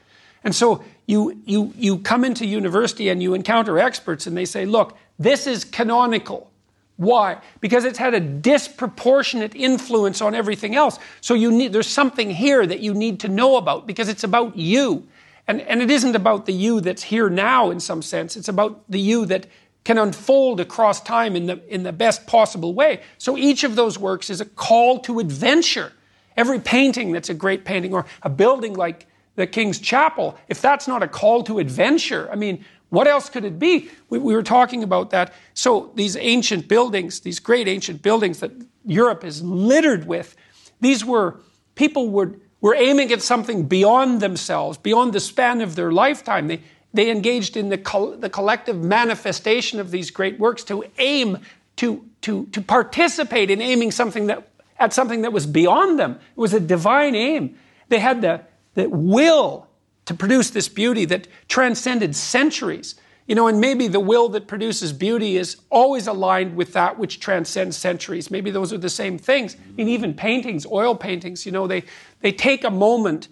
And 0.44 0.56
so 0.56 0.86
you, 1.06 1.42
you, 1.46 1.74
you 1.76 1.98
come 1.98 2.24
into 2.24 2.46
university 2.46 3.10
and 3.10 3.22
you 3.22 3.34
encounter 3.34 3.78
experts 3.78 4.26
and 4.26 4.38
they 4.38 4.46
say, 4.46 4.66
look, 4.66 4.98
this 5.18 5.48
is 5.48 5.66
canonical. 5.66 6.50
Why? 6.96 7.42
Because 7.60 7.84
it's 7.84 7.98
had 7.98 8.14
a 8.14 8.20
disproportionate 8.20 9.56
influence 9.56 10.22
on 10.22 10.34
everything 10.34 10.76
else. 10.76 10.98
So 11.20 11.34
you 11.34 11.52
need, 11.52 11.74
there's 11.74 11.88
something 11.88 12.30
here 12.30 12.66
that 12.66 12.80
you 12.80 12.94
need 12.94 13.22
to 13.22 13.28
know 13.28 13.58
about 13.58 13.88
because 13.88 14.08
it's 14.08 14.24
about 14.24 14.56
you. 14.56 15.08
And, 15.50 15.62
and 15.62 15.82
it 15.82 15.90
isn't 15.90 16.16
about 16.16 16.46
the 16.46 16.54
you 16.54 16.80
that's 16.80 17.02
here 17.02 17.28
now 17.28 17.72
in 17.72 17.80
some 17.80 18.04
sense. 18.04 18.38
It's 18.38 18.50
about 18.50 18.84
the 18.88 19.00
you 19.00 19.26
that 19.26 19.48
can 19.84 19.98
unfold 19.98 20.60
across 20.60 21.02
time 21.02 21.36
in 21.36 21.48
the, 21.48 21.60
in 21.74 21.82
the 21.82 21.92
best 21.92 22.28
possible 22.28 22.76
way. 22.76 23.02
So 23.18 23.36
each 23.36 23.64
of 23.64 23.76
those 23.76 23.98
works 23.98 24.30
is 24.30 24.42
a 24.42 24.46
call 24.46 25.00
to 25.00 25.20
adventure. 25.20 25.92
Every 26.38 26.60
painting 26.60 27.14
that's 27.14 27.30
a 27.30 27.34
great 27.34 27.66
painting, 27.66 27.96
or 27.96 28.06
a 28.22 28.30
building 28.30 28.76
like 28.76 29.08
the 29.38 29.48
King's 29.48 29.80
Chapel, 29.80 30.38
if 30.50 30.62
that's 30.62 30.88
not 30.88 31.02
a 31.02 31.08
call 31.08 31.42
to 31.46 31.58
adventure, 31.58 32.30
I 32.32 32.36
mean, 32.36 32.64
what 32.90 33.08
else 33.08 33.28
could 33.28 33.44
it 33.44 33.58
be? 33.58 33.90
We, 34.08 34.20
we 34.20 34.36
were 34.36 34.44
talking 34.44 34.84
about 34.84 35.10
that. 35.10 35.34
So 35.56 35.92
these 35.96 36.16
ancient 36.16 36.68
buildings, 36.68 37.22
these 37.22 37.40
great 37.40 37.68
ancient 37.68 38.04
buildings 38.04 38.40
that 38.42 38.52
Europe 38.86 39.24
is 39.24 39.42
littered 39.42 40.06
with, 40.06 40.36
these 40.80 41.04
were, 41.04 41.40
people 41.74 42.10
were, 42.10 42.36
were 42.62 42.76
aiming 42.76 43.12
at 43.12 43.22
something 43.22 43.64
beyond 43.64 44.22
themselves, 44.22 44.78
beyond 44.78 45.14
the 45.14 45.20
span 45.20 45.62
of 45.62 45.76
their 45.76 45.92
lifetime. 45.92 46.48
They, 46.48 46.62
they 46.94 47.10
engaged 47.10 47.56
in 47.56 47.70
the, 47.70 48.18
the 48.20 48.30
collective 48.30 48.82
manifestation 48.82 49.80
of 49.80 49.92
these 49.92 50.12
great 50.12 50.40
works 50.40 50.64
to 50.66 50.84
aim 50.98 51.40
to, 51.78 52.06
to, 52.22 52.46
to 52.48 52.62
participate 52.62 53.50
in 53.50 53.62
aiming 53.62 53.92
something 53.92 54.28
that, 54.28 54.50
at 54.78 54.94
something 54.94 55.22
that 55.22 55.32
was 55.32 55.46
beyond 55.46 55.98
them. 55.98 56.14
It 56.14 56.40
was 56.40 56.54
a 56.54 56.60
divine 56.60 57.16
aim. 57.16 57.58
They 57.88 58.00
had 58.00 58.22
the, 58.22 58.42
the 58.74 58.90
will 58.90 59.68
to 60.06 60.14
produce 60.14 60.50
this 60.50 60.68
beauty 60.68 61.06
that 61.06 61.28
transcended 61.48 62.16
centuries. 62.16 62.96
You 63.30 63.36
know, 63.36 63.46
and 63.46 63.62
maybe 63.62 63.88
the 63.88 64.00
will 64.00 64.28
that 64.30 64.48
produces 64.48 64.92
beauty 64.92 65.38
is 65.38 65.58
always 65.70 66.08
aligned 66.08 66.56
with 66.56 66.74
that 66.74 66.98
which 66.98 67.20
transcends 67.20 67.78
centuries. 67.78 68.32
Maybe 68.32 68.50
those 68.50 68.74
are 68.74 68.78
the 68.80 68.90
same 68.90 69.20
things. 69.20 69.56
I 69.56 69.72
mean, 69.74 69.88
even 69.88 70.16
paintings, 70.16 70.66
oil 70.66 70.96
paintings, 70.96 71.46
you 71.46 71.52
know, 71.52 71.68
they, 71.68 71.84
they 72.22 72.32
take 72.32 72.64
a 72.64 72.72
moment 72.72 73.28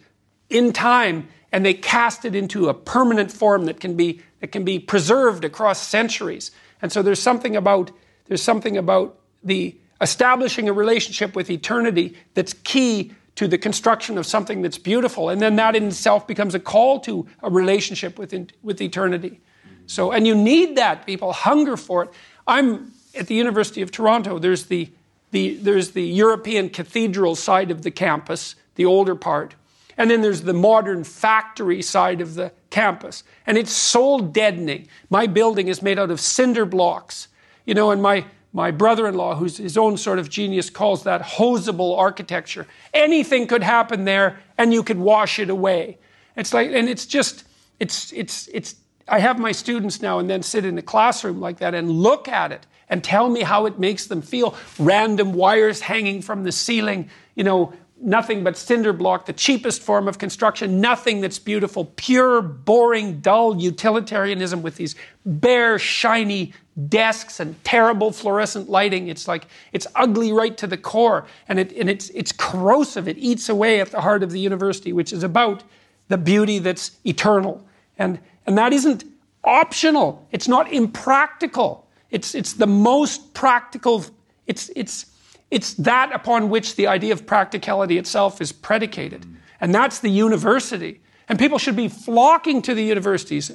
in 0.52 0.72
time 0.72 1.28
and 1.52 1.66
they 1.66 1.74
cast 1.74 2.26
it 2.26 2.36
into 2.36 2.70
a 2.70 2.76
permanent 2.76 3.32
form 3.32 3.66
that 3.66 3.80
can 3.80 3.96
be, 3.96 4.22
that 4.40 4.52
can 4.52 4.64
be 4.64 4.78
preserved 4.78 5.44
across 5.44 5.82
centuries. 5.82 6.52
And 6.80 6.92
so 6.92 7.02
there's 7.02 7.20
something 7.20 7.56
about, 7.56 7.90
there's 8.28 8.44
something 8.44 8.78
about 8.78 9.18
the 9.44 9.76
establishing 10.00 10.70
a 10.70 10.74
relationship 10.74 11.36
with 11.36 11.50
eternity 11.50 12.16
that's 12.36 12.54
key 12.54 13.14
to 13.34 13.48
the 13.48 13.58
construction 13.58 14.20
of 14.20 14.28
something 14.28 14.62
that's 14.62 14.78
beautiful. 14.78 15.30
And 15.30 15.42
then 15.42 15.56
that 15.56 15.76
in 15.76 15.88
itself 15.88 16.28
becomes 16.28 16.54
a 16.54 16.60
call 16.60 17.00
to 17.00 17.28
a 17.42 17.50
relationship 17.50 18.20
with, 18.20 18.52
with 18.62 18.80
eternity. 18.80 19.42
So, 19.88 20.12
and 20.12 20.28
you 20.28 20.36
need 20.36 20.78
that. 20.78 21.06
People 21.06 21.34
hunger 21.34 21.78
for 21.78 22.04
it. 22.04 22.10
I'm 22.46 22.92
at 23.16 23.28
the 23.28 23.36
University 23.36 23.82
of 23.82 23.92
Toronto. 23.92 24.38
There's 24.38 24.66
the, 24.66 24.90
the, 25.32 25.56
there's 25.56 25.92
the 25.92 26.04
European 26.04 26.70
cathedral 26.70 27.36
side 27.36 27.72
of 27.72 27.82
the 27.82 27.92
campus, 27.92 28.56
the 28.76 28.86
older 28.86 29.16
part. 29.16 29.56
And 29.98 30.12
then 30.12 30.22
there's 30.22 30.44
the 30.44 30.54
modern 30.54 31.04
factory 31.04 31.82
side 31.82 32.22
of 32.22 32.36
the 32.36 32.52
campus. 32.70 33.24
And 33.48 33.58
it's 33.58 33.72
soul 33.72 34.20
deadening. 34.20 34.88
My 35.10 35.26
building 35.26 35.68
is 35.70 35.82
made 35.82 35.98
out 35.98 36.12
of 36.12 36.20
cinder 36.20 36.66
blocks. 36.66 37.30
You 37.66 37.74
know, 37.74 37.90
and 37.92 38.02
my, 38.02 38.26
my 38.54 38.72
brother 38.72 39.08
in 39.08 39.16
law, 39.16 39.36
who's 39.36 39.58
his 39.58 39.78
own 39.78 39.98
sort 39.98 40.20
of 40.20 40.30
genius, 40.30 40.70
calls 40.70 41.04
that 41.04 41.22
hosable 41.22 41.98
architecture. 41.98 42.68
Anything 42.94 43.48
could 43.48 43.64
happen 43.64 44.06
there 44.06 44.40
and 44.58 44.74
you 44.74 44.84
could 44.84 45.00
wash 45.00 45.40
it 45.40 45.50
away. 45.50 45.98
It's 46.36 46.54
like, 46.54 46.72
and 46.72 46.88
it's 46.88 47.06
just, 47.06 47.44
it's, 47.80 48.14
it's, 48.14 48.48
it's, 48.54 48.76
I 49.08 49.20
have 49.20 49.40
my 49.40 49.52
students 49.52 50.02
now 50.02 50.20
and 50.20 50.30
then 50.30 50.44
sit 50.44 50.66
in 50.66 50.78
a 50.78 50.82
classroom 50.82 51.40
like 51.40 51.60
that 51.60 51.74
and 51.74 51.90
look 51.90 52.28
at 52.28 52.52
it 52.52 52.66
and 52.90 53.04
tell 53.04 53.30
me 53.30 53.42
how 53.42 53.66
it 53.66 53.80
makes 53.80 54.08
them 54.08 54.22
feel. 54.22 54.56
Random 54.80 55.34
wires 55.34 55.82
hanging 55.82 56.22
from 56.22 56.44
the 56.44 56.52
ceiling, 56.52 57.10
you 57.36 57.44
know, 57.44 57.74
nothing 58.00 58.44
but 58.44 58.56
cinder 58.56 58.94
block, 58.94 59.26
the 59.26 59.34
cheapest 59.34 59.82
form 59.82 60.08
of 60.08 60.18
construction, 60.18 60.80
nothing 60.80 61.22
that's 61.22 61.40
beautiful, 61.40 61.86
pure, 61.96 62.42
boring, 62.42 63.20
dull 63.20 63.60
utilitarianism 63.60 64.62
with 64.62 64.76
these 64.76 64.96
bare, 65.26 65.80
shiny 65.80 66.54
desks 66.88 67.40
and 67.40 67.62
terrible 67.64 68.12
fluorescent 68.12 68.70
lighting. 68.70 69.08
It's 69.08 69.28
like, 69.28 69.48
it's 69.74 69.88
ugly 69.96 70.32
right 70.32 70.56
to 70.58 70.68
the 70.68 70.78
core. 70.78 71.26
And, 71.48 71.60
it, 71.60 71.72
and 71.74 71.90
it's, 71.90 72.10
it's 72.12 72.32
corrosive. 72.32 73.08
It 73.08 73.18
eats 73.18 73.50
away 73.50 73.82
at 73.82 73.92
the 73.92 74.02
heart 74.02 74.22
of 74.22 74.32
the 74.32 74.40
university, 74.40 74.94
which 74.94 75.12
is 75.12 75.24
about 75.24 75.64
the 76.08 76.18
beauty 76.18 76.60
that's 76.60 76.92
eternal. 77.04 77.66
And, 77.98 78.20
and 78.48 78.58
that 78.58 78.74
isn't 78.74 79.04
optional. 79.44 80.26
It's 80.32 80.48
not 80.48 80.72
impractical. 80.72 81.88
It's, 82.10 82.34
it's 82.34 82.54
the 82.54 82.68
most 82.68 83.34
practical. 83.34 84.06
It's, 84.48 84.72
it's, 84.76 85.06
it's 85.52 85.74
that 85.76 86.12
upon 86.14 86.50
which 86.50 86.76
the 86.76 86.88
idea 86.88 87.14
of 87.14 87.26
practicality 87.26 87.98
itself 87.98 88.42
is 88.42 88.52
predicated. 88.52 89.26
And 89.60 89.76
that's 89.76 90.00
the 90.00 90.10
university. 90.10 91.02
And 91.28 91.38
people 91.38 91.58
should 91.58 91.76
be 91.76 91.90
flocking 91.90 92.62
to 92.64 92.74
the 92.74 92.84
universities, 92.84 93.52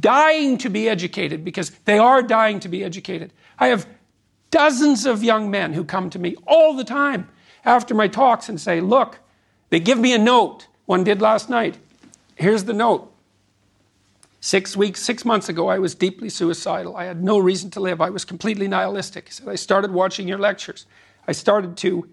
dying 0.00 0.56
to 0.58 0.70
be 0.70 0.88
educated 0.88 1.44
because 1.44 1.70
they 1.84 1.98
are 1.98 2.22
dying 2.22 2.60
to 2.60 2.68
be 2.68 2.82
educated. 2.82 3.32
I 3.58 3.68
have 3.68 3.86
dozens 4.50 5.04
of 5.04 5.22
young 5.22 5.50
men 5.50 5.74
who 5.74 5.84
come 5.84 6.08
to 6.10 6.18
me 6.18 6.34
all 6.46 6.74
the 6.74 6.84
time 6.84 7.28
after 7.64 7.94
my 7.94 8.08
talks 8.08 8.48
and 8.48 8.58
say, 8.58 8.80
Look, 8.80 9.18
they 9.68 9.80
give 9.80 9.98
me 9.98 10.14
a 10.14 10.18
note. 10.18 10.66
One 10.86 11.04
did 11.04 11.20
last 11.20 11.50
night. 11.50 11.76
Here's 12.36 12.64
the 12.64 12.72
note. 12.72 13.12
Six 14.40 14.74
weeks, 14.74 15.02
six 15.02 15.24
months 15.26 15.50
ago, 15.50 15.68
I 15.68 15.78
was 15.78 15.94
deeply 15.94 16.30
suicidal. 16.30 16.96
I 16.96 17.04
had 17.04 17.22
no 17.22 17.38
reason 17.38 17.70
to 17.72 17.80
live. 17.80 18.00
I 18.00 18.08
was 18.08 18.24
completely 18.24 18.68
nihilistic. 18.68 19.28
He 19.28 19.32
said, 19.32 19.48
I 19.48 19.54
started 19.54 19.92
watching 19.92 20.26
your 20.26 20.38
lectures. 20.38 20.86
I 21.28 21.32
started 21.32 21.76
to 21.78 22.08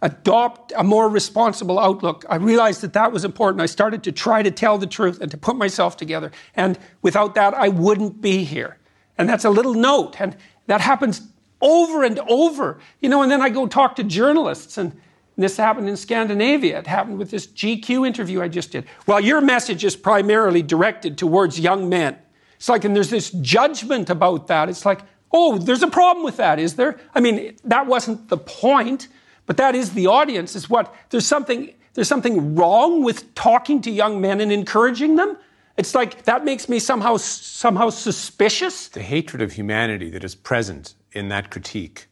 adopt 0.00 0.72
a 0.76 0.82
more 0.82 1.08
responsible 1.10 1.78
outlook. 1.78 2.24
I 2.28 2.36
realized 2.36 2.80
that 2.80 2.94
that 2.94 3.12
was 3.12 3.24
important. 3.24 3.60
I 3.60 3.66
started 3.66 4.02
to 4.04 4.12
try 4.12 4.42
to 4.42 4.50
tell 4.50 4.78
the 4.78 4.86
truth 4.86 5.20
and 5.20 5.30
to 5.30 5.36
put 5.36 5.56
myself 5.56 5.96
together. 5.96 6.32
And 6.54 6.78
without 7.02 7.34
that, 7.34 7.52
I 7.52 7.68
wouldn't 7.68 8.22
be 8.22 8.44
here. 8.44 8.78
And 9.18 9.28
that's 9.28 9.44
a 9.44 9.50
little 9.50 9.74
note. 9.74 10.18
And 10.20 10.36
that 10.68 10.80
happens 10.80 11.20
over 11.60 12.02
and 12.02 12.18
over. 12.20 12.78
You 13.00 13.10
know, 13.10 13.22
and 13.22 13.30
then 13.30 13.42
I 13.42 13.50
go 13.50 13.66
talk 13.66 13.96
to 13.96 14.04
journalists 14.04 14.78
and 14.78 14.98
this 15.42 15.56
happened 15.56 15.88
in 15.88 15.96
Scandinavia. 15.96 16.78
It 16.78 16.86
happened 16.86 17.18
with 17.18 17.30
this 17.30 17.46
GQ 17.46 18.06
interview 18.06 18.42
I 18.42 18.48
just 18.48 18.72
did. 18.72 18.86
Well, 19.06 19.20
your 19.20 19.40
message 19.40 19.84
is 19.84 19.96
primarily 19.96 20.62
directed 20.62 21.16
towards 21.16 21.60
young 21.60 21.88
men. 21.88 22.16
It's 22.56 22.68
like, 22.68 22.84
and 22.84 22.94
there's 22.96 23.10
this 23.10 23.30
judgment 23.30 24.10
about 24.10 24.48
that. 24.48 24.68
It's 24.68 24.84
like, 24.84 25.02
Oh, 25.30 25.58
there's 25.58 25.82
a 25.82 25.88
problem 25.88 26.24
with 26.24 26.38
that, 26.38 26.58
is 26.58 26.76
there? 26.76 26.98
I 27.14 27.20
mean, 27.20 27.56
that 27.64 27.86
wasn't 27.86 28.28
the 28.28 28.38
point, 28.38 29.08
but 29.46 29.56
that 29.58 29.74
is 29.74 29.92
the 29.92 30.06
audience, 30.06 30.56
is 30.56 30.70
what? 30.70 30.94
There's 31.10 31.26
something, 31.26 31.74
there's 31.94 32.08
something 32.08 32.54
wrong 32.54 33.02
with 33.02 33.34
talking 33.34 33.82
to 33.82 33.90
young 33.90 34.20
men 34.20 34.40
and 34.40 34.50
encouraging 34.50 35.16
them? 35.16 35.36
It's 35.76 35.94
like 35.94 36.24
that 36.24 36.44
makes 36.44 36.68
me 36.68 36.78
somehow, 36.78 37.18
somehow 37.18 37.90
suspicious. 37.90 38.88
The 38.88 39.02
hatred 39.02 39.42
of 39.42 39.52
humanity 39.52 40.10
that 40.10 40.24
is 40.24 40.34
present 40.34 40.94
in 41.12 41.28
that 41.28 41.50
critique 41.50 42.06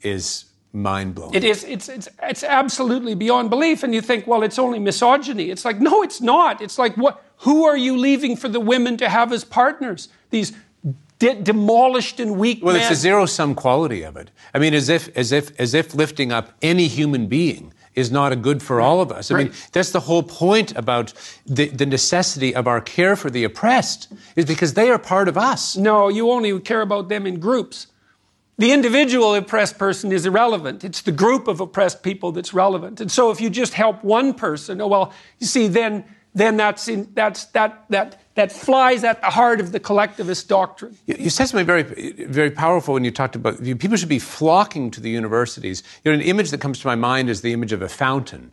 is 0.00 0.46
mind 0.76 1.14
blowing. 1.14 1.34
It 1.34 1.44
is. 1.44 1.64
It's, 1.64 1.88
it's, 1.88 2.08
it's 2.22 2.44
absolutely 2.44 3.14
beyond 3.14 3.50
belief. 3.50 3.82
And 3.82 3.94
you 3.94 4.00
think, 4.00 4.26
well, 4.26 4.42
it's 4.42 4.58
only 4.58 4.78
misogyny. 4.78 5.50
It's 5.50 5.64
like, 5.64 5.80
no, 5.80 6.02
it's 6.02 6.20
not. 6.20 6.60
It's 6.60 6.78
like, 6.78 6.96
what? 6.96 7.22
Who 7.38 7.64
are 7.64 7.76
you 7.76 7.96
leaving 7.96 8.36
for 8.36 8.48
the 8.48 8.60
women 8.60 8.96
to 8.98 9.08
have 9.08 9.32
as 9.32 9.44
partners? 9.44 10.08
These 10.30 10.52
de- 11.18 11.40
demolished 11.42 12.20
and 12.20 12.38
weak 12.38 12.62
well 12.62 12.74
men. 12.74 12.82
it's 12.82 12.90
a 12.90 12.94
zero 12.94 13.24
sum 13.26 13.54
quality 13.54 14.02
of 14.02 14.18
it 14.18 14.30
i 14.52 14.58
mean 14.58 14.74
as 14.74 14.90
if 14.90 15.08
as 15.16 15.32
if 15.32 15.58
as 15.58 15.72
if 15.72 15.94
lifting 15.94 16.30
up 16.30 16.52
any 16.60 16.88
human 16.88 17.26
being 17.26 17.72
is 17.96 18.12
not 18.12 18.30
a 18.30 18.36
good 18.36 18.62
for 18.62 18.80
all 18.80 19.00
of 19.00 19.10
us. 19.10 19.30
I 19.30 19.34
right. 19.34 19.46
mean, 19.46 19.54
that's 19.72 19.90
the 19.90 20.00
whole 20.00 20.22
point 20.22 20.76
about 20.76 21.14
the, 21.46 21.68
the 21.68 21.86
necessity 21.86 22.54
of 22.54 22.68
our 22.68 22.80
care 22.80 23.16
for 23.16 23.30
the 23.30 23.42
oppressed, 23.42 24.12
is 24.36 24.44
because 24.44 24.74
they 24.74 24.90
are 24.90 24.98
part 24.98 25.28
of 25.28 25.38
us. 25.38 25.76
No, 25.76 26.08
you 26.08 26.30
only 26.30 26.60
care 26.60 26.82
about 26.82 27.08
them 27.08 27.26
in 27.26 27.40
groups. 27.40 27.86
The 28.58 28.72
individual 28.72 29.34
oppressed 29.34 29.78
person 29.78 30.12
is 30.12 30.24
irrelevant. 30.24 30.82
It's 30.82 31.02
the 31.02 31.12
group 31.12 31.46
of 31.46 31.60
oppressed 31.60 32.02
people 32.02 32.32
that's 32.32 32.54
relevant. 32.54 33.00
And 33.00 33.10
so 33.10 33.30
if 33.30 33.40
you 33.40 33.50
just 33.50 33.74
help 33.74 34.02
one 34.02 34.32
person, 34.32 34.80
oh, 34.80 34.86
well, 34.86 35.12
you 35.38 35.46
see, 35.46 35.68
then 35.68 36.04
then 36.36 36.58
that's, 36.58 36.86
in, 36.86 37.08
that's 37.14 37.46
that, 37.46 37.86
that, 37.88 38.20
that 38.34 38.52
flies 38.52 39.04
at 39.04 39.22
the 39.22 39.30
heart 39.30 39.58
of 39.58 39.72
the 39.72 39.80
collectivist 39.80 40.50
doctrine. 40.50 40.94
You 41.06 41.30
said 41.30 41.46
something 41.46 41.64
very, 41.64 41.82
very 42.26 42.50
powerful 42.50 42.92
when 42.92 43.04
you 43.04 43.10
talked 43.10 43.36
about 43.36 43.62
people 43.62 43.96
should 43.96 44.10
be 44.10 44.18
flocking 44.18 44.90
to 44.90 45.00
the 45.00 45.08
universities. 45.08 45.82
You 46.04 46.12
know, 46.12 46.18
an 46.18 46.20
image 46.20 46.50
that 46.50 46.60
comes 46.60 46.78
to 46.80 46.86
my 46.86 46.94
mind 46.94 47.30
is 47.30 47.40
the 47.40 47.54
image 47.54 47.72
of 47.72 47.80
a 47.80 47.88
fountain. 47.88 48.52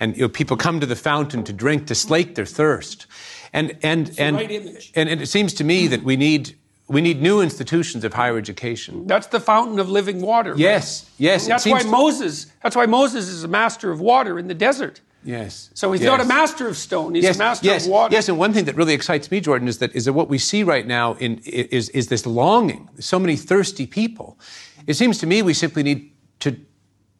and 0.00 0.16
you 0.16 0.22
know, 0.22 0.28
people 0.28 0.56
come 0.56 0.80
to 0.80 0.86
the 0.86 0.96
fountain 0.96 1.44
to 1.44 1.52
drink 1.52 1.86
to 1.86 1.94
slake 1.94 2.34
their 2.34 2.46
thirst. 2.46 3.06
And 3.52 3.76
and 3.82 4.12
and, 4.18 4.36
right 4.36 4.50
and 4.96 5.08
and 5.08 5.22
it 5.22 5.26
seems 5.26 5.54
to 5.54 5.64
me 5.64 5.86
that 5.88 6.02
we 6.02 6.16
need 6.16 6.56
we 6.90 7.00
need 7.00 7.22
new 7.22 7.40
institutions 7.40 8.04
of 8.04 8.12
higher 8.12 8.36
education. 8.36 9.06
That's 9.06 9.28
the 9.28 9.38
fountain 9.38 9.78
of 9.78 9.88
living 9.88 10.20
water. 10.20 10.50
right? 10.50 10.58
Yes, 10.58 11.08
yes. 11.18 11.46
That's 11.46 11.64
why 11.64 11.84
Moses. 11.84 12.46
That's 12.64 12.74
why 12.74 12.86
Moses 12.86 13.28
is 13.28 13.44
a 13.44 13.48
master 13.48 13.92
of 13.92 14.00
water 14.00 14.40
in 14.40 14.48
the 14.48 14.54
desert. 14.54 15.00
Yes. 15.22 15.70
So 15.74 15.92
he's 15.92 16.00
yes. 16.00 16.08
not 16.08 16.20
a 16.20 16.24
master 16.24 16.66
of 16.66 16.76
stone. 16.76 17.14
He's 17.14 17.22
yes, 17.22 17.36
a 17.36 17.38
master 17.38 17.66
yes, 17.66 17.84
of 17.84 17.92
water. 17.92 18.12
Yes, 18.12 18.28
and 18.28 18.38
one 18.38 18.52
thing 18.52 18.64
that 18.64 18.74
really 18.74 18.94
excites 18.94 19.30
me, 19.30 19.40
Jordan, 19.40 19.68
is 19.68 19.78
that 19.78 19.94
is 19.94 20.06
that 20.06 20.14
what 20.14 20.28
we 20.28 20.38
see 20.38 20.64
right 20.64 20.84
now 20.84 21.14
in 21.14 21.38
is 21.44 21.90
is 21.90 22.08
this 22.08 22.26
longing. 22.26 22.88
So 22.98 23.20
many 23.20 23.36
thirsty 23.36 23.86
people. 23.86 24.36
It 24.88 24.94
seems 24.94 25.18
to 25.18 25.26
me 25.26 25.42
we 25.42 25.54
simply 25.54 25.84
need 25.84 26.12
to 26.40 26.56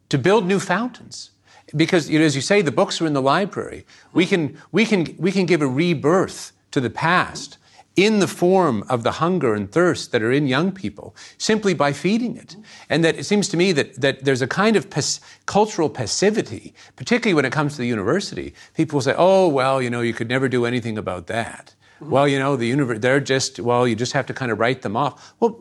to 0.08 0.18
build 0.18 0.46
new 0.46 0.58
fountains. 0.58 1.30
Because 1.76 2.10
you 2.10 2.18
know, 2.18 2.24
as 2.24 2.34
you 2.34 2.42
say, 2.42 2.60
the 2.60 2.72
books 2.72 3.00
are 3.00 3.06
in 3.06 3.12
the 3.12 3.22
library. 3.22 3.86
We 4.12 4.26
can 4.26 4.58
we 4.72 4.84
can 4.84 5.14
we 5.16 5.30
can 5.30 5.46
give 5.46 5.62
a 5.62 5.68
rebirth 5.68 6.50
to 6.72 6.80
the 6.80 6.90
past 6.90 7.58
in 7.96 8.20
the 8.20 8.28
form 8.28 8.84
of 8.88 9.02
the 9.02 9.12
hunger 9.12 9.54
and 9.54 9.70
thirst 9.70 10.12
that 10.12 10.22
are 10.22 10.32
in 10.32 10.46
young 10.46 10.72
people 10.72 11.14
simply 11.38 11.74
by 11.74 11.92
feeding 11.92 12.36
it. 12.36 12.56
And 12.88 13.04
that 13.04 13.16
it 13.16 13.24
seems 13.24 13.48
to 13.48 13.56
me 13.56 13.72
that, 13.72 14.00
that 14.00 14.24
there's 14.24 14.42
a 14.42 14.46
kind 14.46 14.76
of 14.76 14.88
pas- 14.88 15.20
cultural 15.46 15.90
passivity, 15.90 16.72
particularly 16.96 17.34
when 17.34 17.44
it 17.44 17.52
comes 17.52 17.72
to 17.72 17.78
the 17.78 17.88
university. 17.88 18.54
People 18.74 19.00
say, 19.00 19.14
oh, 19.16 19.48
well, 19.48 19.82
you 19.82 19.90
know, 19.90 20.00
you 20.00 20.14
could 20.14 20.28
never 20.28 20.48
do 20.48 20.64
anything 20.64 20.96
about 20.96 21.26
that. 21.26 21.74
Mm-hmm. 22.00 22.10
Well, 22.10 22.28
you 22.28 22.38
know, 22.38 22.56
the 22.56 22.66
universe, 22.66 23.00
they're 23.00 23.20
just, 23.20 23.58
well, 23.58 23.86
you 23.86 23.96
just 23.96 24.12
have 24.12 24.26
to 24.26 24.34
kind 24.34 24.52
of 24.52 24.60
write 24.60 24.82
them 24.82 24.96
off. 24.96 25.34
Well, 25.40 25.58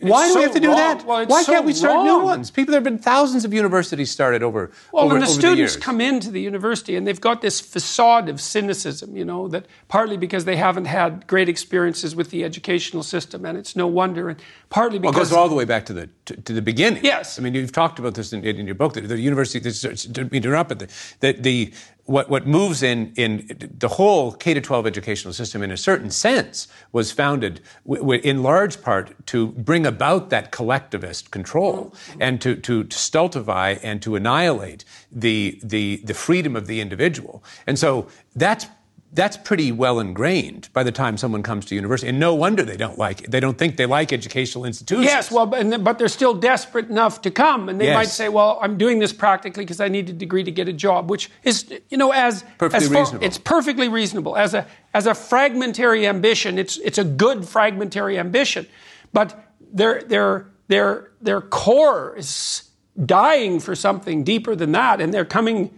why 0.00 0.26
do 0.26 0.32
so 0.32 0.38
we 0.38 0.42
have 0.44 0.52
to 0.54 0.60
do 0.60 0.68
wrong. 0.68 0.76
that? 0.76 1.04
Well, 1.06 1.26
Why 1.26 1.42
so 1.42 1.52
can't 1.52 1.64
we 1.64 1.72
start 1.72 1.94
wrong. 1.94 2.04
new 2.06 2.18
ones? 2.24 2.50
People, 2.50 2.72
there 2.72 2.78
have 2.78 2.84
been 2.84 2.98
thousands 2.98 3.44
of 3.44 3.52
universities 3.52 4.10
started 4.10 4.42
over, 4.42 4.70
Well, 4.92 5.04
over, 5.04 5.14
when 5.14 5.20
the 5.20 5.26
students 5.26 5.74
years. 5.74 5.76
come 5.76 6.00
into 6.00 6.30
the 6.30 6.40
university 6.40 6.96
and 6.96 7.06
they've 7.06 7.20
got 7.20 7.40
this 7.42 7.60
facade 7.60 8.28
of 8.28 8.40
cynicism, 8.40 9.16
you 9.16 9.24
know, 9.24 9.48
that 9.48 9.66
partly 9.88 10.16
because 10.16 10.44
they 10.44 10.56
haven't 10.56 10.86
had 10.86 11.26
great 11.26 11.48
experiences 11.48 12.16
with 12.16 12.30
the 12.30 12.44
educational 12.44 13.02
system, 13.02 13.44
and 13.44 13.58
it's 13.58 13.76
no 13.76 13.86
wonder, 13.86 14.28
and 14.30 14.40
partly 14.70 14.98
Well, 14.98 15.10
it 15.10 15.12
because 15.12 15.30
goes 15.30 15.36
all 15.36 15.48
the 15.48 15.54
way 15.54 15.64
back 15.64 15.86
to 15.86 15.92
the 15.92 16.08
to, 16.26 16.36
to 16.36 16.52
the 16.52 16.62
beginning. 16.62 17.04
Yes. 17.04 17.38
I 17.38 17.42
mean 17.42 17.54
you've 17.54 17.72
talked 17.72 17.98
about 17.98 18.14
this 18.14 18.32
in, 18.32 18.44
in 18.44 18.66
your 18.66 18.74
book. 18.76 18.94
That 18.94 19.02
the 19.08 19.18
university, 19.20 19.60
to 19.70 20.28
interrupt, 20.34 20.68
but 20.68 20.78
the, 20.78 20.88
the, 21.20 21.32
the 21.32 21.72
what 22.10 22.28
what 22.28 22.44
moves 22.44 22.82
in 22.82 23.12
in 23.14 23.46
the 23.78 23.86
whole 23.86 24.32
K 24.32 24.52
to 24.52 24.60
12 24.60 24.84
educational 24.86 25.32
system, 25.32 25.62
in 25.62 25.70
a 25.70 25.76
certain 25.76 26.10
sense, 26.10 26.66
was 26.90 27.12
founded 27.12 27.60
w- 27.84 28.02
w- 28.02 28.20
in 28.24 28.42
large 28.42 28.82
part 28.82 29.14
to 29.28 29.48
bring 29.52 29.86
about 29.86 30.28
that 30.30 30.50
collectivist 30.50 31.30
control 31.30 31.94
and 32.18 32.40
to, 32.40 32.56
to 32.56 32.82
to 32.82 32.98
stultify 32.98 33.76
and 33.84 34.02
to 34.02 34.16
annihilate 34.16 34.84
the 35.12 35.60
the 35.62 36.02
the 36.04 36.14
freedom 36.14 36.56
of 36.56 36.66
the 36.66 36.80
individual. 36.80 37.44
And 37.66 37.78
so 37.78 38.08
that's 38.34 38.66
that's 39.12 39.36
pretty 39.36 39.72
well 39.72 39.98
ingrained 39.98 40.68
by 40.72 40.84
the 40.84 40.92
time 40.92 41.16
someone 41.16 41.42
comes 41.42 41.66
to 41.66 41.74
university. 41.74 42.08
And 42.08 42.20
no 42.20 42.32
wonder 42.34 42.62
they 42.62 42.76
don't 42.76 42.96
like 42.96 43.22
it. 43.22 43.30
They 43.32 43.40
don't 43.40 43.58
think 43.58 43.76
they 43.76 43.86
like 43.86 44.12
educational 44.12 44.64
institutions. 44.64 45.04
Yes, 45.06 45.32
well, 45.32 45.46
but, 45.46 45.98
they're 45.98 46.06
still 46.08 46.34
desperate 46.34 46.88
enough 46.88 47.20
to 47.22 47.30
come, 47.30 47.68
and 47.68 47.80
they 47.80 47.86
Yes. 47.86 47.94
might 47.96 48.08
say, 48.08 48.28
"Well, 48.28 48.58
I'm 48.62 48.78
doing 48.78 49.00
this 49.00 49.12
practically 49.12 49.64
because 49.64 49.80
I 49.80 49.88
need 49.88 50.08
a 50.08 50.12
degree 50.12 50.44
to 50.44 50.50
get 50.52 50.68
a 50.68 50.72
job," 50.72 51.10
which 51.10 51.28
is, 51.42 51.64
you 51.88 51.96
know, 51.98 52.12
as 52.12 52.44
Perfectly 52.56 52.86
as 52.86 52.92
far- 52.92 53.02
reasonable. 53.02 53.26
It's 53.26 53.38
perfectly 53.38 53.88
reasonable 53.88 54.36
as 54.36 54.54
a 54.54 54.66
as 54.94 55.06
a 55.06 55.14
fragmentary 55.14 56.06
ambition. 56.06 56.58
It's 56.58 56.76
it's 56.78 56.98
a 56.98 57.04
good 57.04 57.48
fragmentary 57.48 58.16
ambition, 58.18 58.66
but 59.12 59.34
their 59.72 60.02
their 60.02 60.46
their 60.68 61.10
their 61.20 61.40
core 61.40 62.14
is 62.16 62.62
dying 63.06 63.58
for 63.58 63.74
something 63.74 64.22
deeper 64.22 64.54
than 64.54 64.70
that, 64.72 65.00
and 65.00 65.12
they're 65.12 65.24
coming 65.24 65.70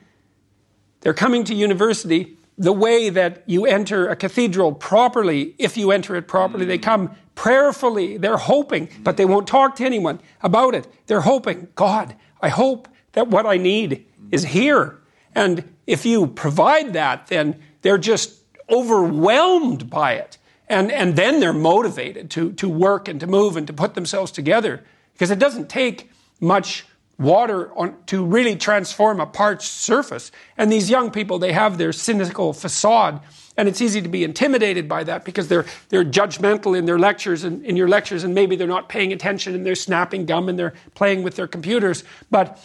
they're 1.01 1.15
coming 1.15 1.45
to 1.45 1.55
university 1.55 2.37
the 2.59 2.73
way 2.73 3.09
that 3.09 3.43
you 3.47 3.67
enter 3.67 4.09
a 4.09 4.17
cathedral 4.17 4.73
properly, 4.73 5.55
if 5.59 5.77
you 5.77 5.91
enter 5.91 6.17
it 6.17 6.29
properly. 6.29 6.65
They 6.65 6.79
mm. 6.79 6.83
come 6.83 7.17
prayerfully. 7.35 8.19
They're 8.19 8.37
hoping, 8.37 8.89
but 9.03 9.17
they 9.17 9.25
won't 9.25 9.47
talk 9.47 9.77
to 9.77 9.85
anyone 9.85 10.21
about 10.43 10.75
it. 10.75 10.87
They're 11.07 11.23
hoping, 11.23 11.69
God, 11.75 12.15
I 12.41 12.49
hope 12.49 12.89
that 13.13 13.29
what 13.29 13.47
I 13.47 13.57
need 13.57 14.07
is 14.31 14.45
here. 14.45 14.99
And 15.35 15.75
if 15.87 16.05
you 16.05 16.27
provide 16.27 16.93
that, 16.93 17.29
then 17.29 17.61
they're 17.83 17.99
just 17.99 18.41
overwhelmed 18.69 19.91
by 19.91 20.15
it. 20.15 20.39
And, 20.69 20.91
and 20.91 21.17
then 21.17 21.41
they're 21.41 21.53
motivated 21.53 22.31
to, 22.31 22.53
to 22.53 22.69
work 22.69 23.09
and 23.09 23.21
to 23.21 23.27
move 23.27 23.57
and 23.57 23.67
to 23.67 23.73
put 23.73 23.95
themselves 23.95 24.31
together. 24.31 24.85
Because 25.13 25.31
it 25.31 25.39
doesn't 25.39 25.69
take 25.69 26.11
much 26.41 26.87
water 27.19 27.73
on, 27.77 27.97
to 28.07 28.25
really 28.25 28.57
transform 28.57 29.21
a 29.21 29.27
parched 29.27 29.69
surface. 29.69 30.33
And 30.57 30.73
these 30.73 30.91
young 30.91 31.11
people, 31.11 31.39
they 31.39 31.53
have 31.53 31.79
their 31.79 31.93
cynical 31.93 32.53
facade. 32.53 33.21
And 33.57 33.69
it's 33.69 33.81
easy 33.81 34.01
to 34.01 34.09
be 34.09 34.25
intimidated 34.25 34.89
by 34.89 35.05
that 35.05 35.25
because 35.25 35.49
they're, 35.49 35.67
they're 35.91 36.05
judgmental 36.05 36.77
in 36.77 36.87
their 36.87 36.99
lectures 36.99 37.45
and 37.45 37.65
in 37.65 37.77
your 37.77 37.89
lectures, 37.89 38.25
and 38.25 38.35
maybe 38.35 38.57
they're 38.57 38.67
not 38.67 38.89
paying 38.89 39.13
attention 39.13 39.55
and 39.55 39.65
they're 39.65 39.75
snapping 39.75 40.25
gum 40.25 40.49
and 40.49 40.59
they're 40.59 40.73
playing 40.95 41.23
with 41.23 41.37
their 41.37 41.47
computers. 41.47 42.03
But 42.31 42.59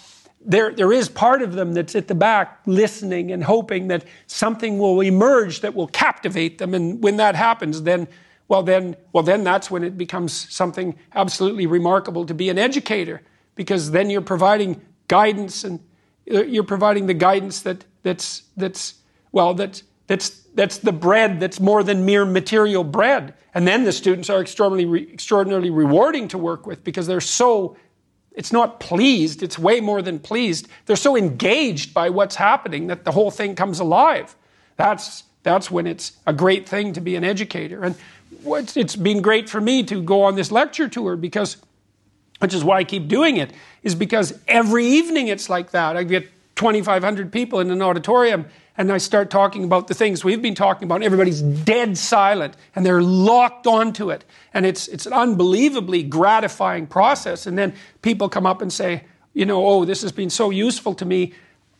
there, 0.45 0.73
there 0.73 0.93
is 0.93 1.09
part 1.09 1.41
of 1.41 1.53
them 1.53 1.73
that's 1.73 1.95
at 1.95 2.07
the 2.07 2.15
back 2.15 2.61
listening 2.65 3.31
and 3.31 3.43
hoping 3.43 3.89
that 3.89 4.05
something 4.27 4.79
will 4.79 5.01
emerge 5.01 5.59
that 5.61 5.75
will 5.75 5.87
captivate 5.87 6.57
them. 6.57 6.73
And 6.73 7.03
when 7.03 7.17
that 7.17 7.35
happens, 7.35 7.81
then 7.81 8.07
well 8.47 8.63
then 8.63 8.95
well 9.11 9.23
then 9.23 9.43
that's 9.43 9.69
when 9.69 9.83
it 9.83 9.97
becomes 9.97 10.31
something 10.31 10.97
absolutely 11.13 11.67
remarkable 11.67 12.25
to 12.25 12.33
be 12.33 12.47
an 12.47 12.57
educator 12.57 13.21
because 13.57 13.91
then 13.91 14.09
you're 14.09 14.21
providing 14.21 14.81
guidance 15.09 15.65
and 15.65 15.81
uh, 16.31 16.43
you're 16.43 16.63
providing 16.63 17.07
the 17.07 17.13
guidance 17.13 17.61
that 17.61 17.83
that's 18.03 18.43
that's 18.55 18.95
well 19.33 19.53
that 19.55 19.81
that's 20.07 20.29
that's 20.55 20.77
the 20.77 20.93
bread 20.93 21.39
that's 21.39 21.59
more 21.59 21.83
than 21.83 22.05
mere 22.05 22.25
material 22.25 22.83
bread. 22.83 23.33
And 23.53 23.67
then 23.67 23.83
the 23.83 23.91
students 23.91 24.29
are 24.29 24.39
extraordinarily 24.39 25.11
extraordinarily 25.11 25.69
rewarding 25.69 26.27
to 26.29 26.37
work 26.37 26.65
with 26.65 26.83
because 26.83 27.07
they're 27.07 27.19
so 27.19 27.75
it's 28.31 28.53
not 28.53 28.79
pleased 28.79 29.41
it's 29.41 29.59
way 29.59 29.81
more 29.81 30.01
than 30.01 30.19
pleased. 30.19 30.67
They're 30.85 30.95
so 30.95 31.17
engaged 31.17 31.93
by 31.93 32.09
what's 32.09 32.35
happening 32.35 32.87
that 32.87 33.03
the 33.03 33.11
whole 33.11 33.31
thing 33.31 33.55
comes 33.55 33.79
alive. 33.79 34.35
That's 34.77 35.23
that's 35.43 35.71
when 35.71 35.87
it's 35.87 36.13
a 36.25 36.33
great 36.33 36.67
thing 36.67 36.93
to 36.93 37.01
be 37.01 37.15
an 37.15 37.23
educator. 37.23 37.83
And 37.83 37.95
it's 38.75 38.95
been 38.95 39.21
great 39.21 39.49
for 39.49 39.61
me 39.61 39.83
to 39.83 40.01
go 40.01 40.23
on 40.23 40.35
this 40.35 40.51
lecture 40.51 40.87
tour 40.87 41.15
because 41.15 41.57
which 42.39 42.53
is 42.53 42.63
why 42.63 42.77
I 42.77 42.83
keep 42.83 43.07
doing 43.07 43.37
it, 43.37 43.51
is 43.83 43.95
because 43.95 44.37
every 44.47 44.85
evening 44.85 45.27
it's 45.27 45.49
like 45.49 45.71
that. 45.71 45.97
I 45.97 46.03
get 46.03 46.29
2,500 46.55 47.31
people 47.31 47.59
in 47.59 47.71
an 47.71 47.81
auditorium 47.81 48.45
and 48.77 48.91
I 48.91 48.99
start 48.99 49.31
talking 49.31 49.63
about 49.63 49.87
the 49.87 49.95
things 49.95 50.23
we've 50.23 50.41
been 50.41 50.55
talking 50.55 50.85
about. 50.85 50.95
And 50.95 51.03
everybody's 51.03 51.41
dead 51.41 51.97
silent 51.97 52.55
and 52.75 52.85
they're 52.85 53.01
locked 53.01 53.65
onto 53.65 54.11
it. 54.11 54.23
And 54.53 54.65
it's, 54.65 54.87
it's 54.87 55.07
an 55.07 55.13
unbelievably 55.13 56.03
gratifying 56.03 56.85
process. 56.85 57.47
And 57.47 57.57
then 57.57 57.73
people 58.03 58.29
come 58.29 58.45
up 58.45 58.61
and 58.61 58.71
say, 58.71 59.05
you 59.33 59.45
know, 59.45 59.65
oh, 59.65 59.85
this 59.85 60.03
has 60.03 60.11
been 60.11 60.29
so 60.29 60.51
useful 60.51 60.93
to 60.95 61.05
me. 61.05 61.33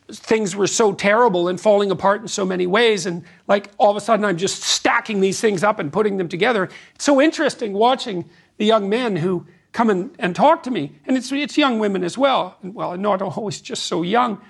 Things 0.10 0.56
were 0.56 0.68
so 0.68 0.94
terrible 0.94 1.48
and 1.48 1.62
falling 1.62 1.92
apart 1.92 2.22
in 2.22 2.28
so 2.28 2.46
many 2.46 2.66
ways. 2.66 3.06
And 3.06 3.24
like 3.48 3.70
all 3.78 3.92
of 3.92 3.98
a 3.98 4.02
sudden, 4.02 4.26
I'm 4.26 4.38
just 4.38 4.64
stacking 4.64 5.22
these 5.22 5.40
things 5.40 5.64
up 5.64 5.78
and 5.78 5.94
putting 5.94 6.18
them 6.18 6.30
together. 6.30 6.70
It's 6.96 7.06
so 7.06 7.22
interesting 7.22 7.74
watching 7.74 8.28
the 8.58 8.66
young 8.66 8.90
men 8.90 9.18
who 9.18 9.46
come 9.78 9.92
and, 9.92 10.10
and 10.18 10.36
talk 10.36 10.64
to 10.64 10.72
me. 10.72 10.92
And 11.06 11.16
it's, 11.16 11.32
it's 11.32 11.56
young 11.56 11.78
women 11.78 12.04
as 12.04 12.18
well. 12.18 12.58
Well, 12.64 12.98
not 12.98 13.22
always 13.22 13.62
just 13.62 13.84
so 13.84 14.02
young. 14.02 14.42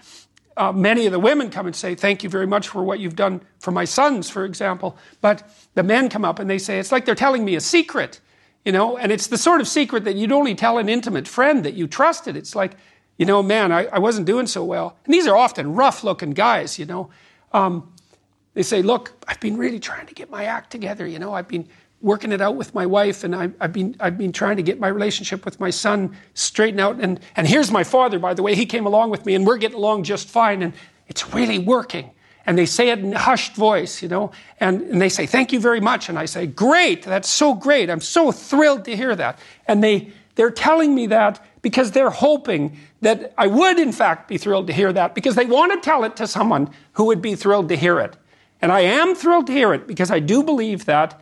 Uh, 0.56 0.72
many 0.72 1.06
of 1.06 1.12
the 1.12 1.20
women 1.20 1.50
come 1.50 1.66
and 1.66 1.76
say, 1.76 1.96
Thank 1.96 2.24
you 2.24 2.30
very 2.30 2.48
much 2.48 2.70
for 2.70 2.82
what 2.82 3.02
you've 3.02 3.18
done 3.18 3.42
for 3.60 3.72
my 3.72 3.84
sons, 3.84 4.30
for 4.30 4.46
example. 4.46 4.98
But 5.20 5.44
the 5.76 5.84
men 5.84 6.08
come 6.08 6.24
up 6.24 6.40
and 6.40 6.50
they 6.50 6.58
say, 6.58 6.80
It's 6.80 6.94
like 6.94 7.04
they're 7.04 7.14
telling 7.14 7.44
me 7.44 7.56
a 7.56 7.60
secret, 7.60 8.22
you 8.64 8.72
know? 8.72 8.98
And 8.98 9.12
it's 9.12 9.28
the 9.28 9.38
sort 9.38 9.60
of 9.60 9.68
secret 9.68 10.06
that 10.06 10.16
you'd 10.16 10.32
only 10.32 10.56
tell 10.56 10.78
an 10.78 10.88
intimate 10.88 11.28
friend 11.28 11.66
that 11.66 11.74
you 11.74 11.88
trusted. 11.88 12.38
It's 12.38 12.56
like, 12.56 12.78
you 13.18 13.26
know, 13.26 13.44
man, 13.44 13.74
I, 13.74 13.88
I 13.88 14.00
wasn't 14.00 14.28
doing 14.28 14.48
so 14.48 14.64
well. 14.64 14.96
And 15.04 15.14
these 15.14 15.28
are 15.28 15.36
often 15.36 15.74
rough 15.74 16.06
looking 16.06 16.32
guys, 16.32 16.80
you 16.80 16.86
know. 16.86 17.10
Um, 17.52 17.92
they 18.54 18.64
say, 18.64 18.82
Look, 18.82 19.12
I've 19.28 19.42
been 19.42 19.58
really 19.58 19.82
trying 19.82 20.08
to 20.08 20.14
get 20.14 20.30
my 20.30 20.46
act 20.46 20.72
together. 20.72 21.06
You 21.06 21.20
know, 21.20 21.34
I've 21.34 21.50
been 21.50 21.68
working 22.02 22.32
it 22.32 22.42
out 22.42 22.56
with 22.56 22.76
my 22.76 22.86
wife, 22.86 23.24
and 23.24 23.36
I, 23.36 23.50
I've, 23.60 23.74
been, 23.74 23.96
I've 24.00 24.18
been 24.18 24.32
trying 24.32 24.58
to 24.58 24.64
get 24.64 24.80
my 24.80 24.88
relationship 24.88 25.46
with 25.46 25.60
my 25.60 25.70
son 25.70 26.16
straightened 26.34 26.80
out. 26.80 27.00
And, 27.00 27.20
and 27.36 27.48
here's 27.48 27.72
my 27.72 27.84
father, 27.84 28.20
by 28.20 28.34
the 28.34 28.44
way. 28.44 28.56
He 28.56 28.66
came 28.66 28.86
along 28.86 29.10
with 29.10 29.26
me, 29.26 29.36
and 29.36 29.46
we're 29.46 29.58
getting 29.58 29.78
along 29.78 30.04
just 30.04 30.28
fine, 30.28 30.62
and 30.62 30.74
it's 31.08 31.34
really 31.34 31.60
working. 31.60 32.12
And 32.46 32.58
they 32.58 32.66
say 32.66 32.90
it 32.90 33.00
in 33.00 33.14
a 33.14 33.20
hushed 33.20 33.56
voice, 33.56 34.02
you 34.02 34.08
know, 34.08 34.32
and, 34.60 34.82
and 34.84 35.02
they 35.02 35.10
say, 35.10 35.26
Thank 35.26 35.52
you 35.52 35.60
very 35.60 35.82
much. 35.82 36.08
And 36.08 36.18
I 36.18 36.26
say, 36.26 36.48
Great, 36.48 37.04
that's 37.04 37.28
so 37.28 37.54
great. 37.54 37.90
I'm 37.90 38.00
so 38.00 38.32
thrilled 38.32 38.86
to 38.86 38.96
hear 38.96 39.16
that. 39.16 39.38
And 39.68 39.84
they, 39.84 40.14
they're 40.36 40.52
telling 40.52 40.96
me 40.96 41.08
that 41.08 41.46
because 41.62 41.92
they're 41.92 42.10
hoping 42.10 42.78
that 43.02 43.34
I 43.38 43.48
would, 43.48 43.80
in 43.80 43.92
fact, 43.92 44.30
be 44.30 44.38
thrilled 44.38 44.68
to 44.68 44.74
hear 44.74 44.94
that 44.94 45.14
because 45.14 45.36
they 45.36 45.46
want 45.46 45.74
to 45.74 45.80
tell 45.86 46.06
it 46.06 46.16
to 46.18 46.28
someone 46.28 46.70
who 46.94 47.06
would 47.06 47.22
be 47.22 47.36
thrilled 47.36 47.68
to 47.70 47.76
hear 47.76 48.00
it. 48.00 48.16
And 48.62 48.72
I 48.72 48.82
am 48.82 49.14
thrilled 49.14 49.48
to 49.48 49.54
hear 49.54 49.74
it 49.74 49.86
because 49.86 50.10
I 50.10 50.20
do 50.20 50.42
believe 50.44 50.86
that, 50.86 51.22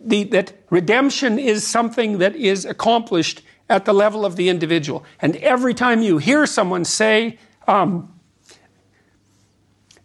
the, 0.00 0.24
that 0.24 0.52
redemption 0.70 1.38
is 1.38 1.66
something 1.66 2.18
that 2.18 2.36
is 2.36 2.64
accomplished 2.64 3.42
at 3.68 3.84
the 3.84 3.92
level 3.92 4.24
of 4.24 4.36
the 4.36 4.48
individual. 4.48 5.04
And 5.20 5.36
every 5.36 5.74
time 5.74 6.02
you 6.02 6.18
hear 6.18 6.46
someone 6.46 6.84
say, 6.84 7.38
um, 7.66 8.18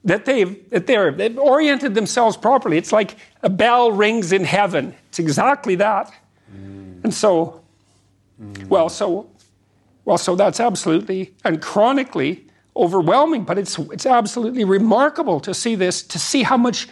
that 0.03 0.25
they've 0.25 0.69
that 0.69 0.87
they're 0.87 1.11
they've 1.11 1.37
oriented 1.37 1.95
themselves 1.95 2.35
properly. 2.37 2.77
It's 2.77 2.91
like 2.91 3.15
a 3.41 3.49
bell 3.49 3.91
rings 3.91 4.31
in 4.31 4.43
heaven. 4.43 4.93
It's 5.09 5.19
exactly 5.19 5.75
that. 5.75 6.13
Mm. 6.53 7.03
And 7.05 7.13
so, 7.13 7.63
mm. 8.41 8.67
well, 8.67 8.89
so, 8.89 9.29
well, 10.05 10.17
so 10.17 10.35
that's 10.35 10.59
absolutely 10.59 11.33
and 11.43 11.61
chronically 11.61 12.45
overwhelming. 12.75 13.45
But 13.45 13.57
it's 13.57 13.79
it's 13.79 14.05
absolutely 14.05 14.65
remarkable 14.65 15.39
to 15.41 15.53
see 15.53 15.75
this, 15.75 16.03
to 16.03 16.19
see 16.19 16.43
how 16.43 16.57
much 16.57 16.89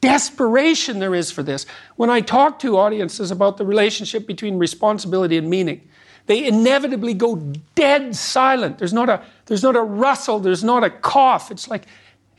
desperation 0.00 0.98
there 0.98 1.14
is 1.14 1.30
for 1.30 1.42
this. 1.42 1.66
When 1.96 2.10
I 2.10 2.20
talk 2.20 2.58
to 2.60 2.78
audiences 2.78 3.30
about 3.30 3.56
the 3.56 3.64
relationship 3.64 4.26
between 4.26 4.58
responsibility 4.58 5.36
and 5.36 5.48
meaning, 5.48 5.88
they 6.26 6.46
inevitably 6.46 7.14
go 7.14 7.36
dead 7.74 8.14
silent. 8.14 8.78
There's 8.78 8.92
not 8.92 9.08
a 9.08 9.22
there's 9.46 9.62
not 9.62 9.76
a 9.76 9.82
rustle. 9.82 10.38
There's 10.38 10.64
not 10.64 10.84
a 10.84 10.90
cough. 10.90 11.50
It's 11.50 11.68
like 11.68 11.86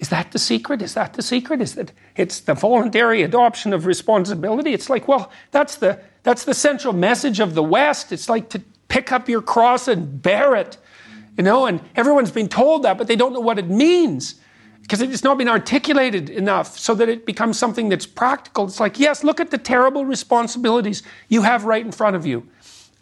is 0.01 0.09
that 0.09 0.31
the 0.31 0.39
secret? 0.39 0.81
Is 0.81 0.95
that 0.95 1.13
the 1.13 1.21
secret? 1.21 1.61
Is 1.61 1.75
that 1.75 1.91
it's 2.15 2.39
the 2.39 2.55
voluntary 2.55 3.21
adoption 3.21 3.71
of 3.71 3.85
responsibility? 3.85 4.73
It's 4.73 4.89
like, 4.89 5.07
well, 5.07 5.31
that's 5.51 5.75
the 5.75 5.99
that's 6.23 6.43
the 6.43 6.55
central 6.55 6.93
message 6.93 7.39
of 7.39 7.53
the 7.53 7.63
West. 7.63 8.11
It's 8.11 8.27
like 8.27 8.49
to 8.49 8.61
pick 8.87 9.11
up 9.11 9.29
your 9.29 9.41
cross 9.41 9.87
and 9.87 10.21
bear 10.21 10.55
it. 10.55 10.77
You 11.37 11.43
know, 11.43 11.65
and 11.65 11.81
everyone's 11.95 12.31
been 12.31 12.49
told 12.49 12.83
that, 12.83 12.97
but 12.97 13.07
they 13.07 13.15
don't 13.15 13.31
know 13.31 13.39
what 13.39 13.59
it 13.59 13.69
means 13.69 14.40
because 14.91 15.01
it's 15.01 15.23
not 15.23 15.37
been 15.37 15.47
articulated 15.47 16.29
enough 16.29 16.77
so 16.77 16.93
that 16.93 17.07
it 17.07 17.25
becomes 17.25 17.57
something 17.57 17.87
that's 17.87 18.05
practical. 18.05 18.65
It's 18.65 18.81
like, 18.81 18.99
yes, 18.99 19.23
look 19.23 19.39
at 19.39 19.49
the 19.49 19.57
terrible 19.57 20.05
responsibilities 20.05 21.01
you 21.29 21.43
have 21.43 21.63
right 21.63 21.85
in 21.85 21.93
front 21.93 22.17
of 22.17 22.25
you. 22.25 22.45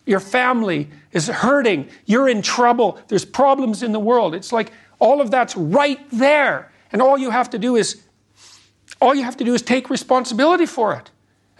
Your 0.06 0.20
family 0.20 0.88
is 1.14 1.30
hurting. 1.30 1.90
You're 2.06 2.30
in 2.30 2.44
trouble. 2.44 3.00
There's 3.08 3.26
problems 3.26 3.82
in 3.82 3.92
the 3.92 4.00
world. 4.00 4.36
It's 4.36 4.54
like 4.54 4.72
all 5.00 5.20
of 5.20 5.32
that's 5.32 5.58
right 5.58 6.00
there. 6.12 6.72
And 6.92 7.02
all 7.02 7.18
you 7.18 7.32
have 7.32 7.50
to 7.50 7.58
do 7.58 7.76
is 7.76 8.04
all 9.02 9.16
you 9.16 9.24
have 9.24 9.38
to 9.38 9.44
do 9.44 9.56
is 9.56 9.64
take 9.64 9.90
responsibility 9.90 10.68
for 10.68 10.94
it. 10.94 11.10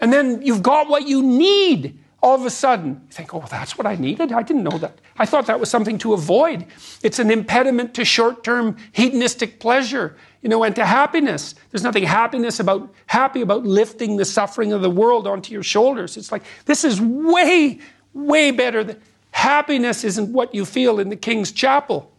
And 0.00 0.12
then 0.12 0.42
you've 0.42 0.62
got 0.62 0.88
what 0.88 1.08
you 1.08 1.24
need 1.24 1.98
all 2.22 2.34
of 2.34 2.44
a 2.44 2.50
sudden. 2.50 3.00
You 3.06 3.12
think, 3.12 3.34
oh, 3.34 3.44
that's 3.50 3.78
what 3.78 3.86
I 3.86 3.96
needed? 3.96 4.32
I 4.32 4.42
didn't 4.42 4.64
know 4.64 4.78
that. 4.78 4.98
I 5.16 5.26
thought 5.26 5.46
that 5.46 5.58
was 5.58 5.70
something 5.70 5.98
to 5.98 6.12
avoid. 6.12 6.66
It's 7.02 7.18
an 7.18 7.30
impediment 7.30 7.94
to 7.94 8.04
short 8.04 8.44
term 8.44 8.76
hedonistic 8.92 9.60
pleasure, 9.60 10.16
you 10.42 10.48
know, 10.48 10.62
and 10.62 10.74
to 10.76 10.84
happiness. 10.84 11.54
There's 11.70 11.82
nothing 11.82 12.04
happiness 12.04 12.60
about 12.60 12.92
happy 13.06 13.40
about 13.40 13.64
lifting 13.64 14.16
the 14.16 14.24
suffering 14.24 14.72
of 14.72 14.82
the 14.82 14.90
world 14.90 15.26
onto 15.26 15.52
your 15.52 15.62
shoulders. 15.62 16.16
It's 16.16 16.32
like 16.32 16.42
this 16.66 16.84
is 16.84 17.00
way, 17.00 17.78
way 18.12 18.50
better 18.50 18.84
than 18.84 19.00
happiness 19.32 20.04
isn't 20.04 20.32
what 20.32 20.54
you 20.54 20.64
feel 20.64 21.00
in 21.00 21.08
the 21.08 21.16
King's 21.16 21.52
Chapel. 21.52 22.12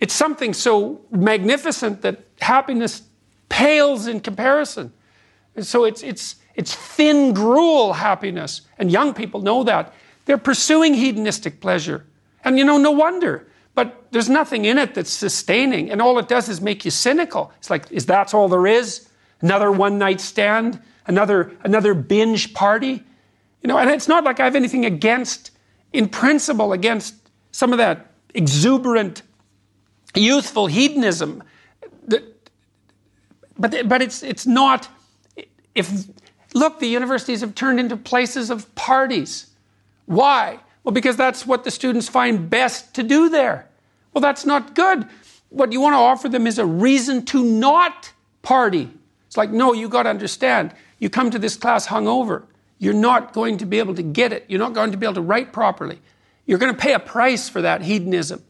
It's 0.00 0.14
something 0.14 0.54
so 0.54 1.02
magnificent 1.10 2.02
that 2.02 2.24
happiness 2.40 3.02
pales 3.48 4.06
in 4.06 4.20
comparison. 4.20 4.92
And 5.54 5.66
so 5.66 5.84
it's, 5.84 6.02
it's, 6.02 6.36
it's 6.60 6.74
thin 6.74 7.32
gruel 7.32 7.94
happiness. 7.94 8.60
And 8.78 8.92
young 8.92 9.14
people 9.14 9.40
know 9.40 9.64
that. 9.64 9.94
They're 10.26 10.36
pursuing 10.36 10.92
hedonistic 10.92 11.62
pleasure. 11.62 12.04
And 12.44 12.58
you 12.58 12.66
know, 12.66 12.76
no 12.76 12.90
wonder. 12.90 13.48
But 13.74 14.08
there's 14.10 14.28
nothing 14.28 14.66
in 14.66 14.76
it 14.76 14.94
that's 14.94 15.10
sustaining. 15.10 15.90
And 15.90 16.02
all 16.02 16.18
it 16.18 16.28
does 16.28 16.50
is 16.50 16.60
make 16.60 16.84
you 16.84 16.90
cynical. 16.90 17.50
It's 17.56 17.70
like, 17.70 17.90
is 17.90 18.04
that 18.06 18.34
all 18.34 18.46
there 18.46 18.66
is? 18.66 19.08
Another 19.40 19.72
one 19.72 19.96
night 19.96 20.20
stand? 20.20 20.78
Another, 21.06 21.56
another 21.64 21.94
binge 21.94 22.52
party? 22.52 23.02
You 23.62 23.68
know, 23.68 23.78
and 23.78 23.88
it's 23.88 24.06
not 24.06 24.22
like 24.24 24.38
I 24.38 24.44
have 24.44 24.54
anything 24.54 24.84
against, 24.84 25.52
in 25.94 26.10
principle, 26.10 26.74
against 26.74 27.14
some 27.52 27.72
of 27.72 27.78
that 27.78 28.12
exuberant 28.34 29.22
youthful 30.14 30.66
hedonism. 30.66 31.42
But, 33.56 33.88
but 33.88 34.02
it's, 34.02 34.22
it's 34.22 34.46
not, 34.46 34.88
if, 35.74 35.90
look, 36.54 36.78
the 36.78 36.86
universities 36.86 37.40
have 37.40 37.54
turned 37.54 37.80
into 37.80 37.96
places 37.96 38.50
of 38.50 38.72
parties. 38.74 39.46
Why? 40.06 40.60
Well, 40.82 40.92
because 40.92 41.16
that's 41.16 41.46
what 41.46 41.64
the 41.64 41.70
students 41.70 42.08
find 42.08 42.48
best 42.48 42.94
to 42.94 43.02
do 43.02 43.28
there. 43.28 43.68
Well, 44.12 44.22
that's 44.22 44.46
not 44.46 44.74
good. 44.74 45.06
What 45.50 45.72
you 45.72 45.80
want 45.80 45.94
to 45.94 45.98
offer 45.98 46.28
them 46.28 46.46
is 46.46 46.58
a 46.58 46.66
reason 46.66 47.24
to 47.26 47.44
not 47.44 48.12
party. 48.42 48.90
It's 49.26 49.36
like, 49.36 49.50
no, 49.50 49.72
you 49.72 49.88
got 49.88 50.04
to 50.04 50.10
understand. 50.10 50.72
You 50.98 51.10
come 51.10 51.30
to 51.30 51.38
this 51.38 51.56
class 51.56 51.86
hungover. 51.86 52.44
You're 52.78 52.94
not 52.94 53.32
going 53.32 53.58
to 53.58 53.66
be 53.66 53.78
able 53.78 53.94
to 53.94 54.02
get 54.02 54.32
it. 54.32 54.46
You're 54.48 54.58
not 54.58 54.72
going 54.72 54.90
to 54.92 54.96
be 54.96 55.06
able 55.06 55.14
to 55.14 55.20
write 55.20 55.52
properly. 55.52 56.00
You're 56.46 56.58
going 56.58 56.74
to 56.74 56.78
pay 56.78 56.94
a 56.94 56.98
price 56.98 57.48
for 57.48 57.62
that 57.62 57.82
hedonism. 57.82 58.42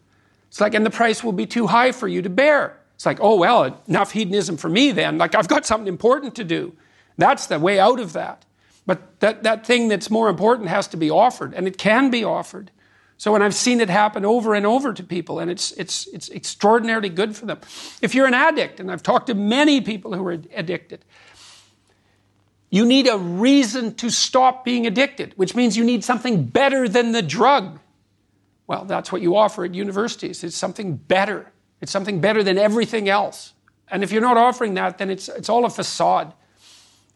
It's 0.49 0.61
like, 0.61 0.75
and 0.75 0.87
the 0.87 0.91
price 0.91 1.23
will 1.23 1.33
be 1.33 1.47
too 1.47 1.67
high 1.67 1.93
for 1.93 2.09
you 2.09 2.23
to 2.23 2.31
bear. 2.31 2.77
It's 2.95 3.07
like, 3.07 3.19
oh, 3.21 3.37
well, 3.37 3.83
enough 3.89 4.13
hedonism 4.13 4.57
for 4.57 4.69
me 4.69 4.93
then. 4.93 5.19
Like, 5.19 5.35
I've 5.35 5.49
got 5.49 5.67
something 5.67 5.89
important 5.89 6.35
to 6.37 6.45
do. 6.45 6.73
That's 7.21 7.47
the 7.47 7.59
way 7.59 7.79
out 7.79 8.01
of 8.01 8.15
that. 8.15 8.45
But 8.87 9.21
that, 9.21 9.43
that 9.45 9.67
thing 9.67 9.89
that's 9.89 10.11
more 10.11 10.29
important 10.29 10.69
has 10.69 10.89
to 10.89 10.97
be 10.97 11.11
offered, 11.11 11.55
and 11.55 11.69
it 11.69 11.79
can 11.79 12.11
be 12.11 12.25
offered. 12.25 12.71
So, 13.19 13.35
and 13.35 13.45
I've 13.45 13.55
seen 13.55 13.81
it 13.81 13.91
happen 13.91 14.25
over 14.25 14.55
and 14.55 14.65
over 14.65 14.95
to 14.95 15.03
people, 15.03 15.39
and 15.39 15.51
it's, 15.51 15.73
it's, 15.73 16.07
it's 16.07 16.31
extraordinarily 16.31 17.11
good 17.11 17.37
for 17.37 17.45
them. 17.45 17.61
If 18.01 18.15
you're 18.15 18.27
an 18.27 18.35
addict, 18.35 18.81
and 18.81 18.91
I've 18.91 19.03
talked 19.03 19.27
to 19.27 19.35
many 19.35 19.83
people 19.83 20.15
who 20.15 20.27
are 20.27 20.33
addicted, 20.55 21.05
you 22.71 22.87
need 22.87 23.07
a 23.07 23.19
reason 23.19 23.95
to 23.97 24.09
stop 24.09 24.65
being 24.65 24.87
addicted, 24.87 25.35
which 25.37 25.55
means 25.55 25.77
you 25.77 25.85
need 25.85 26.03
something 26.03 26.45
better 26.45 26.89
than 26.89 27.13
the 27.13 27.21
drug. 27.21 27.79
Well, 28.67 28.87
that's 28.87 29.13
what 29.13 29.21
you 29.21 29.37
offer 29.37 29.65
at 29.65 29.75
universities. 29.75 30.43
It's 30.43 30.57
something 30.57 30.97
better. 30.97 31.53
It's 31.83 31.93
something 31.93 32.21
better 32.21 32.43
than 32.43 32.57
everything 32.57 33.09
else. 33.09 33.53
And 33.89 34.03
if 34.03 34.13
you're 34.13 34.23
not 34.23 34.37
offering 34.37 34.75
that, 34.75 34.99
then 34.99 35.11
it's, 35.11 35.29
it's 35.29 35.49
all 35.49 35.65
a 35.67 35.71
facade. 35.71 36.33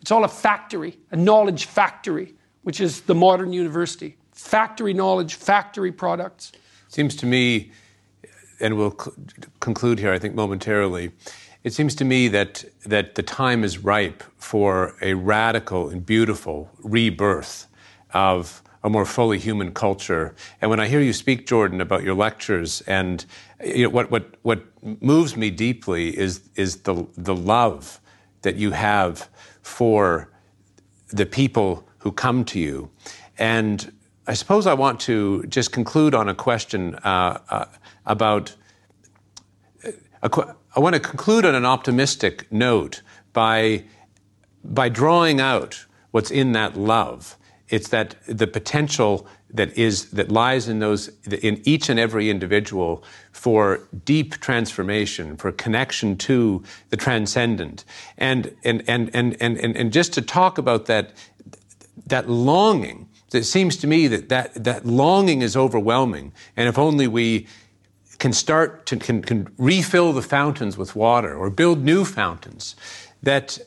It's 0.05 0.13
all 0.13 0.25
a 0.25 0.29
factory, 0.29 0.99
a 1.13 1.17
knowledge 1.17 1.65
factory, 1.65 2.35
which 2.61 2.79
is 2.79 3.01
the 3.01 3.15
modern 3.15 3.55
university. 3.55 4.19
Factory 4.33 4.93
knowledge, 4.93 5.37
factory 5.37 5.91
products. 5.91 6.53
Seems 6.89 7.17
to 7.17 7.25
me, 7.25 7.73
and 8.61 8.77
we'll 8.77 8.91
cl- 8.91 9.15
conclude 9.61 9.99
here, 9.99 10.13
I 10.13 10.19
think, 10.19 10.35
momentarily. 10.35 11.13
It 11.63 11.73
seems 11.73 11.95
to 11.95 12.05
me 12.05 12.29
that, 12.29 12.67
that 12.85 13.15
the 13.15 13.23
time 13.23 13.65
is 13.65 13.79
ripe 13.79 14.23
for 14.37 14.95
a 15.01 15.15
radical 15.15 15.89
and 15.89 16.05
beautiful 16.05 16.71
rebirth 16.83 17.67
of 18.13 18.63
a 18.83 18.91
more 18.91 19.07
fully 19.07 19.39
human 19.39 19.73
culture. 19.73 20.35
And 20.61 20.69
when 20.71 20.81
I 20.81 20.87
hear 20.87 21.01
you 21.01 21.15
speak, 21.15 21.47
Jordan, 21.47 21.81
about 21.81 22.03
your 22.03 22.15
lectures, 22.15 22.83
and 22.83 23.25
you 23.65 23.85
know, 23.85 23.89
what, 23.89 24.11
what, 24.11 24.35
what 24.43 24.65
moves 25.01 25.35
me 25.35 25.49
deeply 25.49 26.15
is, 26.15 26.43
is 26.57 26.83
the, 26.83 27.07
the 27.17 27.35
love 27.35 28.01
that 28.43 28.57
you 28.57 28.73
have 28.73 29.31
for 29.65 30.31
the 31.09 31.27
people 31.27 31.89
who 31.99 32.13
come 32.13 32.45
to 32.45 32.61
you. 32.61 32.91
And 33.39 33.93
I 34.27 34.35
suppose 34.35 34.67
I 34.67 34.75
want 34.75 35.01
to 35.01 35.43
just 35.45 35.73
conclude 35.73 36.15
on 36.15 36.29
a 36.29 36.35
question 36.35 36.95
uh, 36.97 37.41
uh, 37.51 37.65
about. 38.07 38.55
I 40.23 40.81
want 40.81 40.95
to 40.95 41.01
conclude 41.01 41.45
on 41.45 41.55
an 41.55 41.67
optimistic 41.67 42.51
note 42.51 43.03
by, 43.35 43.85
by 44.65 44.89
drawing 44.89 45.39
out 45.39 45.85
what's 46.13 46.31
in 46.31 46.53
that 46.53 46.79
love 46.79 47.37
it's 47.69 47.89
that 47.89 48.17
the 48.27 48.47
potential 48.47 49.27
that 49.55 49.79
is 49.79 50.11
that 50.11 50.31
lies 50.31 50.69
in 50.69 50.81
those 50.81 51.09
in 51.27 51.63
each 51.65 51.89
and 51.89 51.99
every 51.99 52.29
individual 52.29 53.03
for 53.33 53.89
deep 54.05 54.41
transformation, 54.41 55.37
for 55.37 55.53
connection 55.53 56.17
to 56.17 56.63
the 56.91 56.97
transcendent, 56.97 57.85
and 58.19 58.55
and 58.65 58.83
and 58.89 59.15
and 59.15 59.37
and 59.41 59.59
and, 59.59 59.77
and 59.77 59.93
just 59.93 60.13
to 60.13 60.23
talk 60.23 60.59
about 60.59 60.87
that 60.87 61.13
that 62.07 62.29
longing. 62.29 63.09
It 63.33 63.45
seems 63.45 63.77
to 63.79 63.89
me 63.89 64.07
that, 64.09 64.29
that 64.29 64.65
that 64.65 64.87
longing 64.87 65.43
is 65.43 65.57
overwhelming, 65.57 66.33
and 66.57 66.69
if 66.69 66.79
only 66.79 67.09
we 67.09 67.47
can 68.19 68.33
start 68.33 68.87
to 68.87 68.97
can, 68.97 69.23
can 69.23 69.49
refill 69.59 70.13
the 70.13 70.23
fountains 70.23 70.77
with 70.77 70.95
water 70.95 71.35
or 71.35 71.51
build 71.51 71.83
new 71.83 72.05
fountains, 72.05 72.77
that 73.23 73.59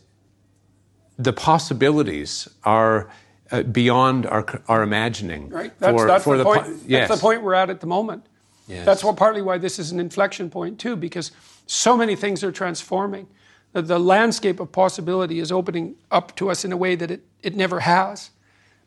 the 1.17 1.33
possibilities 1.33 2.47
are 2.63 3.09
uh, 3.51 3.63
beyond 3.63 4.25
our, 4.25 4.45
our 4.67 4.83
imagining. 4.83 5.49
Right. 5.49 5.71
That's, 5.79 5.97
for, 5.97 6.07
that's 6.07 6.23
for 6.23 6.37
the, 6.37 6.43
the, 6.43 6.49
point. 6.49 6.63
Po- 6.65 6.79
yes. 6.87 7.07
That's 7.07 7.19
the 7.19 7.23
point 7.23 7.41
we're 7.43 7.53
at 7.53 7.69
at 7.69 7.79
the 7.79 7.87
moment. 7.87 8.25
Yes. 8.67 8.85
That's 8.85 9.03
what 9.03 9.15
partly 9.15 9.41
why 9.41 9.57
this 9.57 9.79
is 9.79 9.91
an 9.91 9.99
inflection 9.99 10.49
point 10.49 10.79
too, 10.79 10.95
because 10.95 11.31
so 11.65 11.95
many 11.95 12.15
things 12.15 12.43
are 12.43 12.51
transforming. 12.51 13.27
The, 13.73 13.81
the 13.81 13.99
landscape 13.99 14.59
of 14.59 14.71
possibility 14.71 15.39
is 15.39 15.51
opening 15.51 15.95
up 16.11 16.35
to 16.37 16.49
us 16.49 16.65
in 16.65 16.71
a 16.71 16.77
way 16.77 16.95
that 16.95 17.11
it, 17.11 17.21
it 17.41 17.55
never 17.55 17.81
has, 17.81 18.31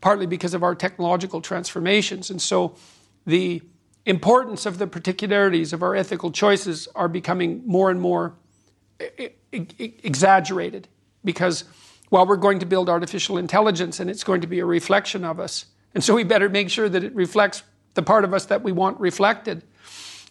partly 0.01 0.27
because 0.27 0.55
of 0.55 0.63
our 0.63 0.75
technological 0.75 1.41
transformations. 1.41 2.31
And 2.31 2.41
so 2.41 2.77
the 3.27 3.63
importance 4.07 4.67
of 4.67 4.79
the 4.79 4.87
particularities 4.87 5.73
of 5.73 5.83
our 5.83 5.95
ethical 5.95 6.31
choices 6.31 6.89
are 6.95 7.09
becoming 7.09 7.63
more 7.67 7.91
and 7.91 8.01
more 8.01 8.35
exaggerated 9.53 10.89
because 11.25 11.65
well, 12.11 12.27
we're 12.27 12.37
going 12.37 12.59
to 12.59 12.67
build 12.67 12.89
artificial 12.89 13.39
intelligence 13.39 14.01
and 14.01 14.11
it's 14.11 14.25
going 14.25 14.41
to 14.41 14.47
be 14.47 14.59
a 14.59 14.67
reflection 14.67 15.25
of 15.25 15.39
us. 15.41 15.67
And 15.95 16.03
so 16.03 16.15
we 16.15 16.25
better 16.25 16.49
make 16.49 16.69
sure 16.71 16.89
that 16.89 17.05
it 17.05 17.15
reflects 17.15 17.63
the 17.95 18.03
part 18.03 18.25
of 18.25 18.35
us 18.35 18.47
that 18.47 18.63
we 18.63 18.73
want 18.73 19.01
reflected. 19.01 19.63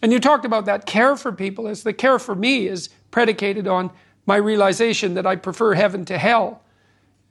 And 0.02 0.12
you 0.12 0.20
talked 0.20 0.46
about 0.46 0.66
that 0.66 0.86
care 0.86 1.16
for 1.18 1.32
people 1.32 1.68
as 1.68 1.84
the 1.84 1.94
care 1.94 2.20
for 2.20 2.36
me 2.36 2.68
is 2.68 2.90
predicated 3.12 3.68
on 3.68 3.92
my 4.26 4.38
realization 4.38 5.16
that 5.16 5.26
I 5.26 5.36
prefer 5.36 5.74
heaven 5.74 6.06
to 6.06 6.18
hell. 6.18 6.62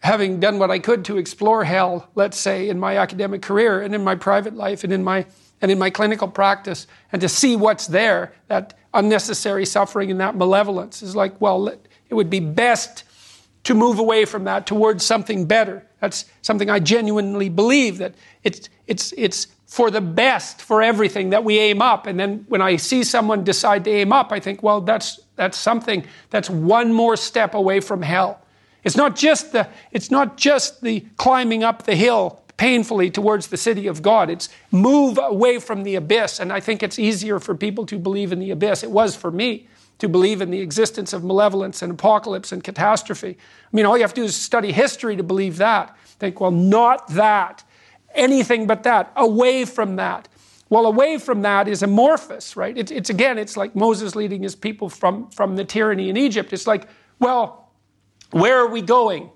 Having 0.00 0.40
done 0.40 0.58
what 0.58 0.70
I 0.70 0.78
could 0.78 1.04
to 1.06 1.16
explore 1.16 1.64
hell, 1.64 2.08
let's 2.14 2.38
say, 2.38 2.68
in 2.68 2.78
my 2.78 2.98
academic 2.98 3.42
career 3.42 3.80
and 3.80 3.94
in 3.94 4.04
my 4.04 4.14
private 4.14 4.54
life 4.54 4.84
and 4.84 4.92
in 4.92 5.02
my 5.02 5.26
and 5.60 5.72
in 5.72 5.78
my 5.78 5.90
clinical 5.90 6.28
practice, 6.28 6.86
and 7.10 7.20
to 7.20 7.28
see 7.28 7.56
what's 7.56 7.88
there, 7.88 8.32
that 8.46 8.78
unnecessary 8.94 9.66
suffering 9.66 10.08
and 10.08 10.20
that 10.20 10.36
malevolence 10.36 11.02
is 11.02 11.16
like, 11.16 11.40
well, 11.40 11.66
it 11.66 12.14
would 12.14 12.30
be 12.30 12.38
best 12.38 13.02
to 13.64 13.74
move 13.74 13.98
away 13.98 14.24
from 14.24 14.44
that 14.44 14.66
towards 14.66 15.05
something 15.05 15.47
better. 15.47 15.85
That's 16.01 16.24
something 16.43 16.70
I 16.70 16.78
genuinely 16.78 17.48
believe 17.48 17.98
that 17.98 18.14
it's, 18.44 18.68
it's, 18.86 19.12
it's 19.16 19.48
for 19.66 19.90
the 19.90 20.01
best 20.01 20.62
for 20.62 20.80
everything 20.82 21.30
that 21.30 21.44
we 21.44 21.59
aim 21.59 21.82
up. 21.82 22.06
And 22.06 22.18
then 22.18 22.47
when 22.48 22.62
I 22.62 22.76
see 22.76 23.05
someone 23.05 23.44
decide 23.44 23.85
to 23.85 23.90
aim 23.90 24.12
up, 24.12 24.32
I 24.32 24.40
think, 24.40 24.62
well, 24.62 24.80
that's, 24.80 25.20
that's 25.36 25.59
something 25.59 26.05
that's 26.30 26.48
one 26.48 26.93
more 26.93 27.16
step 27.16 27.55
away 27.55 27.80
from 27.80 28.01
hell. 28.01 28.40
It's 28.85 28.97
not 28.97 29.16
just 29.16 29.52
the, 29.52 29.68
it's 29.93 30.10
not 30.10 30.36
just 30.36 30.80
the 30.80 31.05
climbing 31.16 31.64
up 31.64 31.82
the 31.82 31.97
hill 31.97 32.43
painfully 32.56 33.10
towards 33.10 33.48
the 33.48 33.56
city 33.56 33.86
of 33.86 34.01
God. 34.02 34.30
It's 34.30 34.48
move 34.70 35.18
away 35.20 35.59
from 35.59 35.82
the 35.82 35.97
abyss. 35.97 36.40
And 36.40 36.52
I 36.52 36.60
think 36.60 36.82
it's 36.82 36.98
easier 36.98 37.39
for 37.39 37.55
people 37.55 37.85
to 37.86 37.98
believe 37.98 38.32
in 38.32 38.39
the 38.39 38.51
abyss. 38.51 38.82
It 38.82 38.90
was 38.90 39.14
for 39.14 39.30
me 39.30 39.68
to 39.98 40.08
believe 40.08 40.40
in 40.40 40.50
the 40.50 40.60
existence 40.60 41.12
of 41.12 41.24
malevolence 41.24 41.82
and 41.82 41.92
apocalypse 41.92 42.52
and 42.52 42.62
catastrophe. 42.62 43.36
I 43.38 43.76
mean, 43.76 43.84
all 43.84 43.96
you 43.96 44.02
have 44.02 44.14
to 44.14 44.20
do 44.20 44.24
is 44.24 44.36
study 44.36 44.72
history 44.72 45.16
to 45.16 45.22
believe 45.22 45.56
that. 45.58 45.96
Think, 46.18 46.40
well, 46.40 46.50
not 46.50 47.08
that. 47.08 47.64
Anything 48.14 48.66
but 48.66 48.84
that. 48.84 49.12
Away 49.16 49.64
from 49.64 49.96
that. 49.96 50.28
Well, 50.70 50.86
away 50.86 51.18
from 51.18 51.42
that 51.42 51.66
is 51.66 51.82
amorphous, 51.82 52.56
right? 52.56 52.76
It's, 52.76 52.90
it's 52.90 53.10
again, 53.10 53.38
it's 53.38 53.56
like 53.56 53.74
Moses 53.74 54.14
leading 54.14 54.42
his 54.42 54.54
people 54.54 54.88
from, 54.88 55.30
from 55.30 55.56
the 55.56 55.64
tyranny 55.64 56.10
in 56.10 56.16
Egypt. 56.16 56.52
It's 56.52 56.66
like, 56.66 56.88
well, 57.18 57.70
where 58.30 58.58
are 58.58 58.68
we 58.68 58.82
going? 58.82 59.30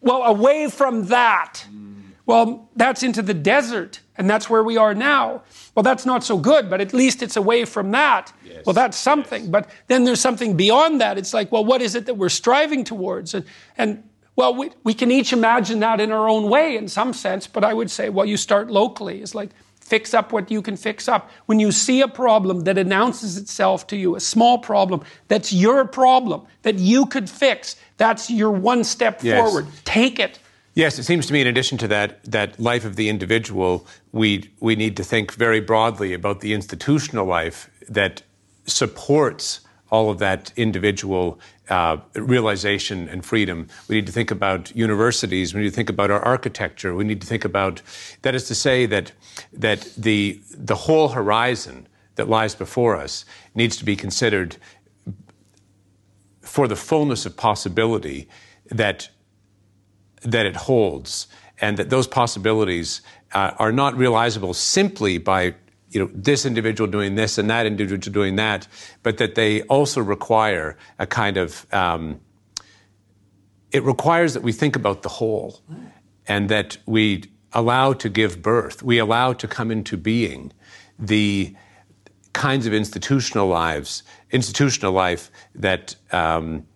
Well, 0.00 0.22
away 0.22 0.70
from 0.70 1.06
that. 1.06 1.66
Mm. 1.70 2.02
Well, 2.26 2.70
that's 2.76 3.02
into 3.02 3.22
the 3.22 3.34
desert, 3.34 4.00
and 4.18 4.28
that's 4.28 4.50
where 4.50 4.62
we 4.62 4.76
are 4.76 4.94
now. 4.94 5.42
Well, 5.74 5.84
that's 5.84 6.04
not 6.04 6.24
so 6.24 6.36
good, 6.36 6.68
but 6.68 6.80
at 6.80 6.92
least 6.92 7.22
it's 7.22 7.36
away 7.36 7.64
from 7.64 7.92
that. 7.92 8.32
Yes. 8.44 8.66
Well, 8.66 8.74
that's 8.74 8.96
something. 8.96 9.42
Yes. 9.42 9.50
But 9.50 9.70
then 9.86 10.04
there's 10.04 10.20
something 10.20 10.56
beyond 10.56 11.00
that. 11.00 11.16
It's 11.16 11.32
like, 11.32 11.50
well, 11.52 11.64
what 11.64 11.80
is 11.80 11.94
it 11.94 12.06
that 12.06 12.14
we're 12.14 12.28
striving 12.28 12.84
towards? 12.84 13.32
And, 13.32 13.46
and 13.78 14.02
well, 14.34 14.54
we, 14.54 14.70
we 14.82 14.92
can 14.92 15.10
each 15.10 15.32
imagine 15.32 15.80
that 15.80 16.00
in 16.00 16.12
our 16.12 16.28
own 16.28 16.50
way 16.50 16.76
in 16.76 16.88
some 16.88 17.12
sense, 17.12 17.46
but 17.46 17.64
I 17.64 17.72
would 17.72 17.90
say, 17.90 18.08
well, 18.08 18.26
you 18.26 18.36
start 18.36 18.70
locally. 18.70 19.22
It's 19.22 19.34
like, 19.34 19.50
fix 19.80 20.12
up 20.12 20.32
what 20.32 20.50
you 20.50 20.60
can 20.60 20.76
fix 20.76 21.08
up. 21.08 21.30
When 21.46 21.58
you 21.58 21.72
see 21.72 22.02
a 22.02 22.08
problem 22.08 22.60
that 22.60 22.76
announces 22.76 23.38
itself 23.38 23.86
to 23.86 23.96
you, 23.96 24.16
a 24.16 24.20
small 24.20 24.58
problem 24.58 25.02
that's 25.28 25.52
your 25.52 25.86
problem, 25.86 26.42
that 26.62 26.78
you 26.78 27.06
could 27.06 27.30
fix, 27.30 27.76
that's 27.96 28.30
your 28.30 28.50
one 28.50 28.84
step 28.84 29.22
yes. 29.22 29.40
forward. 29.40 29.66
Take 29.84 30.18
it. 30.18 30.38
Yes, 30.78 30.96
it 30.96 31.02
seems 31.02 31.26
to 31.26 31.32
me, 31.32 31.40
in 31.40 31.48
addition 31.48 31.76
to 31.78 31.88
that, 31.88 32.22
that 32.22 32.60
life 32.60 32.84
of 32.84 32.94
the 32.94 33.08
individual, 33.08 33.84
we, 34.12 34.48
we 34.60 34.76
need 34.76 34.96
to 34.98 35.02
think 35.02 35.34
very 35.34 35.58
broadly 35.58 36.14
about 36.14 36.38
the 36.38 36.54
institutional 36.54 37.26
life 37.26 37.68
that 37.88 38.22
supports 38.64 39.62
all 39.90 40.08
of 40.08 40.20
that 40.20 40.52
individual 40.54 41.40
uh, 41.68 41.96
realization 42.14 43.08
and 43.08 43.24
freedom. 43.24 43.66
We 43.88 43.96
need 43.96 44.06
to 44.06 44.12
think 44.12 44.30
about 44.30 44.70
universities. 44.76 45.52
We 45.52 45.62
need 45.62 45.70
to 45.70 45.74
think 45.74 45.90
about 45.90 46.12
our 46.12 46.24
architecture. 46.24 46.94
We 46.94 47.02
need 47.02 47.22
to 47.22 47.26
think 47.26 47.44
about, 47.44 47.82
that 48.22 48.36
is 48.36 48.44
to 48.44 48.54
say, 48.54 48.86
that, 48.86 49.10
that 49.52 49.80
the, 49.96 50.40
the 50.56 50.76
whole 50.76 51.08
horizon 51.08 51.88
that 52.14 52.28
lies 52.28 52.54
before 52.54 52.94
us 52.94 53.24
needs 53.52 53.76
to 53.78 53.84
be 53.84 53.96
considered 53.96 54.58
for 56.40 56.68
the 56.68 56.76
fullness 56.76 57.26
of 57.26 57.36
possibility 57.36 58.28
that 58.70 59.08
that 60.22 60.46
it 60.46 60.56
holds, 60.56 61.26
and 61.60 61.76
that 61.76 61.90
those 61.90 62.06
possibilities 62.06 63.02
uh, 63.32 63.52
are 63.58 63.72
not 63.72 63.96
realizable 63.96 64.54
simply 64.54 65.18
by 65.18 65.54
you 65.90 66.00
know 66.00 66.10
this 66.12 66.44
individual 66.44 66.90
doing 66.90 67.14
this 67.14 67.38
and 67.38 67.48
that 67.50 67.66
individual 67.66 68.12
doing 68.12 68.36
that, 68.36 68.68
but 69.02 69.18
that 69.18 69.34
they 69.34 69.62
also 69.62 70.00
require 70.00 70.76
a 70.98 71.06
kind 71.06 71.36
of 71.36 71.66
um, 71.72 72.20
it 73.72 73.82
requires 73.82 74.34
that 74.34 74.42
we 74.42 74.52
think 74.52 74.76
about 74.76 75.02
the 75.02 75.08
whole, 75.08 75.60
and 76.26 76.48
that 76.48 76.76
we 76.86 77.24
allow 77.52 77.92
to 77.94 78.08
give 78.08 78.42
birth, 78.42 78.82
we 78.82 78.98
allow 78.98 79.32
to 79.32 79.48
come 79.48 79.70
into 79.70 79.96
being 79.96 80.52
the 80.98 81.54
kinds 82.32 82.66
of 82.66 82.74
institutional 82.74 83.48
lives, 83.48 84.02
institutional 84.30 84.92
life 84.92 85.30
that 85.54 85.96
um, 86.12 86.66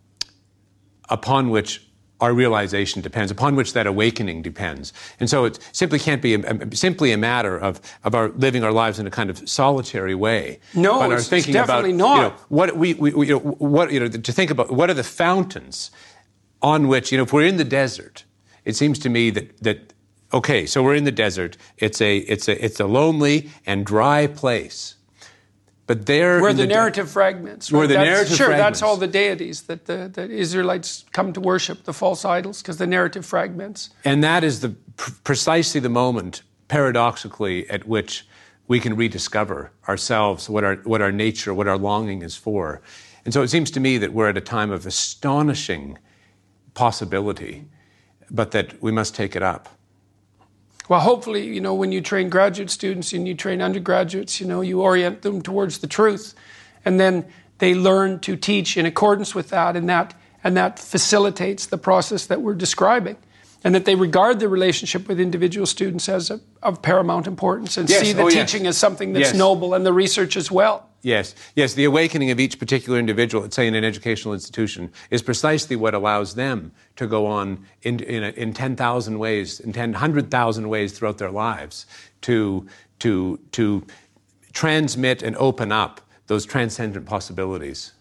upon 1.08 1.50
which 1.50 1.86
our 2.22 2.32
realization 2.32 3.02
depends, 3.02 3.32
upon 3.32 3.56
which 3.56 3.72
that 3.72 3.86
awakening 3.86 4.42
depends. 4.42 4.92
And 5.18 5.28
so 5.28 5.44
it 5.44 5.58
simply 5.72 5.98
can't 5.98 6.22
be 6.22 6.34
a, 6.34 6.38
a, 6.38 6.76
simply 6.76 7.10
a 7.10 7.18
matter 7.18 7.58
of, 7.58 7.80
of 8.04 8.14
our 8.14 8.28
living 8.28 8.62
our 8.62 8.70
lives 8.70 9.00
in 9.00 9.08
a 9.08 9.10
kind 9.10 9.28
of 9.28 9.48
solitary 9.48 10.14
way. 10.14 10.60
No, 10.72 11.00
but 11.00 11.10
it's, 11.10 11.28
thinking 11.28 11.54
it's 11.54 11.66
definitely 11.66 11.90
about, 11.90 11.98
not. 11.98 12.16
You 12.16 12.22
know, 12.22 12.34
what 12.48 12.76
we, 12.76 12.94
we, 12.94 13.26
you 13.26 13.34
know, 13.34 13.40
what, 13.40 13.92
you 13.92 13.98
know, 13.98 14.08
to 14.08 14.32
think 14.32 14.52
about 14.52 14.70
what 14.70 14.88
are 14.88 14.94
the 14.94 15.02
fountains 15.02 15.90
on 16.62 16.86
which, 16.86 17.10
you 17.10 17.18
know, 17.18 17.24
if 17.24 17.32
we're 17.32 17.44
in 17.44 17.56
the 17.56 17.64
desert, 17.64 18.24
it 18.64 18.76
seems 18.76 19.00
to 19.00 19.08
me 19.08 19.30
that, 19.30 19.58
that 19.58 19.92
okay, 20.32 20.64
so 20.64 20.80
we're 20.80 20.94
in 20.94 21.02
the 21.02 21.10
desert. 21.10 21.56
It's 21.78 22.00
a, 22.00 22.18
it's 22.18 22.46
a, 22.46 22.64
it's 22.64 22.78
a 22.78 22.86
lonely 22.86 23.50
and 23.66 23.84
dry 23.84 24.28
place. 24.28 24.94
But 25.92 26.06
there, 26.06 26.40
where 26.40 26.54
the, 26.54 26.62
the, 26.62 26.68
narrative 26.68 27.04
de- 27.04 27.12
fragments, 27.12 27.70
right? 27.70 27.78
where 27.78 27.86
the 27.86 27.94
that's, 27.94 28.08
narrative 28.08 28.36
sure, 28.38 28.46
fragments. 28.46 28.80
that's 28.80 28.82
all 28.82 28.96
the 28.96 29.06
deities 29.06 29.60
that 29.64 29.84
the, 29.84 30.10
the 30.10 30.26
Israelites 30.30 31.04
come 31.12 31.34
to 31.34 31.40
worship, 31.40 31.84
the 31.84 31.92
false 31.92 32.24
idols, 32.24 32.62
because 32.62 32.78
the 32.78 32.86
narrative 32.86 33.26
fragments. 33.26 33.90
And 34.02 34.24
that 34.24 34.42
is 34.42 34.60
the 34.60 34.70
precisely 35.22 35.82
the 35.82 35.90
moment, 35.90 36.44
paradoxically, 36.68 37.68
at 37.68 37.86
which 37.86 38.26
we 38.68 38.80
can 38.80 38.96
rediscover 38.96 39.70
ourselves, 39.86 40.48
what 40.48 40.64
our 40.64 40.76
what 40.76 41.02
our 41.02 41.12
nature, 41.12 41.52
what 41.52 41.68
our 41.68 41.76
longing 41.76 42.22
is 42.22 42.36
for. 42.36 42.80
And 43.26 43.34
so 43.34 43.42
it 43.42 43.48
seems 43.48 43.70
to 43.72 43.80
me 43.80 43.98
that 43.98 44.14
we're 44.14 44.30
at 44.30 44.38
a 44.38 44.40
time 44.40 44.70
of 44.70 44.86
astonishing 44.86 45.98
possibility, 46.72 47.66
but 48.30 48.52
that 48.52 48.82
we 48.82 48.92
must 48.92 49.14
take 49.14 49.36
it 49.36 49.42
up. 49.42 49.68
Well, 50.88 51.00
hopefully, 51.00 51.46
you 51.46 51.60
know, 51.60 51.74
when 51.74 51.92
you 51.92 52.00
train 52.00 52.28
graduate 52.28 52.70
students 52.70 53.12
and 53.12 53.26
you 53.26 53.34
train 53.34 53.62
undergraduates, 53.62 54.40
you 54.40 54.46
know, 54.46 54.60
you 54.60 54.82
orient 54.82 55.22
them 55.22 55.40
towards 55.40 55.78
the 55.78 55.86
truth. 55.86 56.34
And 56.84 56.98
then 56.98 57.24
they 57.58 57.74
learn 57.74 58.18
to 58.20 58.36
teach 58.36 58.76
in 58.76 58.86
accordance 58.86 59.34
with 59.34 59.50
that, 59.50 59.76
and 59.76 59.88
that, 59.88 60.14
and 60.42 60.56
that 60.56 60.78
facilitates 60.78 61.66
the 61.66 61.78
process 61.78 62.26
that 62.26 62.42
we're 62.42 62.54
describing. 62.54 63.16
And 63.64 63.74
that 63.74 63.84
they 63.84 63.94
regard 63.94 64.40
the 64.40 64.48
relationship 64.48 65.06
with 65.06 65.20
individual 65.20 65.66
students 65.66 66.08
as 66.08 66.30
a, 66.30 66.40
of 66.62 66.82
paramount 66.82 67.26
importance 67.26 67.76
and 67.76 67.88
yes. 67.88 68.00
see 68.00 68.12
the 68.12 68.22
oh, 68.22 68.30
teaching 68.30 68.64
yes. 68.64 68.70
as 68.70 68.78
something 68.78 69.12
that's 69.12 69.28
yes. 69.28 69.34
noble 69.34 69.74
and 69.74 69.86
the 69.86 69.92
research 69.92 70.36
as 70.36 70.50
well. 70.50 70.88
Yes, 71.02 71.34
yes. 71.56 71.74
The 71.74 71.84
awakening 71.84 72.30
of 72.30 72.38
each 72.38 72.58
particular 72.58 72.98
individual, 72.98 73.50
say 73.50 73.66
in 73.66 73.74
an 73.74 73.84
educational 73.84 74.34
institution, 74.34 74.92
is 75.10 75.20
precisely 75.20 75.74
what 75.74 75.94
allows 75.94 76.34
them 76.34 76.72
to 76.96 77.06
go 77.08 77.26
on 77.26 77.64
in, 77.82 78.00
in, 78.00 78.22
in 78.22 78.52
10,000 78.52 79.18
ways, 79.18 79.58
in 79.58 79.72
10, 79.72 79.92
100,000 79.92 80.68
ways 80.68 80.92
throughout 80.92 81.18
their 81.18 81.30
lives 81.30 81.86
to, 82.22 82.66
to, 83.00 83.40
to 83.50 83.84
transmit 84.52 85.22
and 85.22 85.36
open 85.36 85.72
up 85.72 86.00
those 86.28 86.46
transcendent 86.46 87.04
possibilities. 87.06 87.92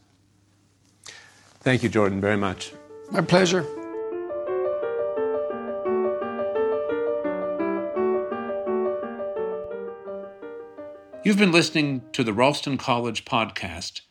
Thank 1.62 1.84
you, 1.84 1.90
Jordan, 1.90 2.22
very 2.22 2.38
much. 2.38 2.72
My 3.12 3.22
pleasure. 3.22 3.66
You've 11.24 11.38
been 11.38 11.52
listening 11.52 12.02
to 12.14 12.24
the 12.24 12.34
Ralston 12.34 12.80
College 12.80 13.26
podcast. 13.26 14.02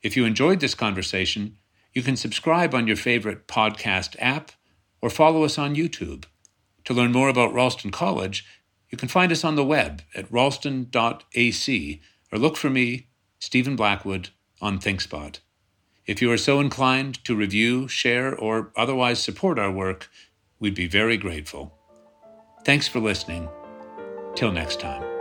If 0.00 0.16
you 0.16 0.24
enjoyed 0.24 0.60
this 0.60 0.76
conversation, 0.76 1.56
you 1.92 2.02
can 2.02 2.14
subscribe 2.14 2.72
on 2.72 2.86
your 2.86 2.94
favorite 2.94 3.48
podcast 3.48 4.14
app 4.20 4.52
or 5.00 5.10
follow 5.10 5.42
us 5.42 5.58
on 5.58 5.74
YouTube. 5.74 6.24
To 6.84 6.94
learn 6.94 7.10
more 7.10 7.28
about 7.28 7.52
Ralston 7.52 7.90
College, 7.90 8.46
you 8.90 8.96
can 8.96 9.08
find 9.08 9.32
us 9.32 9.42
on 9.42 9.56
the 9.56 9.64
web 9.64 10.02
at 10.14 10.30
ralston.ac 10.30 12.00
or 12.30 12.38
look 12.38 12.56
for 12.56 12.70
me, 12.70 13.08
Stephen 13.40 13.74
Blackwood, 13.74 14.30
on 14.60 14.78
ThinkSpot. 14.78 15.40
If 16.06 16.22
you 16.22 16.30
are 16.30 16.38
so 16.38 16.60
inclined 16.60 17.24
to 17.24 17.34
review, 17.34 17.88
share, 17.88 18.36
or 18.36 18.70
otherwise 18.76 19.20
support 19.20 19.58
our 19.58 19.72
work, 19.72 20.08
we'd 20.60 20.76
be 20.76 20.86
very 20.86 21.16
grateful. 21.16 21.76
Thanks 22.64 22.86
for 22.86 23.00
listening. 23.00 23.48
Till 24.36 24.52
next 24.52 24.78
time. 24.78 25.11